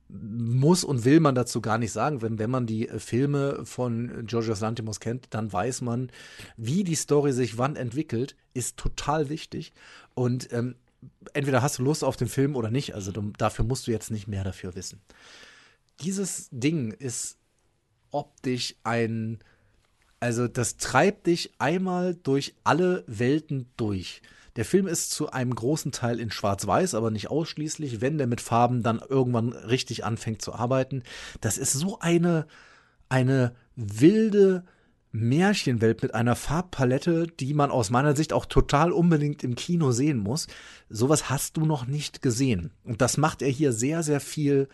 muss 0.10 0.84
und 0.84 1.06
will 1.06 1.20
man 1.20 1.36
dazu 1.36 1.62
gar 1.62 1.78
nicht 1.78 1.92
sagen. 1.92 2.22
Wenn, 2.22 2.38
wenn 2.40 2.50
man 2.50 2.66
die 2.66 2.90
äh, 2.90 3.00
Filme 3.00 3.66
von 3.66 4.26
Georgios 4.26 4.60
Lantimos 4.60 5.00
kennt, 5.00 5.28
dann 5.32 5.52
weiß 5.52 5.82
man, 5.82 6.12
wie 6.58 6.84
die 6.84 6.96
Story 6.96 7.32
sich 7.32 7.58
wann 7.58 7.76
entwickelt, 7.76 8.36
ist 8.54 8.78
total 8.78 9.30
wichtig. 9.30 9.74
Und 10.14 10.52
ähm, 10.52 10.76
entweder 11.34 11.62
hast 11.62 11.80
du 11.80 11.84
Lust 11.84 12.04
auf 12.04 12.16
den 12.16 12.28
Film 12.28 12.56
oder 12.56 12.70
nicht. 12.70 12.94
Also 12.96 13.12
du, 13.12 13.32
dafür 13.38 13.66
musst 13.66 13.88
du 13.88 13.92
jetzt 13.92 14.12
nicht 14.12 14.28
mehr 14.28 14.44
dafür 14.44 14.76
wissen. 14.76 15.02
Dieses 16.02 16.50
Ding 16.52 16.92
ist 16.92 17.38
optisch 18.12 18.76
ein, 18.84 19.40
also 20.24 20.48
das 20.48 20.78
treibt 20.78 21.28
dich 21.28 21.52
einmal 21.60 22.16
durch 22.16 22.56
alle 22.64 23.04
Welten 23.08 23.70
durch. 23.76 24.22
Der 24.56 24.64
Film 24.64 24.88
ist 24.88 25.12
zu 25.12 25.32
einem 25.32 25.54
großen 25.54 25.92
Teil 25.92 26.18
in 26.18 26.32
Schwarz-Weiß, 26.32 26.96
aber 26.96 27.12
nicht 27.12 27.30
ausschließlich. 27.30 28.00
Wenn 28.00 28.18
der 28.18 28.28
mit 28.28 28.40
Farben 28.40 28.84
dann 28.84 29.02
irgendwann 29.10 29.52
richtig 29.52 30.06
anfängt 30.06 30.42
zu 30.42 30.54
arbeiten, 30.54 31.04
das 31.42 31.58
ist 31.58 31.74
so 31.74 32.00
eine, 32.00 32.48
eine 33.10 33.54
wilde 33.76 34.64
Märchenwelt 35.12 36.02
mit 36.02 36.16
einer 36.16 36.38
Farbpalette, 36.38 37.28
die 37.28 37.54
man 37.54 37.70
aus 37.70 37.90
meiner 37.90 38.16
Sicht 38.16 38.32
auch 38.32 38.46
total 38.46 38.94
unbedingt 38.94 39.44
im 39.44 39.56
Kino 39.56 39.92
sehen 39.92 40.20
muss. 40.20 40.48
Sowas 40.88 41.30
hast 41.30 41.58
du 41.58 41.66
noch 41.66 41.86
nicht 41.86 42.22
gesehen. 42.22 42.72
Und 42.86 43.02
das 43.02 43.18
macht 43.18 43.42
er 43.42 43.50
hier 43.50 43.74
sehr, 43.74 44.04
sehr 44.04 44.22
viel 44.22 44.70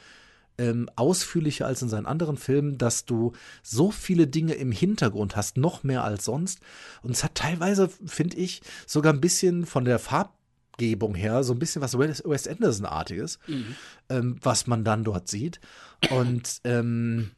ähm, 0.60 0.90
ausführlicher 0.96 1.66
als 1.66 1.82
in 1.82 1.90
seinen 1.90 2.06
anderen 2.06 2.38
Filmen, 2.38 2.78
dass 2.78 3.06
du 3.06 3.32
so 3.64 3.92
viele 3.92 4.28
Dinge 4.28 4.54
im 4.54 4.72
Hintergrund 4.72 5.36
hast, 5.36 5.58
noch 5.58 5.84
mehr 5.84 6.04
als 6.04 6.26
sonst. 6.26 6.60
Und 7.02 7.12
es 7.12 7.24
hat 7.24 7.36
teilweise, 7.36 7.90
finde 8.06 8.38
ich, 8.38 8.62
sogar 8.86 9.14
ein 9.14 9.22
bisschen 9.22 9.66
von 9.66 9.86
der 9.86 10.00
Farbgebung 10.00 11.16
her 11.16 11.44
so 11.44 11.54
ein 11.54 11.60
bisschen 11.60 11.82
was 11.82 11.98
Wes 11.98 12.48
Anderson-artiges, 12.48 13.40
mhm. 13.48 13.76
ähm, 14.10 14.38
was 14.42 14.68
man 14.68 14.84
dann 14.84 15.04
dort 15.04 15.30
sieht. 15.30 15.62
Und 16.10 16.60
ähm, 16.66 17.32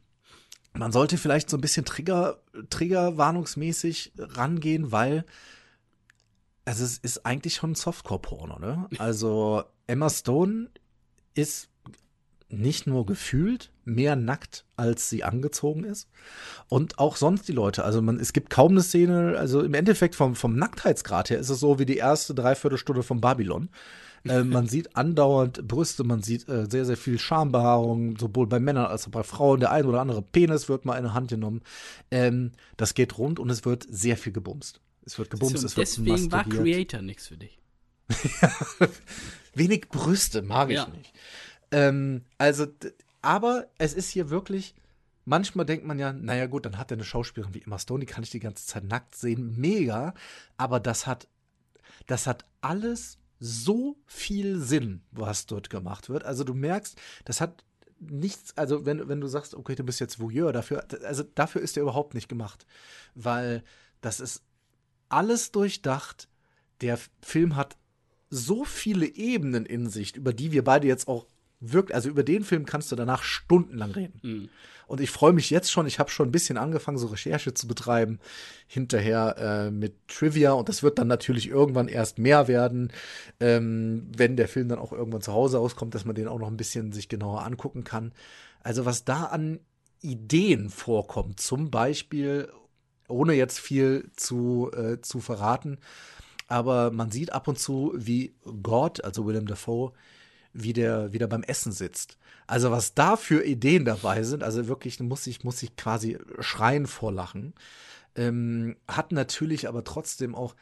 man 0.74 0.92
sollte 0.92 1.18
vielleicht 1.18 1.50
so 1.50 1.58
ein 1.58 1.62
bisschen 1.62 1.86
Trigger, 1.86 2.42
Triggerwarnungsmäßig 2.70 4.14
rangehen, 4.18 4.92
weil 4.92 5.26
also 6.64 6.84
es 6.84 7.00
ist 7.00 7.26
eigentlich 7.26 7.56
schon 7.56 7.72
ein 7.72 7.76
Softcore-Porno, 7.76 8.60
ne? 8.60 8.88
Also 9.00 9.64
Emma 9.88 10.10
Stone 10.10 10.70
ist 11.34 11.71
nicht 12.52 12.88
nur 12.88 13.06
gefühlt 13.06 13.72
mehr 13.86 14.16
nackt, 14.16 14.66
als 14.76 15.10
sie 15.10 15.24
angezogen 15.24 15.84
ist. 15.84 16.08
Und 16.68 17.00
auch 17.00 17.16
sonst 17.16 17.48
die 17.48 17.54
Leute. 17.54 17.84
Also 17.84 18.02
man, 18.02 18.20
es 18.20 18.34
gibt 18.34 18.50
kaum 18.50 18.72
eine 18.72 18.82
Szene, 18.82 19.36
also 19.38 19.62
im 19.62 19.74
Endeffekt 19.74 20.16
vom, 20.16 20.36
vom 20.36 20.56
Nacktheitsgrad 20.56 21.30
her 21.30 21.40
ist 21.40 21.50
es 21.50 21.60
so 21.60 21.80
wie 21.80 21.86
die 21.86 21.98
erste 21.98 22.34
Dreiviertelstunde 22.34 23.04
von 23.04 23.22
Babylon. 23.22 23.70
Äh, 24.24 24.44
man 24.44 24.68
sieht 24.68 24.96
andauernd 24.96 25.68
Brüste, 25.68 26.04
man 26.04 26.22
sieht 26.22 26.48
äh, 26.48 26.68
sehr, 26.70 26.86
sehr 26.86 26.98
viel 26.98 27.20
Schambehaarung, 27.20 28.18
sowohl 28.18 28.48
bei 28.48 28.60
Männern 28.60 28.86
als 28.86 29.08
auch 29.08 29.12
bei 29.12 29.24
Frauen. 29.24 29.60
Der 29.60 29.72
ein 29.72 29.86
oder 29.86 30.02
andere 30.02 30.22
Penis 30.22 30.70
wird 30.70 30.86
mal 30.86 30.98
in 30.98 31.06
die 31.06 31.14
Hand 31.14 31.30
genommen. 31.30 31.62
Ähm, 32.12 32.52
das 32.78 32.94
geht 32.94 33.18
rund 33.18 33.40
und 33.40 33.50
es 33.50 33.66
wird 33.66 33.86
sehr 33.90 34.18
viel 34.18 34.34
gebumst. 34.34 34.82
Es 35.06 35.18
wird 35.18 35.30
gebumst, 35.30 35.64
es 35.64 35.76
wird 35.76 35.88
Deswegen 35.88 36.32
war 36.32 36.44
Creator 36.48 37.02
nichts 37.02 37.28
für 37.28 37.38
dich. 37.38 37.58
Wenig 39.56 39.90
Brüste 39.90 40.42
mag 40.42 40.70
ich 40.70 40.76
ja. 40.76 40.88
nicht. 40.88 41.14
Ähm, 41.72 42.24
also, 42.38 42.68
aber 43.22 43.68
es 43.78 43.94
ist 43.94 44.10
hier 44.10 44.30
wirklich, 44.30 44.76
manchmal 45.26 45.66
denkt 45.66 45.86
man 45.86 46.00
ja, 46.00 46.14
naja 46.14 46.48
gut, 46.48 46.66
dann 46.66 46.78
hat 46.78 46.92
er 46.92 46.98
eine 46.98 47.04
Schauspielerin 47.04 47.54
wie 47.54 47.62
Emma 47.62 47.80
Stone, 47.80 48.02
die 48.02 48.12
kann 48.12 48.24
ich 48.24 48.30
die 48.30 48.40
ganze 48.40 48.66
Zeit 48.66 48.84
nackt 48.84 49.16
sehen, 49.16 49.56
mega, 49.58 50.14
aber 50.58 50.80
das 50.80 51.08
hat, 51.08 51.28
das 52.08 52.28
hat 52.28 52.46
alles 52.62 53.18
so 53.40 53.98
viel 54.06 54.60
Sinn, 54.60 55.02
was 55.12 55.48
dort 55.48 55.70
gemacht 55.70 56.10
wird. 56.10 56.24
Also 56.24 56.44
du 56.44 56.54
merkst, 56.54 57.00
das 57.26 57.42
hat 57.42 57.64
nichts, 58.00 58.58
also 58.58 58.86
wenn, 58.86 59.08
wenn 59.08 59.22
du 59.22 59.28
sagst, 59.28 59.56
okay, 59.56 59.76
du 59.76 59.84
bist 59.84 60.00
jetzt 60.00 60.20
Voyeur, 60.20 60.52
dafür, 60.52 60.86
also 61.04 61.24
dafür 61.24 61.62
ist 61.62 61.78
er 61.78 61.84
überhaupt 61.84 62.14
nicht 62.14 62.30
gemacht, 62.30 62.66
weil 63.16 63.64
das 64.02 64.20
ist 64.20 64.44
alles 65.10 65.52
durchdacht. 65.52 66.28
Der 66.82 66.98
Film 67.22 67.56
hat 67.56 67.78
so 68.30 68.64
viele 68.64 69.06
Ebenen 69.06 69.66
in 69.66 69.90
sich, 69.90 70.16
über 70.16 70.34
die 70.34 70.52
wir 70.52 70.64
beide 70.64 70.88
jetzt 70.88 71.08
auch 71.08 71.28
wirkt, 71.62 71.94
also 71.94 72.10
über 72.10 72.24
den 72.24 72.44
Film 72.44 72.66
kannst 72.66 72.92
du 72.92 72.96
danach 72.96 73.24
stundenlang 73.24 73.92
reden. 73.92 74.20
Mhm. 74.24 74.50
Und 74.88 75.00
ich 75.00 75.10
freue 75.10 75.32
mich 75.32 75.50
jetzt 75.50 75.72
schon, 75.72 75.88
ich 75.88 76.00
habe 76.00 76.10
schon 76.10 76.28
ein 76.28 76.34
bisschen 76.34 76.58
angefangen, 76.58 76.98
so 76.98 77.08
Recherche 77.08 77.54
zu 77.54 77.66
betreiben, 77.66 78.20
hinterher 78.68 79.38
äh, 79.38 79.72
mit 79.72 79.96
Trivia 80.10 80.52
und 80.52 80.68
das 80.68 80.84
wird 80.84 81.00
dann 81.00 81.08
natürlich 81.08 81.48
irgendwann 81.48 81.88
erst 81.88 82.20
mehr 82.20 82.50
werden, 82.50 82.92
ähm, 83.40 84.12
wenn 84.18 84.36
der 84.36 84.50
Film 84.50 84.68
dann 84.68 84.80
auch 84.80 84.92
irgendwann 84.92 85.22
zu 85.22 85.32
Hause 85.32 85.60
auskommt, 85.60 85.96
dass 85.96 86.04
man 86.04 86.16
den 86.16 86.28
auch 86.28 86.40
noch 86.40 86.50
ein 86.50 86.58
bisschen 86.58 86.92
sich 86.92 87.08
genauer 87.08 87.46
angucken 87.46 87.86
kann. 87.86 88.12
Also 88.64 88.84
was 88.86 89.06
da 89.06 89.26
an 89.26 89.62
Ideen 90.02 90.70
vorkommt, 90.70 91.40
zum 91.40 91.72
Beispiel, 91.72 92.52
ohne 93.08 93.34
jetzt 93.34 93.60
viel 93.60 94.10
zu, 94.18 94.72
äh, 94.76 95.00
zu 95.00 95.22
verraten, 95.22 95.78
aber 96.48 96.92
man 96.92 97.12
sieht 97.12 97.32
ab 97.32 97.48
und 97.48 97.58
zu, 97.58 97.94
wie 97.96 98.36
Gott, 98.62 99.02
also 99.06 99.26
Willem 99.26 99.48
Dafoe, 99.48 99.94
wie 100.54 100.74
der 100.74 101.14
wieder 101.14 101.28
beim 101.28 101.44
Essen 101.44 101.72
sitzt. 101.72 102.18
Also 102.48 102.72
was 102.72 102.94
da 102.94 103.16
für 103.16 103.44
Ideen 103.46 103.86
dabei 103.86 104.24
sind, 104.24 104.44
also 104.44 104.68
wirklich 104.68 105.00
muss 105.00 105.28
ich, 105.28 105.44
muss 105.44 105.64
ich 105.64 105.76
quasi 105.76 106.20
schreien 106.40 106.88
vor 106.88 107.12
Lachen. 107.12 107.54
Ähm, 108.16 108.76
hat 108.88 109.12
natürlich 109.12 109.68
aber 109.68 109.84
trotzdem 109.84 110.36
auch, 110.36 110.56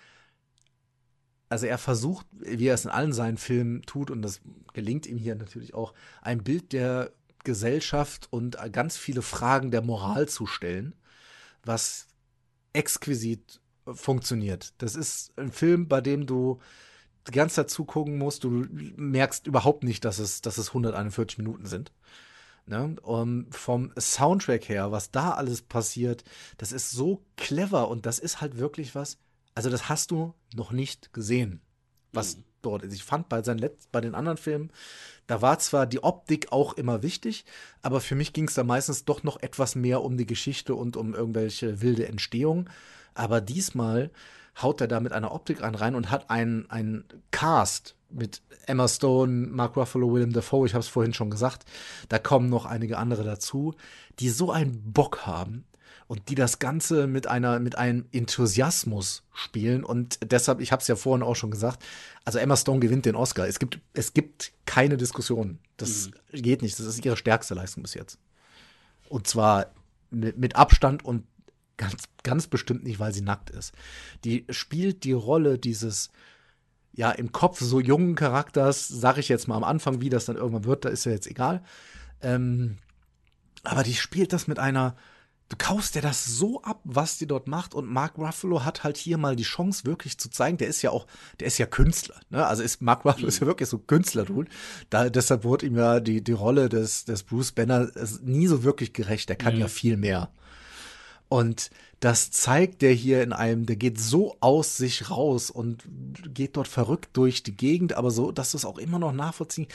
also 1.50 1.66
er 1.66 1.80
versucht, 1.80 2.28
wie 2.32 2.68
er 2.68 2.76
es 2.76 2.86
in 2.86 2.92
allen 2.92 3.14
seinen 3.14 3.38
Filmen 3.38 3.82
tut, 3.82 4.12
und 4.12 4.22
das 4.22 4.42
gelingt 4.74 5.08
ihm 5.08 5.18
hier 5.18 5.36
natürlich 5.36 5.74
auch, 5.74 5.94
ein 6.22 6.44
Bild 6.44 6.74
der 6.74 7.12
Gesellschaft 7.44 8.28
und 8.30 8.58
ganz 8.72 8.98
viele 8.98 9.24
Fragen 9.24 9.72
der 9.72 9.82
Moral 9.82 10.30
zu 10.30 10.46
stellen, 10.46 10.94
was 11.64 12.06
exquisit 12.74 13.62
funktioniert. 13.86 14.74
Das 14.78 14.96
ist 14.96 15.32
ein 15.38 15.52
Film, 15.52 15.88
bei 15.88 16.02
dem 16.02 16.28
du 16.28 16.60
die 17.30 17.38
ganze 17.38 17.56
Zeit 17.56 17.70
zugucken 17.70 18.18
musst, 18.18 18.44
du 18.44 18.68
merkst 18.96 19.48
überhaupt 19.48 19.84
nicht, 19.84 20.06
dass 20.06 20.20
es, 20.20 20.42
dass 20.42 20.58
es 20.58 20.70
141 20.70 21.38
Minuten 21.38 21.66
sind. 21.66 21.92
Ne? 22.66 22.96
Um, 23.02 23.48
vom 23.52 23.92
Soundtrack 23.98 24.70
her, 24.70 24.92
was 24.92 25.10
da 25.12 25.32
alles 25.32 25.62
passiert, 25.64 26.24
das 26.58 26.72
ist 26.72 26.92
so 26.92 27.24
clever 27.36 27.88
und 27.88 28.06
das 28.06 28.20
ist 28.20 28.42
halt 28.42 28.58
wirklich 28.58 28.94
was, 28.94 29.18
also 29.56 29.70
das 29.72 29.90
hast 29.90 30.12
du 30.12 30.36
noch 30.54 30.72
nicht 30.72 31.12
gesehen, 31.12 31.62
was 32.14 32.38
mhm. 32.38 32.44
dort 32.62 32.84
ist. 32.84 32.94
Ich 32.94 33.04
fand 33.04 33.28
bei, 33.28 33.42
seinen 33.42 33.58
Letz 33.58 33.88
bei 33.92 34.02
den 34.02 34.14
anderen 34.14 34.38
Filmen, 34.38 34.72
da 35.26 35.42
war 35.42 35.58
zwar 35.60 35.88
die 35.88 36.04
Optik 36.04 36.52
auch 36.52 36.74
immer 36.74 37.02
wichtig, 37.02 37.46
aber 37.82 38.02
für 38.02 38.16
mich 38.16 38.34
ging 38.34 38.48
es 38.48 38.54
da 38.54 38.64
meistens 38.64 39.04
doch 39.04 39.24
noch 39.24 39.42
etwas 39.42 39.76
mehr 39.76 40.04
um 40.04 40.18
die 40.18 40.28
Geschichte 40.28 40.76
und 40.76 40.96
um 40.96 41.16
irgendwelche 41.16 41.82
wilde 41.82 42.08
Entstehung. 42.08 42.70
Aber 43.16 43.42
diesmal 43.42 44.12
haut 44.62 44.82
er 44.82 44.88
da 44.88 45.00
mit 45.00 45.14
einer 45.14 45.32
Optik 45.32 45.64
an 45.64 45.76
rein 45.76 45.96
und 45.96 46.12
hat 46.12 46.30
einen, 46.30 46.70
einen 46.70 47.06
Cast 47.32 47.96
mit 48.10 48.42
Emma 48.66 48.88
Stone, 48.88 49.48
Mark 49.48 49.78
Ruffalo, 49.78 50.14
Willem 50.14 50.34
Dafoe, 50.34 50.66
ich 50.66 50.74
habe 50.74 50.82
es 50.82 50.88
vorhin 50.88 51.14
schon 51.14 51.30
gesagt, 51.30 51.66
da 52.10 52.20
kommen 52.20 52.50
noch 52.50 52.66
einige 52.66 52.98
andere 52.98 53.24
dazu, 53.24 53.76
die 54.20 54.30
so 54.30 54.52
einen 54.52 54.92
Bock 54.92 55.26
haben 55.26 55.66
und 56.08 56.30
die 56.30 56.36
das 56.36 56.58
Ganze 56.58 57.06
mit 57.06 57.28
einer 57.28 57.60
mit 57.60 57.78
einem 57.78 58.06
Enthusiasmus 58.12 59.24
spielen 59.32 59.84
und 59.84 60.20
deshalb, 60.32 60.60
ich 60.60 60.72
habe 60.72 60.82
es 60.82 60.88
ja 60.88 60.96
vorhin 60.96 61.24
auch 61.24 61.36
schon 61.36 61.52
gesagt, 61.52 61.84
also 62.26 62.40
Emma 62.40 62.56
Stone 62.58 62.80
gewinnt 62.80 63.06
den 63.06 63.16
Oscar. 63.16 63.48
Es 63.48 63.60
gibt 63.60 63.80
es 63.94 64.14
gibt 64.14 64.52
keine 64.66 64.98
Diskussion. 64.98 65.60
Das 65.78 66.10
mhm. 66.32 66.42
geht 66.42 66.62
nicht. 66.64 66.78
Das 66.80 66.86
ist 66.88 67.06
ihre 67.06 67.16
stärkste 67.16 67.54
Leistung 67.54 67.84
bis 67.84 67.94
jetzt. 67.94 68.18
Und 69.08 69.28
zwar 69.28 69.68
mit, 70.10 70.38
mit 70.38 70.56
Abstand 70.56 71.06
und 71.06 71.26
Ganz, 71.80 72.04
ganz 72.24 72.48
bestimmt 72.48 72.84
nicht, 72.84 73.00
weil 73.00 73.14
sie 73.14 73.22
nackt 73.22 73.50
ist. 73.52 73.74
Die 74.26 74.46
spielt 74.50 75.06
die 75.06 75.14
Rolle 75.14 75.58
dieses, 75.58 76.10
ja, 76.92 77.10
im 77.10 77.32
Kopf 77.32 77.62
so 77.62 77.80
jungen 77.80 78.16
Charakters, 78.16 78.90
sag 78.90 79.18
ich 79.18 79.30
jetzt 79.30 79.48
mal 79.48 79.56
am 79.56 79.64
Anfang, 79.64 80.02
wie 80.02 80.10
das 80.10 80.26
dann 80.26 80.36
irgendwann 80.36 80.66
wird, 80.66 80.84
da 80.84 80.90
ist 80.90 81.06
ja 81.06 81.14
jetzt 81.14 81.28
egal. 81.28 81.64
Ähm, 82.22 82.80
aber 83.64 83.84
die 83.84 83.94
spielt 83.94 84.34
das 84.34 84.46
mit 84.46 84.60
einer, 84.60 84.98
du 85.48 85.56
kaufst 85.58 85.96
dir 85.96 86.02
das 86.02 86.26
so 86.26 86.62
ab, 86.64 86.82
was 86.84 87.18
die 87.18 87.28
dort 87.28 87.48
macht. 87.48 87.74
Und 87.74 87.88
Mark 87.88 88.18
Ruffalo 88.18 88.66
hat 88.66 88.84
halt 88.84 88.98
hier 88.98 89.18
mal 89.18 89.38
die 89.38 89.44
Chance, 89.44 89.86
wirklich 89.86 90.18
zu 90.18 90.30
zeigen, 90.30 90.58
der 90.58 90.68
ist 90.68 90.82
ja 90.82 90.90
auch, 90.92 91.08
der 91.40 91.48
ist 91.48 91.60
ja 91.60 91.66
Künstler. 91.66 92.20
Ne? 92.30 92.46
Also 92.46 92.62
ist 92.62 92.82
Mark 92.82 93.06
Ruffalo 93.06 93.24
mhm. 93.24 93.30
ist 93.30 93.40
ja 93.40 93.48
wirklich 93.48 93.70
so 93.70 93.80
Künstler, 93.80 94.26
du. 94.26 94.44
Da, 94.90 95.10
deshalb 95.10 95.46
wurde 95.46 95.68
ihm 95.68 95.78
ja 95.78 96.02
die, 96.02 96.22
die 96.22 96.34
Rolle 96.34 96.68
des, 96.68 97.06
des 97.06 97.24
Bruce 97.24 97.54
Banner 97.54 97.90
nie 98.22 98.48
so 98.48 98.66
wirklich 98.66 98.92
gerecht. 98.92 99.30
Der 99.30 99.38
kann 99.38 99.54
mhm. 99.54 99.62
ja 99.62 99.68
viel 99.70 99.96
mehr. 99.96 100.30
Und 101.30 101.70
das 102.00 102.32
zeigt 102.32 102.82
der 102.82 102.92
hier 102.92 103.22
in 103.22 103.34
einem, 103.34 103.66
der 103.68 103.76
geht 103.76 104.00
so 104.00 104.36
aus 104.40 104.78
sich 104.78 105.10
raus 105.12 105.52
und 105.52 105.84
geht 106.34 106.58
dort 106.58 106.68
verrückt 106.68 107.10
durch 107.14 107.44
die 107.44 107.56
Gegend, 107.56 107.94
aber 107.94 108.10
so, 108.10 108.32
dass 108.32 108.52
du 108.52 108.58
es 108.58 108.66
auch 108.66 108.80
immer 108.80 108.98
noch 108.98 109.14
nachvollziehen. 109.14 109.68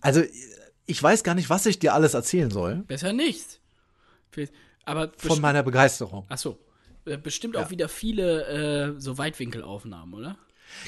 Also, 0.00 0.22
ich 0.86 1.00
weiß 1.00 1.22
gar 1.22 1.36
nicht, 1.36 1.48
was 1.48 1.66
ich 1.66 1.78
dir 1.78 1.94
alles 1.94 2.14
erzählen 2.14 2.50
soll. 2.50 2.76
Besser 2.88 3.12
nicht. 3.12 3.60
Aber 4.84 5.12
von 5.16 5.40
meiner 5.40 5.62
Begeisterung. 5.62 6.26
Ach 6.28 6.38
so. 6.38 6.58
Äh, 7.04 7.16
bestimmt 7.16 7.54
ja. 7.54 7.64
auch 7.64 7.70
wieder 7.70 7.88
viele 7.88 8.94
äh, 8.96 9.00
so 9.00 9.16
Weitwinkelaufnahmen, 9.16 10.14
oder? 10.14 10.36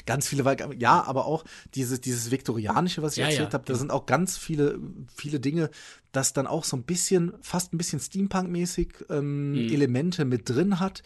Ganz 0.05 0.27
viele, 0.27 0.43
ja, 0.77 1.03
aber 1.03 1.25
auch 1.25 1.43
dieses, 1.75 2.01
dieses 2.01 2.31
Viktorianische, 2.31 3.01
was 3.01 3.13
ich 3.13 3.19
ja, 3.19 3.25
erzählt 3.25 3.49
ja, 3.49 3.53
habe, 3.53 3.65
da 3.65 3.75
sind 3.75 3.91
auch 3.91 4.05
ganz 4.05 4.37
viele, 4.37 4.79
viele 5.15 5.39
Dinge, 5.39 5.69
das 6.11 6.33
dann 6.33 6.47
auch 6.47 6.63
so 6.63 6.77
ein 6.77 6.83
bisschen, 6.83 7.33
fast 7.41 7.73
ein 7.73 7.77
bisschen 7.77 7.99
Steampunk-mäßig 7.99 9.05
ähm, 9.09 9.51
mhm. 9.51 9.69
Elemente 9.69 10.25
mit 10.25 10.49
drin 10.49 10.79
hat. 10.79 11.03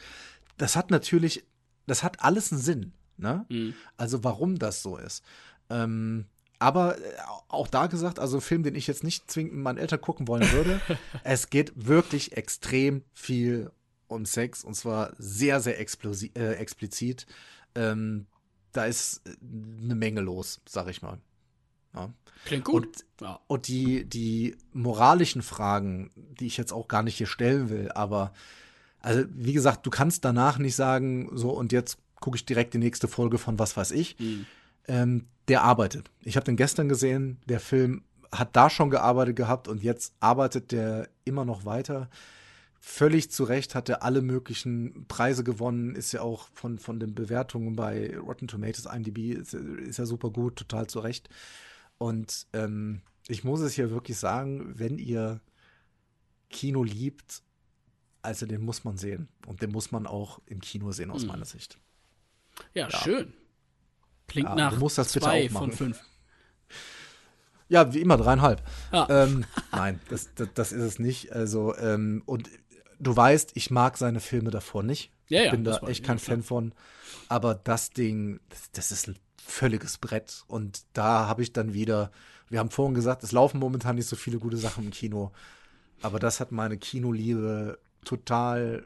Das 0.58 0.76
hat 0.76 0.92
natürlich, 0.92 1.46
das 1.86 2.04
hat 2.04 2.24
alles 2.24 2.52
einen 2.52 2.62
Sinn, 2.62 2.94
ne? 3.18 3.46
Mhm. 3.50 3.74
Also 3.96 4.24
warum 4.24 4.60
das 4.60 4.82
so 4.82 4.98
ist. 4.98 5.24
Ähm, 5.70 6.26
aber 6.60 6.98
äh, 6.98 7.02
auch 7.50 7.68
da 7.68 7.88
gesagt, 7.88 8.20
also 8.20 8.38
ein 8.38 8.42
Film, 8.42 8.64
den 8.64 8.76
ich 8.76 8.88
jetzt 8.88 9.04
nicht 9.04 9.30
zwingend 9.30 9.54
mit 9.54 9.64
meinen 9.64 9.78
Eltern 9.78 10.02
gucken 10.02 10.28
wollen 10.28 10.52
würde. 10.52 10.82
es 11.24 11.50
geht 11.50 11.72
wirklich 11.76 12.36
extrem 12.36 13.04
viel 13.14 13.72
um 14.08 14.26
Sex 14.26 14.64
und 14.64 14.74
zwar 14.74 15.14
sehr, 15.18 15.60
sehr 15.60 15.80
äh, 15.80 16.54
explizit. 16.54 17.26
Ähm, 17.76 18.26
da 18.78 18.86
ist 18.86 19.22
äh, 19.26 19.36
eine 19.84 19.96
Menge 19.96 20.22
los, 20.22 20.62
sag 20.68 20.88
ich 20.88 21.02
mal. 21.02 21.20
Ja. 21.94 22.14
Klingt 22.46 22.66
gut. 22.66 22.86
Und, 22.86 23.06
ja. 23.22 23.40
und 23.48 23.68
die, 23.68 24.06
die 24.06 24.56
moralischen 24.72 25.42
Fragen, 25.42 26.12
die 26.40 26.46
ich 26.46 26.58
jetzt 26.58 26.72
auch 26.72 26.88
gar 26.88 27.04
nicht 27.04 27.18
hier 27.18 27.28
stellen 27.28 27.70
will, 27.70 27.92
aber 27.94 28.32
Also, 29.00 29.26
wie 29.30 29.54
gesagt, 29.54 29.86
du 29.86 29.90
kannst 29.90 30.26
danach 30.26 30.58
nicht 30.58 30.76
sagen, 30.76 31.30
so 31.32 31.52
und 31.52 31.72
jetzt 31.72 31.98
gucke 32.20 32.36
ich 32.36 32.46
direkt 32.46 32.74
die 32.74 32.80
nächste 32.80 33.08
Folge 33.08 33.38
von 33.38 33.60
was 33.60 33.78
weiß 33.78 33.92
ich. 33.92 34.20
Mhm. 34.20 34.46
Ähm, 34.88 35.28
der 35.48 35.64
arbeitet. 35.64 36.10
Ich 36.24 36.36
habe 36.36 36.46
den 36.46 36.58
gestern 36.58 36.90
gesehen, 36.90 37.40
der 37.46 37.60
Film 37.60 38.04
hat 38.32 38.56
da 38.56 38.70
schon 38.70 38.90
gearbeitet 38.90 39.36
gehabt 39.36 39.68
und 39.68 39.82
jetzt 39.82 40.14
arbeitet 40.20 40.72
der 40.72 41.08
immer 41.24 41.46
noch 41.46 41.64
weiter. 41.64 42.10
Völlig 42.90 43.30
zu 43.32 43.44
Recht 43.44 43.76
hat 43.76 43.90
er 43.90 44.02
alle 44.02 44.22
möglichen 44.22 45.06
Preise 45.10 45.44
gewonnen, 45.44 45.94
ist 45.94 46.14
ja 46.14 46.22
auch 46.22 46.48
von, 46.54 46.80
von 46.80 47.02
den 47.02 47.14
Bewertungen 47.14 47.76
bei 47.76 48.18
Rotten 48.18 48.48
Tomatoes, 48.48 48.86
IMDb, 48.86 49.34
ist, 49.38 49.54
ist 49.54 49.98
ja 50.00 50.06
super 50.06 50.30
gut, 50.30 50.56
total 50.56 50.88
zu 50.88 51.00
Recht. 51.02 51.28
Und 51.98 52.48
ähm, 52.54 53.02
ich 53.28 53.44
muss 53.44 53.60
es 53.60 53.74
hier 53.74 53.92
wirklich 53.92 54.18
sagen, 54.18 54.72
wenn 54.80 55.00
ihr 55.00 55.42
Kino 56.50 56.82
liebt, 56.86 57.42
also 58.22 58.46
den 58.46 58.62
muss 58.64 58.86
man 58.86 58.96
sehen. 58.98 59.28
Und 59.46 59.62
den 59.62 59.72
muss 59.74 59.92
man 59.92 60.08
auch 60.08 60.40
im 60.46 60.62
Kino 60.62 60.94
sehen, 60.94 61.12
aus 61.12 61.24
Mhm. 61.24 61.28
meiner 61.28 61.46
Sicht. 61.46 61.78
Ja, 62.74 62.90
schön. 62.90 63.34
Klingt 64.30 64.48
Ja, 64.48 64.56
nach 64.56 64.80
musst 64.80 64.98
das 64.98 65.12
zwei 65.12 65.50
von 65.50 65.74
fünf. 65.74 66.00
Ja, 67.68 67.94
wie 67.94 68.00
immer 68.00 68.16
dreieinhalb. 68.16 68.64
Ja. 68.94 69.08
Ähm, 69.10 69.44
nein, 69.74 70.00
das, 70.10 70.34
das, 70.36 70.48
das 70.54 70.72
ist 70.72 70.82
es 70.84 71.00
nicht. 71.00 71.34
Also, 71.34 71.76
ähm, 71.76 72.24
und 72.26 72.50
du 73.00 73.16
weißt, 73.16 73.52
ich 73.56 73.72
mag 73.72 73.98
seine 73.98 74.20
Filme 74.20 74.52
davor 74.52 74.84
nicht. 74.84 75.12
Ja, 75.30 75.39
ja, 75.39 75.45
ich 75.45 75.52
bin 75.52 75.64
da 75.64 75.78
echt 75.88 76.04
kein. 76.06 76.20
Fan 76.20 76.43
von. 76.43 76.74
Aber 77.28 77.56
das 77.56 77.89
Ding, 77.91 78.39
das, 78.50 78.72
das 78.72 78.91
ist 78.91 79.08
ein 79.10 79.16
völliges 79.41 79.98
Brett. 79.98 80.43
Und 80.48 80.84
da 80.93 81.28
habe 81.28 81.41
ich 81.41 81.52
dann 81.54 81.74
wieder, 81.74 82.12
wir 82.50 82.60
haben 82.60 82.70
vorhin 82.72 82.95
gesagt, 82.95 83.24
es 83.24 83.32
laufen 83.32 83.60
momentan 83.60 83.95
nicht 83.95 84.08
so 84.08 84.16
viele 84.16 84.39
gute 84.39 84.58
Sachen 84.58 84.86
im 84.86 84.91
Kino. 84.91 85.32
Aber 86.02 86.20
das 86.20 86.39
hat 86.39 86.52
meine 86.52 86.78
Kinoliebe 86.78 87.80
total 88.06 88.86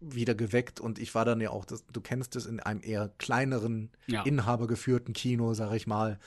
wieder 0.00 0.34
geweckt. 0.34 0.80
Und 0.80 0.98
ich 0.98 1.14
war 1.14 1.24
dann 1.24 1.40
ja 1.40 1.50
auch, 1.50 1.64
das, 1.64 1.84
du 1.92 2.00
kennst 2.00 2.36
es, 2.36 2.46
in 2.46 2.60
einem 2.60 2.80
eher 2.82 3.10
kleineren, 3.18 3.90
Ja. 4.06 4.22
inhabergeführten 4.22 5.14
Kino, 5.14 5.54
sag 5.54 5.72
ich 5.74 5.86
mal. 5.86 6.18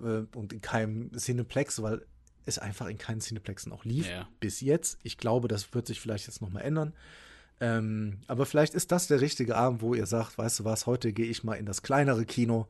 Äh, 0.00 0.22
und 0.36 0.52
in 0.52 0.60
keinem 0.60 1.10
Cineplex, 1.16 1.82
weil 1.82 2.04
es 2.50 2.58
einfach 2.58 2.86
in 2.86 2.98
keinen 2.98 3.20
Cineplexen 3.20 3.72
auch 3.72 3.84
lief. 3.84 4.08
Ja. 4.08 4.28
Bis 4.40 4.60
jetzt. 4.60 4.98
Ich 5.02 5.16
glaube, 5.18 5.48
das 5.48 5.72
wird 5.74 5.86
sich 5.86 6.00
vielleicht 6.00 6.26
jetzt 6.26 6.42
nochmal 6.42 6.62
ändern. 6.62 6.92
Ähm, 7.60 8.18
aber 8.26 8.46
vielleicht 8.46 8.74
ist 8.74 8.90
das 8.92 9.06
der 9.06 9.20
richtige 9.20 9.56
Abend, 9.56 9.82
wo 9.82 9.94
ihr 9.94 10.06
sagt, 10.06 10.38
weißt 10.38 10.60
du 10.60 10.64
was, 10.64 10.86
heute 10.86 11.12
gehe 11.12 11.26
ich 11.26 11.44
mal 11.44 11.54
in 11.54 11.66
das 11.66 11.82
kleinere 11.82 12.24
Kino, 12.24 12.68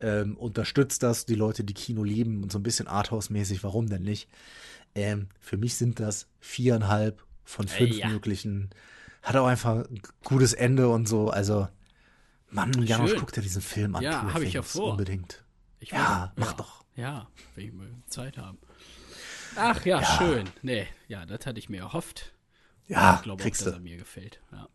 ähm, 0.00 0.36
unterstützt 0.36 1.02
das, 1.02 1.26
die 1.26 1.34
Leute, 1.34 1.64
die 1.64 1.74
Kino 1.74 2.04
lieben 2.04 2.42
und 2.42 2.52
so 2.52 2.58
ein 2.58 2.62
bisschen 2.62 2.86
Arthouse-mäßig, 2.86 3.62
warum 3.64 3.88
denn 3.88 4.02
nicht? 4.02 4.28
Ähm, 4.94 5.28
für 5.40 5.56
mich 5.56 5.74
sind 5.74 5.98
das 6.00 6.26
viereinhalb 6.38 7.22
von 7.44 7.66
fünf 7.68 7.96
Ja. 7.96 8.08
möglichen. 8.08 8.70
Hat 9.22 9.36
auch 9.36 9.46
einfach 9.46 9.84
ein 9.88 10.00
gutes 10.24 10.52
Ende 10.52 10.88
und 10.88 11.08
so. 11.08 11.28
Also, 11.30 11.68
Mann, 12.50 12.72
Janosch, 12.82 13.14
guck 13.18 13.32
dir 13.32 13.42
diesen 13.42 13.62
Film 13.62 13.94
an. 13.96 14.02
Ja, 14.02 14.20
Poor 14.22 14.34
hab 14.34 14.42
ich 14.42 14.52
ja 14.54 14.62
vor. 14.62 14.92
Unbedingt. 14.92 15.44
Ich 15.80 15.90
Ja, 15.90 16.32
mach 16.36 16.52
doch. 16.54 16.84
Ja, 16.96 17.28
wenn 17.54 17.66
ich 17.66 17.72
mal 17.72 17.88
Zeit 18.06 18.38
haben. 18.38 18.58
Ach 19.56 19.84
ja, 19.84 20.04
schön. 20.18 20.48
Nee, 20.62 20.86
ja, 21.08 21.26
das 21.26 21.46
hatte 21.46 21.58
ich 21.58 21.68
mir 21.68 21.80
erhofft. 21.80 22.32
Ja, 22.86 23.16
ich 23.16 23.22
glaube 23.22 23.42
auch, 23.44 23.48
dass 23.48 23.62
er 23.66 23.78
mir 23.78 23.96
gefällt. 23.96 24.40
Ja. 24.52 24.68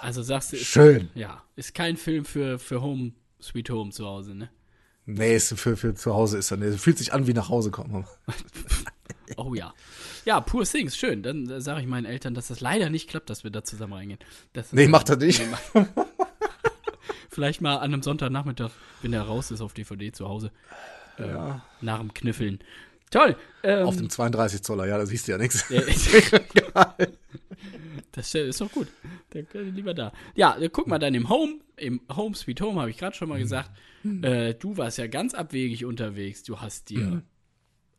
Also 0.00 0.22
sagst 0.22 0.52
du, 0.52 0.56
ist, 0.56 0.66
Schön. 0.66 1.08
ja, 1.14 1.42
ist 1.54 1.72
kein 1.74 1.96
Film 1.96 2.24
für, 2.24 2.58
für 2.58 2.82
Home 2.82 3.12
Sweet 3.40 3.70
Home 3.70 3.90
zu 3.92 4.04
Hause, 4.06 4.34
ne? 4.34 4.50
Nee, 5.06 5.36
ist 5.36 5.56
für, 5.58 5.76
für 5.76 5.94
zu 5.94 6.12
Hause 6.14 6.38
ist 6.38 6.50
er 6.50 6.56
nicht. 6.56 6.80
Fühlt 6.80 6.98
sich 6.98 7.12
an 7.12 7.26
wie 7.26 7.32
nach 7.32 7.48
Hause 7.48 7.70
kommen. 7.70 8.06
Oh 9.36 9.52
ja. 9.54 9.74
Ja, 10.24 10.40
Poor 10.40 10.64
Things, 10.64 10.96
schön. 10.96 11.22
Dann 11.22 11.50
äh, 11.50 11.60
sage 11.60 11.82
ich 11.82 11.86
meinen 11.86 12.06
Eltern, 12.06 12.32
dass 12.32 12.48
das 12.48 12.60
leider 12.60 12.88
nicht 12.88 13.10
klappt, 13.10 13.28
dass 13.28 13.44
wir 13.44 13.50
da 13.50 13.62
zusammen 13.62 13.92
reingehen. 13.92 14.18
Das, 14.54 14.72
Nee, 14.72 14.88
macht 14.88 15.10
er 15.10 15.16
nicht. 15.16 15.42
Nee, 15.74 15.84
Vielleicht 17.28 17.60
mal 17.60 17.76
an 17.76 17.92
einem 17.92 18.02
Sonntagnachmittag, 18.02 18.70
wenn 19.02 19.12
der 19.12 19.22
raus 19.22 19.50
ist 19.50 19.60
auf 19.60 19.74
DVD 19.74 20.12
zu 20.12 20.26
Hause. 20.26 20.50
Äh, 21.18 21.28
Ja. 21.28 21.62
Nach 21.82 21.98
dem 21.98 22.14
Kniffeln. 22.14 22.60
Toll. 23.10 23.36
Ähm, 23.62 23.86
Auf 23.86 23.96
dem 23.96 24.10
32 24.10 24.62
Zoller, 24.62 24.86
ja, 24.86 24.98
da 24.98 25.06
siehst 25.06 25.28
du 25.28 25.32
ja 25.32 25.38
nichts. 25.38 25.64
Das 28.12 28.34
ist 28.34 28.60
doch 28.60 28.72
gut. 28.72 28.88
Wir 29.30 29.44
lieber 29.62 29.94
da. 29.94 30.12
Ja, 30.34 30.56
guck 30.72 30.88
mal 30.88 30.98
dann 30.98 31.14
im 31.14 31.28
Home, 31.28 31.60
im 31.76 32.00
Home 32.12 32.34
Sweet 32.34 32.60
Home, 32.62 32.80
habe 32.80 32.90
ich 32.90 32.98
gerade 32.98 33.14
schon 33.14 33.28
mal 33.28 33.38
gesagt. 33.38 33.70
Äh, 34.22 34.54
du 34.54 34.76
warst 34.76 34.98
ja 34.98 35.06
ganz 35.06 35.34
abwegig 35.34 35.84
unterwegs. 35.84 36.42
Du 36.42 36.60
hast 36.60 36.90
dir 36.90 37.22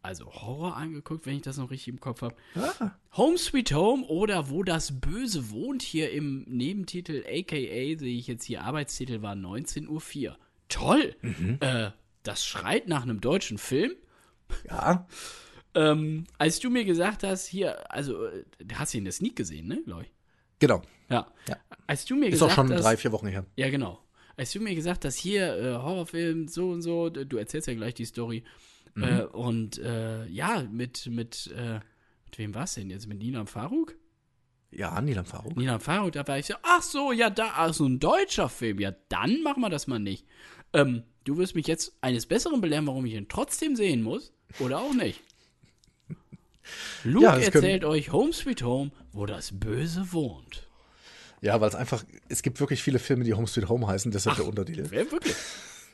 also 0.01 0.31
Horror 0.31 0.77
angeguckt, 0.77 1.25
wenn 1.25 1.35
ich 1.35 1.41
das 1.41 1.57
noch 1.57 1.71
richtig 1.71 1.89
im 1.89 1.99
Kopf 1.99 2.21
habe. 2.21 2.35
Ah. 2.55 2.91
Home 3.17 3.37
Sweet 3.37 3.73
Home 3.73 4.05
oder 4.05 4.49
Wo 4.49 4.63
das 4.63 4.99
Böse 4.99 5.51
wohnt 5.51 5.81
hier 5.81 6.11
im 6.11 6.43
Nebentitel, 6.47 7.23
aka 7.27 7.55
sehe 7.55 8.17
ich 8.17 8.27
jetzt 8.27 8.45
hier, 8.45 8.63
Arbeitstitel 8.63 9.21
war 9.21 9.35
19.04 9.35 9.87
Uhr. 10.29 10.37
Toll! 10.69 11.15
Äh, 11.59 11.91
das 12.23 12.45
schreit 12.45 12.87
nach 12.87 13.03
einem 13.03 13.21
deutschen 13.21 13.57
Film. 13.57 13.91
Ja, 14.67 15.07
Ähm, 15.75 16.25
als 16.39 16.59
du 16.59 16.69
mir 16.69 16.83
gesagt 16.83 17.23
hast, 17.23 17.45
hier, 17.45 17.91
also, 17.91 18.25
äh, 18.25 18.43
hast 18.73 18.93
du 18.93 18.97
ihn 18.97 19.01
in 19.01 19.05
der 19.05 19.13
Sneak 19.13 19.35
gesehen, 19.35 19.67
ne, 19.67 19.81
glaube 19.85 20.03
ich. 20.03 20.11
genau. 20.59 20.81
Ja. 21.09 21.27
Ja. 21.47 21.57
Als 21.87 22.05
du 22.05 22.15
mir 22.15 22.27
Ist 22.27 22.33
gesagt 22.33 22.51
auch 22.51 22.55
schon 22.55 22.71
hast, 22.73 22.83
drei, 22.83 22.97
vier 22.97 23.11
Wochen 23.11 23.27
her. 23.27 23.45
ja 23.55 23.69
genau. 23.69 23.99
Als 24.37 24.51
du 24.51 24.59
mir 24.59 24.73
gesagt 24.75 25.05
hast, 25.05 25.15
hier 25.15 25.57
äh, 25.57 25.73
Horrorfilm 25.75 26.47
so 26.47 26.69
und 26.71 26.81
so, 26.81 27.09
du 27.09 27.37
erzählst 27.37 27.67
ja 27.67 27.73
gleich 27.73 27.93
die 27.95 28.05
Story. 28.05 28.43
Mhm. 28.95 29.03
Äh, 29.03 29.23
und 29.25 29.77
äh, 29.79 30.25
ja, 30.27 30.63
mit 30.71 31.07
mit 31.07 31.47
äh, 31.55 31.79
mit 32.25 32.37
wem 32.37 32.53
war's 32.55 32.75
denn 32.75 32.89
jetzt? 32.89 33.07
Mit 33.07 33.19
Nina 33.19 33.45
Faruk? 33.45 33.95
Ja, 34.71 35.01
Nilam 35.01 35.25
Faruk. 35.25 35.57
Nina 35.57 35.79
Faruk, 35.79 36.11
da 36.11 36.27
war 36.27 36.37
ich 36.37 36.45
so, 36.45 36.53
ach 36.61 36.83
so, 36.83 37.11
ja, 37.11 37.29
da, 37.31 37.53
ach 37.55 37.73
so 37.73 37.85
ein 37.87 37.99
deutscher 37.99 38.49
Film, 38.49 38.79
ja, 38.79 38.91
dann 39.09 39.41
machen 39.41 39.61
wir 39.61 39.69
das 39.69 39.87
mal 39.87 39.97
nicht. 39.99 40.25
Ähm, 40.73 41.03
du 41.23 41.37
wirst 41.37 41.55
mich 41.55 41.65
jetzt 41.65 41.97
eines 42.01 42.27
Besseren 42.27 42.61
belehren, 42.61 42.85
warum 42.85 43.03
ich 43.07 43.13
ihn 43.15 43.27
trotzdem 43.29 43.75
sehen 43.75 44.03
muss, 44.03 44.31
oder 44.59 44.79
auch 44.79 44.93
nicht. 44.93 45.21
Luke 47.03 47.25
Ja, 47.25 47.37
erzählt 47.37 47.83
euch 47.85 48.11
Home 48.11 48.33
Sweet 48.33 48.63
Home, 48.63 48.91
wo 49.11 49.25
das 49.25 49.51
Böse 49.59 50.11
wohnt. 50.11 50.67
Ja, 51.41 51.61
weil 51.61 51.69
es 51.69 51.75
einfach, 51.75 52.03
es 52.27 52.41
gibt 52.41 52.59
wirklich 52.59 52.83
viele 52.83 52.99
Filme, 52.99 53.23
die 53.23 53.33
Home 53.33 53.47
Sweet 53.47 53.69
Home 53.69 53.87
heißen, 53.87 54.11
deshalb 54.11 54.35
der 54.37 54.45
Untertitel. 54.47 54.85
Wer 54.89 55.09
wirklich? 55.11 55.35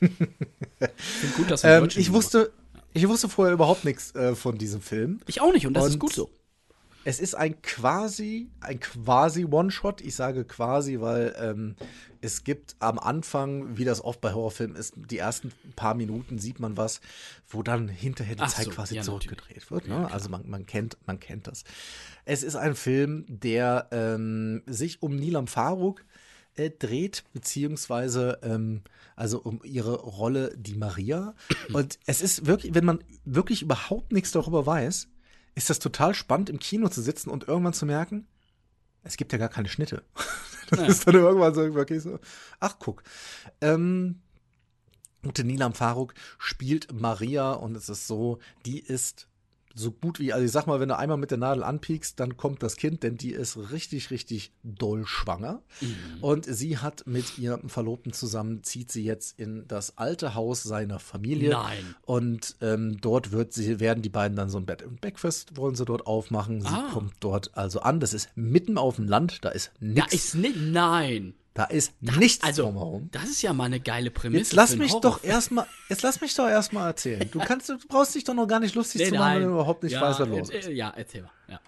Gut, 1.36 1.50
dass 1.50 1.62
du 1.62 1.68
einen 1.68 1.84
Ähm, 1.84 1.90
ich 1.94 2.12
wusste, 2.12 2.52
ich 2.92 3.06
wusste 3.08 3.28
vorher 3.28 3.54
überhaupt 3.54 3.84
nichts 3.84 4.14
äh, 4.14 4.34
von 4.34 4.58
diesem 4.58 4.80
Film. 4.82 5.20
Ich 5.26 5.40
auch 5.40 5.52
nicht 5.52 5.66
und 5.66 5.74
das 5.74 5.86
ist 5.86 5.92
Und- 5.94 6.00
gut 6.00 6.12
so. 6.14 6.30
Es 7.06 7.20
ist 7.20 7.36
ein 7.36 7.62
quasi, 7.62 8.50
ein 8.58 8.80
quasi 8.80 9.44
One-Shot. 9.44 10.00
Ich 10.00 10.16
sage 10.16 10.44
quasi, 10.44 11.00
weil 11.00 11.36
ähm, 11.38 11.76
es 12.20 12.42
gibt 12.42 12.74
am 12.80 12.98
Anfang, 12.98 13.78
wie 13.78 13.84
das 13.84 14.02
oft 14.02 14.20
bei 14.20 14.32
Horrorfilmen 14.32 14.76
ist, 14.76 14.94
die 14.96 15.18
ersten 15.18 15.52
paar 15.76 15.94
Minuten 15.94 16.40
sieht 16.40 16.58
man 16.58 16.76
was, 16.76 17.00
wo 17.46 17.62
dann 17.62 17.86
hinterher 17.86 18.34
die 18.34 18.42
Ach 18.42 18.52
Zeit 18.52 18.64
so, 18.64 18.70
quasi 18.72 18.96
ja, 18.96 19.02
zurückgedreht 19.02 19.70
wird. 19.70 19.86
Ja, 19.86 20.00
Ne? 20.00 20.12
also 20.12 20.28
man, 20.28 20.50
man 20.50 20.66
kennt, 20.66 20.96
man 21.06 21.20
kennt 21.20 21.46
das. 21.46 21.62
Es 22.24 22.42
ist 22.42 22.56
ein 22.56 22.74
Film, 22.74 23.24
der 23.28 23.86
ähm, 23.92 24.64
sich 24.66 25.00
um 25.00 25.14
Nilam 25.14 25.46
Faruk 25.46 26.04
äh, 26.56 26.70
dreht, 26.70 27.22
beziehungsweise 27.32 28.40
ähm, 28.42 28.82
also 29.14 29.40
um 29.40 29.60
ihre 29.62 29.94
Rolle, 29.94 30.56
die 30.56 30.74
Maria. 30.74 31.36
Und 31.72 32.00
es 32.06 32.20
ist 32.20 32.46
wirklich, 32.46 32.74
wenn 32.74 32.84
man 32.84 32.98
wirklich 33.24 33.62
überhaupt 33.62 34.10
nichts 34.10 34.32
darüber 34.32 34.66
weiß, 34.66 35.06
ist 35.56 35.68
das 35.70 35.80
total 35.80 36.14
spannend, 36.14 36.48
im 36.50 36.60
Kino 36.60 36.88
zu 36.88 37.02
sitzen 37.02 37.30
und 37.30 37.48
irgendwann 37.48 37.72
zu 37.72 37.86
merken, 37.86 38.28
es 39.02 39.16
gibt 39.16 39.32
ja 39.32 39.38
gar 39.38 39.48
keine 39.48 39.68
Schnitte. 39.68 40.04
Das 40.68 40.80
Ja. 40.80 40.86
ist 40.86 41.06
dann 41.06 41.14
irgendwann 41.14 41.54
so 41.54 41.74
wirklich 41.74 42.02
so, 42.02 42.18
ach 42.58 42.80
guck. 42.80 43.04
Ähm, 43.60 44.20
Ute 45.24 45.44
Nilam 45.44 45.74
Faruk 45.74 46.12
spielt 46.38 46.92
Maria 46.92 47.52
und 47.52 47.76
es 47.76 47.88
ist 47.88 48.08
so, 48.08 48.40
die 48.64 48.80
ist 48.80 49.28
so 49.78 49.92
gut 49.92 50.18
wie, 50.18 50.32
also 50.32 50.44
ich 50.44 50.50
sag 50.50 50.66
mal, 50.66 50.80
wenn 50.80 50.88
du 50.88 50.96
einmal 50.96 51.18
mit 51.18 51.30
der 51.30 51.36
Nadel 51.38 51.62
anpiekst, 51.62 52.18
dann 52.18 52.38
kommt 52.38 52.62
das 52.62 52.76
Kind, 52.76 53.02
denn 53.02 53.18
die 53.18 53.30
ist 53.32 53.58
richtig, 53.70 54.10
richtig 54.10 54.52
doll 54.62 55.04
schwanger. 55.06 55.62
Und 56.22 56.46
sie 56.46 56.78
hat 56.78 57.06
mit 57.06 57.36
ihrem 57.38 57.68
Verlobten 57.68 58.12
zusammen, 58.14 58.64
zieht 58.64 58.90
sie 58.90 59.04
jetzt 59.04 59.38
in 59.38 59.68
das 59.68 59.98
alte 59.98 60.34
Haus 60.34 60.62
seiner 60.62 60.98
Familie. 60.98 61.50
Nein. 61.50 61.94
Und 62.06 62.56
ähm, 62.62 62.98
dort 63.00 63.32
wird 63.32 63.52
sie, 63.52 63.78
werden 63.78 64.00
die 64.02 64.08
beiden 64.08 64.34
dann 64.36 64.48
so 64.48 64.56
ein 64.58 64.64
Bed 64.66 64.82
and 64.82 65.00
Breakfast 65.00 65.56
wollen 65.58 65.74
sie 65.74 65.84
dort 65.84 66.06
aufmachen. 66.06 66.62
Sie 66.62 66.66
Ah. 66.68 66.88
kommt 66.92 67.12
dort 67.20 67.54
also 67.56 67.80
an. 67.80 68.00
Das 68.00 68.14
ist 68.14 68.30
mitten 68.34 68.78
auf 68.78 68.96
dem 68.96 69.06
Land, 69.08 69.44
da 69.44 69.50
ist 69.50 69.72
Da 69.80 69.86
nichts. 69.86 70.14
ist 70.14 70.34
nicht, 70.36 70.56
nein. 70.56 71.34
Da 71.56 71.64
ist 71.64 71.92
nichts 72.00 72.44
Also, 72.44 72.62
drumherum. 72.64 73.08
das 73.12 73.24
ist 73.24 73.42
ja 73.42 73.52
mal 73.52 73.64
eine 73.64 73.80
geile 73.80 74.10
Prämisse. 74.10 74.42
Jetzt 74.42 74.52
lass 74.52 74.76
mich 74.76 74.92
doch 75.00 75.24
erstmal, 75.24 75.66
jetzt 75.88 76.02
lass 76.02 76.20
mich 76.20 76.34
doch 76.34 76.48
erstmal 76.48 76.88
erzählen. 76.88 77.28
Du 77.30 77.38
kannst, 77.40 77.68
du 77.68 77.78
brauchst 77.88 78.14
dich 78.14 78.24
doch 78.24 78.34
noch 78.34 78.46
gar 78.46 78.60
nicht 78.60 78.74
lustig 78.74 79.00
Nee, 79.00 79.08
zu 79.08 79.14
machen, 79.14 79.24
wenn 79.34 79.40
nein. 79.40 79.48
du 79.48 79.54
überhaupt 79.54 79.82
nicht 79.82 79.92
ja, 79.92 80.00
weißt, 80.02 80.20
was 80.20 80.28
los 80.28 80.50
äh, 80.50 80.58
ist. 80.58 80.68
äh, 80.68 80.72
Ja, 80.72 80.92
erzähl 80.94 81.22
mal. 81.22 81.30
Ja. 81.48 81.60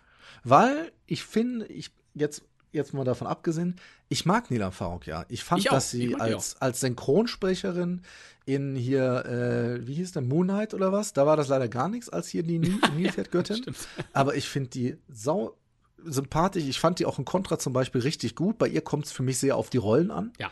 Weil 0.44 0.92
ich 1.06 1.24
finde, 1.24 1.66
ich 1.66 1.90
jetzt 2.14 2.42
jetzt 2.70 2.92
mal 2.92 3.04
davon 3.04 3.26
abgesehen, 3.26 3.76
ich 4.10 4.26
mag 4.26 4.50
Nila 4.50 4.70
Faruk 4.70 5.06
ja. 5.06 5.24
Ich 5.28 5.42
fand, 5.42 5.62
Ich 5.64 5.70
dass 5.70 5.90
sie 5.90 6.14
als 6.16 6.60
als 6.60 6.80
Synchronsprecherin 6.80 8.02
in 8.44 8.76
hier 8.76 9.24
äh, 9.24 9.86
wie 9.86 9.94
hieß 9.94 10.12
der 10.12 10.22
Moonlight 10.22 10.74
oder 10.74 10.92
was? 10.92 11.12
Da 11.14 11.26
war 11.26 11.36
das 11.36 11.48
leider 11.48 11.68
gar 11.68 11.88
nichts 11.88 12.08
als 12.10 12.28
hier 12.28 12.42
die 12.42 12.58
Nilpferdgöttin. 12.96 13.56
Stimmt. 13.56 13.78
Aber 14.12 14.34
ich 14.36 14.48
finde 14.48 14.68
die 14.70 14.96
sau 15.08 15.56
sympathisch. 16.04 16.64
Ich 16.64 16.80
fand 16.80 16.98
die 16.98 17.06
auch 17.06 17.18
in 17.18 17.24
Contra 17.24 17.58
zum 17.58 17.72
Beispiel 17.72 18.00
richtig 18.00 18.34
gut. 18.34 18.58
Bei 18.58 18.68
ihr 18.68 18.80
kommt 18.80 19.06
es 19.06 19.12
für 19.12 19.22
mich 19.22 19.38
sehr 19.38 19.56
auf 19.56 19.70
die 19.70 19.78
Rollen 19.78 20.10
an. 20.10 20.32
Ja. 20.38 20.50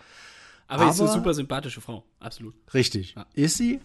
Aber, 0.69 0.83
aber 0.83 0.91
ist 0.91 1.01
eine 1.01 1.11
super 1.11 1.35
sympathische 1.35 1.81
Frau. 1.81 2.05
Absolut. 2.19 2.55
Richtig. 2.75 3.15
Ja. 3.15 3.27
Ist 3.35 3.57
sie. 3.57 3.81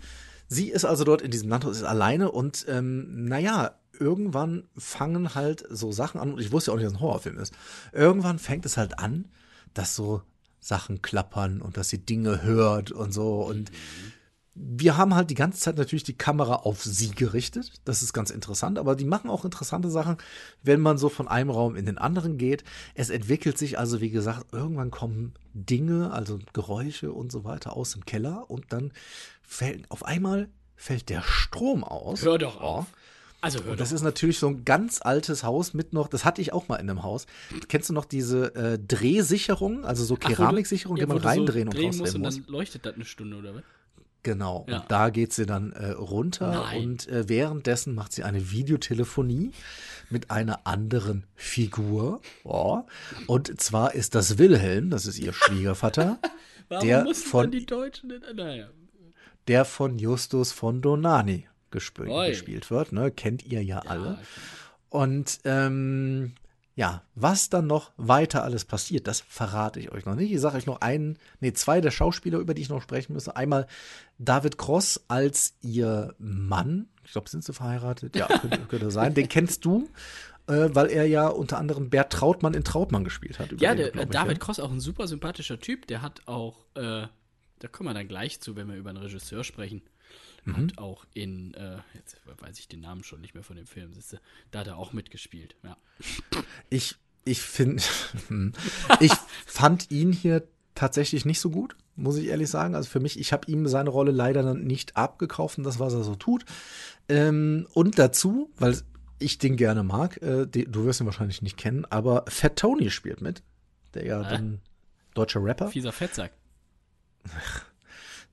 Sie 0.47 0.69
ist 0.69 0.83
also 0.83 1.03
dort 1.03 1.21
in 1.21 1.31
diesem 1.31 1.49
Landhaus, 1.49 1.77
ist 1.77 1.83
alleine 1.83 2.29
und 2.29 2.65
ähm, 2.67 3.25
naja, 3.25 3.75
irgendwann 3.97 4.67
fangen 4.77 5.33
halt 5.33 5.63
so 5.69 5.93
Sachen 5.93 6.19
an, 6.19 6.33
und 6.33 6.41
ich 6.41 6.51
wusste 6.51 6.71
ja 6.71 6.73
auch 6.73 6.77
nicht, 6.77 6.87
dass 6.87 6.93
es 6.93 6.99
ein 6.99 7.01
Horrorfilm 7.01 7.37
ist. 7.37 7.53
Irgendwann 7.93 8.37
fängt 8.37 8.65
es 8.65 8.75
halt 8.75 8.99
an, 8.99 9.29
dass 9.73 9.95
so 9.95 10.23
Sachen 10.59 11.01
klappern 11.01 11.61
und 11.61 11.77
dass 11.77 11.89
sie 11.89 11.99
Dinge 11.99 12.41
hört 12.41 12.91
und 12.91 13.13
so. 13.13 13.41
Und 13.41 13.71
wir 14.53 14.97
haben 14.97 15.15
halt 15.15 15.29
die 15.29 15.35
ganze 15.35 15.59
Zeit 15.61 15.77
natürlich 15.77 16.03
die 16.03 16.17
Kamera 16.17 16.55
auf 16.55 16.83
sie 16.83 17.11
gerichtet. 17.11 17.71
Das 17.85 18.01
ist 18.01 18.11
ganz 18.11 18.29
interessant, 18.31 18.77
aber 18.77 18.95
die 18.95 19.05
machen 19.05 19.29
auch 19.29 19.45
interessante 19.45 19.89
Sachen, 19.89 20.17
wenn 20.61 20.81
man 20.81 20.97
so 20.97 21.07
von 21.07 21.27
einem 21.29 21.49
Raum 21.49 21.75
in 21.77 21.85
den 21.85 21.97
anderen 21.97 22.37
geht. 22.37 22.63
Es 22.93 23.09
entwickelt 23.09 23.57
sich 23.57 23.79
also, 23.79 24.01
wie 24.01 24.09
gesagt, 24.09 24.47
irgendwann 24.53 24.91
kommen 24.91 25.33
Dinge, 25.53 26.11
also 26.11 26.39
Geräusche 26.53 27.13
und 27.13 27.31
so 27.31 27.43
weiter 27.45 27.77
aus 27.77 27.91
dem 27.93 28.05
Keller 28.05 28.49
und 28.49 28.65
dann 28.73 28.91
fällt 29.41 29.89
auf 29.89 30.03
einmal 30.05 30.49
fällt 30.75 31.09
der 31.09 31.21
Strom 31.21 31.83
aus. 31.83 32.23
Hör 32.23 32.37
doch 32.37 32.59
auf. 32.59 32.87
Also 33.39 33.59
hör 33.59 33.71
Und 33.71 33.79
doch 33.79 33.83
das 33.85 33.91
ist 33.91 34.01
natürlich 34.03 34.37
so 34.37 34.47
ein 34.47 34.65
ganz 34.65 34.99
altes 35.01 35.43
Haus 35.43 35.73
mit 35.73 35.93
noch, 35.93 36.07
das 36.07 36.25
hatte 36.25 36.41
ich 36.41 36.53
auch 36.53 36.67
mal 36.67 36.75
in 36.75 36.89
einem 36.89 37.03
Haus. 37.03 37.25
Kennst 37.69 37.89
du 37.89 37.93
noch 37.93 38.05
diese 38.05 38.53
äh, 38.55 38.79
Drehsicherung, 38.79 39.85
also 39.85 40.03
so 40.03 40.15
Ach, 40.15 40.23
wo 40.25 40.27
du- 40.29 40.35
Keramiksicherung, 40.35 40.97
die 40.97 41.05
man 41.05 41.17
reindrehen 41.17 41.71
so 41.71 41.77
und 41.77 41.85
rausdrehen 41.85 42.15
und 42.15 42.21
muss? 42.21 42.35
dann 42.35 42.45
leuchtet 42.47 42.85
das 42.85 42.95
eine 42.95 43.05
Stunde, 43.05 43.37
oder 43.37 43.55
was? 43.55 43.63
Genau. 44.23 44.65
Ja. 44.69 44.79
Und 44.79 44.91
da 44.91 45.09
geht 45.09 45.33
sie 45.33 45.45
dann 45.45 45.71
äh, 45.73 45.91
runter 45.91 46.51
Nein. 46.51 46.77
und 46.83 47.07
äh, 47.07 47.27
währenddessen 47.27 47.95
macht 47.95 48.13
sie 48.13 48.23
eine 48.23 48.51
Videotelefonie 48.51 49.51
mit 50.09 50.29
einer 50.29 50.67
anderen 50.67 51.25
Figur. 51.35 52.21
Ja. 52.43 52.85
Und 53.27 53.59
zwar 53.59 53.95
ist 53.95 54.13
das 54.15 54.37
Wilhelm, 54.37 54.89
das 54.89 55.05
ist 55.05 55.17
ihr 55.19 55.33
Schwiegervater, 55.33 56.19
Warum 56.69 56.87
Der 56.87 57.05
von- 57.15 57.51
naja. 58.35 58.69
der 59.47 59.65
von 59.65 59.97
Justus 59.99 60.51
von 60.53 60.81
Donani 60.81 61.47
gesp 61.71 61.99
Oi. 62.01 62.29
gespielt 62.29 62.69
wird. 62.71 62.91
Ne? 62.93 63.11
Kennt 63.11 63.45
ihr 63.45 63.63
ja 63.63 63.79
alle. 63.79 64.05
Ja, 64.05 64.19
Und 64.89 65.39
ähm, 65.45 66.33
ja, 66.75 67.03
was 67.15 67.49
dann 67.49 67.67
noch 67.67 67.91
weiter 67.97 68.43
alles 68.43 68.65
passiert, 68.65 69.07
das 69.07 69.19
verrate 69.19 69.79
ich 69.79 69.91
euch 69.91 70.05
noch 70.05 70.15
nicht. 70.15 70.31
Ich 70.31 70.39
sage 70.39 70.57
euch 70.57 70.65
noch 70.65 70.81
einen, 70.81 71.17
nee, 71.41 71.51
zwei 71.53 71.81
der 71.81 71.91
Schauspieler, 71.91 72.39
über 72.39 72.53
die 72.53 72.61
ich 72.61 72.69
noch 72.69 72.81
sprechen 72.81 73.13
müsse. 73.13 73.35
Einmal 73.35 73.67
David 74.17 74.57
Cross 74.57 75.03
als 75.07 75.53
ihr 75.61 76.15
Mann. 76.17 76.87
Ich 77.03 77.11
glaube, 77.11 77.29
sind 77.29 77.43
sie 77.43 77.53
verheiratet? 77.53 78.15
Ja, 78.15 78.27
könnte, 78.27 78.59
könnte 78.69 78.91
sein. 78.91 79.13
Den 79.13 79.27
kennst 79.27 79.65
du, 79.65 79.89
äh, 80.47 80.69
weil 80.71 80.89
er 80.89 81.05
ja 81.05 81.27
unter 81.27 81.57
anderem 81.57 81.89
Bert 81.89 82.13
Trautmann 82.13 82.53
in 82.53 82.63
Trautmann 82.63 83.03
gespielt 83.03 83.39
hat. 83.39 83.51
Ja, 83.59 83.75
der 83.75 83.93
äh, 83.93 84.07
David. 84.07 84.39
Cross, 84.39 84.61
auch 84.61 84.71
ein 84.71 84.79
super 84.79 85.07
sympathischer 85.07 85.59
Typ, 85.59 85.87
der 85.87 86.01
hat 86.01 86.21
auch, 86.25 86.65
äh, 86.75 87.05
da 87.59 87.67
kommen 87.69 87.89
wir 87.89 87.93
dann 87.93 88.07
gleich 88.07 88.39
zu, 88.39 88.55
wenn 88.55 88.69
wir 88.69 88.75
über 88.75 88.91
einen 88.91 88.99
Regisseur 88.99 89.43
sprechen. 89.43 89.81
Mhm. 90.43 90.55
Hat 90.55 90.77
auch 90.77 91.05
in, 91.13 91.53
äh, 91.53 91.77
jetzt 91.93 92.17
weiß 92.25 92.57
ich 92.59 92.67
den 92.67 92.81
Namen 92.81 93.03
schon 93.03 93.21
nicht 93.21 93.33
mehr 93.33 93.43
von 93.43 93.55
dem 93.55 93.67
Film, 93.67 93.93
siehste, 93.93 94.19
da 94.49 94.59
hat 94.59 94.67
er 94.67 94.77
auch 94.77 94.93
mitgespielt, 94.93 95.55
ja. 95.63 95.77
Ich, 96.69 96.95
ich 97.25 97.41
finde, 97.41 97.83
ich 98.99 99.13
fand 99.45 99.91
ihn 99.91 100.11
hier 100.11 100.47
tatsächlich 100.73 101.25
nicht 101.25 101.39
so 101.39 101.49
gut, 101.49 101.75
muss 101.95 102.17
ich 102.17 102.27
ehrlich 102.27 102.49
sagen. 102.49 102.75
Also 102.75 102.89
für 102.89 102.99
mich, 102.99 103.19
ich 103.19 103.33
habe 103.33 103.49
ihm 103.51 103.67
seine 103.67 103.89
Rolle 103.89 104.11
leider 104.11 104.41
dann 104.41 104.63
nicht 104.63 104.97
abgekauft 104.97 105.57
und 105.57 105.63
das, 105.63 105.79
was 105.79 105.93
er 105.93 106.03
so 106.03 106.15
tut. 106.15 106.45
Ähm, 107.09 107.67
und 107.73 107.99
dazu, 107.99 108.49
weil 108.57 108.77
ich 109.19 109.37
den 109.37 109.57
gerne 109.57 109.83
mag, 109.83 110.21
äh, 110.21 110.47
die, 110.47 110.65
du 110.65 110.85
wirst 110.85 111.01
ihn 111.01 111.05
wahrscheinlich 111.05 111.41
nicht 111.41 111.57
kennen, 111.57 111.85
aber 111.85 112.25
Fat 112.27 112.55
Tony 112.55 112.89
spielt 112.89 113.21
mit, 113.21 113.43
der 113.93 114.05
ja 114.05 114.23
dann 114.23 114.61
deutscher 115.13 115.43
Rapper. 115.43 115.67
Fieser 115.67 115.91
Fettsack. 115.91 116.31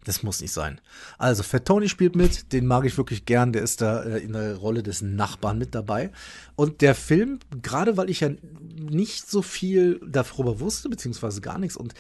Das 0.09 0.23
muss 0.23 0.41
nicht 0.41 0.53
sein. 0.55 0.81
Also, 1.19 1.43
Fat 1.43 1.67
Tony 1.67 1.87
spielt 1.89 2.17
mit, 2.17 2.55
den 2.55 2.67
mag 2.67 2.87
ich 2.87 2.97
wirklich 2.97 3.27
gern, 3.27 3.53
der 3.53 3.61
ist 3.63 3.83
da 3.83 4.03
äh, 4.03 4.19
in 4.21 4.33
der 4.33 4.57
Rolle 4.57 4.83
des 4.83 5.03
Nachbarn 5.03 5.59
mit 5.59 5.75
dabei. 5.75 6.11
Und 6.57 6.81
der 6.81 6.95
Film, 6.95 7.41
gerade 7.63 7.99
weil 7.99 8.09
ich 8.09 8.21
ja 8.21 8.31
nicht 8.79 9.29
so 9.31 9.43
viel 9.43 10.01
darüber 10.07 10.61
wusste, 10.61 10.89
beziehungsweise 10.89 11.43
gar 11.43 11.59
nichts, 11.59 11.77
und 11.77 11.93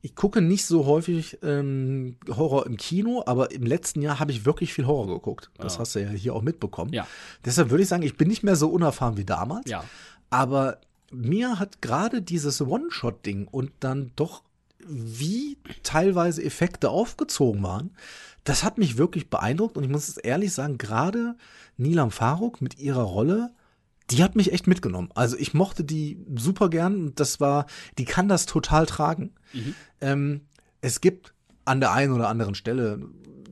ich 0.00 0.14
gucke 0.14 0.40
nicht 0.40 0.64
so 0.64 0.86
häufig 0.86 1.38
ähm, 1.42 2.16
Horror 2.28 2.66
im 2.66 2.76
Kino, 2.76 3.24
aber 3.26 3.50
im 3.50 3.64
letzten 3.66 4.00
Jahr 4.00 4.20
habe 4.20 4.30
ich 4.30 4.44
wirklich 4.44 4.72
viel 4.72 4.86
Horror 4.86 5.08
geguckt. 5.08 5.50
Das 5.58 5.74
Ja. 5.74 5.80
hast 5.80 5.96
du 5.96 6.02
ja 6.02 6.10
hier 6.10 6.34
auch 6.34 6.42
mitbekommen. 6.42 6.92
Ja. 6.92 7.08
Deshalb 7.44 7.70
würde 7.70 7.82
ich 7.82 7.88
sagen, 7.88 8.04
ich 8.04 8.16
bin 8.16 8.28
nicht 8.28 8.44
mehr 8.44 8.54
so 8.54 8.68
unerfahren 8.68 9.16
wie 9.16 9.24
damals. 9.24 9.68
Ja. 9.68 9.82
Aber 10.30 10.78
mir 11.10 11.58
hat 11.58 11.82
gerade 11.82 12.22
dieses 12.22 12.60
One-Shot-Ding 12.60 13.48
und 13.48 13.72
dann 13.80 14.12
doch, 14.14 14.42
wie 14.88 15.58
teilweise 15.82 16.42
Effekte 16.42 16.90
aufgezogen 16.90 17.62
waren, 17.62 17.96
das 18.44 18.62
hat 18.62 18.78
mich 18.78 18.96
wirklich 18.96 19.28
beeindruckt. 19.28 19.76
Und 19.76 19.84
ich 19.84 19.90
muss 19.90 20.08
es 20.08 20.16
ehrlich 20.16 20.52
sagen, 20.52 20.78
gerade 20.78 21.36
Nilam 21.76 22.10
Faruk 22.10 22.60
mit 22.62 22.78
ihrer 22.78 23.02
Rolle, 23.02 23.52
die 24.10 24.22
hat 24.22 24.36
mich 24.36 24.52
echt 24.52 24.66
mitgenommen. 24.66 25.10
Also 25.14 25.36
ich 25.36 25.52
mochte 25.52 25.84
die 25.84 26.24
super 26.36 26.70
gern. 26.70 26.96
Und 26.96 27.20
das 27.20 27.40
war, 27.40 27.66
die 27.98 28.04
kann 28.04 28.28
das 28.28 28.46
total 28.46 28.86
tragen. 28.86 29.32
Ähm, 30.00 30.42
es 30.80 31.00
gibt 31.00 31.34
an 31.64 31.80
der 31.80 31.92
einen 31.92 32.12
oder 32.12 32.28
anderen 32.28 32.54
Stelle 32.54 33.00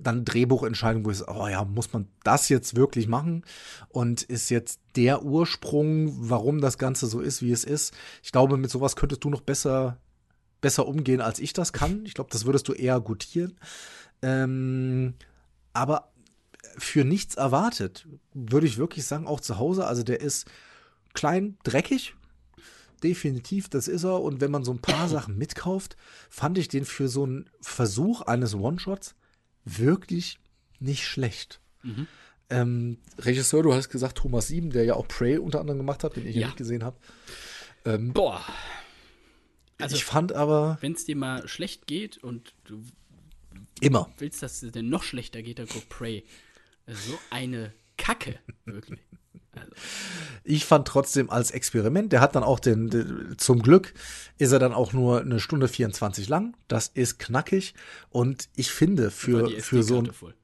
dann 0.04 0.24
Drehbuchentscheidungen, 0.24 1.04
wo 1.04 1.10
ich 1.10 1.18
sage, 1.18 1.32
oh 1.34 1.48
ja, 1.48 1.64
muss 1.64 1.92
man 1.92 2.06
das 2.22 2.48
jetzt 2.48 2.76
wirklich 2.76 3.08
machen? 3.08 3.42
Und 3.88 4.22
ist 4.22 4.50
jetzt 4.50 4.80
der 4.96 5.24
Ursprung, 5.24 6.14
warum 6.28 6.60
das 6.60 6.78
Ganze 6.78 7.06
so 7.06 7.20
ist, 7.20 7.42
wie 7.42 7.52
es 7.52 7.64
ist? 7.64 7.94
Ich 8.22 8.30
glaube, 8.30 8.56
mit 8.56 8.70
sowas 8.70 8.96
könntest 8.96 9.24
du 9.24 9.30
noch 9.30 9.40
besser, 9.40 9.98
besser 10.64 10.86
umgehen, 10.88 11.20
als 11.20 11.38
ich 11.38 11.52
das 11.52 11.72
kann. 11.74 12.04
Ich 12.06 12.14
glaube, 12.14 12.30
das 12.32 12.46
würdest 12.46 12.66
du 12.68 12.72
eher 12.72 12.98
gutieren. 13.00 13.56
Ähm, 14.22 15.12
aber 15.74 16.10
für 16.78 17.04
nichts 17.04 17.34
erwartet, 17.34 18.08
würde 18.32 18.66
ich 18.66 18.78
wirklich 18.78 19.04
sagen, 19.04 19.26
auch 19.26 19.40
zu 19.40 19.58
Hause. 19.58 19.86
Also 19.86 20.02
der 20.02 20.20
ist 20.22 20.46
klein, 21.12 21.58
dreckig. 21.64 22.14
Definitiv, 23.02 23.68
das 23.68 23.86
ist 23.86 24.04
er. 24.04 24.22
Und 24.22 24.40
wenn 24.40 24.50
man 24.50 24.64
so 24.64 24.72
ein 24.72 24.78
paar 24.80 25.08
Sachen 25.14 25.36
mitkauft, 25.36 25.96
fand 26.30 26.56
ich 26.56 26.68
den 26.68 26.86
für 26.86 27.08
so 27.08 27.24
einen 27.24 27.50
Versuch 27.60 28.22
eines 28.22 28.54
One-Shots 28.54 29.14
wirklich 29.66 30.38
nicht 30.80 31.06
schlecht. 31.06 31.60
Mhm. 31.82 32.06
Ähm, 32.50 32.98
Regisseur, 33.18 33.62
du 33.62 33.74
hast 33.74 33.90
gesagt 33.90 34.18
Thomas 34.18 34.48
Sieben, 34.48 34.70
der 34.70 34.84
ja 34.84 34.94
auch 34.94 35.08
Prey 35.08 35.36
unter 35.38 35.60
anderem 35.60 35.78
gemacht 35.78 36.04
hat, 36.04 36.16
den 36.16 36.26
ich 36.26 36.34
ja, 36.34 36.42
Ja. 36.42 36.46
nicht 36.48 36.56
gesehen 36.56 36.82
habe. 36.84 36.96
Ähm, 37.84 38.12
Boah. 38.14 38.40
Also, 39.84 39.96
ich 39.96 40.04
fand 40.04 40.32
aber 40.32 40.78
wenn 40.80 40.92
es 40.92 41.04
dir 41.04 41.16
mal 41.16 41.46
schlecht 41.48 41.86
geht 41.86 42.18
und 42.18 42.54
du 42.64 42.82
immer. 43.80 44.08
willst, 44.18 44.42
dass 44.42 44.62
es 44.62 44.72
dir 44.72 44.82
noch 44.82 45.02
schlechter 45.02 45.42
geht, 45.42 45.58
dann 45.58 45.68
guck 45.68 45.88
Prey. 45.88 46.24
Das 46.86 46.98
ist 46.98 47.08
so 47.08 47.18
eine 47.30 47.72
Kacke, 47.96 48.38
wirklich. 48.64 49.00
Also, 49.52 49.72
Ich 50.42 50.64
fand 50.64 50.88
trotzdem 50.88 51.30
als 51.30 51.50
Experiment, 51.50 52.12
der 52.12 52.20
hat 52.20 52.34
dann 52.34 52.42
auch 52.42 52.60
den, 52.60 52.90
den, 52.90 53.36
zum 53.38 53.62
Glück 53.62 53.94
ist 54.36 54.52
er 54.52 54.58
dann 54.58 54.72
auch 54.72 54.92
nur 54.92 55.20
eine 55.20 55.40
Stunde 55.40 55.68
24 55.68 56.28
lang. 56.28 56.56
Das 56.68 56.88
ist 56.88 57.18
knackig. 57.18 57.74
Und 58.10 58.48
ich 58.56 58.70
finde, 58.70 59.10
für, 59.10 59.48
für 59.60 59.82
so 59.82 59.98
ein, 59.98 60.12
voll. 60.12 60.34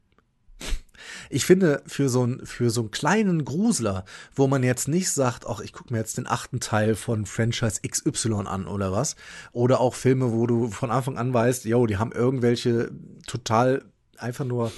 Ich 1.29 1.45
finde, 1.45 1.83
für 1.87 2.09
so 2.09 2.25
ein, 2.25 2.45
für 2.45 2.71
so 2.71 2.83
einen 2.83 2.91
kleinen 2.91 3.45
Grusler, 3.45 4.05
wo 4.35 4.47
man 4.47 4.63
jetzt 4.63 4.89
nicht 4.89 5.11
sagt, 5.11 5.47
ach, 5.47 5.61
ich 5.61 5.73
gucke 5.73 5.93
mir 5.93 5.99
jetzt 5.99 6.19
den 6.19 6.27
achten 6.27 6.61
Teil 6.61 6.95
von 6.95 7.27
Franchise 7.27 7.81
XY 7.87 8.47
an 8.47 8.67
oder 8.67 8.93
was. 8.93 9.17
Oder 9.53 9.81
auch 9.81 9.95
Filme, 9.95 10.33
wo 10.33 10.47
du 10.47 10.69
von 10.71 10.91
Anfang 10.91 11.19
an 11.19 11.33
weißt, 11.33 11.65
yo, 11.65 11.87
die 11.87 11.97
haben 11.99 12.13
irgendwelche 12.13 12.91
total 13.27 13.85
einfach 14.17 14.45
nur 14.45 14.73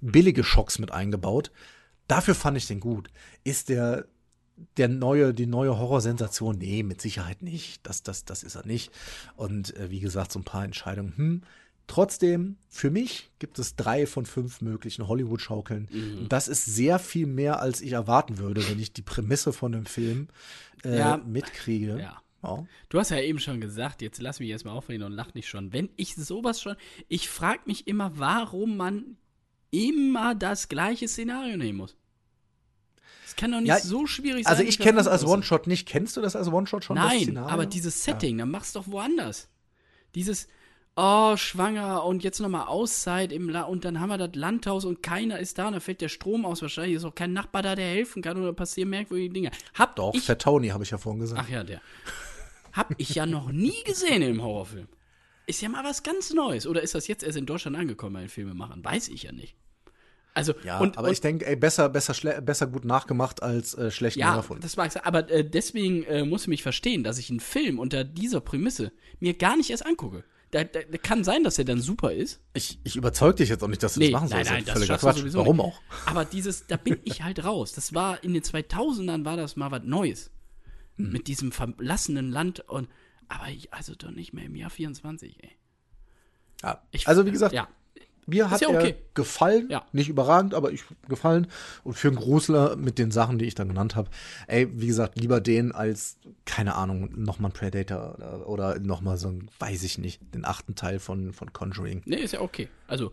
billige 0.00 0.44
Schocks 0.44 0.78
mit 0.78 0.90
eingebaut. 0.90 1.50
Dafür 2.08 2.34
fand 2.34 2.56
ich 2.56 2.66
den 2.66 2.80
gut. 2.80 3.08
Ist 3.44 3.68
der, 3.68 4.06
der 4.76 4.88
neue, 4.88 5.32
die 5.32 5.46
neue 5.46 5.78
Horrorsensation? 5.78 6.58
Nee, 6.58 6.82
mit 6.82 7.00
Sicherheit 7.00 7.42
nicht. 7.42 7.86
Das, 7.86 8.02
das, 8.02 8.24
das 8.24 8.42
ist 8.42 8.56
er 8.56 8.66
nicht. 8.66 8.92
Und 9.36 9.76
äh, 9.76 9.90
wie 9.90 10.00
gesagt, 10.00 10.32
so 10.32 10.38
ein 10.38 10.44
paar 10.44 10.64
Entscheidungen. 10.64 11.16
Hm. 11.16 11.42
Trotzdem, 11.86 12.56
für 12.68 12.90
mich 12.90 13.30
gibt 13.38 13.58
es 13.58 13.76
drei 13.76 14.06
von 14.06 14.24
fünf 14.26 14.60
möglichen 14.62 15.06
Hollywood-Schaukeln. 15.06 15.88
Und 16.20 16.32
Das 16.32 16.48
ist 16.48 16.64
sehr 16.64 16.98
viel 16.98 17.26
mehr, 17.26 17.60
als 17.60 17.80
ich 17.82 17.92
erwarten 17.92 18.38
würde, 18.38 18.66
wenn 18.68 18.78
ich 18.78 18.92
die 18.92 19.02
Prämisse 19.02 19.52
von 19.52 19.72
dem 19.72 19.84
Film 19.86 20.28
äh, 20.84 20.98
Ja. 20.98 21.16
mitkriege. 21.18 21.98
Ja. 22.00 22.20
Ja. 22.42 22.66
Du 22.90 22.98
hast 22.98 23.10
ja 23.10 23.18
eben 23.20 23.38
schon 23.38 23.60
gesagt, 23.60 24.02
jetzt 24.02 24.20
lass 24.20 24.38
mich 24.38 24.50
erstmal 24.50 24.76
aufreden 24.76 25.04
und 25.04 25.12
lach 25.12 25.32
nicht 25.34 25.48
schon. 25.48 25.72
Wenn 25.72 25.88
ich 25.96 26.14
sowas 26.14 26.60
schon, 26.60 26.76
ich 27.08 27.28
frage 27.30 27.60
mich 27.64 27.86
immer, 27.86 28.18
warum 28.18 28.76
man 28.76 29.16
immer 29.70 30.34
das 30.34 30.68
gleiche 30.68 31.08
Szenario 31.08 31.56
nehmen 31.56 31.78
muss. 31.78 31.96
Das 33.24 33.34
kann 33.36 33.50
doch 33.50 33.60
nicht 33.60 33.68
Ja, 33.68 33.78
so 33.80 34.06
schwierig 34.06 34.44
sein. 34.44 34.52
Also 34.52 34.62
ich 34.62 34.78
kenne 34.78 34.98
das 34.98 35.06
als. 35.06 35.24
One-Shot 35.24 35.66
nicht. 35.66 35.88
Kennst 35.88 36.16
du 36.16 36.20
das 36.20 36.36
als 36.36 36.48
One-Shot 36.48 36.84
schon? 36.84 36.96
Nein, 36.96 37.36
aber 37.38 37.64
dieses 37.66 38.04
Setting, 38.04 38.36
dann 38.38 38.50
mach's 38.50 38.72
doch 38.74 38.86
woanders. 38.88 39.48
Dieses, 40.14 40.46
oh, 40.96 41.36
schwanger 41.36 42.04
und 42.04 42.22
jetzt 42.22 42.40
nochmal 42.40 42.66
Auszeit 42.66 43.32
im 43.32 43.48
La 43.48 43.62
und 43.62 43.84
dann 43.84 44.00
haben 44.00 44.10
wir 44.10 44.18
das 44.18 44.34
Landhaus 44.34 44.84
und 44.84 45.02
keiner 45.02 45.38
ist 45.38 45.58
da 45.58 45.66
und 45.68 45.74
da 45.74 45.80
fällt 45.80 46.00
der 46.00 46.08
Strom 46.08 46.44
aus. 46.44 46.62
Wahrscheinlich 46.62 46.96
ist 46.96 47.04
auch 47.04 47.14
kein 47.14 47.32
Nachbar 47.32 47.62
da, 47.62 47.74
der 47.74 47.86
helfen 47.86 48.22
kann 48.22 48.36
oder 48.36 48.52
passieren 48.52 48.90
merkwürdige 48.90 49.32
Dinge. 49.32 49.50
Hab 49.74 49.96
Doch, 49.96 50.14
ich, 50.14 50.24
Fat 50.24 50.42
Tony 50.42 50.68
habe 50.68 50.84
ich 50.84 50.90
ja 50.90 50.98
vorhin 50.98 51.20
gesagt. 51.20 51.40
ach 51.44 51.48
ja, 51.48 51.64
der. 51.64 51.80
Hab 52.72 52.94
ich 52.98 53.14
ja 53.14 53.26
noch 53.26 53.52
nie 53.52 53.82
gesehen 53.84 54.22
im 54.22 54.42
Horrorfilm. 54.42 54.88
Ist 55.46 55.60
ja 55.60 55.68
mal 55.68 55.84
was 55.84 56.02
ganz 56.02 56.32
Neues. 56.32 56.66
Oder 56.66 56.82
ist 56.82 56.94
das 56.94 57.06
jetzt 57.06 57.22
erst 57.22 57.36
in 57.36 57.46
Deutschland 57.46 57.76
angekommen 57.76 58.14
bei 58.14 58.20
den 58.20 58.28
Filmemachern? 58.28 58.82
Weiß 58.82 59.08
ich 59.08 59.24
ja 59.24 59.32
nicht. 59.32 59.54
Also, 60.32 60.54
ja, 60.64 60.80
und, 60.80 60.98
aber 60.98 61.08
und, 61.08 61.12
ich 61.12 61.20
denke, 61.20 61.46
ey, 61.46 61.54
besser, 61.54 61.88
besser, 61.88 62.40
besser 62.40 62.66
gut 62.66 62.84
nachgemacht 62.84 63.42
als 63.42 63.74
äh, 63.74 63.92
schlecht 63.92 64.16
Ja, 64.16 64.34
erfunden. 64.34 64.62
das 64.62 64.76
mag 64.76 64.90
sein. 64.90 65.04
Aber 65.04 65.30
äh, 65.30 65.48
deswegen 65.48 66.02
äh, 66.04 66.24
musst 66.24 66.46
du 66.46 66.50
mich 66.50 66.64
verstehen, 66.64 67.04
dass 67.04 67.18
ich 67.18 67.30
einen 67.30 67.38
Film 67.38 67.78
unter 67.78 68.02
dieser 68.02 68.40
Prämisse 68.40 68.90
mir 69.20 69.34
gar 69.34 69.56
nicht 69.56 69.70
erst 69.70 69.86
angucke. 69.86 70.24
Da, 70.54 70.62
da, 70.62 70.80
kann 70.98 71.24
sein, 71.24 71.42
dass 71.42 71.58
er 71.58 71.64
dann 71.64 71.80
super 71.80 72.12
ist. 72.12 72.40
Ich, 72.52 72.78
ich 72.84 72.94
überzeug 72.94 73.34
dich 73.36 73.48
jetzt 73.48 73.64
auch 73.64 73.68
nicht, 73.68 73.82
dass 73.82 73.94
du 73.94 74.00
Nee, 74.00 74.12
das 74.12 74.20
machen 74.20 74.28
nein, 74.30 74.44
sollst. 74.44 74.50
nein, 74.52 74.64
Das 74.66 74.74
das 74.86 75.00
du 75.00 75.06
Quatsch. 75.06 75.18
sowieso 75.18 75.38
Warum 75.40 75.56
nicht. 75.56 75.66
auch? 75.66 75.80
Aber 76.06 76.24
dieses, 76.24 76.66
da 76.68 76.76
bin 76.76 76.98
ich 77.02 77.22
halt 77.24 77.42
raus. 77.44 77.72
Das 77.72 77.92
war 77.92 78.22
in 78.22 78.34
den 78.34 78.42
2000ern 78.44 79.24
war 79.24 79.36
das 79.36 79.56
mal 79.56 79.72
was 79.72 79.82
Neues. 79.82 80.30
Hm. 80.96 81.10
Mit 81.10 81.26
diesem 81.26 81.50
verlassenen 81.50 82.30
Land 82.30 82.60
und, 82.68 82.88
aber 83.26 83.48
ich, 83.48 83.74
also 83.74 83.96
doch 83.96 84.12
nicht 84.12 84.32
mehr 84.32 84.44
im 84.44 84.54
Jahr 84.54 84.70
24, 84.70 85.42
ey. 85.42 85.50
Ja. 86.62 86.82
Ich- 86.92 87.08
also 87.08 87.26
wie 87.26 87.32
gesagt, 87.32 87.52
Ja, 87.52 87.66
mir 88.26 88.50
hat 88.50 88.60
ja 88.60 88.70
er 88.70 88.78
okay. 88.78 88.94
gefallen. 89.14 89.68
Ja. 89.70 89.84
Nicht 89.92 90.08
überragend, 90.08 90.54
aber 90.54 90.72
ich 90.72 90.84
gefallen. 91.08 91.46
Und 91.82 91.94
für 91.94 92.08
einen 92.08 92.16
Grusler 92.16 92.76
mit 92.76 92.98
den 92.98 93.10
Sachen, 93.10 93.38
die 93.38 93.44
ich 93.44 93.54
dann 93.54 93.68
genannt 93.68 93.96
habe, 93.96 94.10
ey, 94.46 94.68
wie 94.72 94.86
gesagt, 94.86 95.18
lieber 95.18 95.40
den 95.40 95.72
als, 95.72 96.16
keine 96.44 96.74
Ahnung, 96.74 97.10
nochmal 97.16 97.50
ein 97.50 97.54
Predator 97.54 98.14
oder, 98.14 98.48
oder 98.48 98.78
nochmal 98.80 99.16
so 99.16 99.28
ein, 99.28 99.48
weiß 99.58 99.82
ich 99.84 99.98
nicht, 99.98 100.20
den 100.34 100.44
achten 100.44 100.74
Teil 100.74 100.98
von, 100.98 101.32
von 101.32 101.52
Conjuring. 101.52 102.02
nee, 102.04 102.16
ist 102.16 102.32
ja 102.32 102.40
okay. 102.40 102.68
Also, 102.86 103.12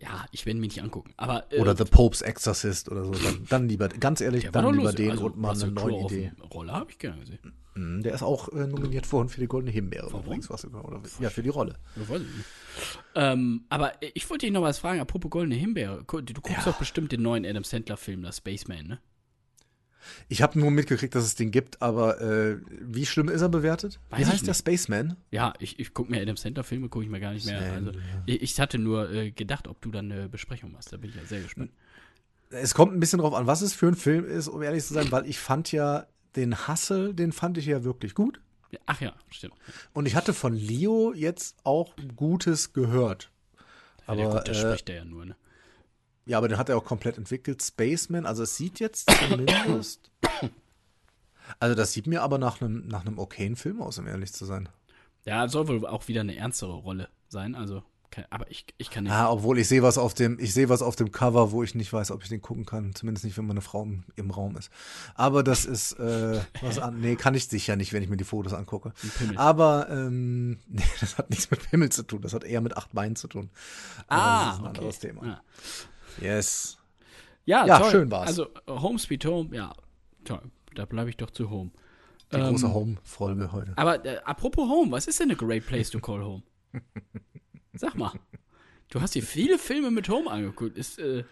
ja, 0.00 0.26
ich 0.32 0.46
werde 0.46 0.58
mich 0.60 0.74
nicht 0.76 0.82
angucken. 0.82 1.12
Aber, 1.16 1.50
äh, 1.52 1.60
Oder 1.60 1.76
The 1.76 1.84
Pope's 1.84 2.22
Exorcist 2.22 2.90
oder 2.90 3.04
so. 3.04 3.12
Dann, 3.12 3.46
dann 3.48 3.68
lieber, 3.68 3.88
ganz 3.88 4.20
ehrlich, 4.20 4.50
dann 4.50 4.64
lieber 4.72 4.84
lustig. 4.84 5.06
den 5.06 5.10
also, 5.12 5.26
und 5.26 5.36
mal 5.36 5.54
eine 5.54 5.70
neue 5.70 6.04
Idee. 6.04 6.32
Rolle 6.52 6.72
habe 6.72 6.90
ich 6.90 6.98
gerne 6.98 7.20
gesehen. 7.20 7.52
Mhm, 7.74 8.02
Der 8.02 8.14
ist 8.14 8.22
auch 8.22 8.48
äh, 8.48 8.66
nominiert 8.66 9.10
worden 9.12 9.28
für 9.28 9.40
die 9.40 9.46
Goldene 9.46 9.70
Himbeere. 9.70 10.06
Warum? 10.10 10.24
Übrigens, 10.24 10.50
was, 10.50 10.64
oder, 10.64 11.00
ja, 11.20 11.30
für 11.30 11.42
die 11.42 11.50
Rolle. 11.50 11.76
Ähm, 13.14 13.64
aber 13.68 13.92
ich 14.14 14.28
wollte 14.28 14.46
dich 14.46 14.52
noch 14.52 14.62
was 14.62 14.78
fragen, 14.78 15.00
apropos 15.00 15.30
Goldene 15.30 15.54
Himbeere. 15.54 16.04
Du 16.04 16.22
guckst 16.40 16.66
doch 16.66 16.78
bestimmt 16.78 17.12
den 17.12 17.22
neuen 17.22 17.44
Adam 17.46 17.64
Sandler-Film, 17.64 18.22
das 18.22 18.38
Spaceman, 18.38 18.86
ne? 18.86 19.00
Ich 20.28 20.42
habe 20.42 20.58
nur 20.58 20.70
mitgekriegt, 20.70 21.14
dass 21.14 21.24
es 21.24 21.34
den 21.34 21.50
gibt, 21.50 21.82
aber 21.82 22.20
äh, 22.20 22.58
wie 22.80 23.06
schlimm 23.06 23.28
ist 23.28 23.40
er 23.42 23.48
bewertet? 23.48 24.00
Weiß 24.10 24.20
wie 24.20 24.26
heißt 24.26 24.42
der 24.42 24.52
nicht. 24.52 24.58
Spaceman? 24.58 25.16
Ja, 25.30 25.52
ich, 25.58 25.78
ich 25.78 25.94
gucke 25.94 26.10
mir 26.10 26.20
Adam 26.20 26.36
Sandler-Filme, 26.36 26.88
gucke 26.88 27.04
ich 27.04 27.10
mir 27.10 27.20
gar 27.20 27.32
nicht 27.32 27.46
mehr. 27.46 27.60
Also, 27.72 27.92
ich, 28.26 28.42
ich 28.42 28.60
hatte 28.60 28.78
nur 28.78 29.10
äh, 29.10 29.30
gedacht, 29.30 29.68
ob 29.68 29.80
du 29.80 29.90
dann 29.90 30.10
eine 30.10 30.28
Besprechung 30.28 30.72
machst. 30.72 30.92
Da 30.92 30.96
bin 30.96 31.10
ich 31.10 31.16
ja 31.16 31.24
sehr 31.24 31.40
gespannt. 31.40 31.70
Es 32.50 32.74
kommt 32.74 32.94
ein 32.94 33.00
bisschen 33.00 33.18
drauf 33.18 33.34
an, 33.34 33.46
was 33.46 33.60
es 33.62 33.72
für 33.74 33.88
ein 33.88 33.96
Film 33.96 34.24
ist, 34.24 34.48
um 34.48 34.62
ehrlich 34.62 34.84
zu 34.84 34.94
sein, 34.94 35.10
weil 35.10 35.26
ich 35.26 35.38
fand 35.38 35.72
ja 35.72 36.06
den 36.36 36.68
Hustle, 36.68 37.14
den 37.14 37.32
fand 37.32 37.58
ich 37.58 37.66
ja 37.66 37.82
wirklich 37.82 38.14
gut. 38.14 38.40
Ach 38.86 39.00
ja, 39.00 39.14
stimmt. 39.30 39.54
Und 39.92 40.06
ich 40.06 40.14
hatte 40.16 40.34
von 40.34 40.54
Leo 40.54 41.12
jetzt 41.14 41.56
auch 41.64 41.94
Gutes 42.14 42.72
gehört. 42.72 43.30
Ja, 44.06 44.14
der, 44.14 44.26
Aber, 44.26 44.36
gut, 44.36 44.48
der 44.48 44.54
äh, 44.54 44.58
spricht 44.58 44.88
er 44.88 44.96
ja 44.96 45.04
nur, 45.04 45.24
ne? 45.24 45.36
Ja, 46.26 46.38
aber 46.38 46.48
den 46.48 46.58
hat 46.58 46.68
er 46.68 46.76
auch 46.76 46.84
komplett 46.84 47.18
entwickelt. 47.18 47.62
Spaceman, 47.62 48.26
also 48.26 48.42
es 48.42 48.56
sieht 48.56 48.80
jetzt 48.80 49.10
zumindest. 49.30 50.10
Also 51.60 51.74
das 51.76 51.92
sieht 51.92 52.08
mir 52.08 52.22
aber 52.22 52.38
nach 52.38 52.60
einem 52.60 52.88
nach 52.88 53.06
einem 53.06 53.18
okayen 53.18 53.56
Film 53.56 53.80
aus, 53.80 53.98
um 53.98 54.06
ehrlich 54.06 54.32
zu 54.32 54.44
sein. 54.44 54.68
Ja, 55.24 55.48
soll 55.48 55.68
wohl 55.68 55.86
auch 55.86 56.08
wieder 56.08 56.20
eine 56.20 56.36
ernstere 56.36 56.74
Rolle 56.74 57.08
sein. 57.28 57.54
Also, 57.54 57.82
aber 58.30 58.50
ich, 58.50 58.66
ich 58.78 58.90
kann 58.90 59.04
nicht. 59.04 59.12
Ah, 59.12 59.30
obwohl 59.30 59.58
ich 59.58 59.68
sehe 59.68 59.82
was 59.82 59.98
auf 59.98 60.14
dem, 60.14 60.38
ich 60.38 60.54
sehe 60.54 60.68
was 60.68 60.82
auf 60.82 60.96
dem 60.96 61.10
Cover, 61.12 61.50
wo 61.52 61.62
ich 61.62 61.74
nicht 61.74 61.92
weiß, 61.92 62.10
ob 62.10 62.22
ich 62.22 62.28
den 62.28 62.42
gucken 62.42 62.64
kann. 62.64 62.94
Zumindest 62.94 63.24
nicht, 63.24 63.36
wenn 63.36 63.46
meine 63.46 63.60
Frau 63.60 63.82
im, 63.82 64.04
im 64.14 64.30
Raum 64.30 64.56
ist. 64.56 64.70
Aber 65.14 65.42
das 65.42 65.64
ist 65.64 65.92
äh, 65.98 66.40
was 66.62 66.78
an. 66.78 67.00
Nee, 67.00 67.16
kann 67.16 67.34
ich 67.34 67.46
sicher 67.48 67.76
nicht, 67.76 67.92
wenn 67.92 68.02
ich 68.02 68.08
mir 68.08 68.16
die 68.16 68.24
Fotos 68.24 68.52
angucke. 68.52 68.92
Aber 69.36 69.88
ähm, 69.90 70.58
nee, 70.68 70.82
das 71.00 71.18
hat 71.18 71.30
nichts 71.30 71.50
mit 71.50 71.70
Pimmel 71.70 71.90
zu 71.90 72.04
tun. 72.04 72.22
Das 72.22 72.32
hat 72.32 72.44
eher 72.44 72.60
mit 72.60 72.76
acht 72.76 72.92
Beinen 72.92 73.16
zu 73.16 73.28
tun. 73.28 73.50
Aber 74.08 74.22
ah, 74.22 74.44
das 74.44 74.54
ist 74.54 74.58
ein 74.58 74.66
okay. 74.66 74.78
anderes 74.78 74.98
Thema. 74.98 75.26
Ja, 75.26 75.40
Yes. 76.20 76.78
ja, 77.44 77.66
Ja, 77.66 77.78
toll. 77.78 77.90
schön 77.90 78.10
war's. 78.10 78.28
Also, 78.28 78.48
Home 78.68 78.98
Sweet 78.98 79.24
Home, 79.26 79.54
ja, 79.54 79.74
toll. 80.24 80.42
Da 80.74 80.84
bleibe 80.84 81.10
ich 81.10 81.16
doch 81.16 81.30
zu 81.30 81.50
Home. 81.50 81.70
Die 82.32 82.36
Ähm, 82.36 82.48
große 82.50 82.72
Home-Folge 82.74 83.52
heute. 83.52 83.72
Aber 83.76 84.04
äh, 84.04 84.18
apropos 84.24 84.68
Home, 84.68 84.90
was 84.92 85.06
ist 85.06 85.20
denn 85.20 85.28
eine 85.30 85.36
great 85.36 85.64
place 85.66 85.90
to 85.90 86.00
call 86.00 86.22
home? 86.24 86.42
Sag 87.74 87.94
mal. 87.94 88.12
Du 88.90 89.00
hast 89.00 89.14
dir 89.14 89.22
viele 89.22 89.58
Filme 89.58 89.90
mit 89.90 90.08
Home 90.08 90.30
angeguckt. 90.30 90.76
Ist, 90.76 90.98
äh, 90.98 91.24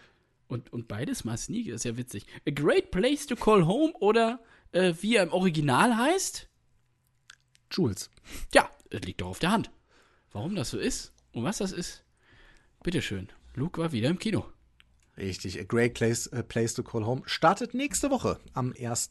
und, 0.47 0.71
und 0.71 0.87
beides 0.87 1.23
mal 1.25 1.37
Sneak, 1.37 1.67
ist 1.67 1.83
ja 1.85 1.97
witzig. 1.97 2.25
A 2.47 2.51
great 2.51 2.91
place 2.91 3.25
to 3.27 3.35
call 3.35 3.65
home 3.65 3.93
oder 3.99 4.39
äh, 4.71 4.93
wie 5.01 5.15
er 5.15 5.23
im 5.23 5.33
Original 5.33 5.97
heißt? 5.97 6.47
Jules. 7.71 8.09
Ja, 8.53 8.69
das 8.89 9.01
liegt 9.01 9.21
doch 9.21 9.27
auf 9.27 9.39
der 9.39 9.51
Hand. 9.51 9.71
Warum 10.31 10.55
das 10.55 10.69
so 10.69 10.77
ist 10.77 11.13
und 11.33 11.43
was 11.43 11.57
das 11.57 11.71
ist, 11.71 12.03
bitteschön. 12.83 13.27
Luke 13.55 13.81
war 13.81 13.91
wieder 13.91 14.09
im 14.09 14.19
Kino. 14.19 14.45
Richtig, 15.17 15.59
A 15.59 15.63
Great 15.63 15.93
Place, 15.93 16.27
äh, 16.27 16.43
Place 16.43 16.73
to 16.73 16.83
Call 16.83 17.05
Home 17.05 17.21
startet 17.25 17.73
nächste 17.73 18.09
Woche 18.09 18.39
am 18.53 18.73
1. 18.77 19.09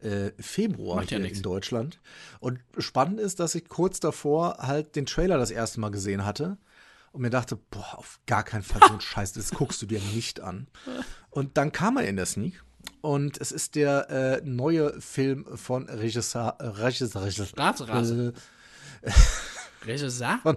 Äh, 0.00 0.32
Februar 0.38 1.02
ja 1.04 1.18
in 1.18 1.42
Deutschland. 1.42 2.00
Und 2.40 2.60
spannend 2.78 3.20
ist, 3.20 3.40
dass 3.40 3.54
ich 3.54 3.68
kurz 3.68 4.00
davor 4.00 4.58
halt 4.58 4.96
den 4.96 5.06
Trailer 5.06 5.38
das 5.38 5.50
erste 5.50 5.80
Mal 5.80 5.90
gesehen 5.90 6.26
hatte 6.26 6.58
und 7.12 7.22
mir 7.22 7.30
dachte, 7.30 7.56
boah, 7.56 7.98
auf 7.98 8.20
gar 8.26 8.42
keinen 8.42 8.62
Fall 8.62 8.82
so 8.86 8.94
ein 8.94 9.00
Scheiß, 9.00 9.32
das 9.32 9.50
guckst 9.50 9.80
du 9.80 9.86
dir 9.86 10.00
nicht 10.14 10.40
an. 10.40 10.66
Und 11.30 11.56
dann 11.56 11.72
kam 11.72 11.96
er 11.96 12.06
in 12.06 12.16
der 12.16 12.26
Sneak 12.26 12.62
und 13.00 13.40
es 13.40 13.50
ist 13.50 13.76
der 13.76 14.10
äh, 14.10 14.40
neue 14.44 15.00
Film 15.00 15.46
von 15.56 15.88
Regisseur, 15.88 16.56
äh, 16.58 16.66
Regisseur, 16.66 17.22
Regisseur, 17.22 18.32
äh, 19.02 19.10
Regisseur? 19.86 20.38
von 20.42 20.56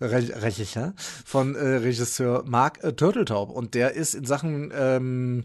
Re 0.00 0.42
Regisseur 0.42 0.94
von 1.24 1.54
äh, 1.54 1.76
Regisseur 1.76 2.44
Mark 2.46 2.82
äh, 2.82 2.92
Turteltaub 2.92 3.50
und 3.50 3.74
der 3.74 3.92
ist 3.92 4.14
in 4.14 4.24
Sachen 4.24 4.72
ähm, 4.74 5.44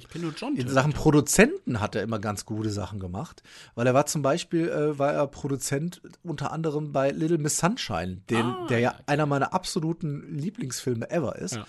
in 0.56 0.70
Sachen 0.70 0.94
Produzenten 0.94 1.80
hat 1.80 1.96
er 1.96 2.04
immer 2.04 2.20
ganz 2.20 2.46
gute 2.46 2.70
Sachen 2.70 3.00
gemacht, 3.00 3.44
weil 3.76 3.88
er 3.88 3.94
war 3.94 4.06
zum 4.06 4.22
Beispiel 4.22 4.70
äh, 4.70 4.98
war 4.98 5.14
er 5.14 5.28
Produzent 5.28 6.02
unter 6.24 6.52
anderem 6.52 6.92
bei 6.92 7.12
Little 7.12 7.38
Miss 7.38 7.58
Sunshine, 7.58 8.22
den, 8.30 8.46
Ah, 8.46 8.68
der 8.70 8.80
ja 8.80 8.86
ja. 8.86 9.00
einer 9.08 9.26
meiner 9.26 9.54
absoluten 9.54 10.38
Lieblingsfilme 10.38 11.10
ever 11.10 11.36
ist. 11.38 11.56
Ja. 11.56 11.66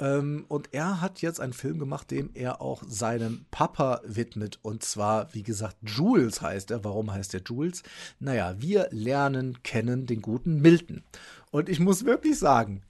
Ähm, 0.00 0.44
und 0.48 0.72
er 0.72 1.00
hat 1.00 1.20
jetzt 1.22 1.40
einen 1.40 1.52
Film 1.52 1.78
gemacht, 1.78 2.10
dem 2.10 2.30
er 2.34 2.60
auch 2.60 2.82
seinem 2.86 3.46
Papa 3.50 4.00
widmet. 4.04 4.58
Und 4.62 4.82
zwar, 4.82 5.32
wie 5.34 5.42
gesagt, 5.42 5.76
Jules 5.82 6.40
heißt 6.40 6.70
er. 6.70 6.84
Warum 6.84 7.12
heißt 7.12 7.34
er 7.34 7.42
Jules? 7.42 7.82
Naja, 8.20 8.54
wir 8.58 8.88
lernen 8.90 9.62
kennen 9.62 10.06
den 10.06 10.22
guten 10.22 10.60
Milton. 10.60 11.02
Und 11.50 11.68
ich 11.68 11.80
muss 11.80 12.04
wirklich 12.04 12.38
sagen, 12.38 12.82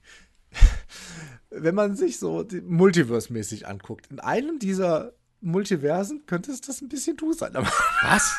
wenn 1.49 1.75
man 1.75 1.95
sich 1.95 2.19
so 2.19 2.43
Multiverse-mäßig 2.43 3.65
anguckt, 3.65 4.07
in 4.11 4.19
einem 4.19 4.59
dieser 4.59 5.13
Multiversen 5.41 6.25
könnte 6.25 6.51
es 6.51 6.61
das 6.61 6.81
ein 6.81 6.89
bisschen 6.89 7.17
du 7.17 7.33
sein. 7.33 7.55
Aber 7.55 7.71
Was? 8.03 8.37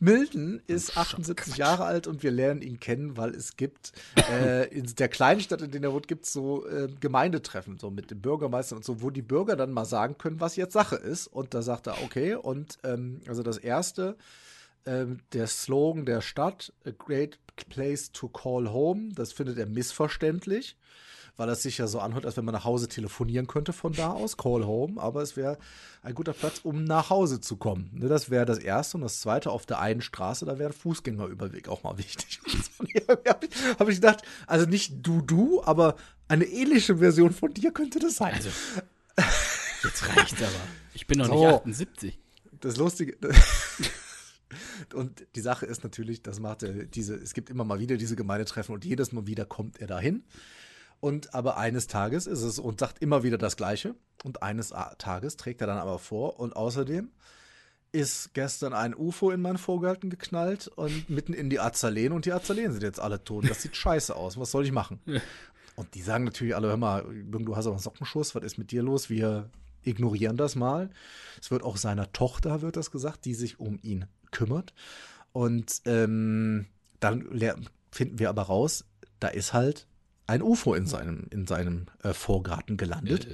Milton 0.00 0.62
ist 0.66 0.96
78 0.96 1.58
Jahre 1.58 1.84
alt 1.84 2.06
und 2.06 2.22
wir 2.22 2.30
lernen 2.30 2.62
ihn 2.62 2.80
kennen, 2.80 3.18
weil 3.18 3.34
es 3.34 3.56
gibt 3.56 3.92
äh, 4.32 4.66
in 4.74 4.86
der 4.94 5.08
kleinen 5.08 5.42
Stadt, 5.42 5.60
in 5.60 5.70
der 5.70 5.82
er 5.82 5.92
wohnt, 5.92 6.08
gibt 6.08 6.24
es 6.24 6.32
so 6.32 6.66
äh, 6.66 6.88
Gemeindetreffen, 7.00 7.78
so 7.78 7.90
mit 7.90 8.10
dem 8.10 8.22
Bürgermeister 8.22 8.76
und 8.76 8.84
so, 8.84 9.02
wo 9.02 9.10
die 9.10 9.22
Bürger 9.22 9.56
dann 9.56 9.72
mal 9.72 9.84
sagen 9.84 10.16
können, 10.16 10.40
was 10.40 10.56
jetzt 10.56 10.72
Sache 10.72 10.96
ist. 10.96 11.26
Und 11.26 11.52
da 11.52 11.60
sagt 11.60 11.86
er, 11.86 12.02
okay, 12.02 12.34
und 12.34 12.78
ähm, 12.82 13.20
also 13.28 13.42
das 13.42 13.58
erste, 13.58 14.16
ähm, 14.86 15.18
der 15.34 15.46
Slogan 15.46 16.06
der 16.06 16.22
Stadt, 16.22 16.72
a 16.86 16.90
great 16.90 17.38
place 17.68 18.10
to 18.10 18.28
call 18.28 18.70
home, 18.70 19.10
das 19.14 19.34
findet 19.34 19.58
er 19.58 19.66
missverständlich 19.66 20.76
weil 21.40 21.48
es 21.48 21.62
sich 21.62 21.78
ja 21.78 21.86
so 21.86 22.00
anhört, 22.00 22.26
als 22.26 22.36
wenn 22.36 22.44
man 22.44 22.52
nach 22.52 22.64
Hause 22.64 22.86
telefonieren 22.86 23.46
könnte 23.46 23.72
von 23.72 23.94
da 23.94 24.10
aus, 24.10 24.36
Call 24.36 24.66
Home, 24.66 25.00
aber 25.00 25.22
es 25.22 25.38
wäre 25.38 25.56
ein 26.02 26.14
guter 26.14 26.34
Platz, 26.34 26.60
um 26.64 26.84
nach 26.84 27.08
Hause 27.08 27.40
zu 27.40 27.56
kommen. 27.56 27.88
Ne, 27.94 28.08
Das 28.08 28.28
wäre 28.28 28.44
das 28.44 28.58
Erste. 28.58 28.98
Und 28.98 29.04
das 29.04 29.20
Zweite, 29.20 29.50
auf 29.50 29.64
der 29.64 29.78
einen 29.80 30.02
Straße, 30.02 30.44
da 30.44 30.58
wäre 30.58 30.68
ein 30.68 30.74
Fußgängerüberweg 30.74 31.68
auch 31.68 31.82
mal 31.82 31.96
wichtig. 31.96 32.40
Habe 33.08 33.46
ich, 33.46 33.78
hab 33.78 33.88
ich 33.88 33.94
gedacht, 33.94 34.20
also 34.46 34.66
nicht 34.66 34.92
du, 35.00 35.22
du, 35.22 35.62
aber 35.64 35.96
eine 36.28 36.44
ähnliche 36.44 36.98
Version 36.98 37.32
von 37.32 37.54
dir 37.54 37.72
könnte 37.72 38.00
das 38.00 38.16
sein. 38.16 38.34
Also, 38.34 38.50
jetzt 39.82 40.08
reicht's 40.14 40.42
aber. 40.42 40.52
Ich 40.92 41.06
bin 41.06 41.20
noch 41.20 41.26
So. 41.28 41.34
nicht 41.36 41.54
78. 41.54 42.18
das 42.60 42.76
Lustige. 42.76 43.16
Und 44.92 45.24
die 45.36 45.40
Sache 45.40 45.64
ist 45.64 45.84
natürlich, 45.84 46.22
das 46.22 46.38
macht 46.38 46.64
er 46.64 46.84
diese, 46.84 47.14
es 47.14 47.32
gibt 47.32 47.48
immer 47.48 47.64
mal 47.64 47.78
wieder 47.78 47.96
diese 47.96 48.16
Gemeindetreffen 48.16 48.74
und 48.74 48.84
jedes 48.84 49.12
Mal 49.12 49.26
wieder 49.26 49.46
kommt 49.46 49.80
er 49.80 49.86
dahin. 49.86 50.24
Und 51.00 51.34
aber 51.34 51.56
eines 51.56 51.86
Tages 51.86 52.26
ist 52.26 52.42
es 52.42 52.58
und 52.58 52.80
sagt 52.80 53.02
immer 53.02 53.22
wieder 53.22 53.38
das 53.38 53.56
Gleiche. 53.56 53.94
Und 54.22 54.42
eines 54.42 54.72
Tages 54.98 55.36
trägt 55.36 55.62
er 55.62 55.66
dann 55.66 55.78
aber 55.78 55.98
vor. 55.98 56.38
Und 56.38 56.54
außerdem 56.54 57.10
ist 57.92 58.34
gestern 58.34 58.72
ein 58.72 58.94
UFO 58.94 59.30
in 59.30 59.40
meinen 59.40 59.58
Vorgarten 59.58 60.10
geknallt 60.10 60.68
und 60.68 61.10
mitten 61.10 61.32
in 61.32 61.50
die 61.50 61.58
Azaleen 61.58 62.12
und 62.12 62.24
die 62.24 62.32
Azaleen 62.32 62.72
sind 62.72 62.82
jetzt 62.82 63.00
alle 63.00 63.24
tot. 63.24 63.48
Das 63.48 63.62
sieht 63.62 63.76
scheiße 63.76 64.14
aus. 64.14 64.38
Was 64.38 64.50
soll 64.52 64.64
ich 64.64 64.72
machen? 64.72 65.00
Und 65.74 65.94
die 65.94 66.02
sagen 66.02 66.24
natürlich 66.24 66.54
alle, 66.54 66.68
hör 66.68 66.76
mal, 66.76 67.04
du 67.04 67.56
hast 67.56 67.66
aber 67.66 67.74
einen 67.74 67.82
Sockenschuss, 67.82 68.34
was 68.34 68.44
ist 68.44 68.58
mit 68.58 68.70
dir 68.70 68.82
los? 68.82 69.10
Wir 69.10 69.50
ignorieren 69.82 70.36
das 70.36 70.54
mal. 70.54 70.90
Es 71.40 71.50
wird 71.50 71.62
auch 71.62 71.76
seiner 71.76 72.12
Tochter, 72.12 72.60
wird 72.60 72.76
das 72.76 72.90
gesagt, 72.90 73.24
die 73.24 73.34
sich 73.34 73.58
um 73.58 73.78
ihn 73.82 74.04
kümmert. 74.30 74.74
Und 75.32 75.80
ähm, 75.86 76.66
dann 77.00 77.28
finden 77.90 78.18
wir 78.18 78.28
aber 78.28 78.42
raus, 78.42 78.84
da 79.20 79.28
ist 79.28 79.52
halt 79.52 79.86
ein 80.30 80.42
UFO 80.42 80.74
in 80.74 80.86
seinem, 80.86 81.26
in 81.30 81.46
seinem 81.46 81.86
äh, 82.02 82.14
Vorgarten 82.14 82.76
gelandet. 82.76 83.26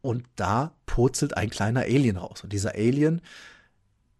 Und 0.00 0.24
da 0.36 0.74
purzelt 0.86 1.36
ein 1.36 1.50
kleiner 1.50 1.82
Alien 1.82 2.16
raus. 2.16 2.42
Und 2.42 2.52
dieser 2.52 2.74
Alien 2.74 3.20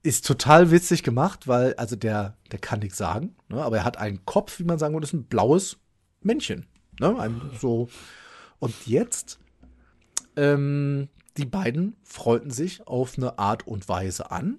ist 0.02 0.26
total 0.26 0.70
witzig 0.70 1.02
gemacht, 1.02 1.48
weil, 1.48 1.74
also 1.74 1.97
der, 1.97 2.36
der 2.52 2.59
kann 2.59 2.80
nichts 2.80 2.98
sagen, 2.98 3.34
ne? 3.48 3.62
aber 3.62 3.78
er 3.78 3.84
hat 3.84 3.97
einen 3.97 4.24
Kopf, 4.24 4.59
wie 4.59 4.64
man 4.64 4.78
sagen 4.78 4.94
würde, 4.94 5.06
ist 5.06 5.12
ein 5.12 5.24
blaues 5.24 5.78
Männchen. 6.20 6.66
Ne? 6.98 7.18
Ein, 7.18 7.40
so. 7.59 7.88
Und 8.59 8.86
jetzt, 8.86 9.38
ähm, 10.36 11.09
die 11.36 11.47
beiden 11.47 11.97
freunden 12.02 12.51
sich 12.51 12.86
auf 12.86 13.16
eine 13.16 13.38
Art 13.38 13.66
und 13.66 13.88
Weise 13.88 14.30
an. 14.30 14.59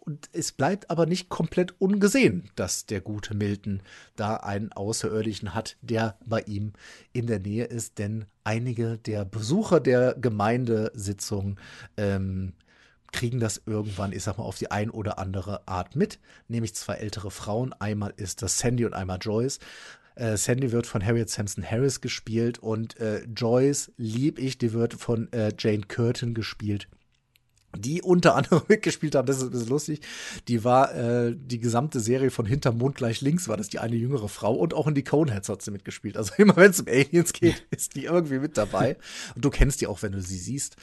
Und 0.00 0.30
es 0.32 0.52
bleibt 0.52 0.90
aber 0.90 1.04
nicht 1.04 1.28
komplett 1.28 1.78
ungesehen, 1.78 2.50
dass 2.56 2.86
der 2.86 3.02
gute 3.02 3.34
Milton 3.34 3.82
da 4.16 4.36
einen 4.36 4.72
Außerirdischen 4.72 5.54
hat, 5.54 5.76
der 5.82 6.18
bei 6.24 6.40
ihm 6.40 6.72
in 7.12 7.26
der 7.26 7.38
Nähe 7.38 7.66
ist. 7.66 7.98
Denn 7.98 8.24
einige 8.42 8.96
der 8.98 9.26
Besucher 9.26 9.78
der 9.78 10.14
Gemeindesitzung 10.14 11.60
ähm, 11.98 12.54
kriegen 13.12 13.40
das 13.40 13.60
irgendwann, 13.66 14.12
ich 14.12 14.22
sag 14.22 14.38
mal, 14.38 14.44
auf 14.44 14.56
die 14.56 14.70
ein 14.70 14.90
oder 14.90 15.18
andere 15.18 15.68
Art 15.68 15.96
mit. 15.96 16.18
Nämlich 16.48 16.74
zwei 16.74 16.94
ältere 16.94 17.30
Frauen. 17.30 17.74
Einmal 17.74 18.14
ist 18.16 18.40
das 18.40 18.58
Sandy 18.58 18.86
und 18.86 18.94
einmal 18.94 19.18
Joyce. 19.20 19.58
Äh, 20.14 20.38
Sandy 20.38 20.72
wird 20.72 20.86
von 20.86 21.04
Harriet 21.04 21.28
Sampson 21.28 21.64
Harris 21.64 22.00
gespielt 22.00 22.58
und 22.58 22.98
äh, 22.98 23.22
Joyce, 23.24 23.92
lieb 23.98 24.38
ich, 24.38 24.56
die 24.56 24.72
wird 24.72 24.94
von 24.94 25.30
äh, 25.32 25.52
Jane 25.58 25.82
Curtin 25.82 26.32
gespielt 26.32 26.88
die 27.76 28.02
unter 28.02 28.34
anderem 28.34 28.62
mitgespielt 28.68 29.14
haben, 29.14 29.26
das 29.26 29.38
ist 29.38 29.44
ein 29.44 29.50
bisschen 29.50 29.68
lustig. 29.68 30.00
Die 30.48 30.64
war 30.64 30.94
äh, 30.94 31.36
die 31.36 31.60
gesamte 31.60 32.00
Serie 32.00 32.30
von 32.30 32.46
Hinterm 32.46 32.78
Mond 32.78 32.96
gleich 32.96 33.20
links, 33.20 33.48
war 33.48 33.56
das 33.56 33.68
die 33.68 33.78
eine 33.78 33.96
jüngere 33.96 34.28
Frau 34.28 34.54
und 34.54 34.74
auch 34.74 34.86
in 34.86 34.94
die 34.94 35.04
Coneheads 35.04 35.48
hat 35.48 35.62
sie 35.62 35.70
mitgespielt. 35.70 36.16
Also 36.16 36.34
immer 36.38 36.56
wenn 36.56 36.70
es 36.70 36.80
um 36.80 36.88
Aliens 36.88 37.32
geht, 37.32 37.66
ist 37.70 37.94
die 37.94 38.04
irgendwie 38.04 38.38
mit 38.38 38.56
dabei. 38.56 38.96
Und 39.34 39.44
du 39.44 39.50
kennst 39.50 39.80
die 39.80 39.86
auch, 39.86 40.02
wenn 40.02 40.12
du 40.12 40.20
sie 40.20 40.38
siehst. 40.38 40.76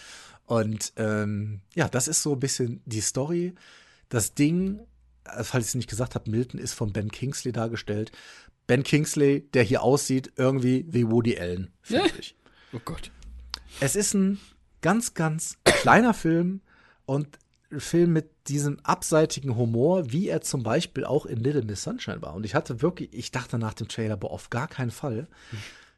Und 0.46 0.94
ähm, 0.96 1.62
ja, 1.76 1.90
das 1.90 2.08
ist 2.08 2.24
so 2.24 2.34
ein 2.34 2.40
bisschen 2.40 2.82
die 2.86 3.02
Story. 3.02 3.54
Das 4.10 4.34
Ding, 4.34 4.80
äh, 5.26 5.44
falls 5.44 5.66
ich 5.66 5.70
es 5.70 5.76
nicht 5.76 5.90
gesagt 5.90 6.16
habe, 6.16 6.30
Milton 6.32 6.60
ist 6.60 6.74
von 6.74 6.94
Ben 6.94 7.12
Kingsley 7.12 7.52
dargestellt. 7.52 8.12
Ben 8.66 8.84
Kingsley, 8.84 9.50
der 9.54 9.64
hier 9.64 9.82
aussieht, 9.82 10.32
irgendwie 10.36 10.86
wie 10.90 11.10
Woody 11.10 11.38
Allen, 11.38 11.72
finde 11.82 12.12
ich. 12.20 12.36
Oh 12.74 12.80
Gott. 12.84 13.12
Es 13.80 13.96
ist 13.96 14.14
ein 14.14 14.40
ganz, 14.82 15.14
ganz 15.14 15.58
kleiner 15.64 16.14
Film 16.14 16.62
und 17.08 17.40
ein 17.72 17.80
Film 17.80 18.14
mit 18.14 18.30
diesem 18.48 18.80
abseitigen 18.84 19.56
Humor, 19.58 20.12
wie 20.12 20.28
er 20.30 20.42
zum 20.42 20.62
Beispiel 20.62 21.04
auch 21.04 21.26
in 21.26 21.38
Little 21.40 21.64
Miss 21.64 21.82
Sunshine 21.84 22.22
war. 22.22 22.36
Und 22.36 22.46
ich 22.46 22.54
hatte 22.54 22.82
wirklich, 22.84 23.10
ich 23.12 23.32
dachte 23.32 23.58
nach 23.58 23.74
dem 23.74 23.88
Trailer, 23.88 24.16
boah, 24.16 24.32
auf 24.32 24.50
gar 24.52 24.68
keinen 24.68 24.92
Fall. 24.92 25.28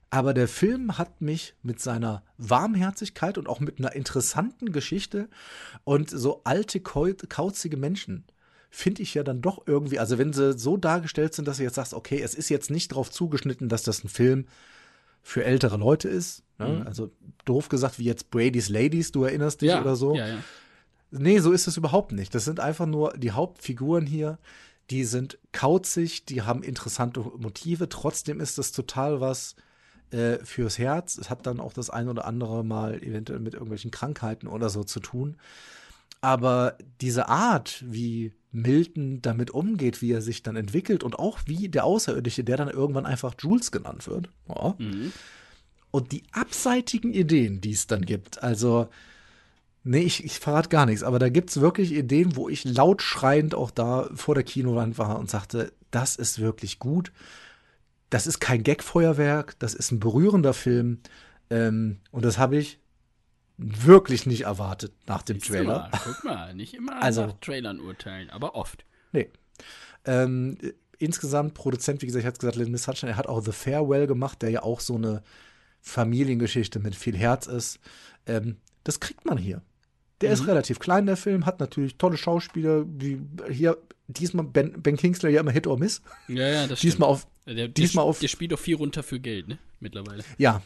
Aber 0.09 0.33
der 0.33 0.47
Film 0.47 0.97
hat 0.97 1.21
mich 1.21 1.53
mit 1.61 1.79
seiner 1.79 2.23
Warmherzigkeit 2.37 3.37
und 3.37 3.47
auch 3.47 3.59
mit 3.59 3.77
einer 3.77 3.93
interessanten 3.93 4.71
Geschichte 4.71 5.27
und 5.83 6.09
so 6.09 6.41
alte, 6.45 6.79
kau- 6.79 7.13
kauzige 7.27 7.77
Menschen 7.77 8.23
finde 8.71 9.01
ich 9.03 9.13
ja 9.13 9.23
dann 9.23 9.41
doch 9.41 9.63
irgendwie, 9.67 9.99
also 9.99 10.17
wenn 10.17 10.33
sie 10.33 10.57
so 10.57 10.77
dargestellt 10.77 11.33
sind, 11.35 11.47
dass 11.47 11.57
du 11.57 11.63
jetzt 11.63 11.75
sagst, 11.75 11.93
okay, 11.93 12.19
es 12.21 12.33
ist 12.33 12.49
jetzt 12.49 12.71
nicht 12.71 12.91
darauf 12.91 13.11
zugeschnitten, 13.11 13.67
dass 13.69 13.83
das 13.83 14.03
ein 14.03 14.09
Film 14.09 14.45
für 15.21 15.43
ältere 15.43 15.77
Leute 15.77 16.07
ist. 16.09 16.43
Ne? 16.57 16.83
Also 16.85 17.11
doof 17.45 17.69
gesagt, 17.69 17.99
wie 17.99 18.05
jetzt 18.05 18.31
Brady's 18.31 18.69
Ladies, 18.69 19.11
du 19.11 19.23
erinnerst 19.23 19.61
dich 19.61 19.69
Ja, 19.69 19.81
oder 19.81 19.95
so. 19.95 20.15
ja, 20.15 20.27
ja. 20.27 20.43
Nee, 21.11 21.39
so 21.39 21.51
ist 21.51 21.67
es 21.67 21.77
überhaupt 21.77 22.11
nicht. 22.11 22.33
Das 22.35 22.45
sind 22.45 22.59
einfach 22.59 22.85
nur 22.85 23.13
die 23.17 23.31
Hauptfiguren 23.31 24.05
hier, 24.05 24.37
die 24.89 25.03
sind 25.05 25.37
kauzig, 25.51 26.25
die 26.25 26.41
haben 26.41 26.63
interessante 26.63 27.19
Motive. 27.19 27.89
Trotzdem 27.89 28.39
ist 28.39 28.57
das 28.57 28.71
total 28.71 29.21
was 29.21 29.55
äh, 30.11 30.37
fürs 30.43 30.79
Herz. 30.79 31.17
Es 31.17 31.29
hat 31.29 31.45
dann 31.45 31.59
auch 31.59 31.73
das 31.73 31.89
ein 31.89 32.09
oder 32.09 32.25
andere 32.25 32.63
Mal 32.63 33.03
eventuell 33.03 33.39
mit 33.39 33.53
irgendwelchen 33.53 33.91
Krankheiten 33.91 34.47
oder 34.47 34.69
so 34.69 34.83
zu 34.83 34.99
tun. 34.99 35.37
Aber 36.21 36.77
diese 37.01 37.29
Art, 37.29 37.83
wie 37.85 38.33
Milton 38.51 39.21
damit 39.21 39.51
umgeht, 39.51 40.01
wie 40.01 40.11
er 40.11 40.21
sich 40.21 40.43
dann 40.43 40.55
entwickelt 40.55 41.03
und 41.03 41.17
auch 41.17 41.39
wie 41.45 41.69
der 41.69 41.85
Außerirdische, 41.85 42.43
der 42.43 42.57
dann 42.57 42.69
irgendwann 42.69 43.05
einfach 43.05 43.35
Jules 43.39 43.71
genannt 43.71 44.07
wird. 44.07 44.29
Ja. 44.47 44.75
Und 45.91 46.11
die 46.11 46.23
abseitigen 46.31 47.13
Ideen, 47.13 47.61
die 47.61 47.71
es 47.71 47.87
dann 47.87 48.01
gibt, 48.05 48.43
also 48.43 48.89
Nee, 49.83 50.01
ich, 50.01 50.23
ich 50.25 50.39
verrate 50.39 50.69
gar 50.69 50.85
nichts, 50.85 51.03
aber 51.03 51.19
da 51.19 51.29
gibt's 51.29 51.61
wirklich 51.61 51.93
Ideen, 51.93 52.35
wo 52.35 52.49
ich 52.49 52.63
laut 52.65 53.01
schreiend 53.01 53.55
auch 53.55 53.71
da 53.71 54.09
vor 54.13 54.35
der 54.35 54.43
Kinowand 54.43 54.97
war 54.97 55.17
und 55.17 55.29
sagte, 55.29 55.71
das 55.91 56.15
ist 56.15 56.39
wirklich 56.39 56.79
gut. 56.79 57.11
Das 58.09 58.27
ist 58.27 58.39
kein 58.39 58.63
Gagfeuerwerk, 58.63 59.57
das 59.59 59.73
ist 59.73 59.91
ein 59.91 59.99
berührender 59.99 60.53
Film. 60.53 60.99
Ähm, 61.49 61.99
und 62.11 62.25
das 62.25 62.37
habe 62.37 62.57
ich 62.57 62.79
wirklich 63.57 64.25
nicht 64.25 64.41
erwartet 64.41 64.93
nach 65.07 65.21
dem 65.21 65.37
Siehst 65.39 65.51
Trailer. 65.51 65.89
Mal, 65.89 65.99
guck 66.03 66.23
mal, 66.23 66.53
nicht 66.53 66.73
immer 66.73 67.01
Also- 67.01 67.27
nach 67.27 67.33
Trailern 67.39 67.79
urteilen, 67.79 68.29
aber 68.29 68.55
oft. 68.55 68.85
Nee. 69.11 69.29
Ähm, 70.05 70.57
äh, 70.61 70.73
insgesamt, 70.97 71.53
Produzent, 71.53 72.01
wie 72.01 72.05
gesagt, 72.05 72.21
ich 72.23 72.27
hatte 72.27 72.39
gesagt, 72.39 72.55
Lynn 72.57 72.75
Sunshine, 72.77 73.11
er 73.13 73.17
hat 73.17 73.27
auch 73.27 73.43
The 73.43 73.51
Farewell 73.51 74.07
gemacht, 74.07 74.41
der 74.41 74.49
ja 74.49 74.63
auch 74.63 74.79
so 74.81 74.95
eine 74.95 75.23
Familiengeschichte 75.81 76.79
mit 76.79 76.95
viel 76.95 77.17
Herz 77.17 77.47
ist. 77.47 77.79
Ähm, 78.25 78.57
das 78.83 78.99
kriegt 78.99 79.25
man 79.25 79.37
hier. 79.37 79.61
Der 80.21 80.31
ist 80.33 80.47
relativ 80.47 80.79
klein, 80.79 81.05
der 81.05 81.17
Film, 81.17 81.45
hat 81.45 81.59
natürlich 81.59 81.95
tolle 81.97 82.17
Schauspieler, 82.17 82.85
wie 82.87 83.21
hier, 83.49 83.77
diesmal 84.07 84.45
Ben, 84.45 84.81
ben 84.81 84.97
Kingsley 84.97 85.33
ja 85.33 85.39
immer 85.41 85.51
Hit 85.51 85.67
or 85.67 85.77
Miss. 85.79 86.01
Ja, 86.27 86.47
ja, 86.47 86.67
das 86.67 86.79
Diesmal 86.81 87.07
auf, 87.09 87.27
Der, 87.45 87.53
der, 87.55 87.67
diesmal 87.69 88.05
auf- 88.05 88.19
der 88.19 88.27
spielt 88.27 88.51
doch 88.51 88.59
viel 88.59 88.75
runter 88.75 89.03
für 89.03 89.19
Geld, 89.19 89.47
ne? 89.47 89.57
Mittlerweile. 89.79 90.23
ja, 90.37 90.61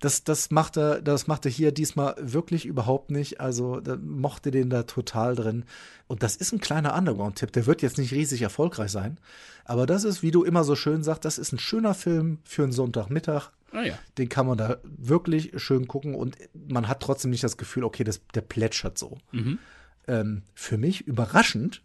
das, 0.00 0.24
das 0.24 0.50
macht 0.50 0.78
er, 0.78 1.02
das 1.02 1.26
macht 1.26 1.44
er 1.44 1.50
hier 1.50 1.70
diesmal 1.70 2.14
wirklich 2.18 2.64
überhaupt 2.64 3.10
nicht. 3.10 3.40
Also, 3.40 3.80
da 3.80 3.96
mochte 3.96 4.50
den 4.50 4.70
da 4.70 4.84
total 4.84 5.34
drin. 5.36 5.64
Und 6.06 6.22
das 6.22 6.36
ist 6.36 6.52
ein 6.52 6.60
kleiner 6.60 6.96
Underground-Tipp. 6.96 7.52
Der 7.52 7.66
wird 7.66 7.82
jetzt 7.82 7.98
nicht 7.98 8.12
riesig 8.12 8.40
erfolgreich 8.42 8.90
sein. 8.90 9.18
Aber 9.66 9.84
das 9.86 10.04
ist, 10.04 10.22
wie 10.22 10.30
du 10.30 10.42
immer 10.42 10.64
so 10.64 10.74
schön 10.74 11.02
sagst, 11.02 11.24
das 11.26 11.36
ist 11.38 11.52
ein 11.52 11.58
schöner 11.58 11.92
Film 11.94 12.38
für 12.44 12.62
einen 12.62 12.72
Sonntagmittag. 12.72 13.50
Ah 13.74 13.82
ja. 13.82 13.98
Den 14.18 14.28
kann 14.28 14.46
man 14.46 14.56
da 14.56 14.78
wirklich 14.84 15.52
schön 15.60 15.88
gucken 15.88 16.14
und 16.14 16.36
man 16.68 16.86
hat 16.88 17.00
trotzdem 17.00 17.30
nicht 17.32 17.42
das 17.44 17.56
Gefühl, 17.56 17.84
okay, 17.84 18.04
das, 18.04 18.20
der 18.34 18.40
plätschert 18.42 18.96
so. 18.98 19.18
Mhm. 19.32 19.58
Ähm, 20.06 20.42
für 20.54 20.78
mich 20.78 21.00
überraschend 21.06 21.82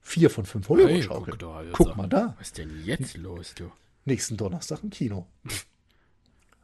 vier 0.00 0.30
von 0.30 0.46
fünf 0.46 0.68
Hey, 0.68 0.76
Hollywood-Schaukeln. 0.76 1.38
guck, 1.38 1.38
da, 1.38 1.62
jetzt 1.62 1.72
Guck 1.74 1.86
sag- 1.88 1.96
mal 1.96 2.06
da. 2.08 2.34
Was 2.38 2.48
ist 2.48 2.58
denn 2.58 2.84
jetzt 2.84 3.16
los, 3.16 3.54
du? 3.54 3.70
Nächsten 4.04 4.36
Donnerstag 4.36 4.82
im 4.82 4.90
Kino. 4.90 5.26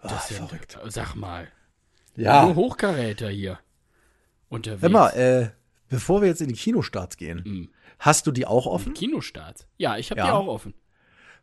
Das 0.02 0.30
ist 0.30 0.38
ja, 0.38 0.48
Sag 0.90 1.16
mal. 1.16 1.48
Ja. 2.14 2.44
Nur 2.44 2.55
Hochkaräter 2.55 3.28
hier. 3.30 3.59
Unterwegs. 4.48 4.82
Hör 4.82 4.90
mal, 4.90 5.09
äh, 5.10 5.50
bevor 5.88 6.20
wir 6.20 6.28
jetzt 6.28 6.40
in 6.40 6.48
die 6.48 6.55
Kinostarts 6.55 7.16
gehen, 7.16 7.42
Mhm. 7.44 7.68
hast 7.98 8.26
du 8.26 8.30
die 8.32 8.46
auch 8.46 8.66
offen? 8.66 8.94
Kinostart. 8.94 9.66
Ja, 9.76 9.96
ich 9.98 10.10
habe 10.10 10.20
Ja. 10.20 10.26
die 10.26 10.32
auch 10.32 10.46
offen. 10.46 10.74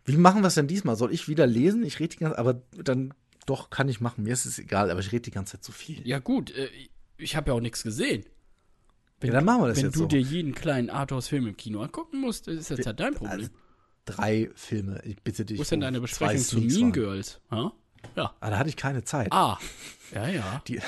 Wie 0.06 0.18
machen 0.18 0.42
wir 0.42 0.48
es 0.48 0.56
denn 0.56 0.68
diesmal? 0.68 0.96
Soll 0.96 1.12
ich 1.14 1.28
wieder 1.28 1.46
lesen? 1.48 1.84
Ich 1.84 2.00
rede 2.00 2.16
die 2.16 2.24
ganze 2.24 2.38
aber 2.38 2.62
dann 2.72 3.14
doch 3.46 3.70
kann 3.70 3.90
ich 3.90 4.02
machen. 4.02 4.24
Mir 4.24 4.34
ist 4.34 4.46
es 4.46 4.58
egal, 4.60 4.90
aber 4.92 5.00
ich 5.00 5.12
rede 5.12 5.22
die 5.22 5.32
ganze 5.32 5.54
Zeit 5.54 5.64
zu 5.64 5.72
viel. 5.72 6.06
Ja, 6.08 6.20
gut. 6.20 6.52
Äh, 6.56 6.70
ich 7.18 7.36
habe 7.36 7.52
ja 7.52 7.56
auch 7.56 7.62
nichts 7.62 7.84
gesehen. 7.84 8.26
Ja, 9.24 9.32
dann 9.32 9.46
machen 9.46 9.62
wir 9.64 9.68
das 9.70 9.78
Wenn 9.78 9.86
jetzt 9.86 9.96
du 9.96 10.00
so. 10.02 10.06
dir 10.08 10.20
jeden 10.20 10.54
kleinen 10.54 10.90
Arthouse-Film 10.90 11.48
im 11.48 11.58
Kino 11.58 11.82
angucken 11.82 12.20
musst, 12.22 12.48
ist 12.48 12.70
das 12.70 12.86
halt 12.86 13.00
dein 13.00 13.14
Problem. 13.16 13.32
Also, 13.32 13.50
drei 14.06 14.50
Filme. 14.56 15.02
Ich 15.06 15.22
bitte 15.24 15.46
dich. 15.46 15.58
Wo 15.58 15.62
ist 15.64 15.72
denn 15.72 15.80
deine 15.80 16.02
Besprechung 16.02 16.38
zu 16.44 16.60
Mean. 16.60 16.92
Girls? 16.92 17.40
Ha? 17.50 17.72
Ja. 18.16 18.36
Ah, 18.40 18.50
da 18.50 18.58
hatte 18.60 18.70
ich 18.70 18.76
keine 18.76 19.04
Zeit. 19.04 19.32
Ah. 19.32 19.58
Ja, 20.14 20.28
ja. 20.28 20.62
Die, 20.68 20.80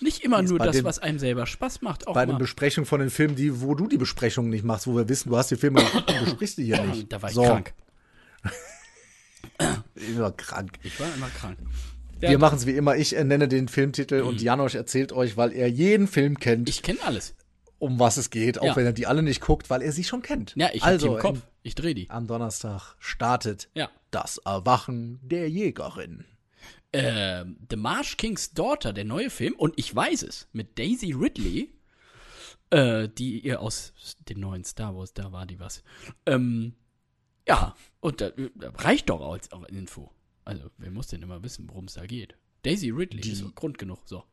Nicht 0.00 0.22
immer 0.22 0.42
nur 0.42 0.58
das, 0.58 0.76
den- 0.76 0.84
was 0.84 0.98
einem 1.00 1.18
selber 1.18 1.46
Spaß 1.46 1.80
macht. 1.82 2.06
Auch 2.06 2.14
bei 2.14 2.26
den. 2.26 2.38
Besprechungen 2.38 2.86
von 2.86 3.00
den 3.00 3.10
Filmen, 3.10 3.34
die, 3.36 3.60
wo 3.62 3.74
du 3.74 3.88
die 3.88 3.96
Besprechung 3.98 4.48
nicht 4.50 4.64
machst, 4.64 4.86
wo 4.86 4.94
wir 4.94 5.08
wissen, 5.08 5.30
du 5.30 5.36
hast 5.36 5.50
die 5.50 5.56
Filme 5.56 5.82
geguckt 5.82 6.10
und 6.10 6.24
besprichst 6.24 6.58
die 6.58 6.64
hier 6.64 6.84
nicht. 6.84 7.12
Da 7.12 7.20
war 7.22 7.30
ich 7.30 7.34
so, 7.34 7.42
krank. 7.42 7.72
Immer 9.94 10.32
krank. 10.32 10.78
Ich 10.82 10.98
war 11.00 11.06
immer 11.14 11.28
krank. 11.28 11.58
Wir 12.30 12.38
machen 12.38 12.56
es 12.58 12.66
wie 12.66 12.72
immer. 12.76 12.96
Ich 12.96 13.16
äh, 13.16 13.24
nenne 13.24 13.48
den 13.48 13.68
Filmtitel 13.68 14.20
und 14.22 14.40
Janosch 14.40 14.74
erzählt 14.74 15.12
euch, 15.12 15.36
weil 15.36 15.52
er 15.52 15.68
jeden 15.68 16.06
Film 16.06 16.38
kennt, 16.38 16.68
Ich 16.68 16.82
kenne 16.82 16.98
alles. 17.04 17.34
um 17.78 17.98
was 17.98 18.16
es 18.16 18.30
geht, 18.30 18.58
auch 18.60 18.64
Ja. 18.64 18.76
wenn 18.76 18.86
er 18.86 18.92
die 18.92 19.06
alle 19.06 19.22
nicht 19.22 19.40
guckt, 19.40 19.68
weil 19.70 19.82
er 19.82 19.92
sie 19.92 20.04
schon 20.04 20.22
kennt. 20.22 20.54
Ja, 20.56 20.70
ich 20.72 20.82
also, 20.82 21.08
die 21.08 21.14
im 21.14 21.18
Kopf. 21.20 21.38
Ich 21.64 21.74
dreh 21.74 21.94
die. 21.94 22.08
am 22.10 22.26
Donnerstag 22.26 22.94
startet 22.98 23.68
Ja. 23.74 23.90
das 24.10 24.38
Erwachen 24.38 25.18
der 25.22 25.48
Jägerin. 25.50 26.24
Ähm, 26.92 27.56
The 27.70 27.76
Marsh 27.76 28.16
King's 28.18 28.52
Daughter, 28.52 28.92
der 28.92 29.04
neue 29.04 29.30
Film, 29.30 29.54
und 29.56 29.74
ich 29.76 29.94
weiß 29.94 30.22
es, 30.24 30.48
mit 30.52 30.78
Daisy 30.78 31.12
Ridley. 31.12 31.70
Äh, 32.70 33.08
die 33.10 33.40
ihr 33.40 33.60
aus 33.60 33.92
den 34.28 34.40
neuen 34.40 34.64
Star 34.64 34.96
Wars, 34.96 35.12
da 35.12 35.30
war 35.30 35.44
die 35.44 35.60
was. 35.60 35.82
Ähm, 36.24 36.72
ja, 37.46 37.76
und 38.00 38.20
da, 38.22 38.30
da 38.30 38.70
reicht 38.76 39.10
doch 39.10 39.20
als 39.30 39.52
auch 39.52 39.64
Info. 39.64 40.10
Also, 40.44 40.70
wer 40.78 40.90
muss 40.90 41.08
denn 41.08 41.22
immer 41.22 41.42
wissen, 41.42 41.68
worum 41.68 41.84
es 41.86 41.94
da 41.94 42.06
geht? 42.06 42.36
Daisy 42.62 42.90
Ridley 42.90 43.20
Die- 43.20 43.32
ist 43.32 43.54
Grund 43.54 43.78
genug. 43.78 44.00
So. 44.06 44.24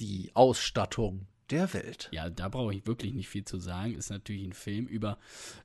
Die 0.00 0.30
Ausstattung 0.34 1.26
der 1.50 1.72
Welt. 1.74 2.08
Ja, 2.12 2.28
da 2.28 2.48
brauche 2.48 2.74
ich 2.74 2.86
wirklich 2.86 3.14
nicht 3.14 3.28
viel 3.28 3.44
zu 3.44 3.58
sagen. 3.58 3.94
Ist 3.94 4.10
natürlich 4.10 4.44
ein 4.44 4.52
Film 4.52 4.86
über 4.86 5.18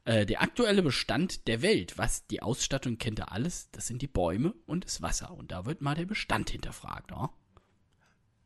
äh, 0.05 0.26
der 0.27 0.41
aktuelle 0.41 0.84
Bestand 0.84 1.47
der 1.47 1.61
Welt. 1.63 1.97
Was 1.97 2.27
die 2.27 2.41
Ausstattung 2.41 2.97
kennt 2.99 3.19
ihr 3.19 3.31
alles. 3.31 3.69
Das 3.72 3.88
sind 3.88 4.01
die 4.01 4.07
Bäume 4.07 4.53
und 4.68 4.85
das 4.85 5.01
Wasser. 5.01 5.31
Und 5.31 5.51
da 5.51 5.65
wird 5.65 5.81
mal 5.81 5.95
der 5.95 6.05
Bestand 6.05 6.51
hinterfragt. 6.51 7.11
Oh? 7.13 7.30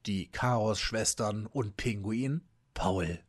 Die 0.06 0.28
Chaos-Schwestern 0.32 1.46
und 1.46 1.76
Pinguin 1.78 2.42
Paul. 2.74 3.20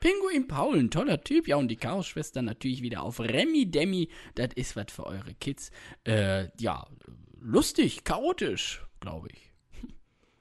Pinguin 0.00 0.46
Paul, 0.46 0.78
ein 0.78 0.90
toller 0.90 1.22
Typ. 1.22 1.48
Ja, 1.48 1.56
und 1.56 1.68
die 1.68 1.76
Chaos-Schwestern 1.76 2.44
natürlich 2.44 2.82
wieder 2.82 3.02
auf 3.02 3.20
Remi 3.20 3.70
Demi. 3.70 4.08
Das 4.34 4.50
ist 4.54 4.76
was 4.76 4.86
für 4.90 5.06
eure 5.06 5.34
Kids. 5.34 5.70
Äh, 6.04 6.48
ja, 6.60 6.86
lustig, 7.40 8.04
chaotisch, 8.04 8.84
glaube 9.00 9.28
ich. 9.32 9.52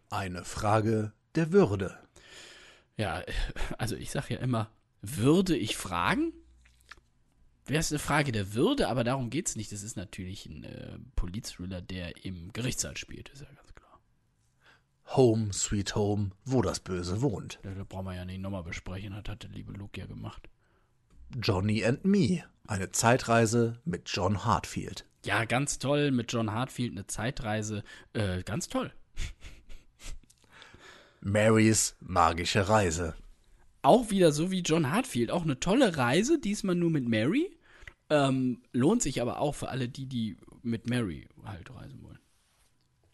Eine 0.09 0.43
Frage 0.43 1.13
der 1.35 1.51
Würde. 1.51 1.97
Ja, 2.97 3.23
also 3.77 3.95
ich 3.95 4.11
sage 4.11 4.35
ja 4.35 4.39
immer, 4.39 4.71
würde 5.01 5.55
ich 5.55 5.77
fragen? 5.77 6.34
Wäre 7.65 7.79
es 7.79 7.91
eine 7.91 7.99
Frage 7.99 8.31
der 8.31 8.53
Würde, 8.53 8.88
aber 8.88 9.03
darum 9.03 9.29
geht 9.29 9.49
es 9.49 9.55
nicht. 9.55 9.71
Das 9.71 9.84
ist 9.84 9.97
natürlich 9.97 10.45
ein 10.45 10.63
äh, 10.63 10.97
Politthriller, 11.15 11.81
der 11.81 12.25
im 12.25 12.53
Gerichtssaal 12.53 12.95
spielt, 12.95 13.29
ist 13.29 13.41
ja 13.41 13.47
ganz. 13.47 13.66
Home, 15.15 15.53
Sweet 15.53 15.95
Home, 15.95 16.31
wo 16.45 16.61
das 16.61 16.79
Böse 16.79 17.21
wohnt. 17.21 17.59
Da, 17.63 17.71
da 17.71 17.84
brauchen 17.84 18.05
wir 18.05 18.15
ja 18.15 18.25
nicht 18.25 18.41
nochmal 18.41 18.63
besprechen, 18.63 19.11
das 19.11 19.31
hat 19.31 19.43
der 19.43 19.49
liebe 19.49 19.71
Luke 19.73 19.99
ja 19.99 20.05
gemacht. 20.05 20.49
Johnny 21.41 21.84
and 21.84 22.05
Me. 22.05 22.43
Eine 22.67 22.91
Zeitreise 22.91 23.79
mit 23.85 24.09
John 24.09 24.43
Hartfield. 24.43 25.05
Ja, 25.25 25.45
ganz 25.45 25.79
toll, 25.79 26.11
mit 26.11 26.31
John 26.31 26.51
Hartfield 26.51 26.91
eine 26.91 27.07
Zeitreise. 27.07 27.84
Äh, 28.13 28.43
ganz 28.43 28.67
toll. 28.67 28.91
Marys 31.21 31.95
magische 31.99 32.67
Reise. 32.67 33.15
Auch 33.81 34.09
wieder 34.09 34.31
so 34.31 34.51
wie 34.51 34.61
John 34.61 34.91
Hartfield. 34.91 35.31
Auch 35.31 35.43
eine 35.43 35.59
tolle 35.59 35.97
Reise, 35.97 36.39
diesmal 36.39 36.75
nur 36.75 36.89
mit 36.89 37.07
Mary. 37.07 37.57
Ähm, 38.09 38.61
lohnt 38.71 39.01
sich 39.01 39.21
aber 39.21 39.39
auch 39.39 39.55
für 39.55 39.69
alle 39.69 39.89
die, 39.89 40.05
die 40.05 40.38
mit 40.61 40.89
Mary 40.89 41.27
halt 41.43 41.73
reisen 41.73 42.01
wollen. 42.03 42.19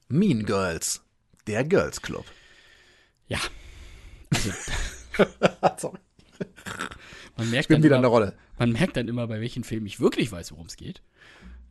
Mean 0.08 0.46
Girls. 0.46 1.04
Der 1.48 1.64
Girls 1.64 2.02
Club. 2.02 2.26
Ja. 3.28 3.40
Sorry. 5.78 6.00
Man 7.38 7.50
merkt, 7.50 7.66
Ich 7.66 7.68
bin 7.68 7.76
dann 7.78 7.84
wieder 7.84 7.96
in 7.96 8.00
immer, 8.00 8.02
der 8.02 8.10
Rolle. 8.10 8.38
man 8.58 8.72
merkt 8.72 8.98
dann 8.98 9.08
immer, 9.08 9.28
bei 9.28 9.40
welchen 9.42 9.64
Filmen 9.64 9.86
ich 9.88 10.00
wirklich 10.00 10.32
weiß, 10.32 10.52
worum 10.52 10.68
es 10.68 10.76
geht. 10.78 11.02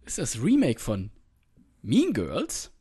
Ist 0.04 0.18
das 0.18 0.42
Remake 0.42 0.80
von 0.80 1.10
Mean 1.82 2.12
Girls. 2.12 2.72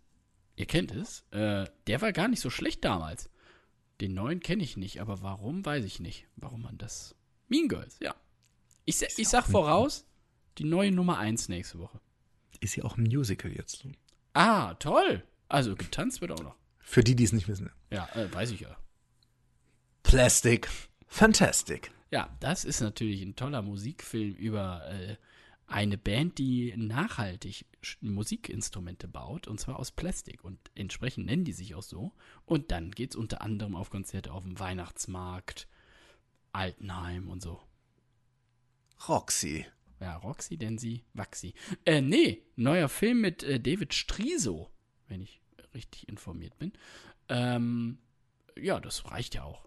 Ihr 0.55 0.65
kennt 0.65 0.91
es. 0.91 1.25
Äh, 1.31 1.65
der 1.87 2.01
war 2.01 2.11
gar 2.11 2.27
nicht 2.27 2.39
so 2.41 2.49
schlecht 2.49 2.83
damals. 2.83 3.29
Den 3.99 4.13
neuen 4.13 4.39
kenne 4.39 4.63
ich 4.63 4.77
nicht, 4.77 4.99
aber 4.99 5.21
warum, 5.21 5.63
weiß 5.65 5.85
ich 5.85 5.99
nicht. 5.99 6.27
Warum 6.35 6.63
man 6.63 6.77
das. 6.77 7.15
Mean 7.47 7.67
Girls, 7.67 7.97
ja. 8.01 8.15
Ich, 8.85 8.97
sa- 8.97 9.05
ich 9.15 9.27
sag 9.29 9.45
voraus, 9.45 10.05
die 10.57 10.63
neue 10.63 10.91
Nummer 10.91 11.19
1 11.19 11.49
nächste 11.49 11.79
Woche. 11.79 11.99
Ist 12.59 12.75
ja 12.75 12.83
auch 12.83 12.97
ein 12.97 13.03
Musical 13.03 13.51
jetzt. 13.51 13.85
Ah, 14.33 14.73
toll. 14.75 15.23
Also 15.47 15.75
getanzt 15.75 16.21
wird 16.21 16.31
auch 16.31 16.43
noch. 16.43 16.55
Für 16.81 17.03
die, 17.03 17.15
die 17.15 17.23
es 17.23 17.31
nicht 17.31 17.47
wissen. 17.47 17.71
Ja, 17.91 18.07
äh, 18.15 18.33
weiß 18.33 18.51
ich 18.51 18.61
ja. 18.61 18.75
Plastic. 20.03 20.69
Fantastic. 21.07 21.91
Ja, 22.11 22.35
das 22.39 22.65
ist 22.65 22.81
natürlich 22.81 23.21
ein 23.21 23.35
toller 23.35 23.61
Musikfilm 23.61 24.33
über 24.35 24.85
äh, 24.89 25.15
eine 25.67 25.97
Band, 25.97 26.37
die 26.37 26.73
nachhaltig 26.75 27.65
Musikinstrumente 28.01 29.07
baut, 29.07 29.47
und 29.47 29.59
zwar 29.59 29.79
aus 29.79 29.91
Plastik. 29.91 30.43
Und 30.43 30.59
entsprechend 30.75 31.25
nennen 31.25 31.45
die 31.45 31.53
sich 31.53 31.75
auch 31.75 31.83
so. 31.83 32.11
Und 32.45 32.71
dann 32.71 32.91
geht 32.91 33.11
es 33.11 33.15
unter 33.15 33.41
anderem 33.41 33.75
auf 33.75 33.89
Konzerte 33.89 34.33
auf 34.33 34.43
dem 34.43 34.59
Weihnachtsmarkt, 34.59 35.67
Altenheim 36.51 37.29
und 37.29 37.41
so. 37.41 37.61
Roxy. 39.07 39.65
Ja, 40.01 40.17
Roxy, 40.17 40.57
Densi, 40.57 41.03
Waxi. 41.13 41.53
Äh, 41.85 42.01
nee, 42.01 42.43
neuer 42.55 42.89
Film 42.89 43.21
mit 43.21 43.43
äh, 43.43 43.59
David 43.59 43.93
Striso, 43.93 44.69
wenn 45.07 45.21
ich 45.21 45.40
richtig 45.73 46.07
informiert 46.07 46.57
bin. 46.59 46.73
Ähm, 47.29 47.97
ja, 48.59 48.79
das 48.79 49.09
reicht 49.09 49.35
ja 49.35 49.43
auch. 49.43 49.65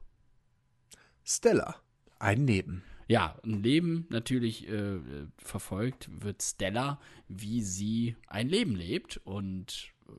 Stella. 1.25 1.77
Ein 2.19 2.45
Neben. 2.45 2.85
Ja, 3.07 3.39
ein 3.45 3.63
Leben 3.63 4.07
natürlich 4.09 4.69
äh, 4.69 4.97
äh, 4.97 5.27
verfolgt 5.37 6.09
wird 6.23 6.43
Stella, 6.43 6.99
wie 7.29 7.63
sie 7.63 8.17
ein 8.29 8.49
Leben 8.49 8.77
lebt 8.77 9.19
und 9.25 9.93
äh, 10.09 10.13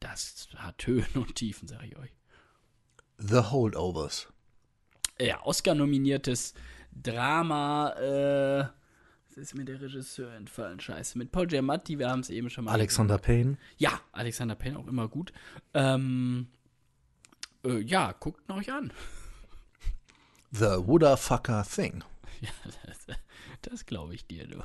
das 0.00 0.48
hat 0.56 0.86
Höhen 0.86 1.14
und 1.14 1.34
Tiefen, 1.34 1.68
sage 1.68 1.86
ich 1.86 1.96
euch. 1.96 2.10
The 3.18 3.50
Holdovers. 3.50 4.28
Ja, 5.20 5.42
Oscar-nominiertes 5.44 6.54
Drama, 6.90 7.92
äh, 7.92 8.81
was 9.32 9.38
ist 9.38 9.54
mir 9.54 9.64
der 9.64 9.80
Regisseur 9.80 10.34
entfallen? 10.34 10.78
Scheiße, 10.78 11.16
mit 11.16 11.32
Paul 11.32 11.46
Giamatti, 11.46 11.98
wir 11.98 12.10
haben 12.10 12.20
es 12.20 12.28
eben 12.28 12.50
schon 12.50 12.66
mal. 12.66 12.72
Alexander 12.72 13.16
Payne. 13.16 13.56
Ja, 13.78 13.98
Alexander 14.12 14.54
Payne 14.54 14.78
auch 14.78 14.86
immer 14.86 15.08
gut. 15.08 15.32
Ähm, 15.72 16.48
äh, 17.64 17.78
ja, 17.78 18.12
guckt 18.12 18.46
ihn 18.46 18.52
euch 18.52 18.70
an. 18.70 18.92
The 20.50 20.86
Wooderfucker 20.86 21.64
Thing. 21.64 22.04
Ja, 22.40 22.50
das, 22.86 23.16
das 23.62 23.86
glaube 23.86 24.16
ich 24.16 24.26
dir, 24.26 24.48
du. 24.48 24.64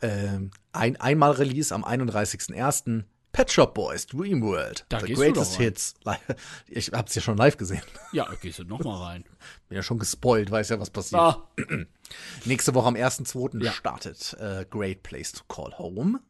Ähm, 0.00 0.52
ein 0.70 0.94
einmal 0.94 1.32
Release 1.32 1.74
am 1.74 1.84
31.01. 1.84 3.02
Pet 3.34 3.50
Shop 3.50 3.74
Boys 3.74 4.06
Dream 4.06 4.40
World. 4.42 4.86
Da 4.88 5.00
The 5.00 5.12
Greatest. 5.12 5.56
Hits. 5.56 5.94
Ich 6.68 6.92
hab's 6.92 7.16
ja 7.16 7.20
schon 7.20 7.36
live 7.36 7.56
gesehen. 7.56 7.82
Ja, 8.12 8.32
gehst 8.40 8.60
du 8.60 8.64
noch 8.64 8.78
mal 8.84 9.02
rein. 9.02 9.24
Bin 9.68 9.74
ja 9.76 9.82
schon 9.82 9.98
gespoilt, 9.98 10.52
weiß 10.52 10.68
ja, 10.68 10.78
was 10.78 10.90
passiert. 10.90 11.20
Ah, 11.20 11.48
Nächste 12.44 12.74
Woche 12.74 12.86
am 12.86 12.94
1.2. 12.94 13.60
Ja. 13.62 13.72
startet 13.72 14.34
äh, 14.38 14.64
Great 14.70 15.02
Place 15.02 15.32
to 15.32 15.42
Call 15.48 15.76
Home. 15.78 16.20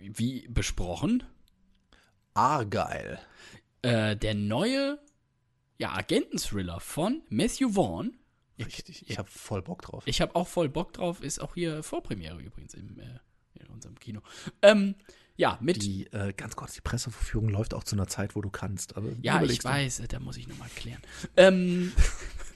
wie 0.00 0.46
besprochen, 0.48 1.24
Argyle. 2.34 3.18
äh, 3.82 4.16
der 4.16 4.34
neue 4.34 5.00
ja, 5.78 5.92
Agenten-Thriller 5.92 6.78
von 6.78 7.22
Matthew 7.30 7.70
Vaughn. 7.70 8.16
Richtig, 8.64 9.10
ich 9.10 9.18
hab 9.18 9.28
voll 9.28 9.60
Bock 9.60 9.82
drauf. 9.82 10.04
Ich 10.06 10.20
habe 10.20 10.36
auch 10.36 10.46
voll 10.46 10.68
Bock 10.68 10.92
drauf, 10.92 11.20
ist 11.20 11.40
auch 11.40 11.54
hier 11.54 11.82
Vorpremiere 11.82 12.40
übrigens 12.40 12.74
im, 12.74 12.98
äh, 13.00 13.18
in 13.60 13.66
unserem 13.66 13.98
Kino. 13.98 14.20
Ähm, 14.62 14.94
ja, 15.36 15.58
mit. 15.60 15.82
Die, 15.82 16.06
äh, 16.12 16.32
ganz 16.34 16.56
kurz, 16.56 16.74
die 16.74 16.80
Presseverführung 16.80 17.48
läuft 17.48 17.74
auch 17.74 17.84
zu 17.84 17.94
einer 17.96 18.06
Zeit, 18.08 18.34
wo 18.36 18.40
du 18.40 18.50
kannst. 18.50 18.96
Aber 18.96 19.08
ja, 19.22 19.42
ich 19.42 19.58
du. 19.58 19.64
weiß, 19.68 20.00
äh, 20.00 20.08
da 20.08 20.18
muss 20.20 20.36
ich 20.36 20.48
nochmal 20.48 20.68
klären. 20.76 21.00
Ähm, 21.36 21.92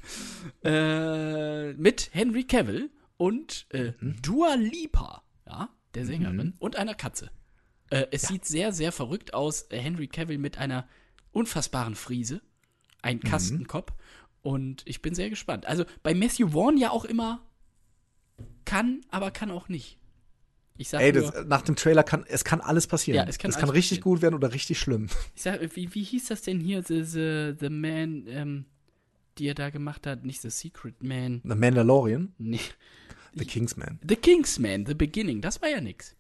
äh, 0.65 1.73
mit 1.75 2.11
Henry 2.13 2.45
Cavill 2.45 2.91
und 3.17 3.67
äh, 3.71 3.93
Mhm. 4.01 4.23
Dua 4.23 4.55
Lipa, 4.55 5.23
ja, 5.47 5.69
der 5.95 6.07
Sängerin, 6.07 6.55
und 6.59 6.77
einer 6.77 6.95
Katze. 6.95 7.31
Äh, 7.91 8.07
es 8.13 8.23
sieht 8.23 8.45
sehr, 8.45 8.73
sehr 8.73 8.93
verrückt 8.93 9.35
aus. 9.35 9.63
Äh, 9.71 9.79
Henry 9.79 10.07
Cavill 10.09 10.39
mit 10.39 10.59
einer 10.59 10.89
unfassbaren 11.33 11.95
Friese, 11.95 12.41
ein 13.03 13.17
Mhm. 13.17 13.29
Kastenkopf. 13.29 13.93
Und 14.43 14.83
ich 14.87 15.03
bin 15.03 15.15
sehr 15.15 15.29
gespannt. 15.29 15.67
Also 15.67 15.85
bei 16.03 16.15
Matthew 16.15 16.49
Vaughn 16.53 16.79
ja 16.79 16.91
auch 16.91 17.05
immer 17.05 17.47
kann, 18.65 19.03
aber 19.11 19.31
kann 19.31 19.51
auch 19.51 19.69
nicht. 19.69 19.99
Ich 20.81 20.89
sag 20.89 21.03
Ey, 21.03 21.13
nur, 21.13 21.31
das, 21.31 21.45
nach 21.47 21.61
dem 21.61 21.77
Trailer 21.77 22.03
kann, 22.03 22.25
es 22.27 22.43
kann 22.43 22.63
alles 22.63 22.87
passieren. 22.87 23.19
Ja, 23.19 23.25
es 23.29 23.37
kann 23.37 23.53
alles 23.53 23.75
richtig 23.75 23.99
passieren. 23.99 24.03
gut 24.03 24.23
werden 24.23 24.35
oder 24.35 24.55
richtig 24.55 24.79
schlimm. 24.79 25.09
ich 25.37 25.43
sag, 25.43 25.61
wie, 25.77 25.95
wie 25.95 26.03
hieß 26.03 26.29
das 26.29 26.41
denn 26.41 26.59
hier, 26.59 26.83
The, 26.83 27.03
the, 27.05 27.55
the 27.61 27.69
Man, 27.69 28.25
ähm, 28.29 28.65
die 29.37 29.47
er 29.49 29.55
da 29.55 29.69
gemacht 29.69 30.07
hat? 30.07 30.25
Nicht 30.25 30.41
The 30.41 30.49
Secret 30.49 31.03
Man. 31.03 31.43
The 31.45 31.55
Mandalorian, 31.55 32.33
Nee. 32.39 32.61
The 33.35 33.45
Kingsman. 33.45 33.99
The 34.09 34.17
Kingsman, 34.17 34.87
The 34.87 34.95
Beginning, 34.95 35.43
das 35.43 35.61
war 35.61 35.69
ja 35.69 35.83
nix. 35.83 36.17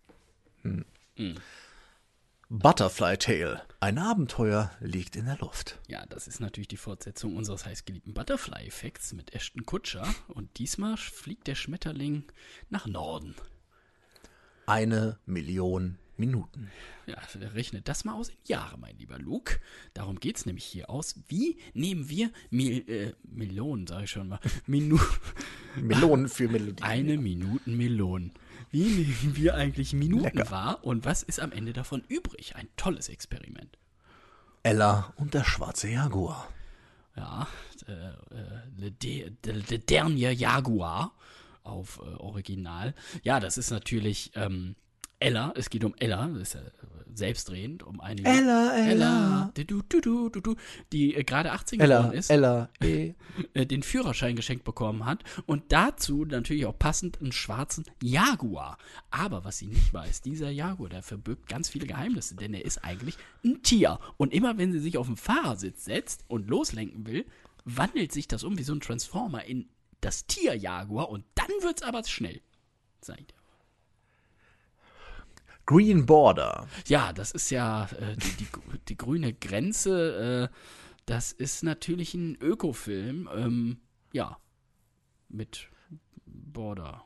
Butterfly 2.51 3.17
Tale. 3.17 3.63
Ein 3.81 3.97
Abenteuer 3.97 4.71
liegt 4.81 5.17
in 5.17 5.25
der 5.25 5.39
Luft. 5.39 5.79
Ja, 5.89 6.05
das 6.05 6.29
ist 6.29 6.41
natürlich 6.41 6.69
die 6.69 6.77
Fortsetzung 6.77 7.35
unseres 7.35 7.65
heißgeliebten 7.65 8.13
Butterfly-Effekts 8.13 9.15
mit 9.15 9.35
Ashton 9.35 9.65
Kutscher. 9.65 10.07
Und 10.29 10.59
diesmal 10.59 10.99
fliegt 10.99 11.47
der 11.47 11.55
Schmetterling 11.55 12.25
nach 12.69 12.87
Norden. 12.87 13.35
Eine 14.71 15.19
Million 15.27 15.99
Minuten. 16.17 16.71
Ja, 17.07 17.19
rechnet 17.55 17.89
das 17.89 18.05
mal 18.05 18.15
aus 18.15 18.29
in 18.29 18.37
Jahre, 18.47 18.79
mein 18.79 18.97
lieber 18.99 19.19
Luke. 19.19 19.59
Darum 19.95 20.21
geht's 20.21 20.47
nämlich 20.47 20.65
hier 20.65 20.89
aus. 20.89 21.17
Wie 21.27 21.59
nehmen 21.75 22.09
wir 22.09 22.31
Mil 22.51 22.89
äh, 22.89 23.15
Melonen, 23.25 23.89
sage 23.89 24.05
ich 24.05 24.13
schon 24.13 24.29
mal, 24.29 24.39
Minu 24.69 24.97
Melonen 25.75 26.29
für 26.29 26.47
Melodien. 26.47 26.85
eine 26.85 27.19
Minuten 27.19 27.77
Melonen. 27.77 28.33
Wie 28.71 28.85
nehmen 28.85 29.33
wir 29.35 29.57
eigentlich 29.57 29.93
Minuten 29.93 30.39
Lecker. 30.39 30.53
wahr 30.53 30.85
und 30.85 31.05
was 31.05 31.25
ist 31.25 31.41
am 31.41 31.51
Ende 31.51 31.73
davon 31.73 32.05
übrig? 32.07 32.55
Ein 32.55 32.69
tolles 32.77 33.09
Experiment. 33.09 33.77
Ella 34.63 35.13
und 35.17 35.35
der 35.35 35.43
schwarze 35.43 35.89
Jaguar. 35.89 36.49
Ja, 37.17 37.49
äh, 37.89 37.93
äh, 37.93 38.13
Le, 38.77 38.93
De, 38.93 39.31
De 39.31 39.79
Dernier 39.79 40.33
Jaguar 40.33 41.13
auf 41.63 42.01
äh, 42.03 42.17
Original. 42.17 42.95
Ja, 43.23 43.41
das 43.41 43.59
ist 43.59 43.71
natürlich 43.71 44.33
ähm, 44.35 44.77
Ella. 45.19 45.53
Es 45.57 45.71
geht 45.71 45.85
um 45.85 45.95
Ella. 45.99 46.29
Das 46.29 46.43
ist 46.43 46.55
ja 46.55 46.61
äh, 46.61 47.01
selbstredend 47.15 47.83
um 47.83 48.01
eine 48.01 48.23
Ella, 48.25 48.77
Ella, 48.77 49.53
du, 49.55 49.65
du, 49.65 49.83
du, 49.83 50.01
du, 50.01 50.29
du, 50.31 50.41
du, 50.41 50.57
die 50.93 51.15
äh, 51.15 51.25
gerade 51.25 51.53
18 51.53 51.81
Ella, 51.81 51.99
geworden 51.99 52.19
ist, 52.19 52.31
Ella, 52.31 52.71
eh. 52.83 53.15
äh, 53.55 53.67
den 53.67 53.83
Führerschein 53.83 54.37
geschenkt 54.37 54.65
bekommen 54.65 55.05
hat 55.05 55.23
und 55.47 55.65
dazu 55.73 56.25
natürlich 56.25 56.67
auch 56.67 56.79
passend 56.79 57.21
einen 57.21 57.33
schwarzen 57.33 57.85
Jaguar. 58.03 58.79
Aber 59.11 59.45
was 59.45 59.59
sie 59.59 59.67
nicht 59.67 59.93
weiß, 59.93 60.23
dieser 60.23 60.51
Jaguar, 60.51 60.89
der 60.89 61.03
verbirgt 61.03 61.49
ganz 61.49 61.69
viele 61.69 61.87
Geheimnisse, 61.87 62.37
denn 62.37 62.55
er 62.55 62.65
ist 62.65 62.85
eigentlich 62.85 63.17
ein 63.45 63.63
Tier. 63.63 63.99
Und 64.17 64.33
immer 64.33 64.59
wenn 64.59 64.73
sie 64.73 64.81
sich 64.81 64.97
auf 64.97 65.07
den 65.07 65.17
Fahrersitz 65.17 65.85
setzt 65.85 66.25
und 66.29 66.49
loslenken 66.49 67.07
will, 67.07 67.27
wandelt 67.65 68.13
sich 68.13 68.29
das 68.29 68.45
um 68.45 68.59
wie 68.59 68.63
so 68.63 68.75
ein 68.75 68.81
Transformer 68.81 69.45
in 69.45 69.69
das 70.01 70.27
Tier 70.27 70.55
Jaguar 70.55 71.09
und 71.09 71.25
dann 71.35 71.51
wird's 71.61 71.83
aber 71.83 72.05
schnell. 72.05 72.41
Sag 73.03 73.21
ich 73.21 73.27
dir. 73.27 73.35
Green 75.67 76.05
Border. 76.05 76.67
Ja, 76.87 77.13
das 77.13 77.31
ist 77.31 77.51
ja 77.51 77.85
äh, 77.85 78.17
die, 78.17 78.45
die, 78.45 78.49
die 78.89 78.97
grüne 78.97 79.33
Grenze. 79.33 80.51
Äh, 80.51 80.57
das 81.07 81.33
ist 81.33 81.63
natürlich 81.63 82.15
ein 82.15 82.37
Ökofilm. 82.41 83.29
Ähm, 83.33 83.81
ja, 84.13 84.39
mit 85.29 85.69
Border. 86.27 87.05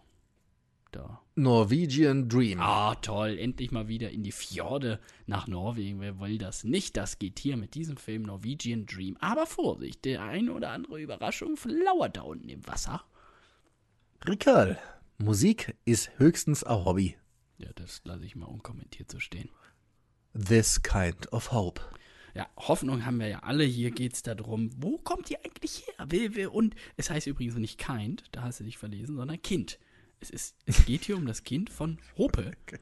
Da. 0.94 1.20
Norwegian 1.34 2.28
Dream. 2.28 2.60
Ah, 2.60 2.94
toll. 2.94 3.36
Endlich 3.36 3.72
mal 3.72 3.88
wieder 3.88 4.10
in 4.10 4.22
die 4.22 4.30
Fjorde 4.30 5.00
nach 5.26 5.48
Norwegen. 5.48 6.00
Wer 6.00 6.20
will 6.20 6.38
das 6.38 6.62
nicht? 6.62 6.96
Das 6.96 7.18
geht 7.18 7.40
hier 7.40 7.56
mit 7.56 7.74
diesem 7.74 7.96
Film 7.96 8.22
Norwegian 8.22 8.86
Dream. 8.86 9.16
Aber 9.18 9.46
Vorsicht, 9.46 10.04
der 10.04 10.22
eine 10.22 10.52
oder 10.52 10.70
andere 10.70 11.00
Überraschung 11.00 11.58
lauert 11.64 12.16
da 12.16 12.22
unten 12.22 12.48
im 12.48 12.64
Wasser. 12.68 13.02
Rickerl. 14.24 14.78
Musik 15.18 15.76
ist 15.84 16.16
höchstens 16.18 16.62
ein 16.62 16.84
Hobby. 16.84 17.16
Ja, 17.58 17.70
das 17.74 18.00
lasse 18.04 18.24
ich 18.24 18.36
mal 18.36 18.46
unkommentiert 18.46 19.10
so 19.10 19.18
stehen. 19.18 19.50
This 20.32 20.80
kind 20.80 21.32
of 21.32 21.50
hope. 21.50 21.80
Ja, 22.34 22.48
Hoffnung 22.56 23.04
haben 23.04 23.18
wir 23.18 23.26
ja 23.26 23.40
alle. 23.40 23.64
Hier 23.64 23.90
geht 23.90 24.14
es 24.14 24.22
darum, 24.22 24.70
wo 24.76 24.98
kommt 24.98 25.28
die 25.28 25.38
eigentlich 25.38 25.88
her? 25.88 26.10
Will, 26.10 26.36
will, 26.36 26.46
und 26.46 26.76
es 26.96 27.10
heißt 27.10 27.26
übrigens 27.26 27.56
nicht 27.56 27.78
Kind, 27.78 28.24
da 28.30 28.42
hast 28.42 28.60
du 28.60 28.64
dich 28.64 28.78
verlesen, 28.78 29.16
sondern 29.16 29.42
Kind. 29.42 29.80
Es, 30.20 30.30
ist, 30.30 30.56
es 30.66 30.84
geht 30.86 31.04
hier 31.04 31.16
um 31.16 31.26
das 31.26 31.42
Kind 31.44 31.70
von 31.70 31.98
Hope. 32.16 32.52
Okay. 32.66 32.78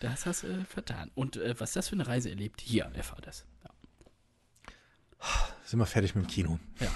Das 0.00 0.24
hast 0.24 0.44
du 0.44 0.46
äh, 0.46 0.64
vertan. 0.64 1.10
Und 1.14 1.36
äh, 1.36 1.54
was 1.60 1.74
das 1.74 1.88
für 1.88 1.94
eine 1.94 2.06
Reise 2.06 2.30
erlebt, 2.30 2.62
hier 2.62 2.84
erfahrt 2.94 3.26
das. 3.26 3.44
Ja. 3.64 3.70
Sind 5.64 5.78
wir 5.78 5.84
fertig 5.86 6.14
mit 6.14 6.24
dem 6.24 6.28
Kino. 6.30 6.58
ja. 6.80 6.88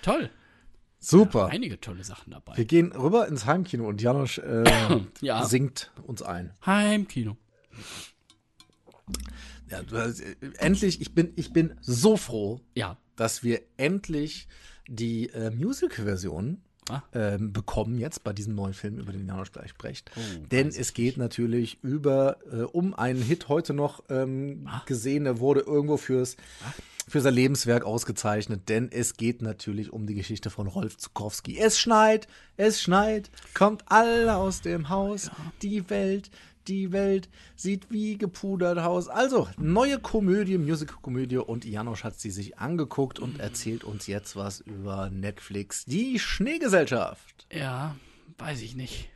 Toll. 0.00 0.30
Super. 1.00 1.48
Einige 1.48 1.78
tolle 1.78 2.02
Sachen 2.02 2.30
dabei. 2.30 2.56
Wir 2.56 2.64
gehen 2.64 2.92
rüber 2.92 3.28
ins 3.28 3.44
Heimkino 3.44 3.86
und 3.86 4.00
Janosch 4.00 4.38
äh, 4.38 5.00
Ja. 5.20 5.44
singt 5.44 5.92
uns 6.06 6.22
ein. 6.22 6.54
Heimkino. 6.64 7.36
Ja, 9.68 9.80
äh, 9.80 10.14
endlich, 10.58 11.00
ich 11.02 11.14
bin, 11.14 11.32
ich 11.36 11.52
bin 11.52 11.76
so 11.82 12.16
froh, 12.16 12.60
Ja. 12.74 12.96
dass 13.16 13.42
wir 13.42 13.60
endlich 13.76 14.48
die 14.88 15.28
äh, 15.30 15.50
Musical-Version. 15.50 16.62
Ähm, 17.14 17.52
bekommen 17.52 17.98
jetzt 17.98 18.24
bei 18.24 18.32
diesem 18.32 18.54
neuen 18.54 18.74
Film, 18.74 18.98
über 18.98 19.12
den 19.12 19.26
Janosch 19.26 19.52
gleich 19.52 19.70
spricht. 19.70 20.10
Oh, 20.16 20.20
Denn 20.50 20.68
es 20.68 20.92
geht 20.92 21.16
natürlich 21.16 21.78
über 21.82 22.36
äh, 22.52 22.62
um 22.62 22.94
einen 22.94 23.22
Hit 23.22 23.48
heute 23.48 23.72
noch 23.74 24.02
ähm, 24.10 24.66
Ah. 24.70 24.82
gesehen, 24.86 25.24
der 25.24 25.40
wurde 25.40 25.60
irgendwo 25.60 25.96
fürs 25.96 26.36
für 27.06 27.20
sein 27.20 27.34
Lebenswerk 27.34 27.84
ausgezeichnet, 27.84 28.68
denn 28.70 28.90
es 28.90 29.18
geht 29.18 29.42
natürlich 29.42 29.92
um 29.92 30.06
die 30.06 30.14
Geschichte 30.14 30.48
von 30.48 30.66
Rolf 30.66 30.96
Zukowski. 30.96 31.58
Es 31.58 31.78
schneit, 31.78 32.28
es 32.56 32.80
schneit, 32.80 33.30
kommt 33.52 33.84
alle 33.88 34.36
aus 34.36 34.62
dem 34.62 34.88
Haus, 34.88 35.30
die 35.60 35.90
Welt, 35.90 36.30
die 36.68 36.92
Welt 36.92 37.28
sieht 37.56 37.90
wie 37.90 38.16
gepudert 38.18 38.78
aus. 38.78 39.08
Also, 39.08 39.48
neue 39.56 39.98
Komödie, 39.98 40.58
Musical-Komödie 40.58 41.38
und 41.38 41.64
Janosch 41.64 42.04
hat 42.04 42.18
sie 42.18 42.30
sich 42.30 42.58
angeguckt 42.58 43.18
und 43.18 43.38
erzählt 43.40 43.84
uns 43.84 44.06
jetzt 44.06 44.36
was 44.36 44.60
über 44.60 45.10
Netflix, 45.10 45.84
die 45.84 46.18
Schneegesellschaft. 46.18 47.46
Ja, 47.52 47.96
weiß 48.38 48.62
ich 48.62 48.74
nicht. 48.74 49.08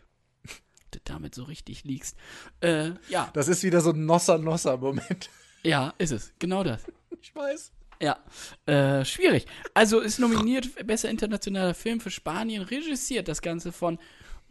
Ob 0.44 0.90
du 0.92 0.98
damit 1.04 1.34
so 1.34 1.44
richtig 1.44 1.84
liegst. 1.84 2.16
Äh, 2.60 2.92
ja, 3.08 3.30
Das 3.34 3.48
ist 3.48 3.62
wieder 3.62 3.80
so 3.80 3.90
ein 3.90 4.04
Nosser-Nosser-Moment. 4.04 5.30
ja, 5.62 5.94
ist 5.98 6.12
es. 6.12 6.32
Genau 6.38 6.64
das. 6.64 6.82
Ich 7.20 7.34
weiß. 7.34 7.72
Ja, 8.00 8.18
äh, 8.66 9.04
schwierig. 9.04 9.46
Also 9.74 9.98
ist 10.00 10.20
nominiert 10.20 10.86
besser 10.86 11.10
internationaler 11.10 11.74
Film 11.74 12.00
für 12.00 12.10
Spanien, 12.12 12.62
regissiert 12.62 13.26
das 13.26 13.42
Ganze 13.42 13.72
von 13.72 13.98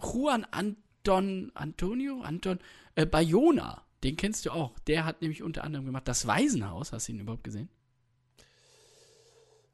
Juan 0.01 0.45
Anton, 0.51 1.51
Antonio, 1.55 2.21
Anton, 2.21 2.59
äh, 2.97 3.05
Bayona. 3.05 3.83
Den 4.03 4.15
kennst 4.15 4.45
du 4.45 4.51
auch. 4.51 4.77
Der 4.79 5.05
hat 5.05 5.21
nämlich 5.21 5.43
unter 5.43 5.63
anderem 5.63 5.85
gemacht 5.85 6.07
Das 6.07 6.27
Waisenhaus. 6.27 6.91
Hast 6.91 7.07
du 7.07 7.13
ihn 7.13 7.19
überhaupt 7.19 7.43
gesehen? 7.43 7.69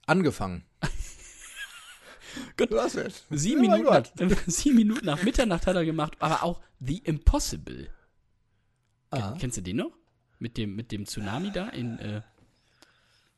Angefangen. 0.06 0.66
Gut. 2.58 2.72
Du 2.72 2.80
hast 2.80 2.98
recht. 2.98 3.26
Sieben 3.30 3.62
Minuten, 3.62 3.84
nach, 3.86 4.38
sieben 4.48 4.76
Minuten 4.76 5.06
nach 5.06 5.24
Mitternacht 5.24 5.68
hat 5.68 5.76
er 5.76 5.86
gemacht, 5.86 6.16
aber 6.20 6.44
auch 6.44 6.62
The 6.80 6.98
Impossible. 7.00 7.90
Ah. 9.12 9.36
Kennst 9.40 9.58
du 9.58 9.62
den 9.62 9.78
noch? 9.78 9.92
Mit 10.40 10.58
dem, 10.58 10.76
mit 10.76 10.92
dem 10.92 11.06
Tsunami 11.06 11.52
da 11.52 11.70
in, 11.70 12.00
äh, 12.00 12.22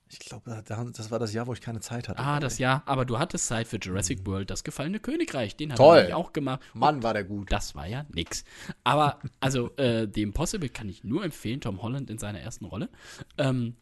Ich 0.07 0.19
glaube, 0.19 0.63
das 0.65 1.11
war 1.11 1.19
das 1.19 1.33
Jahr, 1.33 1.47
wo 1.47 1.53
ich 1.53 1.61
keine 1.61 1.79
Zeit 1.79 2.07
hatte. 2.07 2.19
ah, 2.19 2.39
das 2.39 2.59
Jahr. 2.59 2.83
Aber 2.85 3.05
du 3.05 3.17
hattest 3.17 3.47
Zeit 3.47 3.67
für 3.67 3.77
Jurassic 3.77 4.25
World, 4.25 4.51
das 4.51 4.63
gefallene 4.63 4.99
Königreich. 4.99 5.55
Den 5.55 5.71
er 5.71 5.77
nämlich 5.79 6.13
auch 6.13 6.31
gemacht. 6.31 6.61
Mann, 6.73 7.01
war 7.01 7.13
der 7.13 7.23
gut. 7.23 7.51
Das 7.51 7.73
war 7.73 7.87
ja 7.87 8.05
nix. 8.13 8.43
Aber, 8.83 9.19
also, 9.39 9.75
äh, 9.77 10.07
The 10.13 10.21
Impossible 10.21 10.69
kann 10.69 10.89
ich 10.89 11.03
nur 11.03 11.23
empfehlen, 11.23 11.59
Tom 11.59 11.81
Holland 11.81 12.09
in 12.09 12.19
seiner 12.19 12.39
ersten 12.39 12.65
Rolle. 12.65 12.89
Ähm, 13.37 13.75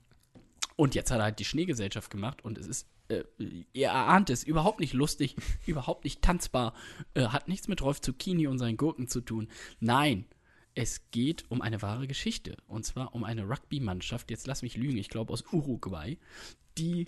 und 0.75 0.95
jetzt 0.95 1.11
hat 1.11 1.19
er 1.19 1.25
halt 1.25 1.39
die 1.39 1.45
Schneegesellschaft 1.45 2.09
gemacht 2.09 2.43
und 2.43 2.57
es 2.57 2.67
ist, 2.67 2.87
äh, 3.09 3.23
ihr 3.73 3.87
erahnt 3.87 4.29
es, 4.29 4.43
überhaupt 4.43 4.79
nicht 4.79 4.93
lustig, 4.93 5.35
überhaupt 5.65 6.03
nicht 6.03 6.21
tanzbar, 6.21 6.73
äh, 7.13 7.27
hat 7.27 7.47
nichts 7.47 7.67
mit 7.67 7.81
Rolf 7.81 8.01
Zucchini 8.01 8.47
und 8.47 8.59
seinen 8.59 8.77
Gurken 8.77 9.07
zu 9.07 9.21
tun. 9.21 9.49
Nein, 9.79 10.25
es 10.75 11.09
geht 11.11 11.45
um 11.49 11.61
eine 11.61 11.81
wahre 11.81 12.07
Geschichte. 12.07 12.57
Und 12.67 12.85
zwar 12.85 13.13
um 13.13 13.23
eine 13.23 13.47
Rugby-Mannschaft, 13.47 14.31
jetzt 14.31 14.47
lass 14.47 14.61
mich 14.61 14.77
lügen, 14.77 14.97
ich 14.97 15.09
glaube 15.09 15.33
aus 15.33 15.43
Uruguay, 15.51 16.17
die 16.77 17.05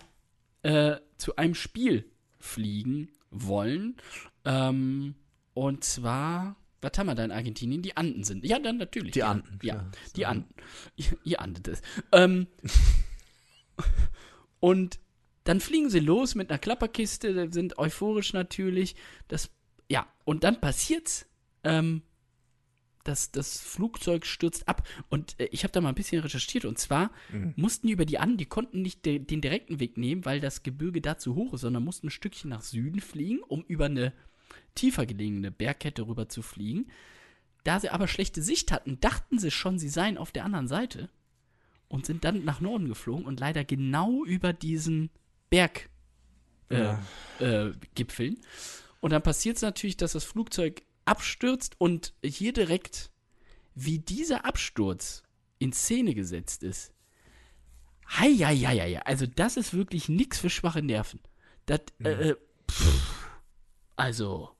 äh, 0.62 0.96
zu 1.18 1.36
einem 1.36 1.54
Spiel 1.54 2.10
fliegen 2.38 3.10
wollen. 3.30 3.96
Ähm, 4.44 5.14
und 5.54 5.84
zwar, 5.84 6.56
was 6.80 6.92
haben 6.98 7.06
wir 7.06 7.14
da 7.14 7.24
in 7.24 7.32
Argentinien? 7.32 7.82
Die 7.82 7.96
Anden 7.96 8.24
sind. 8.24 8.44
Ja, 8.44 8.58
dann 8.58 8.76
natürlich. 8.76 9.12
Die 9.12 9.22
Anden, 9.22 9.58
Ja, 9.62 9.74
klar. 9.74 9.92
die 10.14 10.26
Anden. 10.26 10.54
Ihr, 10.96 11.18
ihr 11.24 11.40
andet 11.40 11.68
es. 11.68 11.82
Ähm, 12.12 12.46
und 14.60 15.00
dann 15.44 15.60
fliegen 15.60 15.90
sie 15.90 16.00
los 16.00 16.34
mit 16.34 16.50
einer 16.50 16.58
Klapperkiste, 16.58 17.52
sind 17.52 17.78
euphorisch 17.78 18.32
natürlich. 18.32 18.96
Das, 19.28 19.50
ja, 19.88 20.06
und 20.24 20.44
dann 20.44 20.60
passiert's. 20.60 21.26
Ähm, 21.62 22.02
das, 23.08 23.30
das 23.30 23.60
Flugzeug 23.60 24.26
stürzt 24.26 24.68
ab. 24.68 24.86
Und 25.08 25.38
äh, 25.40 25.48
ich 25.52 25.64
habe 25.64 25.72
da 25.72 25.80
mal 25.80 25.90
ein 25.90 25.94
bisschen 25.94 26.22
recherchiert. 26.22 26.64
Und 26.64 26.78
zwar 26.78 27.10
mussten 27.56 27.86
die 27.86 27.92
über 27.92 28.04
die 28.04 28.18
Anden, 28.18 28.36
die 28.36 28.46
konnten 28.46 28.82
nicht 28.82 29.04
de 29.04 29.18
den 29.18 29.40
direkten 29.40 29.80
Weg 29.80 29.96
nehmen, 29.96 30.24
weil 30.24 30.40
das 30.40 30.62
Gebirge 30.62 31.00
da 31.00 31.18
zu 31.18 31.34
hoch 31.34 31.54
ist, 31.54 31.62
sondern 31.62 31.84
mussten 31.84 32.08
ein 32.08 32.10
Stückchen 32.10 32.50
nach 32.50 32.62
Süden 32.62 33.00
fliegen, 33.00 33.40
um 33.40 33.62
über 33.62 33.86
eine 33.86 34.12
tiefer 34.74 35.06
gelegene 35.06 35.50
Bergkette 35.50 36.06
rüber 36.06 36.28
zu 36.28 36.42
fliegen. 36.42 36.86
Da 37.64 37.80
sie 37.80 37.90
aber 37.90 38.06
schlechte 38.06 38.42
Sicht 38.42 38.70
hatten, 38.70 39.00
dachten 39.00 39.38
sie 39.38 39.50
schon, 39.50 39.78
sie 39.78 39.88
seien 39.88 40.18
auf 40.18 40.30
der 40.30 40.44
anderen 40.44 40.68
Seite 40.68 41.08
und 41.88 42.06
sind 42.06 42.24
dann 42.24 42.44
nach 42.44 42.60
Norden 42.60 42.88
geflogen 42.88 43.26
und 43.26 43.40
leider 43.40 43.64
genau 43.64 44.24
über 44.24 44.52
diesen 44.52 45.10
Berg 45.50 45.88
äh, 46.68 46.94
äh, 47.40 47.72
Gipfeln. 47.94 48.38
Und 49.00 49.10
dann 49.10 49.22
passiert 49.22 49.56
es 49.56 49.62
natürlich, 49.62 49.96
dass 49.96 50.12
das 50.12 50.24
Flugzeug 50.24 50.82
abstürzt 51.06 51.76
und 51.78 52.12
hier 52.22 52.52
direkt, 52.52 53.10
wie 53.74 53.98
dieser 53.98 54.44
Absturz 54.44 55.22
in 55.58 55.72
Szene 55.72 56.14
gesetzt 56.14 56.62
ist. 56.62 56.92
Heieieiei, 58.08 59.02
also 59.04 59.26
das 59.26 59.56
ist 59.56 59.74
wirklich 59.74 60.08
nix 60.08 60.38
für 60.38 60.50
schwache 60.50 60.82
Nerven. 60.82 61.20
Das, 61.66 61.80
äh, 62.04 62.10
äh, 62.10 62.36
pff, 62.70 63.30
also, 63.96 64.50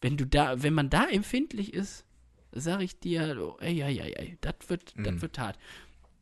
wenn 0.00 0.16
du 0.16 0.26
da, 0.26 0.62
wenn 0.62 0.74
man 0.74 0.90
da 0.90 1.08
empfindlich 1.08 1.72
ist, 1.72 2.04
sag 2.52 2.82
ich 2.82 2.98
dir, 2.98 3.56
ey, 3.60 3.80
ey, 3.80 3.98
ey, 3.98 4.12
ey, 4.12 4.38
das 4.40 4.54
wird, 4.68 4.94
das 4.96 5.22
wird 5.22 5.38
hart. 5.38 5.58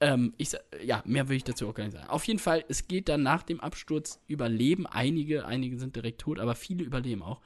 Ähm, 0.00 0.34
ich, 0.36 0.52
ja, 0.84 1.02
mehr 1.06 1.28
will 1.28 1.36
ich 1.36 1.44
dazu 1.44 1.68
auch 1.68 1.74
gar 1.74 1.84
nicht 1.84 1.94
sagen. 1.94 2.08
Auf 2.08 2.24
jeden 2.26 2.38
Fall, 2.38 2.64
es 2.68 2.88
geht 2.88 3.08
dann 3.08 3.22
nach 3.22 3.42
dem 3.42 3.60
Absturz 3.60 4.20
überleben 4.26 4.86
einige, 4.86 5.46
einige 5.46 5.78
sind 5.78 5.96
direkt 5.96 6.20
tot, 6.20 6.38
aber 6.38 6.54
viele 6.54 6.84
überleben 6.84 7.22
auch. 7.22 7.40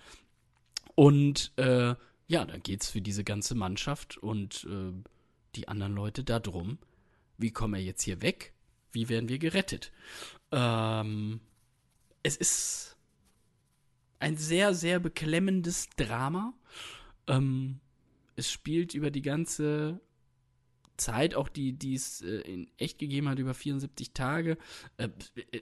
Und 0.99 1.53
äh, 1.55 1.95
ja, 2.27 2.45
dann 2.45 2.61
geht's 2.65 2.91
für 2.91 3.01
diese 3.01 3.23
ganze 3.23 3.55
Mannschaft 3.55 4.19
und 4.19 4.67
äh, 4.69 4.93
die 5.55 5.69
anderen 5.69 5.95
Leute 5.95 6.25
da 6.25 6.41
drum. 6.41 6.79
Wie 7.37 7.53
kommen 7.53 7.75
wir 7.75 7.81
jetzt 7.81 8.03
hier 8.03 8.21
weg? 8.21 8.53
Wie 8.91 9.09
werden 9.09 9.29
wir 9.29 9.39
gerettet? 9.39 9.93
Ähm, 10.51 11.39
es 12.25 12.37
ist 12.37 12.97
ein 14.19 14.37
sehr, 14.37 14.75
sehr 14.75 14.99
beklemmendes 14.99 15.89
Drama. 15.91 16.53
Ähm, 17.29 17.79
es 18.35 18.51
spielt 18.51 18.93
über 18.93 19.13
die 19.13 19.23
ganze 19.23 20.01
Zeit, 20.97 21.37
auch 21.37 21.49
die, 21.49 21.75
die 21.75 21.95
es 21.95 22.23
äh, 22.23 22.41
in 22.41 22.69
echt 22.77 22.99
gegeben 22.99 23.29
hat, 23.29 23.39
über 23.39 23.55
74 23.55 24.15
Tage. 24.15 24.59
Äh, 24.97 25.11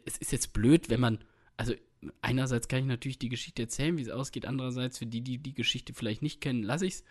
es 0.06 0.16
ist 0.16 0.32
jetzt 0.32 0.54
blöd, 0.54 0.88
wenn 0.88 1.00
man, 1.00 1.18
also 1.58 1.74
einerseits 2.22 2.68
kann 2.68 2.80
ich 2.80 2.86
natürlich 2.86 3.18
die 3.18 3.28
Geschichte 3.28 3.62
erzählen, 3.62 3.96
wie 3.96 4.02
es 4.02 4.10
ausgeht, 4.10 4.46
andererseits 4.46 4.98
für 4.98 5.06
die, 5.06 5.22
die 5.22 5.38
die 5.38 5.54
Geschichte 5.54 5.94
vielleicht 5.94 6.22
nicht 6.22 6.40
kennen, 6.40 6.62
lasse 6.62 6.86
ich 6.86 6.94
es. 6.94 7.04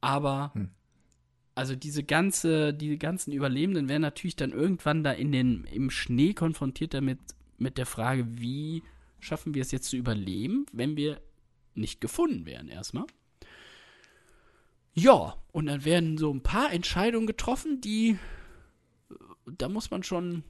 Aber 0.00 0.52
Hm. 0.54 0.70
also 1.54 1.74
diese 1.74 2.04
ganze, 2.04 2.72
die 2.72 2.98
ganzen 2.98 3.32
Überlebenden 3.32 3.88
werden 3.88 4.02
natürlich 4.02 4.36
dann 4.36 4.52
irgendwann 4.52 5.04
da 5.04 5.12
in 5.12 5.32
den, 5.32 5.64
im 5.64 5.90
Schnee 5.90 6.34
konfrontiert 6.34 6.94
damit, 6.94 7.18
mit 7.58 7.76
der 7.76 7.86
Frage, 7.86 8.26
wie 8.40 8.82
schaffen 9.18 9.54
wir 9.54 9.62
es 9.62 9.70
jetzt 9.70 9.90
zu 9.90 9.96
überleben, 9.96 10.64
wenn 10.72 10.96
wir 10.96 11.20
nicht 11.74 12.00
gefunden 12.00 12.46
werden 12.46 12.68
erstmal. 12.68 13.04
Ja, 14.94 15.36
und 15.52 15.66
dann 15.66 15.84
werden 15.84 16.18
so 16.18 16.32
ein 16.32 16.42
paar 16.42 16.72
Entscheidungen 16.72 17.26
getroffen, 17.26 17.80
die 17.80 18.18
äh, 19.10 19.14
da 19.58 19.68
muss 19.68 19.90
man 19.90 20.02
schon 20.02 20.42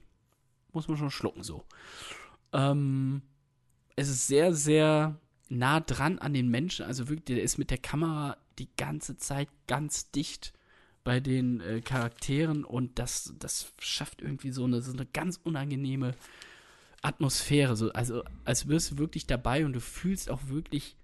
muss 0.72 0.88
man 0.88 0.96
schon 0.96 1.10
schlucken 1.10 1.42
so. 1.42 1.64
Ähm, 2.52 3.22
es 4.00 4.08
ist 4.08 4.26
sehr 4.26 4.54
sehr 4.54 5.20
nah 5.48 5.80
dran 5.80 6.18
an 6.18 6.32
den 6.32 6.48
Menschen, 6.48 6.86
also 6.86 7.08
wirklich 7.08 7.24
der 7.24 7.42
ist 7.42 7.58
mit 7.58 7.70
der 7.70 7.78
Kamera 7.78 8.36
die 8.58 8.68
ganze 8.76 9.16
Zeit 9.16 9.48
ganz 9.66 10.10
dicht 10.10 10.52
bei 11.04 11.20
den 11.20 11.60
äh, 11.60 11.80
Charakteren 11.80 12.64
und 12.64 12.98
das 12.98 13.34
das 13.38 13.72
schafft 13.78 14.22
irgendwie 14.22 14.50
so 14.50 14.64
eine 14.64 14.80
so 14.80 14.92
eine 14.92 15.06
ganz 15.06 15.40
unangenehme 15.42 16.14
Atmosphäre, 17.02 17.76
so 17.76 17.92
also 17.92 18.22
als 18.44 18.68
wirst 18.68 18.92
du 18.92 18.98
wirklich 18.98 19.26
dabei 19.26 19.64
und 19.64 19.72
du 19.72 19.80
fühlst 19.80 20.30
auch 20.30 20.48
wirklich 20.48 20.96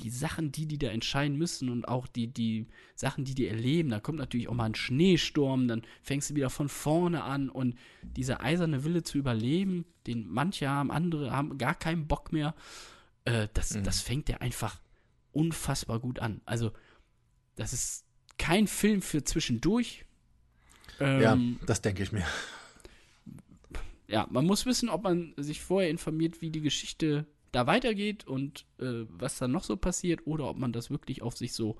die 0.00 0.10
Sachen, 0.10 0.52
die 0.52 0.66
die 0.66 0.78
da 0.78 0.88
entscheiden 0.88 1.36
müssen 1.36 1.68
und 1.68 1.86
auch 1.86 2.06
die, 2.06 2.28
die 2.28 2.66
Sachen, 2.94 3.24
die 3.24 3.34
die 3.34 3.46
erleben, 3.46 3.90
da 3.90 4.00
kommt 4.00 4.18
natürlich 4.18 4.48
auch 4.48 4.54
mal 4.54 4.64
ein 4.66 4.74
Schneesturm, 4.74 5.68
dann 5.68 5.82
fängst 6.02 6.30
du 6.30 6.34
wieder 6.34 6.50
von 6.50 6.68
vorne 6.68 7.22
an 7.24 7.48
und 7.50 7.76
dieser 8.02 8.40
eiserne 8.42 8.84
Wille 8.84 9.02
zu 9.02 9.18
überleben, 9.18 9.84
den 10.06 10.28
manche 10.28 10.68
haben, 10.68 10.90
andere 10.90 11.30
haben 11.32 11.58
gar 11.58 11.74
keinen 11.74 12.06
Bock 12.06 12.32
mehr, 12.32 12.54
äh, 13.24 13.48
das, 13.54 13.74
Mhm. 13.74 13.84
das 13.84 14.00
fängt 14.00 14.28
der 14.28 14.40
einfach 14.42 14.80
unfassbar 15.32 16.00
gut 16.00 16.18
an. 16.20 16.40
Also, 16.46 16.72
das 17.56 17.72
ist 17.72 18.04
kein 18.38 18.66
Film 18.66 19.02
für 19.02 19.24
zwischendurch. 19.24 20.04
Ja, 21.00 21.32
Ähm, 21.34 21.58
das 21.66 21.80
denke 21.82 22.02
ich 22.02 22.12
mir. 22.12 22.24
ja, 24.08 24.26
man 24.30 24.46
muss 24.46 24.64
wissen, 24.66 24.88
ob 24.88 25.02
man 25.02 25.34
sich 25.36 25.60
vorher 25.60 25.90
informiert, 25.90 26.40
wie 26.40 26.50
die 26.50 26.60
Geschichte 26.62 27.26
da 27.52 27.66
weitergeht 27.66 28.26
und 28.26 28.66
äh, 28.78 29.04
was 29.08 29.38
da 29.38 29.48
noch 29.48 29.64
so 29.64 29.76
passiert, 29.76 30.26
oder 30.26 30.48
ob 30.48 30.58
man 30.58 30.72
das 30.72 30.90
wirklich 30.90 31.22
auf 31.22 31.36
sich 31.36 31.52
so 31.52 31.76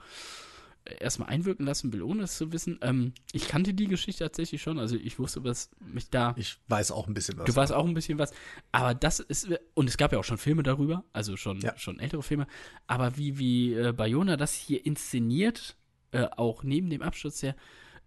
äh, 0.85 0.95
erstmal 1.03 1.29
einwirken 1.29 1.67
lassen 1.67 1.93
will, 1.93 2.03
ohne 2.03 2.23
es 2.23 2.37
zu 2.37 2.53
wissen. 2.53 2.79
Ähm, 2.83 3.13
ich 3.33 3.49
kannte 3.49 3.75
die 3.75 3.87
Geschichte 3.87 4.25
tatsächlich 4.25 4.63
schon, 4.63 4.79
also 4.79 4.97
ich 4.97 5.19
wusste, 5.19 5.45
was 5.45 5.71
mich 5.81 6.09
da. 6.11 6.35
Ich 6.39 6.59
weiß 6.69 6.91
auch 6.93 7.07
ein 7.07 7.15
bisschen 7.15 7.37
was. 7.39 7.47
Du 7.47 7.55
weißt 7.55 7.73
auch 7.73 7.87
ein 7.87 7.95
bisschen 7.95 8.19
was, 8.19 8.33
aber 8.73 8.95
das 8.95 9.21
ist, 9.21 9.49
und 9.75 9.89
es 9.89 9.97
gab 9.97 10.13
ja 10.13 10.19
auch 10.19 10.25
schon 10.25 10.39
Filme 10.39 10.63
darüber, 10.63 11.05
also 11.13 11.37
schon, 11.37 11.61
Ja. 11.61 11.77
schon 11.77 11.99
ältere 11.99 12.23
Filme, 12.23 12.47
aber 12.87 13.17
wie, 13.17 13.39
wie 13.39 13.75
äh, 13.75 13.93
Bayona 13.93 14.37
das 14.37 14.55
hier 14.55 14.85
inszeniert, 14.87 15.77
äh, 16.13 16.27
auch 16.37 16.63
neben 16.63 16.89
dem 16.89 17.03
Absturz 17.03 17.41
der, 17.41 17.55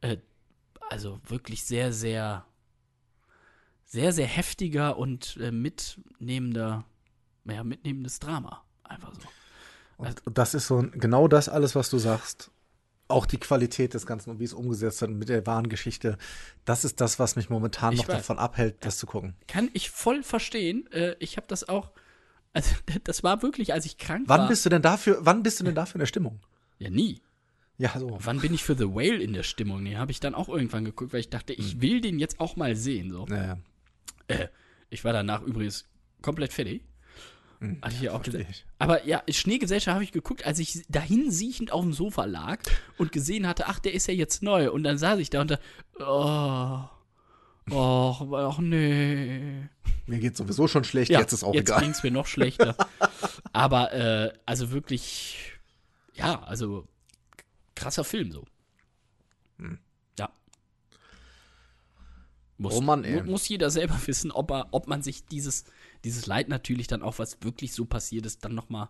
äh, 0.01 0.17
also 0.89 1.19
wirklich 1.27 1.63
sehr, 1.63 1.93
sehr, 1.93 2.45
sehr, 3.85 4.11
sehr 4.13 4.25
heftiger 4.25 4.97
und 4.97 5.38
äh, 5.38 5.51
mitnehmender, 5.51 6.85
ja, 7.45 7.63
mitnehmendes 7.63 8.19
Drama. 8.19 8.63
Einfach 8.84 9.13
so. 9.13 9.27
Und, 9.97 10.26
und 10.27 10.38
das 10.38 10.53
ist 10.53 10.68
so 10.68 10.84
genau 10.93 11.27
das 11.27 11.47
alles, 11.49 11.76
was 11.76 11.89
du 11.89 11.97
sagst. 11.97 12.51
Auch 13.07 13.26
die 13.26 13.38
Qualität 13.38 13.93
des 13.93 14.05
Ganzen 14.05 14.30
und 14.31 14.39
wie 14.39 14.45
es 14.45 14.53
umgesetzt 14.53 15.01
wird 15.01 15.11
mit 15.11 15.27
der 15.30 15.45
wahren 15.45 15.68
Geschichte. 15.69 16.18
Das 16.65 16.85
ist 16.85 17.01
das, 17.01 17.19
was 17.19 17.35
mich 17.35 17.49
momentan 17.49 17.93
noch 17.95 18.07
weiß. 18.07 18.18
davon 18.18 18.39
abhält, 18.39 18.77
das 18.85 18.97
zu 18.97 19.05
gucken. 19.05 19.35
Kann 19.47 19.69
ich 19.73 19.89
voll 19.89 20.23
verstehen. 20.23 20.89
Äh, 20.91 21.15
ich 21.19 21.35
habe 21.38 21.45
das 21.47 21.68
auch, 21.68 21.91
also 22.53 22.73
das 23.03 23.22
war 23.23 23.41
wirklich, 23.41 23.73
als 23.73 23.85
ich 23.85 23.97
krank 23.97 24.30
war. 24.30 24.39
Wann 24.39 24.47
bist 24.47 24.65
du 24.65 24.69
denn 24.69 24.81
dafür, 24.81 25.18
wann 25.22 25.43
bist 25.43 25.59
du 25.59 25.65
denn 25.65 25.76
dafür 25.76 25.95
in 25.95 25.99
der 25.99 26.05
Stimmung? 26.07 26.39
Ja, 26.80 26.89
nie. 26.89 27.22
Ja, 27.77 27.97
so. 27.99 28.18
Wann 28.22 28.39
bin 28.39 28.53
ich 28.53 28.63
für 28.63 28.76
The 28.76 28.88
Whale 28.89 29.22
in 29.22 29.34
der 29.34 29.43
Stimmung? 29.43 29.84
Nee, 29.84 29.97
habe 29.97 30.11
ich 30.11 30.19
dann 30.19 30.34
auch 30.35 30.47
irgendwann 30.49 30.85
geguckt, 30.85 31.13
weil 31.13 31.19
ich 31.19 31.30
dachte, 31.30 31.51
ich 31.53 31.73
Hm. 31.73 31.81
will 31.81 32.01
den 32.01 32.18
jetzt 32.19 32.39
auch 32.39 32.55
mal 32.55 32.76
sehen. 32.76 33.11
So. 33.11 33.26
Ja, 33.27 33.43
ja. 33.43 33.57
Äh, 34.27 34.47
ich 34.89 35.03
war 35.03 35.11
danach 35.13 35.41
übrigens 35.41 35.85
komplett 36.22 36.53
fertig. 36.53 36.84
Hatte 37.81 37.93
ich 37.93 38.01
ja 38.01 38.13
auch 38.13 38.23
gesagt. 38.23 38.45
ich. 38.49 38.65
Aber 38.79 39.05
ja, 39.05 39.21
Schneegesellschaft 39.29 39.93
habe 39.93 40.03
ich 40.03 40.11
geguckt, 40.11 40.45
als 40.47 40.57
ich 40.57 40.83
dahin 40.89 41.29
siechend 41.29 41.71
auf 41.71 41.81
dem 41.83 41.93
Sofa 41.93 42.25
lag 42.25 42.59
und 42.97 43.11
gesehen 43.11 43.45
hatte, 43.47 43.67
ach, 43.67 43.77
der 43.77 43.93
ist 43.93 44.07
ja 44.07 44.15
jetzt 44.15 44.41
neu. 44.41 44.71
Und 44.71 44.81
dann 44.83 44.97
saß 44.97 45.19
ich 45.19 45.29
da 45.29 45.41
und 45.41 45.51
da, 45.51 45.59
oh, 45.99 47.73
oh, 47.73 48.35
ach 48.35 48.57
nee. 48.57 49.69
Mir 50.07 50.17
geht 50.19 50.35
sowieso 50.38 50.67
schon 50.67 50.83
schlecht, 50.83 51.11
Ja, 51.11 51.19
jetzt 51.19 51.33
ist 51.33 51.43
auch 51.43 51.53
jetzt 51.53 51.69
egal. 51.69 51.81
ging 51.81 51.91
es 51.91 52.01
mir 52.01 52.09
noch 52.11 52.25
schlechter. 52.27 52.75
Aber, 53.53 53.93
äh, 53.93 54.33
also 54.47 54.71
wirklich, 54.71 55.51
ja, 56.15 56.41
also 56.41 56.88
krasser 57.75 58.03
Film 58.03 58.31
so. 58.31 58.43
Hm. 59.59 59.77
Ja. 60.17 60.31
Muss, 62.57 62.73
Oh 62.75 62.81
Mann, 62.81 63.03
ey. 63.03 63.21
mu- 63.21 63.31
muss 63.31 63.47
jeder 63.47 63.69
selber 63.69 63.99
wissen, 64.07 64.31
ob, 64.31 64.49
er, 64.51 64.67
ob 64.71 64.88
man 64.88 65.03
sich 65.03 65.25
dieses, 65.25 65.65
dieses 66.03 66.25
Leid 66.25 66.49
natürlich 66.49 66.87
dann 66.87 67.01
auch, 67.01 67.19
was 67.19 67.37
wirklich 67.41 67.73
so 67.73 67.85
passiert 67.85 68.25
ist, 68.25 68.43
dann 68.43 68.55
nochmal 68.55 68.89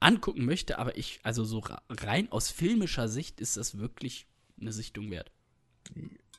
angucken 0.00 0.44
möchte. 0.44 0.78
Aber 0.78 0.96
ich, 0.96 1.20
also 1.22 1.44
so 1.44 1.62
rein 1.88 2.30
aus 2.30 2.50
filmischer 2.50 3.08
Sicht 3.08 3.40
ist 3.40 3.56
das 3.56 3.78
wirklich 3.78 4.26
eine 4.60 4.72
Sichtung 4.72 5.10
wert. 5.10 5.30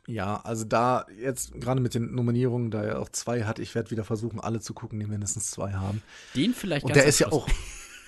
Ja, 0.08 0.42
also 0.42 0.66
da 0.66 1.06
jetzt 1.18 1.54
gerade 1.54 1.80
mit 1.80 1.94
den 1.94 2.14
Nominierungen, 2.14 2.72
da 2.72 2.84
er 2.84 3.00
auch 3.00 3.10
zwei 3.10 3.44
hat, 3.46 3.60
ich 3.60 3.74
werde 3.74 3.92
wieder 3.92 4.04
versuchen, 4.04 4.40
alle 4.40 4.60
zu 4.60 4.74
gucken, 4.74 5.00
die 5.00 5.06
mindestens 5.06 5.50
zwei 5.52 5.74
haben. 5.74 6.02
Den 6.36 6.54
vielleicht 6.54 6.86
Und 6.86 6.96
der 6.96 7.06
ist 7.06 7.20
ja 7.20 7.32
auch, 7.32 7.48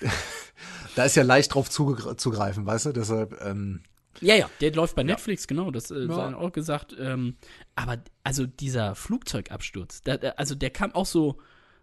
da 0.94 1.04
ist 1.04 1.16
ja 1.16 1.22
leicht 1.22 1.54
drauf 1.54 1.70
zugreifen, 1.70 2.66
weißt 2.66 2.86
du? 2.86 2.92
Deshalb, 2.92 3.40
ähm, 3.42 3.82
Ja, 4.20 4.34
ja, 4.34 4.50
der 4.60 4.74
läuft 4.74 4.94
bei 4.94 5.04
Netflix, 5.04 5.46
genau, 5.46 5.70
das 5.70 5.90
äh, 5.90 6.04
Ja. 6.04 6.36
auch 6.36 6.52
gesagt. 6.52 6.94
Ähm, 6.98 7.36
aber 7.76 8.02
also 8.24 8.44
dieser 8.44 8.94
Flugzeugabsturz, 8.94 10.02
da, 10.02 10.16
also 10.36 10.54
der 10.54 10.70
kam 10.70 10.92
auch 10.92 11.06
so, 11.06 11.38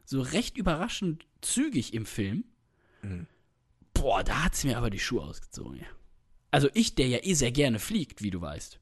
so 0.06 0.22
recht 0.22 0.58
überraschend 0.58 1.26
zügig 1.42 1.94
im 1.94 2.06
Film. 2.06 2.46
Mhm. 3.02 3.28
Boah, 3.94 4.24
da 4.24 4.46
hat's 4.46 4.64
mir 4.64 4.78
aber 4.78 4.90
die 4.90 5.00
Schuhe 5.00 5.22
ausgezogen. 5.24 5.80
Ja. 5.80 5.86
Also 6.52 6.70
ich, 6.74 6.96
der 6.96 7.08
ja 7.08 7.20
eh 7.22 7.34
sehr 7.34 7.52
gerne 7.52 7.80
fliegt, 7.80 8.22
wie 8.22 8.32
du 8.32 8.42
weißt. 8.42 8.80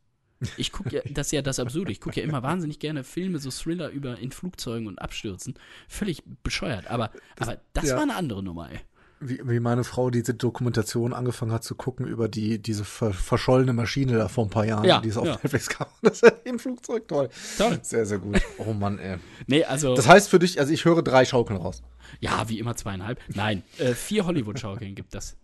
Ich 0.57 0.72
gucke 0.72 0.95
ja, 0.95 1.02
das 1.11 1.27
ist 1.27 1.31
ja 1.34 1.41
das 1.41 1.60
Absurde, 1.60 1.91
ich 1.91 2.02
gucke 2.02 2.19
ja 2.19 2.26
immer 2.26 2.41
wahnsinnig 2.43 2.80
gerne 2.80 3.03
Filme, 3.03 3.39
so 3.39 3.52
Thriller 3.52 3.89
über 3.89 4.18
in 4.18 4.31
Flugzeugen 4.31 4.88
und 4.88 4.99
Abstürzen. 4.99 5.53
Völlig 5.88 6.23
bescheuert, 6.43 6.88
aber 6.88 7.11
das, 7.35 7.48
aber 7.48 7.61
das 7.73 7.89
ja. 7.89 7.95
war 7.95 8.03
eine 8.03 8.15
andere 8.15 8.41
Nummer, 8.41 8.72
ey. 8.72 8.80
Wie, 9.22 9.39
wie 9.43 9.60
meine 9.60 9.84
Frau 9.84 10.10
diese 10.10 10.34
Dokumentation 10.34 11.14
angefangen 11.14 11.52
hat 11.52 11.64
zu 11.64 11.76
gucken 11.76 12.06
über 12.07 12.27
die, 12.27 12.60
diese 12.61 12.84
ver 12.84 13.14
verschollene 13.14 13.72
Maschine 13.73 14.18
da 14.18 14.27
vor 14.27 14.45
ein 14.45 14.49
paar 14.49 14.65
Jahren, 14.65 14.84
Ja, 14.84 14.99
die 14.99 15.10
es 15.10 15.18
auf 15.18 15.26
ja. 15.27 15.34
Netflix 15.41 15.69
gab. 15.69 15.89
Das 16.02 16.22
ist 16.22 16.34
im 16.43 16.60
Flugzeug 16.60 17.07
toll. 17.07 17.30
Toll. 17.57 17.80
Sehr, 17.84 18.06
sehr 18.06 18.19
gut. 18.19 18.41
Oh 18.57 18.73
Mann, 18.73 18.99
ey. 18.99 19.18
Nee, 19.48 19.64
also. 19.64 19.95
Das 19.95 20.07
heißt 20.07 20.30
für 20.30 20.39
dich, 20.39 20.60
also 20.60 20.73
ich 20.73 20.84
höre 20.85 21.02
drei 21.03 21.23
Schaukeln 21.26 21.60
raus. 21.60 21.81
Ja, 22.19 22.49
wie 22.49 22.60
immer 22.60 22.76
zweieinhalb. 22.76 23.19
Nein, 23.30 23.64
äh, 23.77 23.93
vier 23.93 24.26
Hollywood-Schaukeln 24.26 24.95
gibt 24.95 25.14
das. 25.15 25.38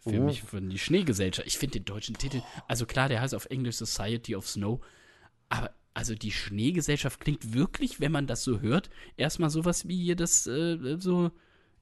Für 0.00 0.10
Oh. 0.18 0.24
mich, 0.24 0.42
für 0.42 0.60
die 0.60 0.78
Schneegesellschaft. 0.78 1.46
Ich 1.46 1.58
finde 1.58 1.78
den 1.78 1.84
deutschen 1.84 2.18
Titel, 2.18 2.42
also 2.66 2.86
klar, 2.86 3.08
der 3.08 3.20
heißt 3.20 3.34
auf 3.36 3.46
Englisch 3.46 3.76
Society 3.76 4.34
of 4.34 4.48
Snow, 4.48 4.80
aber 5.48 5.70
also 5.94 6.14
die 6.14 6.32
Schneegesellschaft 6.32 7.20
klingt 7.20 7.54
wirklich, 7.54 8.00
wenn 8.00 8.10
man 8.12 8.26
das 8.26 8.42
so 8.42 8.60
hört, 8.60 8.90
erstmal 9.16 9.50
sowas 9.50 9.86
wie 9.86 10.02
hier 10.02 10.16
das, 10.16 10.46
äh, 10.48 10.96
so, 10.98 11.30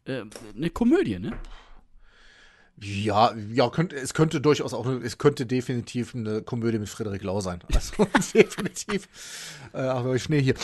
äh, 0.07 0.23
eine 0.57 0.71
Komödie, 0.71 1.19
ne? 1.19 1.33
Ja, 2.83 3.35
ja, 3.53 3.69
könnte, 3.69 3.97
es 3.97 4.15
könnte 4.15 4.41
durchaus 4.41 4.73
auch, 4.73 4.87
es 4.87 5.19
könnte 5.19 5.45
definitiv 5.45 6.15
eine 6.15 6.41
Komödie 6.41 6.79
mit 6.79 6.89
Frederik 6.89 7.23
Lau 7.23 7.41
sein. 7.43 7.61
Also 7.75 8.05
definitiv. 8.35 9.07
Äh, 9.75 9.79
aber 9.81 10.19
Schnee 10.19 10.41
hier. 10.41 10.55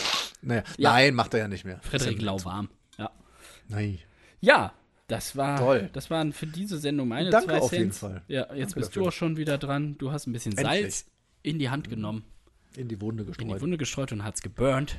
Naja, 0.41 0.63
Ja. 0.77 0.93
nein, 0.93 1.13
macht 1.13 1.35
er 1.35 1.41
ja 1.41 1.47
nicht 1.47 1.63
mehr. 1.63 1.79
Frederik 1.83 2.13
Ist 2.17 2.19
ja- 2.21 2.25
Lauwarm. 2.25 2.69
Ja. 2.97 3.11
Nein. 3.67 3.99
Ja, 4.41 4.73
das 5.07 5.35
war, 5.35 5.59
Toll. 5.59 5.89
das 5.93 6.09
waren 6.09 6.33
für 6.33 6.47
diese 6.47 6.79
Sendung 6.79 7.07
meine 7.07 7.29
Danke 7.29 7.49
zwei 7.49 7.59
auf 7.59 7.71
jeden 7.71 7.83
Cents. 7.91 7.99
Fall. 7.99 8.23
Ja, 8.27 8.41
jetzt 8.41 8.49
Danke 8.49 8.73
bist 8.75 8.89
dafür. 8.89 9.03
du 9.03 9.07
auch 9.09 9.13
schon 9.13 9.37
wieder 9.37 9.59
dran. 9.59 9.95
Du 9.99 10.11
hast 10.11 10.25
ein 10.25 10.33
bisschen 10.33 10.57
Endlich. 10.57 10.81
Salz 10.81 11.05
in 11.43 11.59
die 11.59 11.69
Hand 11.69 11.87
genommen. 11.87 12.23
In 12.75 12.87
die 12.87 12.99
Wunde 12.99 13.23
in 13.23 13.31
die 13.31 13.37
gestreut. 13.37 13.61
Wunde 13.61 13.77
gestreut 13.77 14.11
und 14.11 14.23
hat's 14.23 14.41
geburnt. 14.41 14.97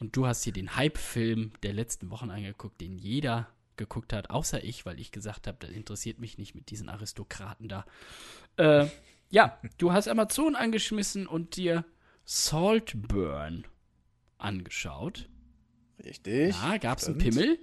Und 0.00 0.16
du 0.16 0.26
hast 0.26 0.44
hier 0.44 0.52
den 0.52 0.76
Hype-Film 0.76 1.52
der 1.62 1.72
letzten 1.72 2.10
Wochen 2.10 2.30
angeguckt, 2.30 2.80
den 2.80 2.98
jeder 2.98 3.48
geguckt 3.76 4.12
hat, 4.12 4.30
außer 4.30 4.62
ich, 4.62 4.86
weil 4.86 5.00
ich 5.00 5.12
gesagt 5.12 5.46
habe, 5.46 5.58
das 5.60 5.70
interessiert 5.70 6.18
mich 6.18 6.38
nicht 6.38 6.54
mit 6.54 6.70
diesen 6.70 6.88
Aristokraten 6.88 7.68
da. 7.68 7.84
Äh, 8.56 8.86
ja, 9.30 9.58
du 9.78 9.92
hast 9.92 10.08
Amazon 10.08 10.56
angeschmissen 10.56 11.26
und 11.26 11.56
dir 11.56 11.84
Saltburn 12.24 13.66
angeschaut. 14.36 15.28
Richtig. 16.04 16.54
Ja, 16.54 16.76
gab's 16.78 17.06
einen 17.06 17.20
stimmt. 17.20 17.36
Pimmel? 17.36 17.58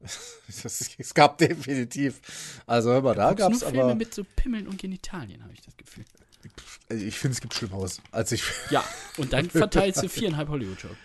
es 0.48 1.14
gab 1.14 1.38
definitiv. 1.38 2.62
Also 2.66 2.90
hör 2.90 3.02
mal, 3.02 3.14
da 3.14 3.32
gab 3.32 3.52
es 3.52 3.62
nur 3.62 3.70
Filme 3.70 3.84
aber. 3.84 3.94
mit 3.96 4.14
so 4.14 4.24
Pimmeln 4.24 4.68
und 4.68 4.78
Genitalien, 4.78 5.42
habe 5.42 5.52
ich 5.52 5.60
das 5.60 5.76
Gefühl. 5.76 6.04
Ich 6.88 7.18
finde, 7.18 7.32
es 7.34 7.40
gibt 7.40 7.54
Schlimmeres, 7.54 8.00
als 8.12 8.30
ich. 8.32 8.44
Ja, 8.70 8.84
und 9.16 9.32
dann 9.32 9.50
verteilst 9.50 10.02
du 10.02 10.08
viereinhalb 10.08 10.48
Hollywood-Shows. 10.48 10.96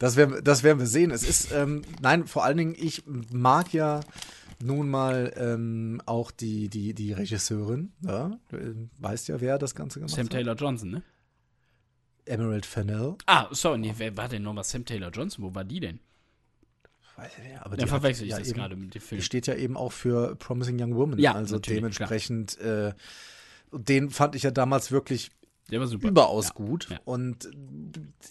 Das 0.00 0.16
werden, 0.16 0.42
das 0.42 0.62
werden 0.62 0.78
wir 0.78 0.86
sehen. 0.86 1.10
Es 1.10 1.22
ist, 1.22 1.52
ähm, 1.52 1.82
nein, 2.00 2.26
vor 2.26 2.42
allen 2.42 2.56
Dingen, 2.56 2.74
ich 2.76 3.04
mag 3.06 3.72
ja 3.74 4.00
nun 4.62 4.88
mal 4.88 5.30
ähm, 5.36 6.00
auch 6.06 6.30
die, 6.30 6.70
die, 6.70 6.94
die 6.94 7.12
Regisseurin. 7.12 7.92
Ja? 8.00 8.38
Du 8.48 8.56
äh, 8.56 8.74
weißt 8.98 9.28
ja, 9.28 9.40
wer 9.42 9.58
das 9.58 9.74
Ganze 9.74 10.00
gemacht 10.00 10.14
Sam 10.14 10.24
hat. 10.24 10.32
Taylor 10.32 10.54
Johnson, 10.54 10.90
ne? 10.90 11.02
Emerald 12.24 12.64
Fennell. 12.64 13.16
Ah, 13.26 13.48
sorry, 13.50 13.78
nee, 13.78 13.94
wer 13.98 14.16
war 14.16 14.28
denn 14.28 14.42
nochmal 14.42 14.64
Sam 14.64 14.86
Taylor 14.86 15.10
Johnson? 15.10 15.44
Wo 15.44 15.54
war 15.54 15.64
die 15.64 15.80
denn? 15.80 16.00
Weiß 17.16 17.32
ich 17.36 17.44
nicht, 17.44 17.60
aber 17.60 17.76
Dann 17.76 17.88
verwechsel 17.88 18.24
ich 18.24 18.30
ja 18.30 18.38
das 18.38 18.48
eben- 18.48 18.58
gerade 18.58 18.76
mit 18.76 18.94
dem 18.94 19.02
Film. 19.02 19.18
Die 19.20 19.24
steht 19.24 19.46
ja 19.46 19.54
eben 19.54 19.76
auch 19.76 19.92
für 19.92 20.34
Promising 20.36 20.80
Young 20.80 20.94
Woman. 20.96 21.18
Ja, 21.18 21.34
also 21.34 21.58
dementsprechend, 21.58 22.58
äh, 22.58 22.94
den 23.70 24.08
fand 24.08 24.34
ich 24.34 24.44
ja 24.44 24.50
damals 24.50 24.90
wirklich 24.92 25.30
Der 25.70 25.80
war 25.80 25.86
super. 25.86 26.08
überaus 26.08 26.48
Ja. 26.48 26.54
gut. 26.54 26.88
ja. 26.90 26.98
Und 27.04 27.50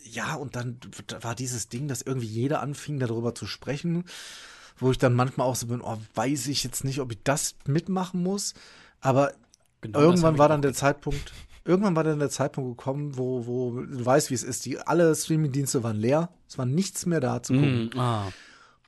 ja, 0.04 0.36
und 0.36 0.56
dann 0.56 0.80
war 1.22 1.36
dieses 1.36 1.70
Ding, 1.70 1.88
dass 1.88 2.02
irgendwie 2.02 2.28
jeder 2.28 2.62
anfing, 2.62 3.00
darüber 3.00 3.36
zu 3.36 3.46
sprechen, 3.46 4.04
wo 4.78 4.92
ich 4.92 4.98
dann 4.98 5.14
manchmal 5.14 5.48
auch 5.48 5.56
so 5.56 5.68
bin, 5.68 5.82
oh, 5.82 5.98
weiß 6.16 6.48
ich 6.48 6.64
jetzt 6.64 6.84
nicht, 6.84 7.00
ob 7.00 7.12
ich 7.12 7.20
das 7.24 7.56
mitmachen 7.66 8.24
muss. 8.24 8.54
Aber 9.02 9.34
Genau 9.82 10.00
irgendwann 10.00 10.38
war 10.38 10.50
dann 10.50 10.62
der 10.62 10.74
Zeitpunkt, 10.74 11.32
irgendwann 11.64 11.96
war 11.96 12.04
dann 12.04 12.20
der 12.20 12.30
Zeitpunkt 12.30 12.78
gekommen, 12.78 13.18
wo, 13.18 13.46
wo 13.46 13.82
du 13.82 14.06
weißt, 14.06 14.30
wie 14.30 14.34
es 14.34 14.44
ist. 14.44 14.66
Die, 14.66 14.78
alle 14.80 15.16
Streamingdienste 15.16 15.84
waren 15.84 15.98
leer. 15.98 16.30
Es 16.48 16.58
war 16.58 16.66
nichts 16.66 17.06
mehr 17.06 17.20
da 17.20 17.42
zu 17.42 17.54
gucken. 17.54 17.92
Mm, 17.94 18.00
ah, 18.00 18.32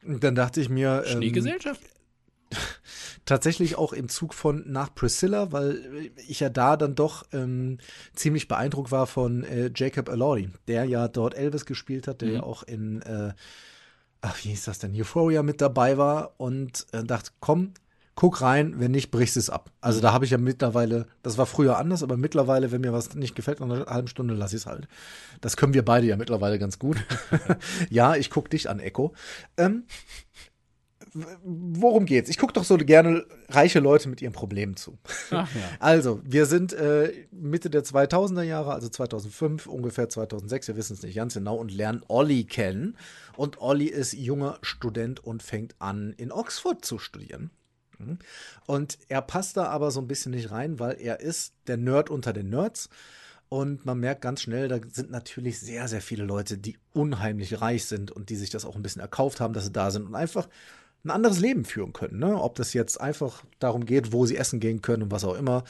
Und 0.03 0.23
dann 0.23 0.35
dachte 0.35 0.59
ich 0.61 0.69
mir, 0.69 1.03
ähm, 1.05 1.17
Schneegesellschaft? 1.17 1.81
tatsächlich 3.25 3.77
auch 3.77 3.93
im 3.93 4.09
Zug 4.09 4.33
von 4.33 4.63
nach 4.71 4.93
Priscilla, 4.93 5.51
weil 5.51 6.11
ich 6.27 6.39
ja 6.39 6.49
da 6.49 6.77
dann 6.77 6.95
doch 6.95 7.25
ähm, 7.33 7.77
ziemlich 8.15 8.47
beeindruckt 8.47 8.91
war 8.91 9.07
von 9.07 9.43
äh, 9.43 9.71
Jacob 9.75 10.09
Elordi, 10.09 10.49
der 10.67 10.85
ja 10.85 11.07
dort 11.07 11.35
Elvis 11.35 11.65
gespielt 11.65 12.07
hat, 12.07 12.21
der 12.21 12.29
Mhm. 12.29 12.33
ja 12.35 12.43
auch 12.43 12.63
in, 12.63 13.01
äh, 13.03 13.33
ach, 14.21 14.37
wie 14.43 14.49
hieß 14.49 14.65
das 14.65 14.79
denn, 14.79 14.95
Euphoria 14.95 15.43
mit 15.43 15.61
dabei 15.61 15.97
war 15.97 16.33
und 16.37 16.85
äh, 16.91 17.03
dachte, 17.03 17.31
komm, 17.39 17.73
guck 18.15 18.41
rein, 18.41 18.79
wenn 18.79 18.91
nicht, 18.91 19.09
brichst 19.09 19.37
es 19.37 19.49
ab. 19.49 19.71
Also 19.81 19.99
Mhm. 19.99 20.03
da 20.03 20.13
habe 20.13 20.25
ich 20.25 20.31
ja 20.31 20.37
mittlerweile, 20.37 21.07
das 21.23 21.37
war 21.37 21.45
früher 21.45 21.77
anders, 21.77 22.03
aber 22.03 22.17
mittlerweile, 22.17 22.71
wenn 22.71 22.81
mir 22.81 22.93
was 22.93 23.15
nicht 23.15 23.35
gefällt, 23.35 23.59
nach 23.61 23.69
einer 23.69 23.85
halben 23.87 24.07
Stunde 24.09 24.33
lasse 24.35 24.55
ich 24.57 24.63
es 24.63 24.65
halt. 24.67 24.87
Das 25.39 25.57
können 25.57 25.73
wir 25.73 25.83
beide 25.85 26.05
ja 26.07 26.17
mittlerweile 26.17 26.59
ganz 26.59 26.77
gut. 26.77 26.97
ja, 27.89 28.15
ich 28.15 28.29
guck 28.29 28.49
dich 28.49 28.69
an, 28.69 28.79
Echo. 28.79 29.13
Ähm, 29.57 29.85
worum 31.13 32.05
geht's? 32.05 32.29
Ich 32.29 32.37
gucke 32.37 32.53
doch 32.53 32.63
so 32.63 32.77
gerne 32.77 33.25
reiche 33.49 33.79
Leute 33.79 34.09
mit 34.09 34.21
ihren 34.21 34.33
Problemen 34.33 34.75
zu. 34.75 34.97
Ach 35.31 35.53
ja. 35.53 35.61
Also, 35.79 36.21
wir 36.23 36.45
sind 36.45 36.73
äh, 36.73 37.11
Mitte 37.31 37.69
der 37.69 37.83
2000er 37.83 38.43
Jahre, 38.43 38.73
also 38.73 38.87
2005, 38.87 39.67
ungefähr 39.67 40.09
2006, 40.09 40.69
wir 40.69 40.75
wissen 40.75 40.93
es 40.93 41.03
nicht 41.03 41.15
ganz 41.15 41.33
genau, 41.33 41.55
und 41.55 41.71
lernen 41.71 42.03
Olli 42.07 42.45
kennen. 42.45 42.97
Und 43.35 43.61
Olli 43.61 43.87
ist 43.87 44.13
junger 44.13 44.57
Student 44.61 45.23
und 45.23 45.43
fängt 45.43 45.75
an, 45.79 46.13
in 46.17 46.31
Oxford 46.31 46.85
zu 46.85 46.99
studieren. 46.99 47.51
Mhm. 47.99 48.19
Und 48.65 48.97
er 49.09 49.21
passt 49.21 49.57
da 49.57 49.65
aber 49.65 49.91
so 49.91 49.99
ein 49.99 50.07
bisschen 50.07 50.31
nicht 50.31 50.51
rein, 50.51 50.79
weil 50.79 50.97
er 50.99 51.19
ist 51.19 51.53
der 51.67 51.77
Nerd 51.77 52.09
unter 52.09 52.33
den 52.33 52.49
Nerds. 52.49 52.89
Und 53.49 53.85
man 53.85 53.99
merkt 53.99 54.21
ganz 54.21 54.41
schnell, 54.41 54.69
da 54.69 54.79
sind 54.89 55.11
natürlich 55.11 55.59
sehr, 55.59 55.89
sehr 55.89 56.01
viele 56.01 56.23
Leute, 56.23 56.57
die 56.57 56.77
unheimlich 56.93 57.59
reich 57.59 57.85
sind 57.85 58.09
und 58.09 58.29
die 58.29 58.37
sich 58.37 58.49
das 58.49 58.63
auch 58.63 58.77
ein 58.77 58.81
bisschen 58.81 59.01
erkauft 59.01 59.41
haben, 59.41 59.53
dass 59.53 59.65
sie 59.65 59.73
da 59.73 59.91
sind 59.91 60.05
und 60.05 60.15
einfach 60.15 60.47
ein 61.03 61.09
anderes 61.09 61.39
Leben 61.39 61.65
führen 61.65 61.93
können. 61.93 62.19
Ne? 62.19 62.39
Ob 62.39 62.55
das 62.55 62.73
jetzt 62.73 62.99
einfach 62.99 63.43
darum 63.59 63.85
geht, 63.85 64.13
wo 64.13 64.25
sie 64.25 64.37
essen 64.37 64.59
gehen 64.59 64.81
können 64.81 65.03
und 65.03 65.11
was 65.11 65.23
auch 65.23 65.35
immer. 65.35 65.63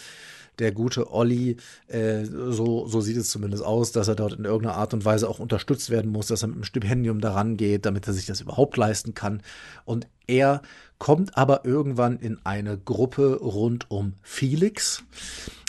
Der 0.60 0.74
gute 0.74 1.12
Olli, 1.12 1.58
äh, 1.88 2.26
so, 2.26 2.86
so 2.86 3.02
sieht 3.02 3.18
es 3.18 3.30
zumindest 3.30 3.64
aus, 3.64 3.94
dass 3.94 4.10
er 4.10 4.16
dort 4.16 4.34
in 4.34 4.46
irgendeiner 4.46 4.78
Art 4.78 4.94
und 4.94 5.06
Weise 5.06 5.30
auch 5.30 5.40
unterstützt 5.40 5.90
werden 5.90 6.12
muss, 6.12 6.28
dass 6.28 6.44
er 6.44 6.50
mit 6.50 6.58
einem 6.58 6.64
Stipendium 6.66 7.22
daran 7.22 7.56
geht, 7.56 7.86
damit 7.86 8.06
er 8.06 8.14
sich 8.14 8.26
das 8.26 8.42
überhaupt 8.42 8.76
leisten 8.78 9.14
kann. 9.14 9.42
Und 9.86 10.08
er 10.28 10.62
kommt 11.00 11.38
aber 11.38 11.66
irgendwann 11.66 12.20
in 12.20 12.38
eine 12.44 12.78
Gruppe 12.78 13.40
rund 13.40 13.90
um 13.90 14.14
Felix. 14.22 15.04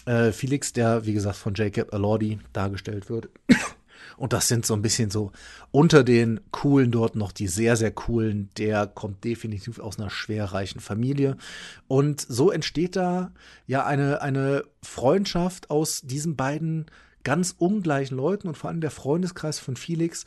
Äh, 0.05 0.33
Felix, 0.33 0.73
der, 0.73 1.07
wie 1.07 1.13
gesagt, 1.13 1.37
von 1.37 1.55
Jacob 1.55 1.95
Elordi 1.95 2.41
dargestellt 2.53 3.09
wird. 3.09 3.29
Und 4.17 4.33
das 4.33 4.49
sind 4.49 4.67
so 4.67 4.75
ein 4.75 4.83
bisschen 4.83 5.11
so 5.11 5.33
unter 5.71 6.05
den 6.05 6.41
Coolen 6.51 6.91
dort 6.91 7.17
noch 7.17 7.33
die 7.33 7.49
sehr, 7.49 7.77
sehr 7.77 7.91
coolen. 7.91 8.51
Der 8.59 8.87
kommt 8.87 9.25
definitiv 9.25 9.79
aus 9.79 9.99
einer 9.99 10.11
schwerreichen 10.11 10.81
Familie. 10.81 11.37
Und 11.89 12.21
so 12.21 12.51
entsteht 12.51 12.97
da 12.97 13.33
ja 13.67 13.85
eine, 13.87 14.23
eine 14.23 14.65
Freundschaft 14.83 15.71
aus 15.71 16.03
diesen 16.03 16.37
beiden 16.37 16.87
ganz 17.25 17.55
ungleichen 17.57 18.17
Leuten 18.17 18.49
und 18.49 18.57
vor 18.57 18.71
allem 18.71 18.81
der 18.81 18.91
Freundeskreis 18.91 19.59
von 19.59 19.77
Felix, 19.77 20.25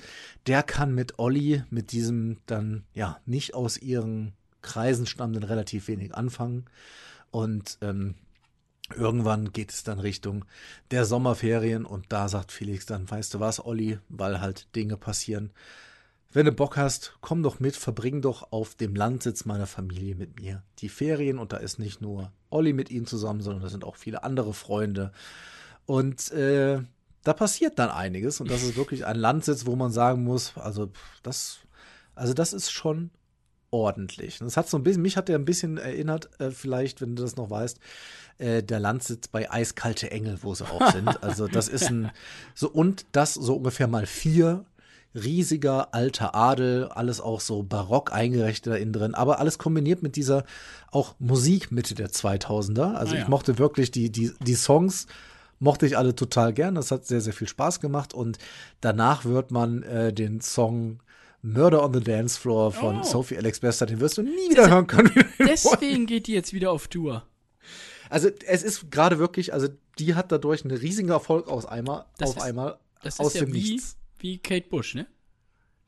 der 0.47 0.63
kann 0.63 0.95
mit 0.95 1.19
Olli, 1.19 1.63
mit 1.69 1.91
diesem 1.91 2.37
dann 2.45 2.83
ja 2.93 3.19
nicht 3.25 3.53
aus 3.53 3.77
ihren 3.77 4.33
Kreisen 4.61 5.05
stammenden 5.05 5.43
relativ 5.43 5.87
wenig 5.87 6.15
anfangen. 6.15 6.65
Und 7.31 7.77
ähm, 7.81 8.15
Irgendwann 8.93 9.51
geht 9.51 9.71
es 9.71 9.83
dann 9.83 9.99
Richtung 9.99 10.45
der 10.91 11.05
Sommerferien 11.05 11.85
und 11.85 12.05
da 12.09 12.29
sagt 12.29 12.51
Felix 12.51 12.85
dann, 12.85 13.09
weißt 13.09 13.33
du 13.33 13.39
was, 13.39 13.65
Olli, 13.65 13.97
weil 14.09 14.41
halt 14.41 14.67
Dinge 14.75 14.95
passieren. 14.95 15.51
Wenn 16.31 16.45
du 16.45 16.51
Bock 16.51 16.77
hast, 16.77 17.17
komm 17.21 17.41
doch 17.41 17.59
mit, 17.59 17.75
verbring 17.77 18.21
doch 18.21 18.51
auf 18.51 18.75
dem 18.75 18.93
Landsitz 18.93 19.45
meiner 19.45 19.67
Familie 19.67 20.15
mit 20.15 20.39
mir 20.39 20.61
die 20.79 20.89
Ferien 20.89 21.39
und 21.39 21.53
da 21.53 21.57
ist 21.57 21.79
nicht 21.79 22.01
nur 22.01 22.31
Olli 22.49 22.73
mit 22.73 22.91
ihm 22.91 23.07
zusammen, 23.07 23.41
sondern 23.41 23.63
da 23.63 23.69
sind 23.69 23.85
auch 23.85 23.95
viele 23.95 24.23
andere 24.23 24.53
Freunde. 24.53 25.11
Und 25.85 26.31
äh, 26.31 26.81
da 27.23 27.33
passiert 27.33 27.79
dann 27.79 27.89
einiges 27.89 28.39
und 28.39 28.51
das 28.51 28.63
ist 28.63 28.75
wirklich 28.75 29.05
ein 29.05 29.15
Landsitz, 29.15 29.65
wo 29.65 29.75
man 29.75 29.91
sagen 29.91 30.23
muss, 30.23 30.57
also 30.57 30.91
das, 31.23 31.59
also 32.13 32.33
das 32.33 32.53
ist 32.53 32.69
schon 32.69 33.09
ordentlich. 33.71 34.39
Das 34.39 34.57
hat 34.57 34.69
so 34.69 34.77
ein 34.77 34.83
bisschen, 34.83 35.01
mich 35.01 35.17
hat 35.17 35.27
der 35.27 35.37
ein 35.37 35.45
bisschen 35.45 35.77
erinnert, 35.77 36.29
äh, 36.39 36.51
vielleicht, 36.51 37.01
wenn 37.01 37.15
du 37.15 37.23
das 37.23 37.35
noch 37.35 37.49
weißt, 37.49 37.79
äh, 38.37 38.61
der 38.63 38.79
Landsitz 38.79 39.27
bei 39.27 39.49
Eiskalte 39.51 40.11
Engel, 40.11 40.39
wo 40.41 40.53
sie 40.55 40.65
auch 40.65 40.91
sind. 40.91 41.23
Also 41.23 41.47
das 41.47 41.67
ist 41.67 41.89
ein, 41.89 42.11
so 42.53 42.69
und 42.69 43.05
das 43.11 43.33
so 43.33 43.55
ungefähr 43.55 43.87
mal 43.87 44.05
vier 44.05 44.65
riesiger 45.13 45.93
alter 45.93 46.35
Adel, 46.35 46.89
alles 46.89 47.21
auch 47.21 47.39
so 47.39 47.63
barock 47.63 48.11
eingerichtet 48.11 48.73
da 48.73 48.75
innen 48.77 48.91
drin, 48.91 49.15
aber 49.15 49.39
alles 49.39 49.57
kombiniert 49.57 50.03
mit 50.03 50.17
dieser 50.17 50.43
auch 50.91 51.15
Musik 51.19 51.71
Mitte 51.71 51.95
der 51.95 52.09
2000er. 52.09 52.93
Also 52.95 53.13
Ah, 53.13 53.17
ja. 53.17 53.21
ich 53.23 53.27
mochte 53.29 53.57
wirklich 53.57 53.91
die, 53.91 54.09
die, 54.11 54.33
die 54.41 54.55
Songs, 54.55 55.07
mochte 55.59 55.85
ich 55.85 55.97
alle 55.97 56.15
total 56.15 56.51
gern. 56.53 56.75
Das 56.75 56.91
hat 56.91 57.05
sehr, 57.05 57.21
sehr 57.21 57.31
viel 57.31 57.47
Spaß 57.47 57.79
gemacht 57.79 58.13
und 58.13 58.39
danach 58.81 59.23
wird 59.23 59.51
man 59.51 59.83
äh, 59.83 60.11
den 60.11 60.41
Song 60.41 60.99
Murder 61.41 61.83
on 61.85 61.93
the 61.93 62.01
Dance 62.01 62.37
Floor 62.37 62.73
von 62.73 62.99
Oh. 62.99 63.03
Sophie 63.03 63.37
Alex 63.37 63.61
Bester, 63.61 63.85
den 63.85 64.01
wirst 64.01 64.17
du 64.17 64.23
nie 64.23 64.49
wieder 64.49 64.69
hören 64.69 64.87
können. 64.87 65.11
Deswegen 65.39 66.07
geht 66.07 66.27
die 66.27 66.33
jetzt 66.33 66.51
wieder 66.53 66.71
auf 66.71 66.89
Tour. 66.89 67.23
Also 68.09 68.29
es 68.45 68.63
ist 68.63 68.91
gerade 68.91 69.19
wirklich, 69.19 69.53
also 69.53 69.67
die 69.99 70.15
hat 70.15 70.31
dadurch 70.31 70.63
einen 70.65 70.77
riesigen 70.77 71.09
Erfolg 71.09 71.47
aus 71.47 71.65
einmal, 71.65 72.05
Das 72.17 72.31
auf 72.31 72.37
ist- 72.37 72.43
einmal 72.43 72.77
Das 73.03 73.19
aus 73.19 73.33
ist 73.35 73.39
ja 73.41 73.45
dem 73.45 73.53
wie, 73.53 73.71
Nichts. 73.73 73.97
wie 74.19 74.37
Kate 74.37 74.67
Bush, 74.69 74.95
ne? 74.95 75.07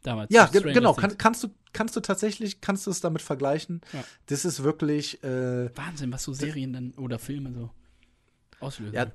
Damals. 0.04 0.32
Ja, 0.34 0.46
ge 0.46 0.62
genau. 0.74 0.94
Kann, 0.94 1.18
kannst 1.18 1.44
du 1.44 1.50
kannst 1.74 1.96
du 1.96 2.00
tatsächlich 2.00 2.62
kannst 2.62 2.88
du 2.88 2.92
es 2.92 3.02
damit 3.02 3.22
vergleichen? 3.22 3.82
Ja. 3.94 4.04
Das 4.28 4.46
ist 4.46 4.64
wirklich 4.64 5.22
äh, 5.24 5.76
Wahnsinn, 5.76 6.12
was 6.14 6.24
so 6.24 6.34
Serien 6.34 6.72
dann 6.74 6.92
oder 6.98 7.20
Filme 7.20 7.52
so 7.54 7.70
auslösen. 8.60 8.94
ja, 8.96 9.08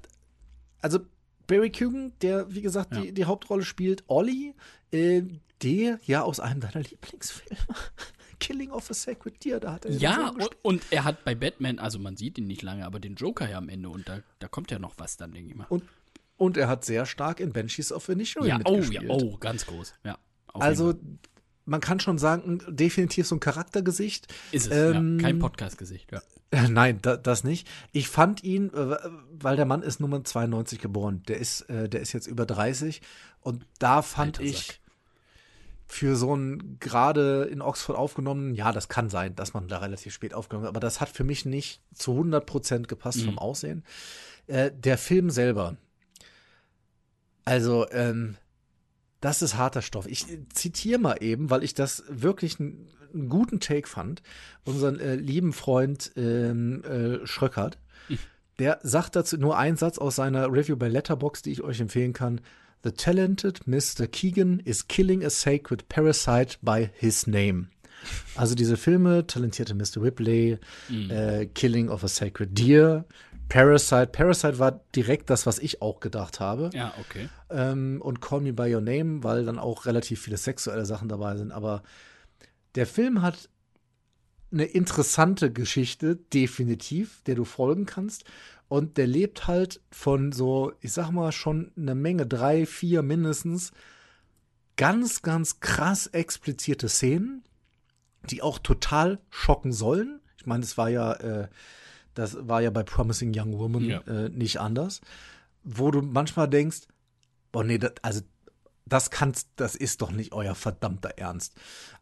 also 0.81 1.01
Barry 1.47 1.71
Kugan, 1.71 2.13
der 2.21 2.53
wie 2.55 2.63
gesagt 2.63 2.95
Ja. 2.95 3.01
die, 3.01 3.13
die 3.13 3.25
Hauptrolle 3.25 3.65
spielt, 3.65 4.05
Olli, 4.09 4.55
äh, 4.93 5.23
der 5.63 5.99
ja 6.05 6.23
aus 6.23 6.41
einem 6.41 6.61
deiner 6.61 6.81
Lieblingsfilme, 6.83 7.59
Killing 8.43 8.71
of 8.71 8.91
a 8.91 8.95
Sacred 8.95 9.45
Deer, 9.45 9.61
da 9.61 9.73
hat 9.73 9.85
er 9.85 9.93
Ja, 9.93 10.29
und, 10.29 10.51
und 10.63 10.83
er 10.91 11.05
hat 11.05 11.25
bei 11.25 11.35
Batman, 11.35 11.79
also 11.79 11.99
man 11.99 12.17
sieht 12.17 12.39
ihn 12.39 12.47
nicht 12.47 12.63
lange, 12.63 12.85
aber 12.85 13.01
den 13.01 13.15
Joker 13.15 13.49
ja 13.49 13.59
am 13.59 13.69
Ende 13.69 13.89
und 13.89 14.09
da, 14.09 14.21
da 14.39 14.49
kommt 14.49 14.71
ja 14.71 14.79
noch 14.79 14.95
was 14.99 15.17
dann, 15.17 15.33
denke 15.33 15.51
ich 15.51 15.57
mal. 15.57 15.67
und 15.69 15.85
und 16.39 16.57
er 16.57 16.67
hat 16.67 16.85
sehr 16.85 17.07
stark 17.07 17.39
in 17.39 17.53
Banshees 17.53 17.93
of 17.93 18.09
ja, 18.09 18.15
oh, 18.65 18.77
mitgespielt. 18.77 19.03
ja, 19.05 19.11
oh, 19.11 19.37
ganz 19.37 19.65
groß. 19.65 19.95
Ja, 20.03 20.19
Also 20.53 20.95
man 21.65 21.81
kann 21.81 22.01
schon 22.01 22.19
sagen, 22.19 22.61
definitiv 22.69 23.29
so 23.29 23.37
ein 23.37 23.41
Charaktergesicht. 23.41 24.27
ist 24.51 24.67
es, 24.67 24.77
ähm, 24.77 25.19
ja. 25.19 25.23
Kein 25.23 25.39
Podcast-Gesicht, 25.39 26.11
ja. 26.11 26.21
Äh, 26.51 26.69
Nein, 26.69 26.99
da, 27.01 27.17
das 27.17 27.45
nicht. 27.45 27.69
Ich 27.93 28.09
fand 28.09 28.43
ihn, 28.43 28.73
äh, 28.75 28.97
weil 29.31 29.57
der 29.57 29.67
Mann 29.67 29.83
ist 29.83 30.01
Nummer 30.01 30.25
92 30.25 30.81
geboren. 30.81 31.23
Der 31.29 31.39
ist, 31.39 31.63
äh, 31.71 31.89
der 31.89 32.01
ist 32.01 32.13
jetzt 32.13 32.27
über 32.27 32.45
30. 32.45 33.03
Und 33.41 33.65
da 33.79 34.03
fand 34.03 34.41
Alter 34.41 34.51
ich. 34.51 34.81
Für 35.93 36.17
so 36.17 36.33
einen 36.33 36.79
gerade 36.81 37.45
in 37.53 37.61
Oxford 37.61 37.97
aufgenommenen, 37.99 38.55
ja, 38.55 38.73
das 38.73 38.89
kann 38.89 39.11
sein, 39.11 39.37
dass 39.37 39.53
man 39.53 39.69
da 39.69 39.77
relativ 39.77 40.15
spät 40.15 40.33
aufgenommen 40.33 40.65
hat, 40.65 40.71
aber 40.71 40.81
das 40.81 41.03
hat 41.03 41.11
für 41.11 41.23
mich 41.23 41.45
nicht 41.45 41.83
zu 41.95 42.13
100 42.13 42.47
Prozent 42.47 42.89
gepasst 42.89 43.19
Mhm. 43.19 43.25
vom 43.27 43.39
Aussehen. 43.39 43.85
Äh, 44.47 44.71
der 44.73 44.97
Film 44.97 45.29
selber, 45.29 45.77
also, 47.45 47.87
ähm, 47.91 48.37
das 49.21 49.43
ist 49.43 49.57
harter 49.57 49.83
Stoff. 49.83 50.07
Ich 50.07 50.25
zitiere 50.55 50.99
mal 50.99 51.17
eben, 51.21 51.51
weil 51.51 51.63
ich 51.63 51.75
das 51.75 52.05
wirklich 52.09 52.59
einen 52.59 52.89
guten 53.29 53.61
Take 53.61 53.87
fand, 53.87 54.23
unseren 54.65 54.99
äh, 54.99 55.17
lieben 55.17 55.53
Freund 55.53 56.13
ähm, 56.17 56.83
äh, 56.85 57.27
Schröckert, 57.27 57.77
der 58.59 58.79
sagt 58.83 59.15
dazu 59.17 59.37
nur 59.37 59.59
einen 59.59 59.77
Satz 59.77 59.99
aus 59.99 60.17
seiner 60.17 60.51
Review 60.53 60.77
bei 60.77 60.89
Letterbox, 60.89 61.43
die 61.43 61.53
ich 61.53 61.63
euch 61.63 61.81
empfehlen 61.81 62.13
kann. 62.15 62.41
The 62.83 62.93
talented 62.93 63.61
Mr. 63.67 64.11
Keegan 64.11 64.61
is 64.65 64.87
killing 64.89 65.25
a 65.25 65.31
sacred 65.31 65.89
parasite 65.89 66.59
by 66.63 66.91
his 66.95 67.27
name. 67.27 67.69
Also 68.35 68.57
diese 68.57 68.77
Filme, 68.77 69.27
talentierte 69.27 69.75
Mr. 69.75 70.03
Ripley, 70.03 70.59
äh, 70.91 71.47
Killing 71.47 71.89
of 71.89 72.03
a 72.03 72.09
Sacred 72.09 72.59
Deer, 72.59 73.05
Parasite. 73.49 74.09
Parasite 74.09 74.59
war 74.59 74.81
direkt 74.97 75.31
das, 75.31 75.47
was 75.47 75.59
ich 75.59 75.83
auch 75.83 76.01
gedacht 76.01 76.41
habe. 76.41 76.71
Ja, 76.73 76.95
okay. 76.99 77.29
Ähm, 77.51 78.01
und 78.03 78.21
Call 78.21 78.41
Me 78.41 78.53
By 78.53 78.75
Your 78.75 78.81
Name, 78.81 79.23
weil 79.23 79.45
dann 79.45 79.59
auch 79.59 79.87
relativ 79.87 80.23
viele 80.23 80.37
sexuelle 80.37 80.87
Sachen 80.87 81.09
dabei 81.09 81.37
sind. 81.37 81.53
Aber 81.53 81.83
der 82.75 82.87
Film 82.87 83.23
hat 83.23 83.49
eine 84.51 84.65
interessante 84.65 85.53
Geschichte, 85.53 86.17
definitiv, 86.17 87.23
der 87.27 87.35
du 87.35 87.45
folgen 87.45 87.87
kannst. 87.87 88.25
Und 88.73 88.97
der 88.97 89.07
lebt 89.07 89.49
halt 89.49 89.83
von 89.91 90.33
so, 90.33 90.73
ich 90.81 90.95
sag 90.95 91.11
mal, 91.11 91.31
schon 91.31 91.73
eine 91.77 91.95
Menge, 91.95 92.25
drei, 92.27 92.65
vier 92.65 93.03
mindestens, 93.03 93.71
ganz, 94.79 95.21
ganz 95.21 95.61
krass 95.61 96.07
explizierte 96.07 96.89
Szenen, 96.89 97.45
die 98.31 98.41
auch 98.41 98.59
total 98.59 99.21
schocken 99.29 99.75
sollen. 99.75 100.23
Ich 100.39 100.47
meine, 100.47 100.65
es 100.65 100.79
war 100.79 100.89
ja, 100.89 101.13
äh, 101.13 101.49
das 102.15 102.49
war 102.49 102.63
ja 102.63 102.71
bei 102.71 102.83
Promising 102.83 103.35
Young 103.37 103.59
Woman 103.59 103.85
Ja. 103.85 104.01
äh, 104.07 104.31
nicht 104.31 104.59
anders, 104.59 105.03
wo 105.63 105.91
du 105.91 106.01
manchmal 106.01 106.49
denkst, 106.49 106.89
boah, 107.53 107.65
nee, 107.65 107.77
das, 107.77 107.93
also 108.01 108.23
das 108.87 109.11
kannst, 109.11 109.49
das 109.57 109.75
ist 109.75 110.03
doch 110.03 110.11
nicht 110.11 110.33
euer 110.33 110.55
verdammter 110.55 111.11
Ernst. 111.17 111.55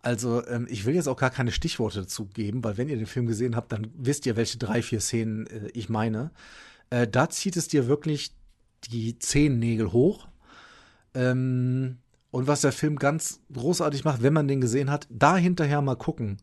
Also 0.02 0.46
ähm, 0.46 0.66
ich 0.70 0.86
will 0.86 0.94
jetzt 0.94 1.08
auch 1.08 1.16
gar 1.16 1.30
keine 1.30 1.52
Stichworte 1.52 2.00
dazu 2.00 2.26
geben, 2.26 2.64
weil 2.64 2.78
wenn 2.78 2.88
ihr 2.88 2.96
den 2.96 3.06
Film 3.06 3.26
gesehen 3.26 3.56
habt, 3.56 3.72
dann 3.72 3.88
wisst 3.96 4.26
ihr, 4.26 4.36
welche 4.36 4.58
drei, 4.58 4.82
vier 4.82 5.00
Szenen 5.00 5.46
äh, 5.46 5.68
ich 5.74 5.88
meine. 5.88 6.30
Äh, 6.90 7.06
da 7.06 7.28
zieht 7.28 7.56
es 7.56 7.68
dir 7.68 7.86
wirklich 7.86 8.32
die 8.90 9.18
Zehennägel 9.18 9.92
hoch. 9.92 10.28
Ähm, 11.14 11.98
und 12.30 12.46
was 12.46 12.60
der 12.60 12.72
Film 12.72 12.96
ganz 12.96 13.40
großartig 13.52 14.04
macht, 14.04 14.22
wenn 14.22 14.32
man 14.32 14.48
den 14.48 14.60
gesehen 14.60 14.90
hat, 14.90 15.06
da 15.10 15.36
hinterher 15.36 15.82
mal 15.82 15.96
gucken, 15.96 16.38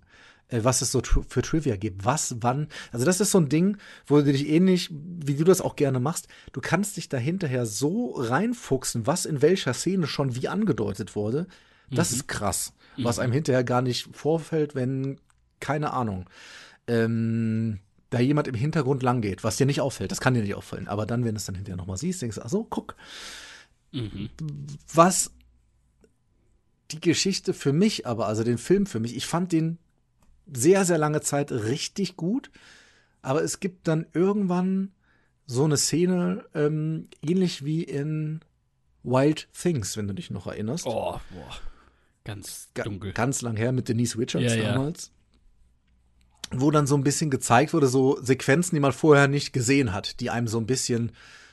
was 0.49 0.81
es 0.81 0.91
so 0.91 1.01
für 1.01 1.41
Trivia 1.41 1.75
gibt. 1.75 2.05
Was, 2.05 2.37
wann. 2.39 2.67
Also 2.91 3.05
das 3.05 3.19
ist 3.19 3.31
so 3.31 3.39
ein 3.39 3.49
Ding, 3.49 3.77
wo 4.05 4.17
du 4.17 4.23
dich 4.31 4.47
ähnlich, 4.47 4.89
wie 4.91 5.35
du 5.35 5.43
das 5.43 5.61
auch 5.61 5.75
gerne 5.75 5.99
machst, 5.99 6.27
du 6.53 6.61
kannst 6.61 6.97
dich 6.97 7.09
da 7.09 7.17
hinterher 7.17 7.65
so 7.65 8.11
reinfuchsen, 8.11 9.05
was 9.05 9.25
in 9.25 9.41
welcher 9.41 9.73
Szene 9.73 10.07
schon 10.07 10.35
wie 10.35 10.47
angedeutet 10.47 11.15
wurde. 11.15 11.47
Das 11.89 12.11
ist 12.11 12.27
krass. 12.27 12.73
Was 12.97 13.19
einem 13.19 13.31
hinterher 13.33 13.63
gar 13.63 13.81
nicht 13.81 14.09
vorfällt, 14.11 14.73
wenn, 14.75 15.19
keine 15.59 15.93
Ahnung, 15.93 16.29
ähm, 16.87 17.79
da 18.09 18.19
jemand 18.19 18.47
im 18.47 18.55
Hintergrund 18.55 19.03
lang 19.03 19.21
geht, 19.21 19.43
was 19.43 19.57
dir 19.57 19.65
nicht 19.65 19.81
auffällt. 19.81 20.11
Das 20.11 20.19
kann 20.21 20.33
dir 20.33 20.41
nicht 20.41 20.55
auffallen. 20.55 20.87
Aber 20.87 21.05
dann, 21.05 21.23
wenn 21.25 21.35
du 21.35 21.37
es 21.39 21.45
dann 21.45 21.55
hinterher 21.55 21.77
nochmal 21.77 21.97
siehst, 21.97 22.21
denkst 22.21 22.37
du, 22.37 22.41
ach 22.43 22.49
so, 22.49 22.63
guck, 22.63 22.95
Mhm. 23.91 24.29
was 24.93 25.31
die 26.91 26.99
Geschichte 26.99 27.53
für 27.53 27.73
mich 27.73 28.05
aber, 28.05 28.27
also 28.27 28.43
den 28.43 28.57
Film 28.57 28.85
für 28.85 28.99
mich, 28.99 29.15
ich 29.15 29.25
fand 29.25 29.51
den 29.51 29.77
sehr, 30.53 30.85
sehr 30.85 30.97
lange 30.97 31.21
Zeit 31.21 31.51
richtig 31.51 32.15
gut, 32.17 32.49
aber 33.21 33.43
es 33.43 33.59
gibt 33.59 33.87
dann 33.87 34.05
irgendwann 34.13 34.91
so 35.45 35.63
eine 35.63 35.77
Szene, 35.77 36.45
ähm, 36.53 37.07
ähnlich 37.21 37.63
wie 37.65 37.83
in 37.83 38.41
Wild 39.03 39.47
Things, 39.53 39.95
wenn 39.97 40.07
du 40.07 40.13
dich 40.13 40.29
noch 40.31 40.47
erinnerst. 40.47 40.85
Oh, 40.85 41.19
boah. 41.31 41.55
Ganz 42.25 42.69
Ga- 42.73 42.83
dunkel. 42.83 43.13
Ganz 43.13 43.41
lang 43.41 43.55
her 43.55 43.71
mit 43.71 43.87
Denise 43.87 44.17
Richards 44.17 44.45
Ja, 44.45 44.55
ja. 44.55 44.73
damals. 44.73 45.11
Wo 46.51 46.71
dann 46.71 46.87
so 46.87 46.95
ein 46.95 47.03
bisschen 47.03 47.29
gezeigt 47.29 47.73
wurde, 47.73 47.87
so 47.87 48.21
Sequenzen, 48.21 48.75
die 48.75 48.79
man 48.79 48.93
vorher 48.93 49.27
nicht 49.27 49.51
gesehen 49.51 49.91
hat, 49.93 50.19
die 50.21 50.29
einem 50.29 50.47
so 50.47 50.57
ein 50.59 50.65
bisschen 50.65 51.11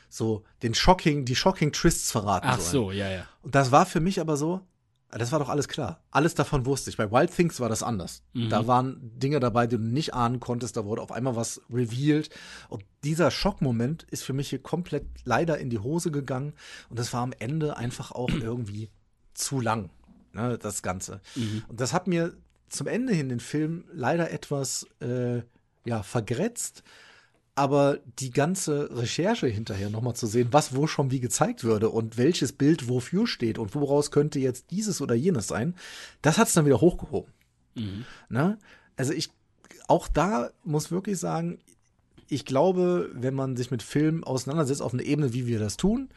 so 0.08 0.44
den 0.62 0.74
Shocking, 0.74 1.24
die 1.24 1.34
Shocking 1.34 1.72
Twists 1.72 2.12
verraten 2.12 2.46
Ach 2.48 2.60
sollen. 2.60 2.70
so, 2.86 2.92
ja, 2.92 3.10
ja. 3.10 3.26
Und 3.42 3.54
das 3.56 3.72
war 3.72 3.86
für 3.86 3.98
mich 4.00 4.20
aber 4.20 4.36
so, 4.36 4.60
das 5.10 5.30
war 5.32 5.38
doch 5.38 5.48
alles 5.48 5.68
klar. 5.68 6.02
Alles 6.10 6.34
davon 6.34 6.66
wusste 6.66 6.90
ich. 6.90 6.96
Bei 6.96 7.10
Wild 7.10 7.34
Things 7.34 7.60
war 7.60 7.68
das 7.68 7.82
anders. 7.82 8.22
Mhm. 8.32 8.48
Da 8.48 8.66
waren 8.66 8.98
Dinge 9.18 9.38
dabei, 9.38 9.66
die 9.66 9.76
du 9.76 9.82
nicht 9.82 10.14
ahnen 10.14 10.40
konntest. 10.40 10.76
Da 10.76 10.84
wurde 10.84 11.02
auf 11.02 11.12
einmal 11.12 11.36
was 11.36 11.60
revealed. 11.70 12.30
Und 12.68 12.84
dieser 13.04 13.30
Schockmoment 13.30 14.02
ist 14.04 14.24
für 14.24 14.32
mich 14.32 14.50
hier 14.50 14.60
komplett 14.60 15.06
leider 15.24 15.58
in 15.58 15.70
die 15.70 15.78
Hose 15.78 16.10
gegangen. 16.10 16.54
Und 16.88 16.98
das 16.98 17.12
war 17.12 17.22
am 17.22 17.32
Ende 17.38 17.76
einfach 17.76 18.10
auch 18.10 18.30
irgendwie 18.40 18.90
zu 19.34 19.60
lang, 19.60 19.90
ne, 20.32 20.58
das 20.58 20.82
Ganze. 20.82 21.20
Und 21.68 21.80
das 21.80 21.92
hat 21.92 22.06
mir 22.06 22.34
zum 22.68 22.86
Ende 22.86 23.12
hin 23.12 23.28
den 23.28 23.40
Film 23.40 23.84
leider 23.92 24.30
etwas 24.32 24.86
äh, 25.00 25.42
ja, 25.84 26.02
vergrätzt. 26.02 26.82
Aber 27.56 27.98
die 28.18 28.30
ganze 28.30 28.90
Recherche 28.96 29.46
hinterher 29.46 29.88
nochmal 29.88 30.16
zu 30.16 30.26
sehen, 30.26 30.48
was 30.50 30.74
wo 30.74 30.86
schon 30.86 31.10
wie 31.12 31.20
gezeigt 31.20 31.62
würde 31.62 31.88
und 31.88 32.18
welches 32.18 32.52
Bild 32.52 32.88
wofür 32.88 33.26
steht 33.26 33.58
und 33.58 33.74
woraus 33.74 34.10
könnte 34.10 34.40
jetzt 34.40 34.70
dieses 34.72 35.00
oder 35.00 35.14
jenes 35.14 35.46
sein, 35.46 35.74
das 36.20 36.36
hat 36.36 36.48
es 36.48 36.54
dann 36.54 36.66
wieder 36.66 36.80
hochgehoben. 36.80 37.32
Ne? 38.28 38.58
Also 38.96 39.12
ich, 39.12 39.30
auch 39.86 40.08
da 40.08 40.50
muss 40.64 40.90
wirklich 40.90 41.18
sagen, 41.18 41.58
ich 42.28 42.44
glaube, 42.44 43.10
wenn 43.12 43.34
man 43.34 43.56
sich 43.56 43.70
mit 43.70 43.82
Film 43.82 44.24
auseinandersetzt 44.24 44.82
auf 44.82 44.94
einer 44.94 45.04
Ebene, 45.04 45.32
wie 45.32 45.46
wir 45.46 45.58
das 45.58 45.76
tun, 45.76 46.08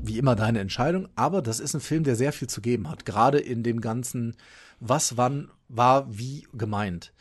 wie 0.00 0.18
immer 0.18 0.36
deine 0.36 0.60
Entscheidung, 0.60 1.08
aber 1.16 1.42
das 1.42 1.60
ist 1.60 1.74
ein 1.74 1.80
Film, 1.80 2.04
der 2.04 2.16
sehr 2.16 2.32
viel 2.32 2.48
zu 2.48 2.60
geben 2.60 2.88
hat, 2.88 3.04
gerade 3.04 3.38
in 3.38 3.62
dem 3.62 3.80
ganzen, 3.80 4.36
was 4.80 5.16
wann 5.16 5.50
war 5.68 6.06
wie 6.16 6.46
gemeint. 6.54 7.12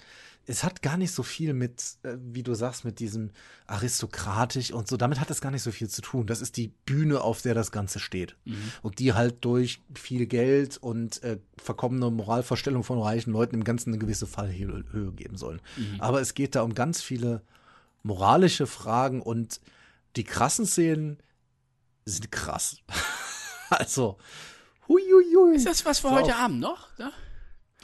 Es 0.47 0.63
hat 0.63 0.81
gar 0.81 0.97
nicht 0.97 1.11
so 1.11 1.23
viel 1.23 1.53
mit, 1.53 1.81
äh, 2.03 2.17
wie 2.19 2.43
du 2.43 2.53
sagst, 2.55 2.83
mit 2.83 2.99
diesem 2.99 3.31
aristokratisch 3.67 4.71
und 4.71 4.87
so, 4.87 4.97
damit 4.97 5.19
hat 5.19 5.29
es 5.29 5.39
gar 5.39 5.51
nicht 5.51 5.61
so 5.61 5.71
viel 5.71 5.87
zu 5.87 6.01
tun. 6.01 6.25
Das 6.27 6.41
ist 6.41 6.57
die 6.57 6.73
Bühne, 6.85 7.21
auf 7.21 7.41
der 7.41 7.53
das 7.53 7.71
Ganze 7.71 7.99
steht. 7.99 8.35
Und 8.81 8.99
die 8.99 9.13
halt 9.13 9.45
durch 9.45 9.81
viel 9.95 10.25
Geld 10.25 10.77
und 10.77 11.21
äh, 11.23 11.37
verkommene 11.57 12.09
Moralvorstellung 12.09 12.83
von 12.83 12.99
reichen 12.99 13.31
Leuten 13.31 13.55
im 13.55 13.63
Ganzen 13.63 13.91
eine 13.91 13.99
gewisse 13.99 14.27
Fallhöhe 14.27 14.83
Höhe 14.91 15.11
geben 15.11 15.37
sollen. 15.37 15.61
Aber 15.99 16.21
es 16.21 16.33
geht 16.33 16.55
da 16.55 16.63
um 16.63 16.73
ganz 16.73 17.01
viele 17.01 17.43
moralische 18.03 18.67
Fragen 18.67 19.21
und 19.21 19.61
die 20.15 20.23
krassen 20.23 20.65
Szenen 20.65 21.17
sind 22.05 22.31
krass. 22.31 22.77
also, 23.69 24.17
huiuiui. 24.87 25.55
Ist 25.55 25.67
das 25.67 25.85
was 25.85 25.99
für 25.99 26.09
So 26.09 26.15
heute 26.15 26.35
Abend 26.35 26.59
noch? 26.59 26.87
Ja? 26.97 27.11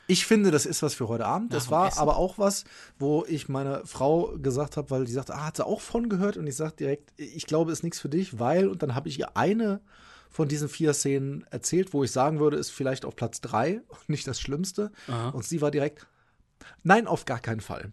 Ich 0.08 0.26
finde, 0.26 0.52
das 0.52 0.66
ist 0.66 0.82
was 0.82 0.94
für 0.94 1.08
heute 1.10 1.26
Abend. 1.26 1.52
Nach 1.52 1.58
Das 1.58 1.70
war 1.70 1.88
Essen. 1.90 2.00
aber 2.00 2.16
auch 2.16 2.38
was, 2.38 2.64
wo 2.98 3.26
ich 3.28 3.50
meiner 3.50 3.86
Frau 3.86 4.34
gesagt 4.38 4.78
habe, 4.78 4.90
weil 4.90 5.06
die 5.06 5.12
sagte, 5.12 5.36
ah, 5.36 5.46
hat 5.46 5.58
sie 5.58 5.66
auch 5.66 5.82
von 5.82 6.08
gehört? 6.08 6.38
Und 6.38 6.48
ich 6.48 6.56
sage 6.56 6.76
direkt, 6.78 7.12
ich 7.18 7.46
glaube, 7.46 7.72
ist 7.72 7.84
nichts 7.84 8.00
für 8.00 8.10
dich, 8.10 8.40
weil, 8.40 8.68
und 8.70 8.82
dann 8.84 8.96
habe 8.96 9.10
ich 9.10 9.20
ihr 9.20 9.36
eine 9.36 9.82
von 10.30 10.48
diesen 10.48 10.70
vier 10.70 10.94
Szenen 10.94 11.46
erzählt, 11.52 11.94
wo 11.94 12.04
ich 12.04 12.12
sagen 12.12 12.40
würde, 12.40 12.58
ist 12.58 12.70
vielleicht 12.72 13.06
auf 13.06 13.16
Platz 13.16 13.42
drei 13.42 13.82
und 13.88 14.10
nicht 14.10 14.28
das 14.28 14.40
Schlimmste. 14.40 14.92
Aha. 15.08 15.30
Und 15.30 15.44
sie 15.46 15.62
war 15.62 15.72
direkt, 15.72 16.08
nein, 16.84 17.08
auf 17.08 17.26
gar 17.26 17.40
keinen 17.40 17.62
Fall. 17.62 17.92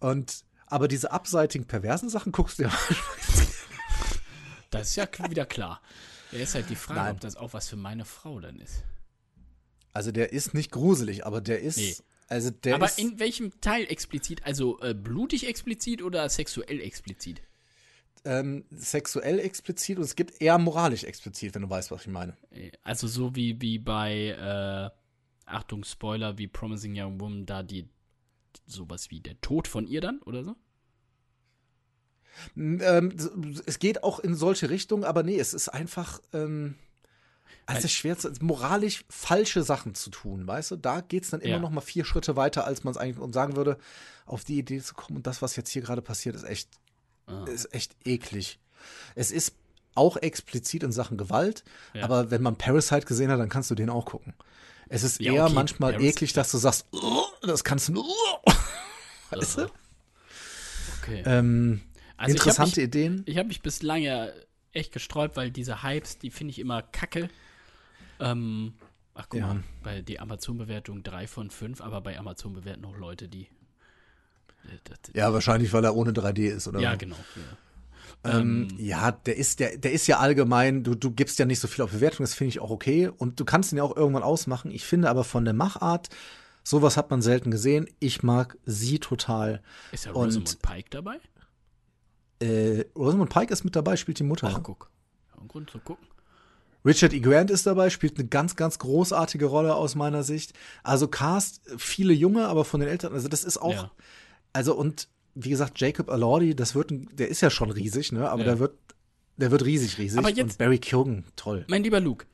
Und 0.00 0.44
aber 0.66 0.88
diese 0.88 1.12
abseitigen, 1.12 1.66
perversen 1.66 2.08
Sachen 2.08 2.32
guckst 2.32 2.58
du 2.58 2.62
dir 2.64 2.72
Das 4.70 4.88
ist 4.88 4.96
ja 4.96 5.06
wieder 5.28 5.44
klar. 5.44 5.82
Ja, 6.30 6.38
ist 6.38 6.54
halt 6.54 6.70
die 6.70 6.76
Frage, 6.76 7.00
Nein. 7.00 7.12
ob 7.12 7.20
das 7.20 7.36
auch 7.36 7.52
was 7.52 7.68
für 7.68 7.76
meine 7.76 8.06
Frau 8.06 8.40
dann 8.40 8.58
ist. 8.58 8.84
Also 9.92 10.10
der 10.12 10.32
ist 10.32 10.54
nicht 10.54 10.70
gruselig, 10.70 11.26
aber 11.26 11.40
der 11.40 11.60
ist, 11.60 11.76
Nee. 11.76 11.94
also 12.28 12.50
der 12.50 12.74
Aber 12.76 12.86
ist, 12.86 12.98
in 12.98 13.18
welchem 13.18 13.60
Teil 13.60 13.84
explizit? 13.90 14.44
Also 14.44 14.80
äh, 14.80 14.94
blutig 14.94 15.46
explizit 15.46 16.02
oder 16.02 16.28
sexuell 16.28 16.80
explizit? 16.80 17.42
ähm, 18.24 18.64
sexuell 18.70 19.40
explizit 19.40 19.98
und 19.98 20.04
es 20.04 20.14
gibt 20.14 20.40
eher 20.40 20.56
moralisch 20.56 21.02
explizit, 21.02 21.54
wenn 21.56 21.62
du 21.62 21.68
weißt, 21.70 21.90
was 21.90 22.02
ich 22.02 22.06
meine. 22.08 22.36
Äh, 22.52 22.70
Also 22.82 23.08
so 23.08 23.34
wie, 23.34 23.60
wie 23.60 23.78
bei, 23.80 24.28
äh, 24.28 24.90
Achtung, 25.44 25.82
Spoiler, 25.84 26.38
wie 26.38 26.46
Promising 26.46 26.94
Young 26.96 27.20
Woman, 27.20 27.46
da 27.46 27.64
die 27.64 27.88
sowas 28.66 29.10
wie 29.10 29.20
der 29.20 29.40
Tod 29.40 29.66
von 29.66 29.88
ihr 29.88 30.00
dann 30.00 30.20
oder 30.22 30.44
so? 30.44 30.54
Ähm, 32.56 33.12
es 33.66 33.78
geht 33.78 34.04
auch 34.04 34.18
in 34.20 34.34
solche 34.34 34.70
Richtungen, 34.70 35.04
aber 35.04 35.22
nee, 35.22 35.38
es 35.38 35.52
ist 35.52 35.68
einfach, 35.68 36.20
ähm, 36.32 36.76
es 37.66 37.84
ist 37.84 37.92
schwer, 37.92 38.16
moralisch 38.40 39.04
falsche 39.08 39.62
Sachen 39.62 39.94
zu 39.94 40.10
tun, 40.10 40.46
weißt 40.46 40.72
du? 40.72 40.76
Da 40.76 41.00
geht 41.00 41.24
es 41.24 41.30
dann 41.30 41.40
immer 41.40 41.54
Ja. 41.54 41.58
noch 41.60 41.70
mal 41.70 41.80
vier 41.80 42.04
Schritte 42.04 42.36
weiter, 42.36 42.64
als 42.66 42.84
man 42.84 42.92
es 42.92 42.98
eigentlich 42.98 43.18
und 43.18 43.32
sagen 43.32 43.56
würde, 43.56 43.78
auf 44.26 44.44
die 44.44 44.58
Idee 44.58 44.80
zu 44.80 44.94
kommen 44.94 45.16
und 45.18 45.26
das, 45.26 45.42
was 45.42 45.56
jetzt 45.56 45.70
hier 45.70 45.82
gerade 45.82 46.02
passiert, 46.02 46.34
ist 46.36 46.44
echt, 46.44 46.68
Ah. 47.26 47.44
ist 47.44 47.72
echt 47.74 47.94
eklig. 48.04 48.58
Es 49.14 49.30
ist 49.30 49.54
auch 49.94 50.16
explizit 50.16 50.82
in 50.82 50.92
Sachen 50.92 51.16
Gewalt, 51.18 51.64
Ja. 51.94 52.04
aber 52.04 52.30
wenn 52.30 52.42
man 52.42 52.56
Parasite 52.56 53.06
gesehen 53.06 53.30
hat, 53.30 53.38
dann 53.38 53.48
kannst 53.48 53.70
du 53.70 53.74
den 53.74 53.90
auch 53.90 54.06
gucken. 54.06 54.34
Es 54.88 55.02
ist 55.04 55.20
Ja, 55.20 55.32
eher 55.34 55.44
okay, 55.44 55.54
manchmal 55.54 55.92
Parasite. 55.92 56.10
eklig, 56.16 56.32
dass 56.32 56.50
du 56.50 56.58
sagst, 56.58 56.86
"Oh, 56.92 57.24
das 57.42 57.62
kannst 57.64 57.88
du 57.88 57.92
nur. 57.92 58.04
Weißt 59.30 59.58
du? 59.58 59.70
Okay. 61.02 61.22
Ähm, 61.26 61.80
Also 62.16 62.34
ich 62.34 62.40
interessante 62.40 62.80
mich- 62.80 62.86
Ideen. 62.88 63.22
Ich 63.26 63.36
habe 63.38 63.48
mich 63.48 63.62
bislang 63.62 64.02
ja 64.02 64.28
echt 64.72 64.92
gesträubt, 64.92 65.36
weil 65.36 65.50
diese 65.50 65.82
Hypes, 65.82 66.18
die 66.18 66.30
finde 66.30 66.50
ich 66.52 66.58
immer 66.58 66.82
kacke. 66.82 67.28
Ähm, 68.22 68.74
Ach 69.14 69.26
guck 69.28 69.40
Ja. 69.40 69.46
mal, 69.48 69.62
bei 69.82 70.00
die 70.00 70.18
Amazon-Bewertung 70.20 71.02
3 71.02 71.26
von 71.26 71.50
5, 71.50 71.82
aber 71.82 72.00
bei 72.00 72.18
Amazon 72.18 72.54
bewerten 72.54 72.84
auch 72.86 72.96
Leute, 72.96 73.28
die. 73.28 73.42
äh, 74.64 74.78
das- 74.84 75.12
Ja, 75.14 75.32
wahrscheinlich, 75.34 75.72
weil 75.74 75.84
er 75.84 75.94
ohne 75.94 76.12
3D 76.12 76.46
ist, 76.48 76.66
oder? 76.68 76.80
ja, 76.80 76.94
genau. 76.94 77.16
Ja. 78.24 78.38
Ähm, 78.38 78.68
ja, 78.78 79.10
der 79.10 79.36
ist, 79.36 79.58
der, 79.60 79.76
der 79.76 79.92
ist 79.92 80.06
ja 80.06 80.18
allgemein, 80.20 80.84
du, 80.84 80.94
du 80.94 81.10
gibst 81.10 81.38
ja 81.40 81.44
nicht 81.44 81.58
so 81.60 81.66
viel 81.68 81.82
auf 81.84 81.90
Bewertung, 81.90 82.22
das 82.24 82.34
finde 82.34 82.50
ich 82.50 82.60
auch 82.60 82.70
okay. 82.70 83.08
Und 83.08 83.38
du 83.40 83.44
kannst 83.44 83.72
ihn 83.72 83.78
ja 83.78 83.82
auch 83.82 83.96
irgendwann 83.96 84.22
ausmachen. 84.22 84.70
Ich 84.70 84.84
finde 84.84 85.10
aber 85.10 85.24
von 85.24 85.44
der 85.44 85.54
Machart, 85.54 86.08
sowas 86.62 86.96
hat 86.96 87.10
man 87.10 87.20
selten 87.20 87.50
gesehen. 87.50 87.86
Ich 87.98 88.22
mag 88.22 88.56
sie 88.64 88.98
total. 89.00 89.60
Ist 89.90 90.04
ja 90.06 90.12
Und- 90.12 90.26
Rosamund 90.26 90.62
Pike 90.62 90.88
dabei? 90.90 91.18
Äh, 92.40 92.84
Rosamund 92.96 93.30
Pike 93.30 93.52
ist 93.52 93.64
mit 93.64 93.76
dabei, 93.76 93.96
spielt 93.96 94.18
die 94.20 94.24
Mutter. 94.24 94.48
Ach, 94.52 94.62
guck. 94.62 94.90
Ja, 95.34 95.42
ein 95.42 95.48
Grund 95.48 95.68
zu 95.70 95.78
gucken. 95.80 96.06
Richard 96.84 97.12
E. 97.12 97.20
Grant 97.20 97.50
ist 97.50 97.66
dabei, 97.66 97.90
spielt 97.90 98.18
eine 98.18 98.28
ganz, 98.28 98.56
ganz 98.56 98.78
großartige 98.78 99.46
Rolle 99.46 99.74
aus 99.74 99.94
meiner 99.94 100.22
Sicht. 100.24 100.52
Also 100.82 101.06
Cast, 101.08 101.60
viele 101.78 102.12
Junge, 102.12 102.46
aber 102.48 102.64
von 102.64 102.80
den 102.80 102.88
Eltern, 102.88 103.12
also 103.12 103.28
das 103.28 103.44
ist 103.44 103.58
auch, 103.58 103.72
Ja. 103.72 103.90
also 104.52 104.74
und 104.74 105.08
wie 105.34 105.50
gesagt, 105.50 105.80
Jacob 105.80 106.08
Elordi, 106.10 106.54
das 106.54 106.74
wird, 106.74 106.90
der 107.18 107.28
ist 107.28 107.40
ja 107.40 107.50
schon 107.50 107.70
riesig, 107.70 108.12
ne, 108.12 108.28
aber 108.28 108.40
Ja. 108.42 108.48
der 108.50 108.58
wird, 108.58 108.74
der 109.36 109.50
wird 109.50 109.64
riesig, 109.64 109.98
riesig. 109.98 110.18
Aber 110.18 110.28
jetzt- 110.28 110.40
und 110.40 110.58
Barry 110.58 110.78
Keoghan, 110.78 111.24
toll. 111.36 111.64
Mein 111.68 111.84
lieber 111.84 112.00
Luke. 112.00 112.26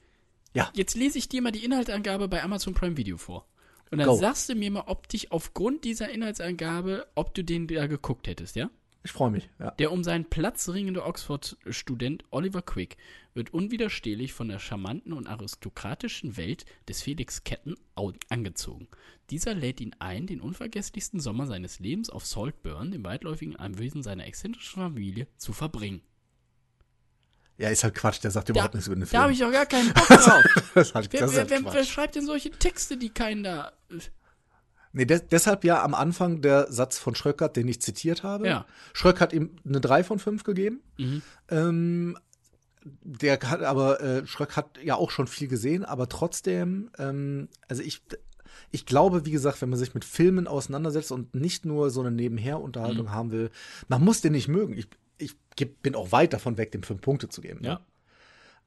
Ja. 0.55 0.71
Jetzt 0.75 0.97
lese 0.97 1.19
ich 1.19 1.29
dir 1.29 1.43
mal 1.43 1.53
die 1.53 1.65
Inhaltsangabe 1.65 2.27
bei 2.27 2.43
Amazon 2.43 2.75
Prime 2.75 2.97
Video 2.97 3.17
vor. 3.19 3.47
Und 3.91 3.99
dann 3.99 4.09
Go. 4.09 4.17
sagst 4.17 4.49
du 4.49 4.55
mir 4.55 4.71
mal, 4.71 4.85
ob 4.87 5.09
dich 5.09 5.31
aufgrund 5.31 5.85
dieser 5.85 6.11
Inhaltsangabe, 6.11 7.07
ob 7.15 7.35
du 7.35 7.45
den 7.45 7.67
da 7.69 7.87
geguckt 7.87 8.27
hättest, 8.27 8.57
ja? 8.57 8.69
Ich 9.05 9.13
freue 9.13 9.31
mich, 9.31 9.49
ja. 9.59 9.71
Der 9.73 9.93
um 9.93 10.03
seinen 10.03 10.25
Platz 10.25 10.69
ringende 10.69 11.05
Oxford-Student 11.05 12.25
Oliver 12.31 12.63
Quick 12.63 12.97
wird 13.33 13.55
unwiderstehlich 13.55 14.33
von 14.33 14.49
der 14.49 14.59
charmanten 14.59 15.13
und 15.13 15.29
aristokratischen 15.29 16.37
Welt 16.37 16.67
des 16.89 17.03
Felix 17.03 17.45
Ketten 17.45 17.77
angezogen. 18.29 18.89
Dieser 19.31 19.55
lädt 19.55 19.81
ihn 19.81 19.95
ein, 20.01 20.27
den 20.27 20.41
unvergesslichsten 20.41 21.21
Sommer 21.21 21.47
seines 21.47 21.79
Lebens 21.79 22.11
auf 22.11 22.27
Saltburn, 22.27 22.91
dem 22.91 23.05
weitläufigen 23.05 23.57
Anwesen 23.57 24.03
seiner 24.03 24.27
exzentrischen 24.27 24.83
Familie, 24.83 25.29
zu 25.37 25.53
verbringen. 25.53 26.03
Ja, 27.59 27.71
ist 27.71 27.83
halt 27.83 27.95
Quatsch, 27.95 28.23
der 28.23 28.31
sagt 28.31 28.49
Da, 28.49 28.53
überhaupt 28.53 28.75
nichts 28.75 28.87
über 28.87 28.97
den 28.97 29.01
da 29.01 29.07
Film. 29.07 29.23
habe 29.23 29.33
ich 29.33 29.45
auch 29.45 29.51
gar 29.51 29.67
keinen 29.67 29.93
Bock 29.93 30.07
drauf. 30.07 30.45
das 30.75 30.95
halt, 30.95 31.13
wer, 31.13 31.21
das 31.21 31.33
wer, 31.33 31.39
halt 31.41 31.51
wer, 31.51 31.73
wer 31.73 31.85
schreibt 31.85 32.15
denn 32.15 32.25
solche 32.25 32.51
Texte, 32.51 32.97
die 32.97 33.11
keinen 33.11 33.43
da. 33.43 33.73
Nee, 34.99 35.05
des, 35.07 35.27
deshalb 35.29 35.65
ja 35.65 35.83
am 35.83 35.95
Anfang 35.95 36.43
der 36.43 36.71
Satz 36.73 36.99
von 36.99 37.15
Schröckert, 37.15 37.57
den 37.57 37.69
ich 37.69 37.81
zitiert 37.81 38.25
habe. 38.25 38.47
Ja. 38.49 38.67
Schröck 38.93 39.21
hat 39.21 39.33
ihm 39.33 39.51
eine 39.65 39.81
3 39.81 40.03
von 40.05 40.19
5 40.19 40.43
gegeben. 40.43 40.81
Mhm. 40.99 41.23
Ähm, 41.49 42.19
der 43.03 43.39
hat 43.45 43.63
aber, 43.63 44.01
äh, 44.01 44.27
Schröck 44.27 44.57
hat 44.57 44.79
ja 44.83 44.97
auch 44.97 45.11
schon 45.11 45.27
viel 45.29 45.47
gesehen, 45.49 45.85
aber 45.85 46.09
trotzdem, 46.09 46.91
ähm, 46.99 47.49
also 47.69 47.83
ich, 47.83 48.03
ich 48.71 48.87
glaube, 48.87 49.25
wie 49.25 49.31
gesagt, 49.31 49.63
wenn 49.63 49.69
man 49.71 49.79
sich 49.79 49.95
mit 49.95 50.05
Filmen 50.05 50.47
auseinandersetzt 50.47 51.13
und 51.13 51.35
nicht 51.35 51.65
nur 51.65 51.91
so 51.91 52.01
eine 52.01 52.11
Nebenherunterhaltung 52.11 53.07
Mhm. 53.07 53.13
haben 53.13 53.31
will, 53.31 53.51
man 53.89 54.03
muss 54.05 54.21
den 54.21 54.33
nicht 54.33 54.49
mögen. 54.49 54.77
Ich, 54.77 54.89
ich 55.19 55.37
bin 55.83 55.95
auch 55.95 56.13
weit 56.13 56.33
davon 56.33 56.57
weg, 56.59 56.73
dem 56.73 56.83
fünf 56.83 57.01
Punkte 57.03 57.29
zu 57.29 57.41
geben. 57.41 57.61
ne? 57.63 57.69
Ja. 57.69 57.81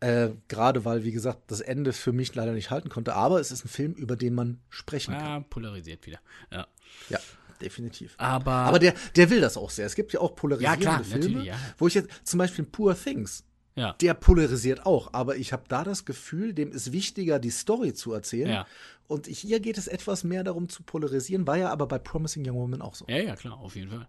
Äh, 0.02 0.30
Gerade 0.49 0.84
weil, 0.84 1.03
wie 1.03 1.11
gesagt, 1.11 1.49
das 1.52 1.61
Ende 1.61 1.94
für 1.94 2.11
mich 2.11 2.36
leider 2.36 2.52
nicht 2.53 2.69
halten 2.72 2.90
konnte. 2.90 3.14
Aber 3.15 3.40
es 3.40 3.52
ist 3.52 3.64
ein 3.65 3.69
Film, 3.69 3.94
über 3.94 4.15
den 4.15 4.34
man 4.36 4.60
sprechen 4.69 5.14
kann. 5.14 5.23
Ah, 5.23 5.45
polarisiert 5.49 6.06
wieder. 6.06 6.19
Ja. 6.52 6.68
Ja, 7.10 7.19
definitiv. 7.61 8.15
Aber. 8.18 8.52
Aber 8.52 8.80
der, 8.80 8.94
der 9.15 9.30
will 9.30 9.40
das 9.41 9.56
auch 9.57 9.69
sehr. 9.69 9.86
Es 9.86 9.95
gibt 9.95 10.11
ja 10.11 10.19
auch 10.19 10.36
polarisierende 10.36 10.84
Ja, 10.86 10.98
klar, 10.99 11.03
Filme, 11.03 11.45
ja. 11.45 11.56
wo 11.78 11.88
ich 11.88 11.94
jetzt 11.94 12.10
zum 12.28 12.38
Beispiel 12.40 12.65
Poor 12.65 12.95
Things, 12.95 13.44
ja. 13.76 13.94
der 13.94 14.14
polarisiert 14.15 14.86
auch, 14.86 15.14
aber 15.14 15.38
ich 15.38 15.53
habe 15.53 15.64
da 15.69 15.84
das 15.84 16.03
Gefühl, 16.03 16.53
dem 16.53 16.72
ist 16.72 16.91
wichtiger, 16.91 17.40
die 17.40 17.52
Story 17.52 17.94
zu 17.94 18.11
erzählen. 18.11 18.49
Ja. 18.49 18.68
Und 19.07 19.28
hier 19.28 19.60
geht 19.60 19.78
es 19.78 19.88
etwas 19.88 20.23
mehr 20.23 20.44
darum 20.44 20.68
zu 20.68 20.84
polarisieren, 20.84 21.45
war 21.45 21.57
ja 21.57 21.69
aber 21.69 21.86
bei 21.88 21.99
Promising 21.99 22.48
Young 22.48 22.56
Woman 22.57 22.82
auch 22.82 22.95
so. 22.95 23.06
ja, 23.07 23.18
ja, 23.18 23.36
klar, 23.36 23.57
auf 23.60 23.76
jeden 23.76 23.91
Fall. 23.91 24.07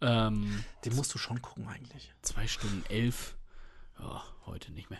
Ähm, 0.00 0.64
Den 0.84 0.94
musst 0.96 1.14
du 1.14 1.18
schon 1.18 1.40
gucken 1.40 1.66
eigentlich. 1.68 2.12
zwei 2.22 2.46
Stunden 2.46 2.82
elf. 2.88 3.36
Oh, 4.02 4.20
heute 4.46 4.72
nicht 4.72 4.90
mehr. 4.90 4.98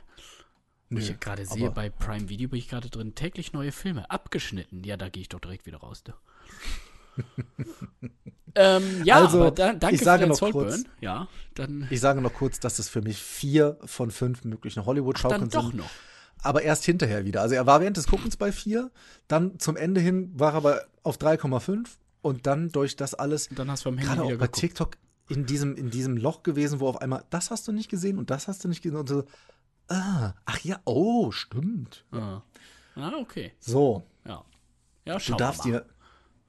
Nö, 0.89 1.01
ich 1.01 1.19
gerade 1.21 1.47
sehe, 1.47 1.71
bei 1.71 1.89
Prime 1.91 2.29
Video 2.29 2.49
bin 2.51 2.59
ich 2.59 2.69
gerade 2.69 2.91
drin, 2.91 3.15
täglich 3.15 3.53
neue 3.53 3.73
Filme, 3.73 4.11
abgeschnitten. 4.11 4.85
Ja, 4.85 4.97
da 4.97 5.09
gehe 5.09 5.23
ich 5.23 5.29
doch 5.31 5.41
direkt 5.41 5.65
wieder 5.67 5.79
raus. 5.79 6.03
Du. 6.05 6.13
ähm, 8.55 9.03
ja, 9.05 9.17
Also, 9.17 9.51
da, 9.51 9.73
danke 9.73 9.95
ich 9.97 10.03
sage 10.03 10.27
noch 10.27 10.37
Saltburn. 10.37 10.69
kurz- 10.69 10.85
Ja, 11.01 11.29
dann, 11.55 11.87
Ich 11.91 12.01
sage 12.01 12.21
noch 12.21 12.33
kurz, 12.35 12.61
dass 12.61 12.79
es 12.79 12.89
für 12.89 13.01
mich 13.03 13.19
vier 13.19 13.79
von 13.85 14.11
fünf 14.11 14.45
möglichen 14.45 14.85
Hollywood-Schaukeln 14.85 15.41
dann 15.43 15.51
doch 15.51 15.71
sind. 15.71 15.77
noch. 15.79 15.91
aber 16.43 16.63
erst 16.63 16.85
hinterher 16.85 17.25
wieder. 17.25 17.41
Also 17.41 17.55
er 17.55 17.67
war 17.67 17.81
während 17.81 17.97
des 17.97 18.07
Guckens 18.07 18.37
bei 18.37 18.53
4, 18.53 18.91
dann 19.29 19.59
zum 19.59 19.77
Ende 19.77 20.01
hin 20.01 20.31
war 20.35 20.53
er 20.53 20.57
aber 20.57 20.85
auf 21.05 21.17
3,5 21.19 21.87
und 22.21 22.47
dann 22.47 22.69
durch 22.71 22.97
das 22.97 23.15
alles, 23.15 23.49
Und 23.49 23.59
dann 23.59 23.71
hast 23.71 23.85
du 23.85 23.91
beim 23.91 23.99
Handy 23.99 24.09
gerade 24.15 24.23
auch 24.23 24.29
bei 24.29 24.33
geguckt. 24.47 24.57
TikTok, 24.57 24.97
in 25.29 25.47
diesem, 25.47 25.77
in 25.77 25.91
diesem 25.91 26.17
Loch 26.17 26.43
gewesen, 26.43 26.81
wo 26.81 26.89
auf 26.89 27.01
einmal, 27.01 27.25
das 27.31 27.51
hast 27.51 27.67
du 27.69 27.73
nicht 27.73 27.89
gesehen 27.91 28.19
und 28.19 28.31
das 28.31 28.49
hast 28.49 28.65
du 28.65 28.69
nicht 28.69 28.83
gesehen 28.83 28.99
und 28.99 29.09
so, 29.09 29.25
ah, 29.89 30.35
ach 30.45 30.59
ja, 30.61 30.81
oh, 30.85 31.31
stimmt. 31.31 32.05
Ah. 32.13 32.43
ah, 32.97 33.13
okay. 33.21 33.53
So, 33.61 34.03
Ja. 34.27 34.45
Ja, 35.05 35.15
du 35.15 35.21
schauen 35.21 35.39
darfst 35.39 35.65
dir, 35.65 35.85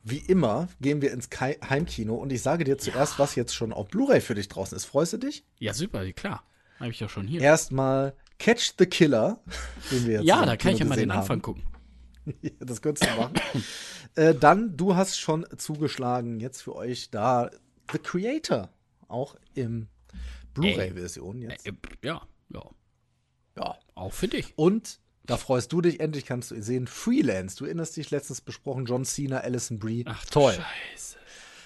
wie 0.03 0.19
immer, 0.19 0.67
gehen 0.81 1.01
wir 1.01 1.11
ins 1.11 1.29
Kai 1.29 1.57
Heimkino 1.67 2.15
und 2.15 2.31
ich 2.31 2.41
sage 2.41 2.65
dir 2.65 2.77
zuerst, 2.77 3.17
was 3.19 3.35
jetzt 3.35 3.55
schon 3.55 3.73
auf 3.73 3.87
Blu-ray 3.87 4.21
für 4.21 4.35
dich 4.35 4.47
draußen 4.47 4.75
ist. 4.75 4.85
Freust 4.85 5.13
du 5.13 5.17
dich? 5.17 5.43
Ja, 5.59 5.73
super, 5.73 6.05
klar. 6.11 6.43
Habe 6.79 6.91
ich 6.91 6.99
ja 6.99 7.07
schon 7.09 7.25
hier. 7.25 7.41
Erstmal 7.41 8.13
Catch 8.37 8.73
the 8.77 8.85
Killer, 8.85 9.39
den 9.91 10.05
wir 10.05 10.13
jetzt 10.15 10.25
ja, 10.25 10.45
da 10.45 10.57
kann 10.57 10.57
Kino 10.57 10.73
ich 10.73 10.79
ja 10.79 10.85
mal 10.85 10.95
den 10.95 11.09
gesehen 11.09 11.13
haben. 11.13 11.19
Anfang 11.21 11.41
gucken. 11.41 11.63
Ja, 12.41 12.51
das 12.59 12.81
könntest 12.81 13.09
du 13.11 13.19
machen. 13.19 13.33
äh, 14.15 14.33
dann, 14.33 14.77
du 14.77 14.95
hast 14.95 15.19
schon 15.19 15.45
zugeschlagen, 15.57 16.39
jetzt 16.39 16.61
für 16.61 16.73
euch 16.73 17.09
da 17.09 17.49
The 17.91 17.99
Creator, 17.99 18.69
auch 19.07 19.35
im 19.53 19.87
Blu-ray-Version 20.53 21.41
jetzt. 21.41 21.67
Äh, 21.67 21.73
ja, 22.03 22.21
ja. 22.49 22.63
Ja. 23.55 23.77
Auch 23.95 24.13
für 24.13 24.27
dich. 24.27 24.57
Und 24.57 24.99
da 25.25 25.37
freust 25.37 25.71
du 25.71 25.81
dich, 25.81 25.99
endlich 25.99 26.25
kannst 26.25 26.51
du 26.51 26.55
ihn 26.55 26.63
sehen, 26.63 26.87
Freelance. 26.87 27.55
Du 27.57 27.65
erinnerst 27.65 27.95
dich 27.95 28.09
letztens 28.11 28.41
besprochen, 28.41 28.85
John 28.85 29.05
Cena, 29.05 29.39
Alison 29.39 29.79
Brie. 29.79 30.03
Ach, 30.07 30.25
Toll. 30.25 30.53
Scheiße. 30.53 31.17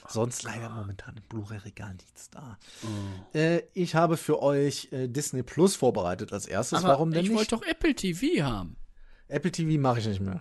Sonst 0.10 0.44
leider 0.44 0.70
momentan 0.70 1.18
im 1.18 1.24
Blu-ray-Regal 1.24 1.94
nichts 1.96 2.30
da. 2.30 2.58
Oh. 2.84 3.38
Äh, 3.38 3.64
ich 3.74 3.96
habe 3.96 4.16
für 4.16 4.42
euch 4.42 4.88
äh, 4.92 5.08
Disney 5.10 5.44
Plus 5.44 5.76
vorbereitet 5.76 6.32
als 6.32 6.46
erstes. 6.46 6.80
Aber 6.80 6.90
Warum 6.94 7.12
denn 7.12 7.24
ich 7.24 7.30
nicht? 7.30 7.38
wollte 7.38 7.56
doch 7.56 7.64
Apple 7.64 7.94
TV 7.94 8.44
haben. 8.46 8.78
Apple 9.28 9.52
TV 9.52 9.80
mache 9.82 10.00
ich 10.00 10.08
nicht 10.08 10.22
mehr. 10.22 10.40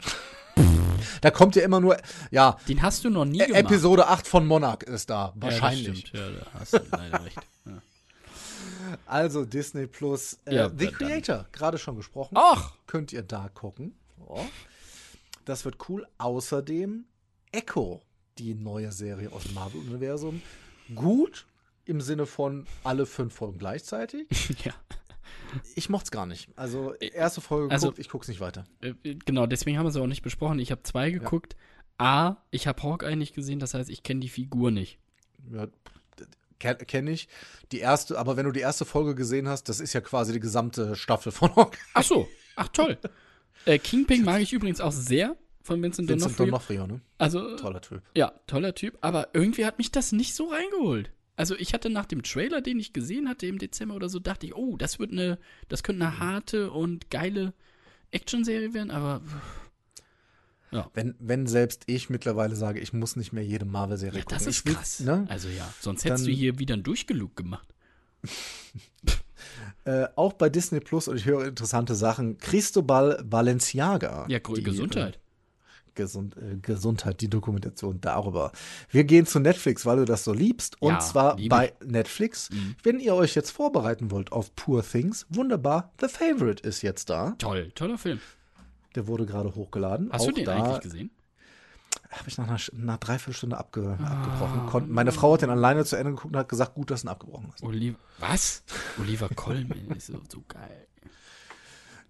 Da 1.21 1.31
kommt 1.31 1.57
ja 1.57 1.63
immer 1.63 1.81
nur, 1.81 1.97
ja, 2.31 2.57
Den 2.69 2.83
hast 2.83 3.05
du 3.05 3.11
noch 3.11 3.25
nie 3.25 3.41
Ä- 3.43 3.47
gemacht. 3.47 3.61
Episode 3.65 4.07
8 4.09 4.27
von 4.27 4.47
Monarch 4.47 4.83
ist 4.85 5.11
da, 5.11 5.33
Ja, 5.35 5.43
wahrscheinlich. 5.43 6.07
stimmt. 6.07 6.13
Ja, 6.23 6.31
da 6.31 6.47
hast 6.61 6.73
du 6.75 6.79
leider 6.93 7.25
recht. 7.25 7.39
Ja. 7.67 7.83
Also 9.07 9.45
Disney 9.45 9.87
Plus, 9.87 10.39
äh, 10.45 10.55
Ja, 10.57 10.71
The 10.77 10.89
Creator, 10.89 11.47
gerade 11.53 11.79
schon 11.79 11.97
gesprochen. 11.97 12.35
Ach, 12.39 12.75
Könnt 12.87 13.13
ihr 13.13 13.23
da 13.23 13.49
gucken. 13.49 13.97
So. 14.19 14.47
Das 15.45 15.65
wird 15.65 15.77
cool. 15.89 16.07
Außerdem 16.19 17.05
Echo, 17.53 18.03
die 18.39 18.55
neue 18.55 18.93
Serie 18.93 19.31
aus 19.33 19.45
dem 19.45 19.55
Marvel-Universum. 19.55 20.43
Gut 20.95 21.47
im 21.85 22.01
Sinne 22.01 22.27
von 22.27 22.67
alle 22.85 23.07
fünf 23.07 23.35
Folgen 23.35 23.59
gleichzeitig. 23.59 24.27
ja. 24.65 24.73
Ich 25.75 25.89
mochte 25.89 26.05
es 26.07 26.11
gar 26.11 26.27
nicht. 26.27 26.49
Also 26.57 26.95
erste 26.95 27.41
Folge 27.41 27.73
Also- 27.73 27.87
geguckt, 27.89 27.99
ich 28.01 28.09
guck's 28.09 28.29
nicht 28.29 28.41
weiter. 28.41 28.65
Äh, 28.81 28.95
Genau, 29.25 29.47
deswegen 29.47 29.79
haben 29.79 29.87
wir 29.87 29.91
es 29.91 29.97
auch 29.97 30.07
nicht 30.07 30.23
besprochen. 30.23 30.59
Ich 30.59 30.71
habe 30.71 30.83
zwei 30.83 31.11
geguckt. 31.11 31.57
A, 31.99 32.37
ich 32.51 32.67
habe 32.67 32.83
Hawkeye 32.83 33.17
nicht 33.17 33.35
gesehen, 33.35 33.59
das 33.59 33.73
heißt, 33.75 33.89
ich 33.89 34.03
kenne 34.03 34.21
die 34.21 34.29
Figur 34.29 34.71
nicht. 34.71 34.99
Ja, 35.51 35.67
kenne 36.59 36.77
kenn 36.85 37.07
ich. 37.07 37.29
Die 37.73 37.79
erste, 37.79 38.19
aber 38.19 38.37
wenn 38.37 38.45
du 38.47 38.53
die 38.53 38.61
erste 38.61 38.85
Folge 38.85 39.15
gesehen 39.15 39.49
hast, 39.49 39.69
das 39.69 39.81
ist 39.81 39.93
ja 39.93 40.01
quasi 40.01 40.33
die 40.33 40.41
gesamte 40.41 40.95
Staffel 40.97 41.33
von 41.33 41.55
Hawkeye. 41.57 41.79
Ach 41.95 42.03
so, 42.03 42.29
ach 42.57 42.69
toll. 42.69 42.99
äh, 43.65 43.79
Kingpin 43.79 44.25
mag 44.25 44.41
ich 44.43 44.53
übrigens 44.53 44.81
auch 44.81 44.93
sehr 44.93 45.37
von 45.63 45.83
Vincent, 45.83 46.09
Vincent 46.09 46.35
D'Onofrio. 46.39 46.47
D'Onofrio, 46.51 46.87
ne? 46.87 47.01
Also, 47.19 47.57
Toller 47.57 47.81
Typ. 47.81 48.03
ja, 48.15 48.33
toller 48.47 48.75
Typ, 48.75 48.99
aber 49.01 49.29
irgendwie 49.33 49.65
hat 49.65 49.79
mich 49.79 49.91
das 49.91 50.13
nicht 50.13 50.35
so 50.35 50.49
reingeholt. 50.51 51.11
Also 51.37 51.55
ich 51.57 51.75
hatte 51.75 51.91
nach 51.91 52.07
dem 52.07 52.23
Trailer, 52.23 52.63
den 52.63 52.79
ich 52.81 52.93
gesehen 52.93 53.29
hatte 53.29 53.47
im 53.47 53.59
Dezember 53.59 53.95
oder 53.95 54.09
so, 54.09 54.19
dachte 54.19 54.47
ich, 54.47 54.55
oh, 54.57 54.77
das 54.77 54.99
wird 54.99 55.13
eine, 55.13 55.39
das 55.69 55.83
könnte 55.83 56.05
eine 56.07 56.19
harte 56.19 56.71
und 56.71 57.11
geile 57.11 57.53
Actionserie 58.11 58.73
werden, 58.73 58.91
aber 58.91 59.21
Wenn, 60.95 61.15
wenn 61.19 61.47
selbst 61.47 61.85
ich 61.87 62.11
mittlerweile 62.11 62.57
sage, 62.57 62.81
ich 62.81 62.93
muss 62.93 63.17
nicht 63.17 63.33
mehr 63.33 63.45
jede 63.45 63.65
Marvel-Serie 63.65 64.19
ja, 64.19 64.25
gucken. 64.25 64.39
das 64.39 64.47
ist 64.47 64.67
will- 64.67 64.75
krass. 64.75 65.01
Ne? 65.01 65.27
Also 65.29 65.49
ja, 65.49 65.73
sonst 65.81 66.05
hättest 66.05 66.25
Dann- 66.25 66.31
du 66.33 66.37
hier 66.37 66.59
wieder 66.59 66.75
einen 66.75 66.83
Durchgelug 66.83 67.37
gemacht. 67.37 67.69
Äh, 69.85 70.09
auch 70.17 70.33
bei 70.33 70.49
Disney 70.49 70.81
Plus, 70.81 71.07
und 71.07 71.17
ich 71.17 71.27
höre 71.27 71.45
interessante 71.47 71.95
Sachen, 71.95 72.39
Cristobal 72.39 73.23
Valenciaga. 73.25 74.27
Ja, 74.29 74.41
die, 74.41 74.63
Gesundheit. 74.65 75.21
Gesund, 75.97 76.37
äh, 76.37 76.57
Gesundheit, 76.63 77.21
die 77.21 77.29
Dokumentation 77.29 78.01
darüber. 78.01 78.53
Wir 78.91 79.03
gehen 79.05 79.27
zu 79.27 79.41
Netflix, 79.41 79.85
weil 79.85 79.97
du 79.97 80.05
das 80.05 80.23
so 80.23 80.33
liebst. 80.33 80.81
Und 80.81 80.93
Ja, 80.93 80.99
zwar 81.01 81.37
bei 81.49 81.73
Netflix. 81.85 82.51
Wenn 82.85 83.01
ihr 83.01 83.15
euch 83.15 83.35
jetzt 83.35 83.51
vorbereiten 83.51 84.11
wollt 84.13 84.31
auf 84.31 84.55
Poor 84.55 84.85
Things, 84.85 85.27
wunderbar. 85.29 85.93
The 86.01 86.09
Favorite 86.09 86.63
ist 86.67 86.83
jetzt 86.83 87.11
da. 87.11 87.35
Toll, 87.39 87.73
toller 87.75 87.99
Film. 87.99 88.21
Der 88.95 89.07
wurde 89.09 89.27
gerade 89.27 89.55
hochgeladen. 89.55 90.11
Hast 90.13 90.27
du 90.27 90.31
Auch 90.31 90.35
den 90.35 90.45
da 90.45 90.55
eigentlich 90.55 90.81
gesehen? 90.81 91.11
Habe 92.11 92.29
ich 92.29 92.39
nach 92.39 92.47
einer, 92.49 92.59
nach 92.73 92.99
Dreiviertelstunde 92.99 93.59
abge, 93.59 93.99
abgebrochen. 94.01 94.67
Kon 94.67 94.91
meine 94.91 95.13
Frau 95.13 95.35
hat 95.35 95.43
den 95.43 95.51
alleine 95.51 95.85
zu 95.85 95.97
Ende 95.97 96.13
geguckt 96.13 96.33
und 96.35 96.39
hat 96.39 96.49
gesagt, 96.49 96.75
gut, 96.75 96.91
dass 96.91 97.03
du 97.03 97.09
ihn 97.09 97.11
abgebrochen 97.11 97.49
hast. 97.53 97.63
Oliver, 97.63 97.99
was? 98.19 98.63
Oliver 99.01 99.29
Colman 99.35 99.89
ist 99.97 100.07
so, 100.07 100.21
so 100.31 100.43
geil. 100.47 100.86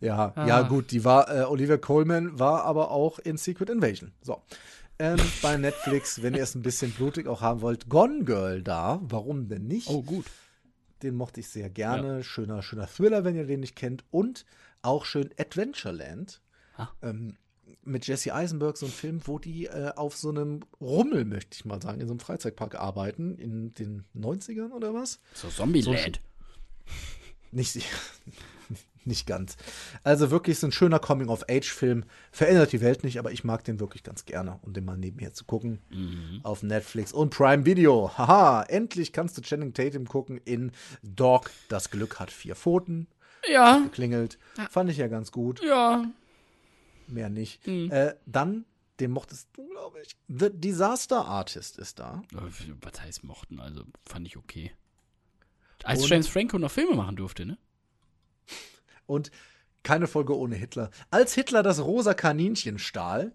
Ja, 0.01 0.33
Ah. 0.37 0.47
ja, 0.47 0.63
gut, 0.63 0.91
die 0.91 1.05
war, 1.05 1.35
äh, 1.35 1.45
Olivia 1.45 1.77
Coleman 1.79 2.39
war 2.39 2.65
aber 2.65 2.91
auch 2.91 3.19
in 3.19 3.37
Secret 3.37 3.71
Invasion. 3.71 4.13
So. 4.23 4.43
Ähm, 4.99 5.19
bei 5.43 5.57
Netflix, 5.57 6.23
wenn 6.23 6.35
ihr 6.35 6.43
es 6.43 6.55
ein 6.55 6.63
bisschen 6.63 6.91
blutig 6.93 7.27
auch 7.29 7.41
haben 7.43 7.61
wollt, 7.61 7.89
Gone 7.89 8.25
Girl 8.25 8.63
da. 8.63 8.99
Warum 9.03 9.49
denn 9.49 9.67
nicht? 9.67 9.89
Oh, 9.89 10.03
gut. 10.03 10.25
Den 11.03 11.15
mochte 11.17 11.41
ich 11.41 11.49
sehr 11.49 11.69
gerne. 11.69 12.25
Schöner, 12.25 12.63
schöner 12.63 12.87
Thriller, 12.87 13.25
wenn 13.25 13.37
ihr 13.37 13.45
den 13.47 13.61
nicht 13.61 13.77
kennt. 13.77 14.05
Und 14.11 14.47
auch 14.81 15.05
schön 15.05 15.31
Adventureland. 15.39 16.41
Ah. 16.79 16.89
Ähm, 17.03 17.37
mit 17.83 18.07
Jesse 18.07 18.35
Eisenberg, 18.35 18.77
so 18.79 18.87
ein 18.87 18.93
Film, 18.93 19.21
wo 19.25 19.39
die 19.39 19.67
äh, 19.67 19.93
auf 19.97 20.17
so 20.17 20.31
einem 20.31 20.61
Rummel, 20.81 21.25
möchte 21.25 21.55
ich 21.55 21.65
mal 21.65 21.81
sagen, 21.83 22.01
in 22.01 22.07
so 22.07 22.13
einem 22.15 22.21
Freizeitpark 22.21 22.77
arbeiten, 22.77 23.37
in 23.37 23.75
den 23.75 24.05
90ern 24.17 24.71
oder 24.73 24.95
was? 24.95 25.21
So 25.35 25.49
Zombieland. 25.49 26.21
Nicht, 27.57 27.83
nicht 29.07 29.27
ganz. 29.27 29.57
Also 30.05 30.31
wirklich 30.31 30.59
so 30.59 30.67
ein 30.67 30.73
schöner 30.73 30.99
Coming-of-Age-Film. 30.99 32.05
Verändert 32.31 32.73
die 32.73 32.83
Welt 32.83 33.03
nicht, 33.03 33.19
aber 33.19 33.33
ich 33.33 33.45
mag 33.45 33.65
den 33.65 33.81
wirklich 33.81 34.03
ganz 34.03 34.27
gerne, 34.27 34.59
um 34.63 34.75
den 34.75 34.85
mal 34.85 34.99
nebenher 34.99 35.33
zu 35.33 35.45
gucken. 35.47 35.81
Auf 36.43 36.63
Netflix 36.63 37.13
und 37.13 37.31
Prime 37.31 37.65
Video. 37.65 38.11
Haha, 38.19 38.65
endlich 38.65 39.13
kannst 39.15 39.39
du 39.39 39.43
Channing 39.43 39.73
Tatum 39.73 40.07
gucken 40.07 40.39
in 40.45 40.71
Dog, 41.03 41.51
das 41.69 41.91
Glück 41.91 42.21
hat 42.21 42.31
vier 42.31 42.55
Pfoten. 42.55 43.07
Ja, 43.51 43.87
Klingelt. 43.93 44.39
Fand 44.71 44.91
ich 44.91 44.99
ja 44.99 45.09
ganz 45.09 45.33
gut. 45.33 45.63
ja. 45.65 46.05
Mehr 47.09 47.31
nicht. 47.31 47.67
Äh, 47.69 48.17
dann, 48.27 48.65
den 48.99 49.13
mochtest 49.13 49.49
du, 49.55 49.69
glaube 49.69 50.01
ich. 50.03 50.17
The 50.29 50.51
Disaster 50.53 51.25
Artist 51.25 51.79
ist 51.79 52.01
da. 52.01 52.23
Was 52.83 53.01
heißt 53.01 53.23
mochten? 53.25 53.61
Also 53.61 53.85
fand 54.05 54.27
ich 54.27 54.37
okay. 54.37 54.73
Als 55.85 56.03
Und- 56.03 56.09
James 56.11 56.29
Franco 56.29 56.59
noch 56.59 56.71
Filme 56.71 56.95
machen 56.97 57.17
durfte, 57.17 57.47
ne? 57.47 57.59
Und 59.07 59.31
keine 59.83 60.09
Folge 60.09 60.37
ohne 60.37 60.57
Hitler. 60.57 60.91
Als 61.11 61.35
Hitler 61.35 61.63
das 61.63 61.79
rosa 61.81 62.13
Kaninchen 62.13 62.81
stahl, 62.81 63.33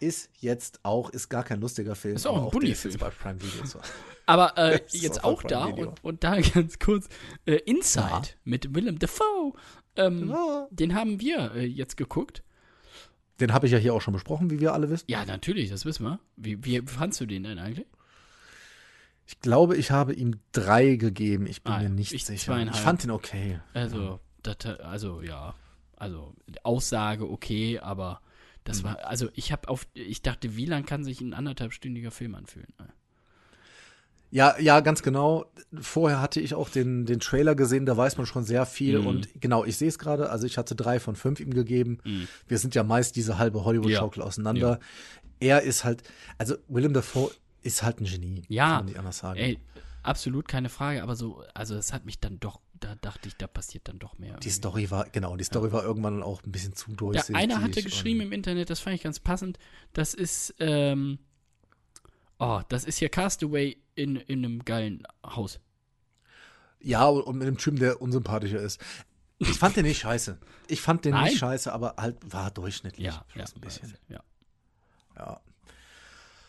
ist 0.00 0.30
jetzt 0.40 0.80
auch, 0.84 1.10
ist 1.10 1.28
gar 1.28 1.44
kein 1.44 1.60
lustiger 1.60 1.94
Film. 1.94 2.16
Ist 2.16 2.26
auch 2.26 2.42
ein 2.46 2.50
Bulli-Film. 2.50 2.98
bei 2.98 3.10
Prime 3.10 3.40
Video 3.40 3.64
zu. 3.64 3.78
Aber 4.26 4.58
äh, 4.58 4.80
jetzt 4.90 5.22
auch 5.22 5.34
auch 5.34 5.42
da 5.44 5.66
und, 5.66 6.02
und 6.02 6.24
da 6.24 6.40
ganz 6.54 6.80
kurz 6.80 7.08
äh, 7.46 7.54
Inside 7.66 8.04
Ja. 8.08 8.22
mit 8.42 8.74
Willem 8.74 8.98
Dafoe. 8.98 9.52
Ähm, 9.94 10.28
Ja. 10.30 10.66
Den 10.72 10.94
haben 10.96 11.20
wir 11.20 11.52
äh, 11.54 11.64
jetzt 11.66 11.96
geguckt. 11.96 12.42
Den 13.38 13.52
habe 13.52 13.66
ich 13.66 13.72
ja 13.72 13.78
hier 13.78 13.94
auch 13.94 14.02
schon 14.02 14.14
besprochen, 14.14 14.50
wie 14.50 14.58
wir 14.58 14.72
alle 14.72 14.90
wissen. 14.90 15.04
Ja, 15.08 15.24
natürlich, 15.24 15.70
das 15.70 15.84
wissen 15.84 16.04
wir. 16.04 16.18
Wie, 16.36 16.64
wie 16.64 16.82
fandst 16.84 17.20
du 17.20 17.26
den 17.26 17.44
denn 17.44 17.58
eigentlich? 17.60 17.86
Ich 19.26 19.40
glaube, 19.40 19.76
ich 19.76 19.90
habe 19.90 20.12
ihm 20.14 20.36
drei 20.52 20.96
gegeben. 20.96 21.46
Ich 21.46 21.62
bin 21.62 21.72
Ah, 21.72 21.78
mir 21.80 21.88
nicht 21.88 22.12
ich 22.12 22.24
sicher. 22.24 22.46
zweieinhalb. 22.46 22.76
Ich 22.76 22.82
fand 22.82 23.04
ihn 23.04 23.10
okay. 23.10 23.60
Also, 23.72 24.20
das, 24.42 24.56
also 24.80 25.22
ja, 25.22 25.54
also 25.96 26.34
Aussage 26.64 27.30
okay, 27.30 27.78
aber 27.78 28.20
Mhm. 28.22 28.64
das 28.64 28.84
war, 28.84 29.04
also 29.06 29.28
ich 29.34 29.52
habe 29.52 29.68
auf, 29.68 29.86
ich 29.94 30.22
dachte, 30.22 30.56
wie 30.56 30.66
lang 30.66 30.84
kann 30.86 31.04
sich 31.04 31.20
ein 31.20 31.34
anderthalbstündiger 31.34 32.10
Film 32.10 32.34
anfühlen? 32.34 32.72
Ja, 34.30 34.58
ja, 34.58 34.80
ganz 34.80 35.02
genau. 35.02 35.44
Vorher 35.78 36.22
hatte 36.22 36.40
ich 36.40 36.54
auch 36.54 36.70
den, 36.70 37.04
den 37.04 37.20
Trailer 37.20 37.54
gesehen, 37.54 37.84
da 37.84 37.96
weiß 37.98 38.16
man 38.16 38.24
schon 38.26 38.44
sehr 38.44 38.64
viel. 38.64 39.00
Mhm. 39.00 39.06
Und 39.06 39.28
genau, 39.40 39.64
ich 39.64 39.76
sehe 39.76 39.88
es 39.88 39.98
gerade. 39.98 40.30
Also 40.30 40.46
ich 40.46 40.56
hatte 40.56 40.74
drei 40.74 41.00
von 41.00 41.16
fünf 41.16 41.38
ihm 41.40 41.52
gegeben. 41.52 41.98
Wir 42.48 42.58
sind 42.58 42.74
ja 42.74 42.82
meist 42.82 43.16
diese 43.16 43.36
halbe 43.38 43.64
Hollywood-Schaukel 43.64 44.20
Ja. 44.20 44.26
auseinander. 44.26 44.80
Er 45.38 45.62
ist 45.62 45.84
halt, 45.84 46.02
also 46.38 46.56
Willem 46.68 46.94
Dafoe 46.94 47.30
ist 47.62 47.82
halt 47.82 48.00
ein 48.00 48.04
Genie. 48.04 48.42
Ja, 48.48 48.64
Kann 48.66 48.76
man 48.76 48.84
nicht 48.86 48.98
anders 48.98 49.18
sagen. 49.18 49.38
Ey, 49.38 49.58
absolut 50.02 50.48
keine 50.48 50.68
Frage, 50.68 51.02
aber 51.02 51.16
so, 51.16 51.42
also 51.54 51.74
es 51.76 51.92
hat 51.92 52.04
mich 52.04 52.18
dann 52.20 52.40
doch, 52.40 52.60
da 52.74 52.94
dachte 52.96 53.28
ich, 53.28 53.36
da 53.36 53.46
passiert 53.46 53.88
dann 53.88 53.98
doch 53.98 54.18
mehr. 54.18 54.30
Die 54.30 54.34
irgendwie. 54.34 54.50
Story 54.50 54.90
war, 54.90 55.08
genau, 55.10 55.36
die 55.36 55.44
Story 55.44 55.72
war 55.72 55.84
irgendwann 55.84 56.22
auch 56.22 56.42
ein 56.42 56.52
bisschen 56.52 56.74
zu 56.74 56.90
Ja, 56.90 56.96
durchsichtig. 56.96 57.36
einer 57.36 57.60
hatte 57.60 57.82
geschrieben 57.82 58.20
im 58.20 58.32
Internet, 58.32 58.70
das 58.70 58.80
fand 58.80 58.96
ich 58.96 59.02
ganz 59.02 59.20
passend. 59.20 59.58
Das 59.92 60.14
ist, 60.14 60.54
ähm, 60.58 61.18
oh, 62.38 62.60
das 62.68 62.84
ist 62.84 62.98
hier 62.98 63.08
Castaway 63.08 63.76
in, 63.94 64.16
in 64.16 64.44
einem 64.44 64.64
geilen 64.64 65.06
Haus. 65.24 65.60
Ja, 66.80 67.06
und 67.06 67.38
mit 67.38 67.46
einem 67.46 67.58
Typen, 67.58 67.78
der 67.78 68.02
unsympathischer 68.02 68.58
ist. 68.60 68.80
Ich 69.38 69.50
fand 69.58 69.76
den 69.76 69.84
nicht 69.84 70.00
scheiße. 70.00 70.38
Ich 70.66 70.80
fand 70.80 71.04
den 71.04 71.12
Nein. 71.12 71.24
nicht 71.24 71.38
scheiße, 71.38 71.72
aber 71.72 71.94
halt 71.96 72.16
war 72.32 72.50
durchschnittlich. 72.50 73.06
Ja, 73.06 73.24
ja, 73.36 73.44
ein 73.44 73.60
bisschen. 73.60 73.94
Ja. 74.08 74.20
Ja. 75.16 75.40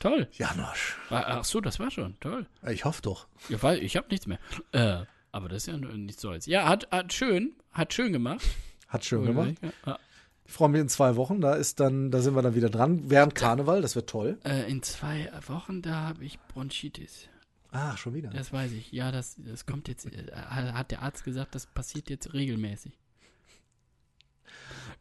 Toll. 0.04 0.28
Janosch. 0.34 0.98
Ah, 1.10 1.24
Ach 1.40 1.44
so, 1.46 1.62
das 1.62 1.80
war 1.80 1.90
schon. 1.90 2.20
Toll. 2.20 2.46
Ich 2.70 2.84
hoffe 2.84 3.02
doch. 3.02 3.26
Ja, 3.48 3.64
weil 3.64 3.82
ich 3.82 3.96
habe 3.96 4.08
nichts 4.10 4.28
mehr. 4.28 4.38
Äh, 4.74 5.06
aber 5.32 5.48
das 5.48 5.66
ist 5.66 5.68
ja 5.68 5.78
nicht 5.78 6.20
so 6.20 6.30
als. 6.30 6.46
Ja, 6.46 6.68
hat, 6.68 6.92
hat 6.92 7.14
schön, 7.14 7.54
hat 7.72 7.94
schön 7.94 8.12
gemacht. 8.12 8.42
Hat 8.90 9.06
schön 9.06 9.26
gemacht. 9.26 9.56
Ja, 9.86 9.98
Ich 10.46 10.52
freue 10.52 10.68
mich 10.70 10.82
in 10.82 10.90
zwei 10.90 11.16
Wochen. 11.16 11.40
Da 11.40 11.54
ist 11.56 11.80
dann, 11.80 12.12
da 12.12 12.20
sind 12.22 12.36
wir 12.36 12.42
dann 12.42 12.54
wieder 12.54 12.70
dran. 12.70 13.10
Während 13.10 13.34
Karneval, 13.34 13.82
das 13.82 13.96
wird 13.96 14.10
toll. 14.10 14.38
äh, 14.44 14.70
in 14.70 14.84
zwei 14.84 15.32
Wochen, 15.48 15.82
da 15.82 15.94
habe 16.10 16.26
ich 16.26 16.38
Bronchitis. 16.50 17.30
Ah, 17.72 17.96
schon 17.98 18.14
wieder. 18.14 18.30
Das 18.30 18.52
weiß 18.52 18.74
ich. 18.74 18.92
Ja, 18.92 19.12
das, 19.12 19.36
das 19.40 19.66
kommt 19.66 19.88
jetzt, 19.88 20.06
äh, 20.06 20.32
hat 20.36 20.92
der 20.92 21.02
Arzt 21.02 21.24
gesagt, 21.24 21.56
das 21.56 21.66
passiert 21.66 22.10
jetzt 22.10 22.34
regelmäßig. 22.34 22.92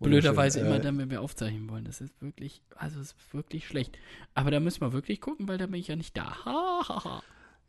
Blöderweise 0.02 0.60
immer 0.60 0.76
Äh, 0.76 0.80
dann, 0.80 0.98
wenn 0.98 1.10
wir 1.10 1.20
aufzeichnen 1.20 1.68
wollen. 1.70 1.84
Das 1.84 2.00
ist 2.00 2.20
wirklich, 2.20 2.62
also 2.76 3.00
es 3.00 3.12
ist 3.12 3.34
wirklich 3.34 3.66
schlecht. 3.66 3.98
Aber 4.34 4.50
da 4.50 4.60
müssen 4.60 4.80
wir 4.80 4.92
wirklich 4.92 5.20
gucken, 5.20 5.48
weil 5.48 5.58
da 5.58 5.66
bin 5.66 5.80
ich 5.80 5.88
ja 5.88 5.96
nicht 5.96 6.16
da. 6.16 6.44
Ha, 6.44 6.82
ha, 6.88 7.04
ha. 7.04 7.22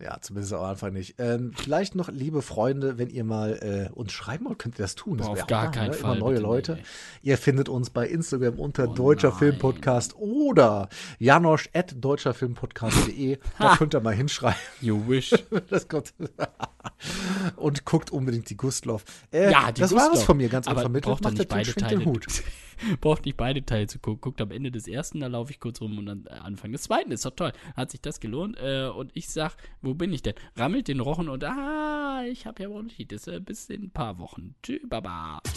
Ja, 0.04 0.18
zumindest 0.20 0.52
am 0.52 0.64
Anfang 0.66 0.92
nicht. 0.92 1.16
Ähm, 1.18 1.54
vielleicht 1.56 1.96
noch, 1.96 2.10
liebe 2.10 2.42
Freunde, 2.42 2.98
wenn 2.98 3.10
ihr 3.10 3.24
mal 3.24 3.88
äh, 3.90 3.94
uns 3.94 4.12
schreiben 4.12 4.44
wollt, 4.46 4.60
könnt 4.60 4.76
ihr 4.78 4.82
das 4.84 4.96
tun. 4.96 5.18
Das 5.18 5.28
Boah, 5.28 5.34
auf 5.34 5.48
gar 5.48 5.64
geil, 5.68 5.72
keinen 5.72 5.92
ne? 5.92 5.94
Fall, 5.94 6.18
Immer 6.18 6.26
neue 6.26 6.40
Leute. 6.40 6.74
nicht, 6.74 6.86
Ihr 7.22 7.38
findet 7.38 7.70
uns 7.70 7.90
bei 7.90 8.06
Instagram 8.10 8.60
unter 8.60 8.90
Oh 8.90 8.94
Deutscher 8.94 9.30
nein. 9.30 9.38
Film 9.38 9.58
Podcast 9.60 10.14
oder 10.18 10.90
janosch 11.20 11.70
at 11.74 11.96
deutscherfilmpodcast.de. 12.04 13.38
Da 13.60 13.78
könnt 13.78 13.96
ihr 13.96 14.02
mal 14.02 14.14
hinschreiben. 14.14 14.60
You 14.82 15.08
wish. 15.08 15.34
Das 15.70 15.88
kommt. 15.88 16.14
Und 17.56 17.86
guckt 17.86 18.12
unbedingt 18.12 18.50
die 18.50 18.58
Gustloff. 18.58 19.06
Äh, 19.32 19.52
Ja, 19.52 19.72
die 19.72 19.82
das 19.82 19.96
war 19.96 20.12
es 20.14 20.24
von 20.24 20.36
mir 20.38 20.50
ganz 20.50 20.68
Aber 20.68 20.78
unvermittelt. 20.78 21.06
braucht 21.06 21.24
Macht 21.24 21.38
nicht 21.38 21.50
beide 21.50 21.66
schwingt 21.72 21.92
den 21.92 22.00
Teile. 22.00 22.06
Hut. 22.12 22.26
braucht 23.02 23.26
nicht 23.26 23.38
beide 23.38 23.66
Teile 23.66 23.88
zu 23.88 24.00
gucken. 24.00 24.20
Guckt 24.22 24.42
am 24.42 24.52
Ende 24.52 24.72
des 24.72 24.88
ersten, 24.88 25.22
da 25.22 25.28
laufe 25.28 25.52
ich 25.52 25.60
kurz 25.60 25.80
rum 25.82 25.98
und 25.98 26.06
dann 26.08 26.26
äh, 26.28 26.32
Anfang 26.34 26.72
des 26.74 26.84
zweiten. 26.84 27.12
Ist 27.12 27.26
doch 27.26 27.36
toll. 27.36 27.54
Hat 27.76 27.92
sich 27.92 28.02
das 28.02 28.20
gelohnt. 28.20 28.58
Äh, 28.62 28.88
und 28.88 29.12
ich 29.14 29.30
sag, 29.30 29.56
wo 29.82 29.93
bin 29.96 30.14
ich 30.14 30.22
denn? 30.22 30.36
Rammelt 30.56 30.88
den 30.88 31.00
Rochen 31.00 31.30
und 31.30 31.44
ah, 31.44 32.24
ich 32.26 32.46
habe 32.46 32.64
ja 32.64 32.70
Bronchitis. 32.70 33.28
Äh, 33.28 33.40
bis 33.40 33.70
in 33.70 33.84
ein 33.84 33.92
paar 33.92 34.20
Wochen. 34.20 34.56
Tschüss, 34.62 34.82
baba. 34.88 35.42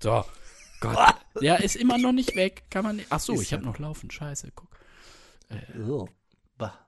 So. 0.00 0.22
Gott. 0.80 1.14
Der 1.40 1.64
ist 1.64 1.76
immer 1.76 1.96
noch 1.96 2.12
nicht 2.12 2.36
weg. 2.36 2.64
Kann 2.68 2.84
man 2.84 2.96
nicht. 2.96 3.06
Ach 3.08 3.20
so, 3.20 3.32
Ist 3.32 3.42
ich 3.42 3.50
ja 3.52 3.56
habe 3.56 3.66
noch 3.66 3.78
laufen. 3.78 4.10
Scheiße, 4.10 4.52
guck. 4.54 4.68
Oh. 5.88 6.08
Bah. 6.58 6.83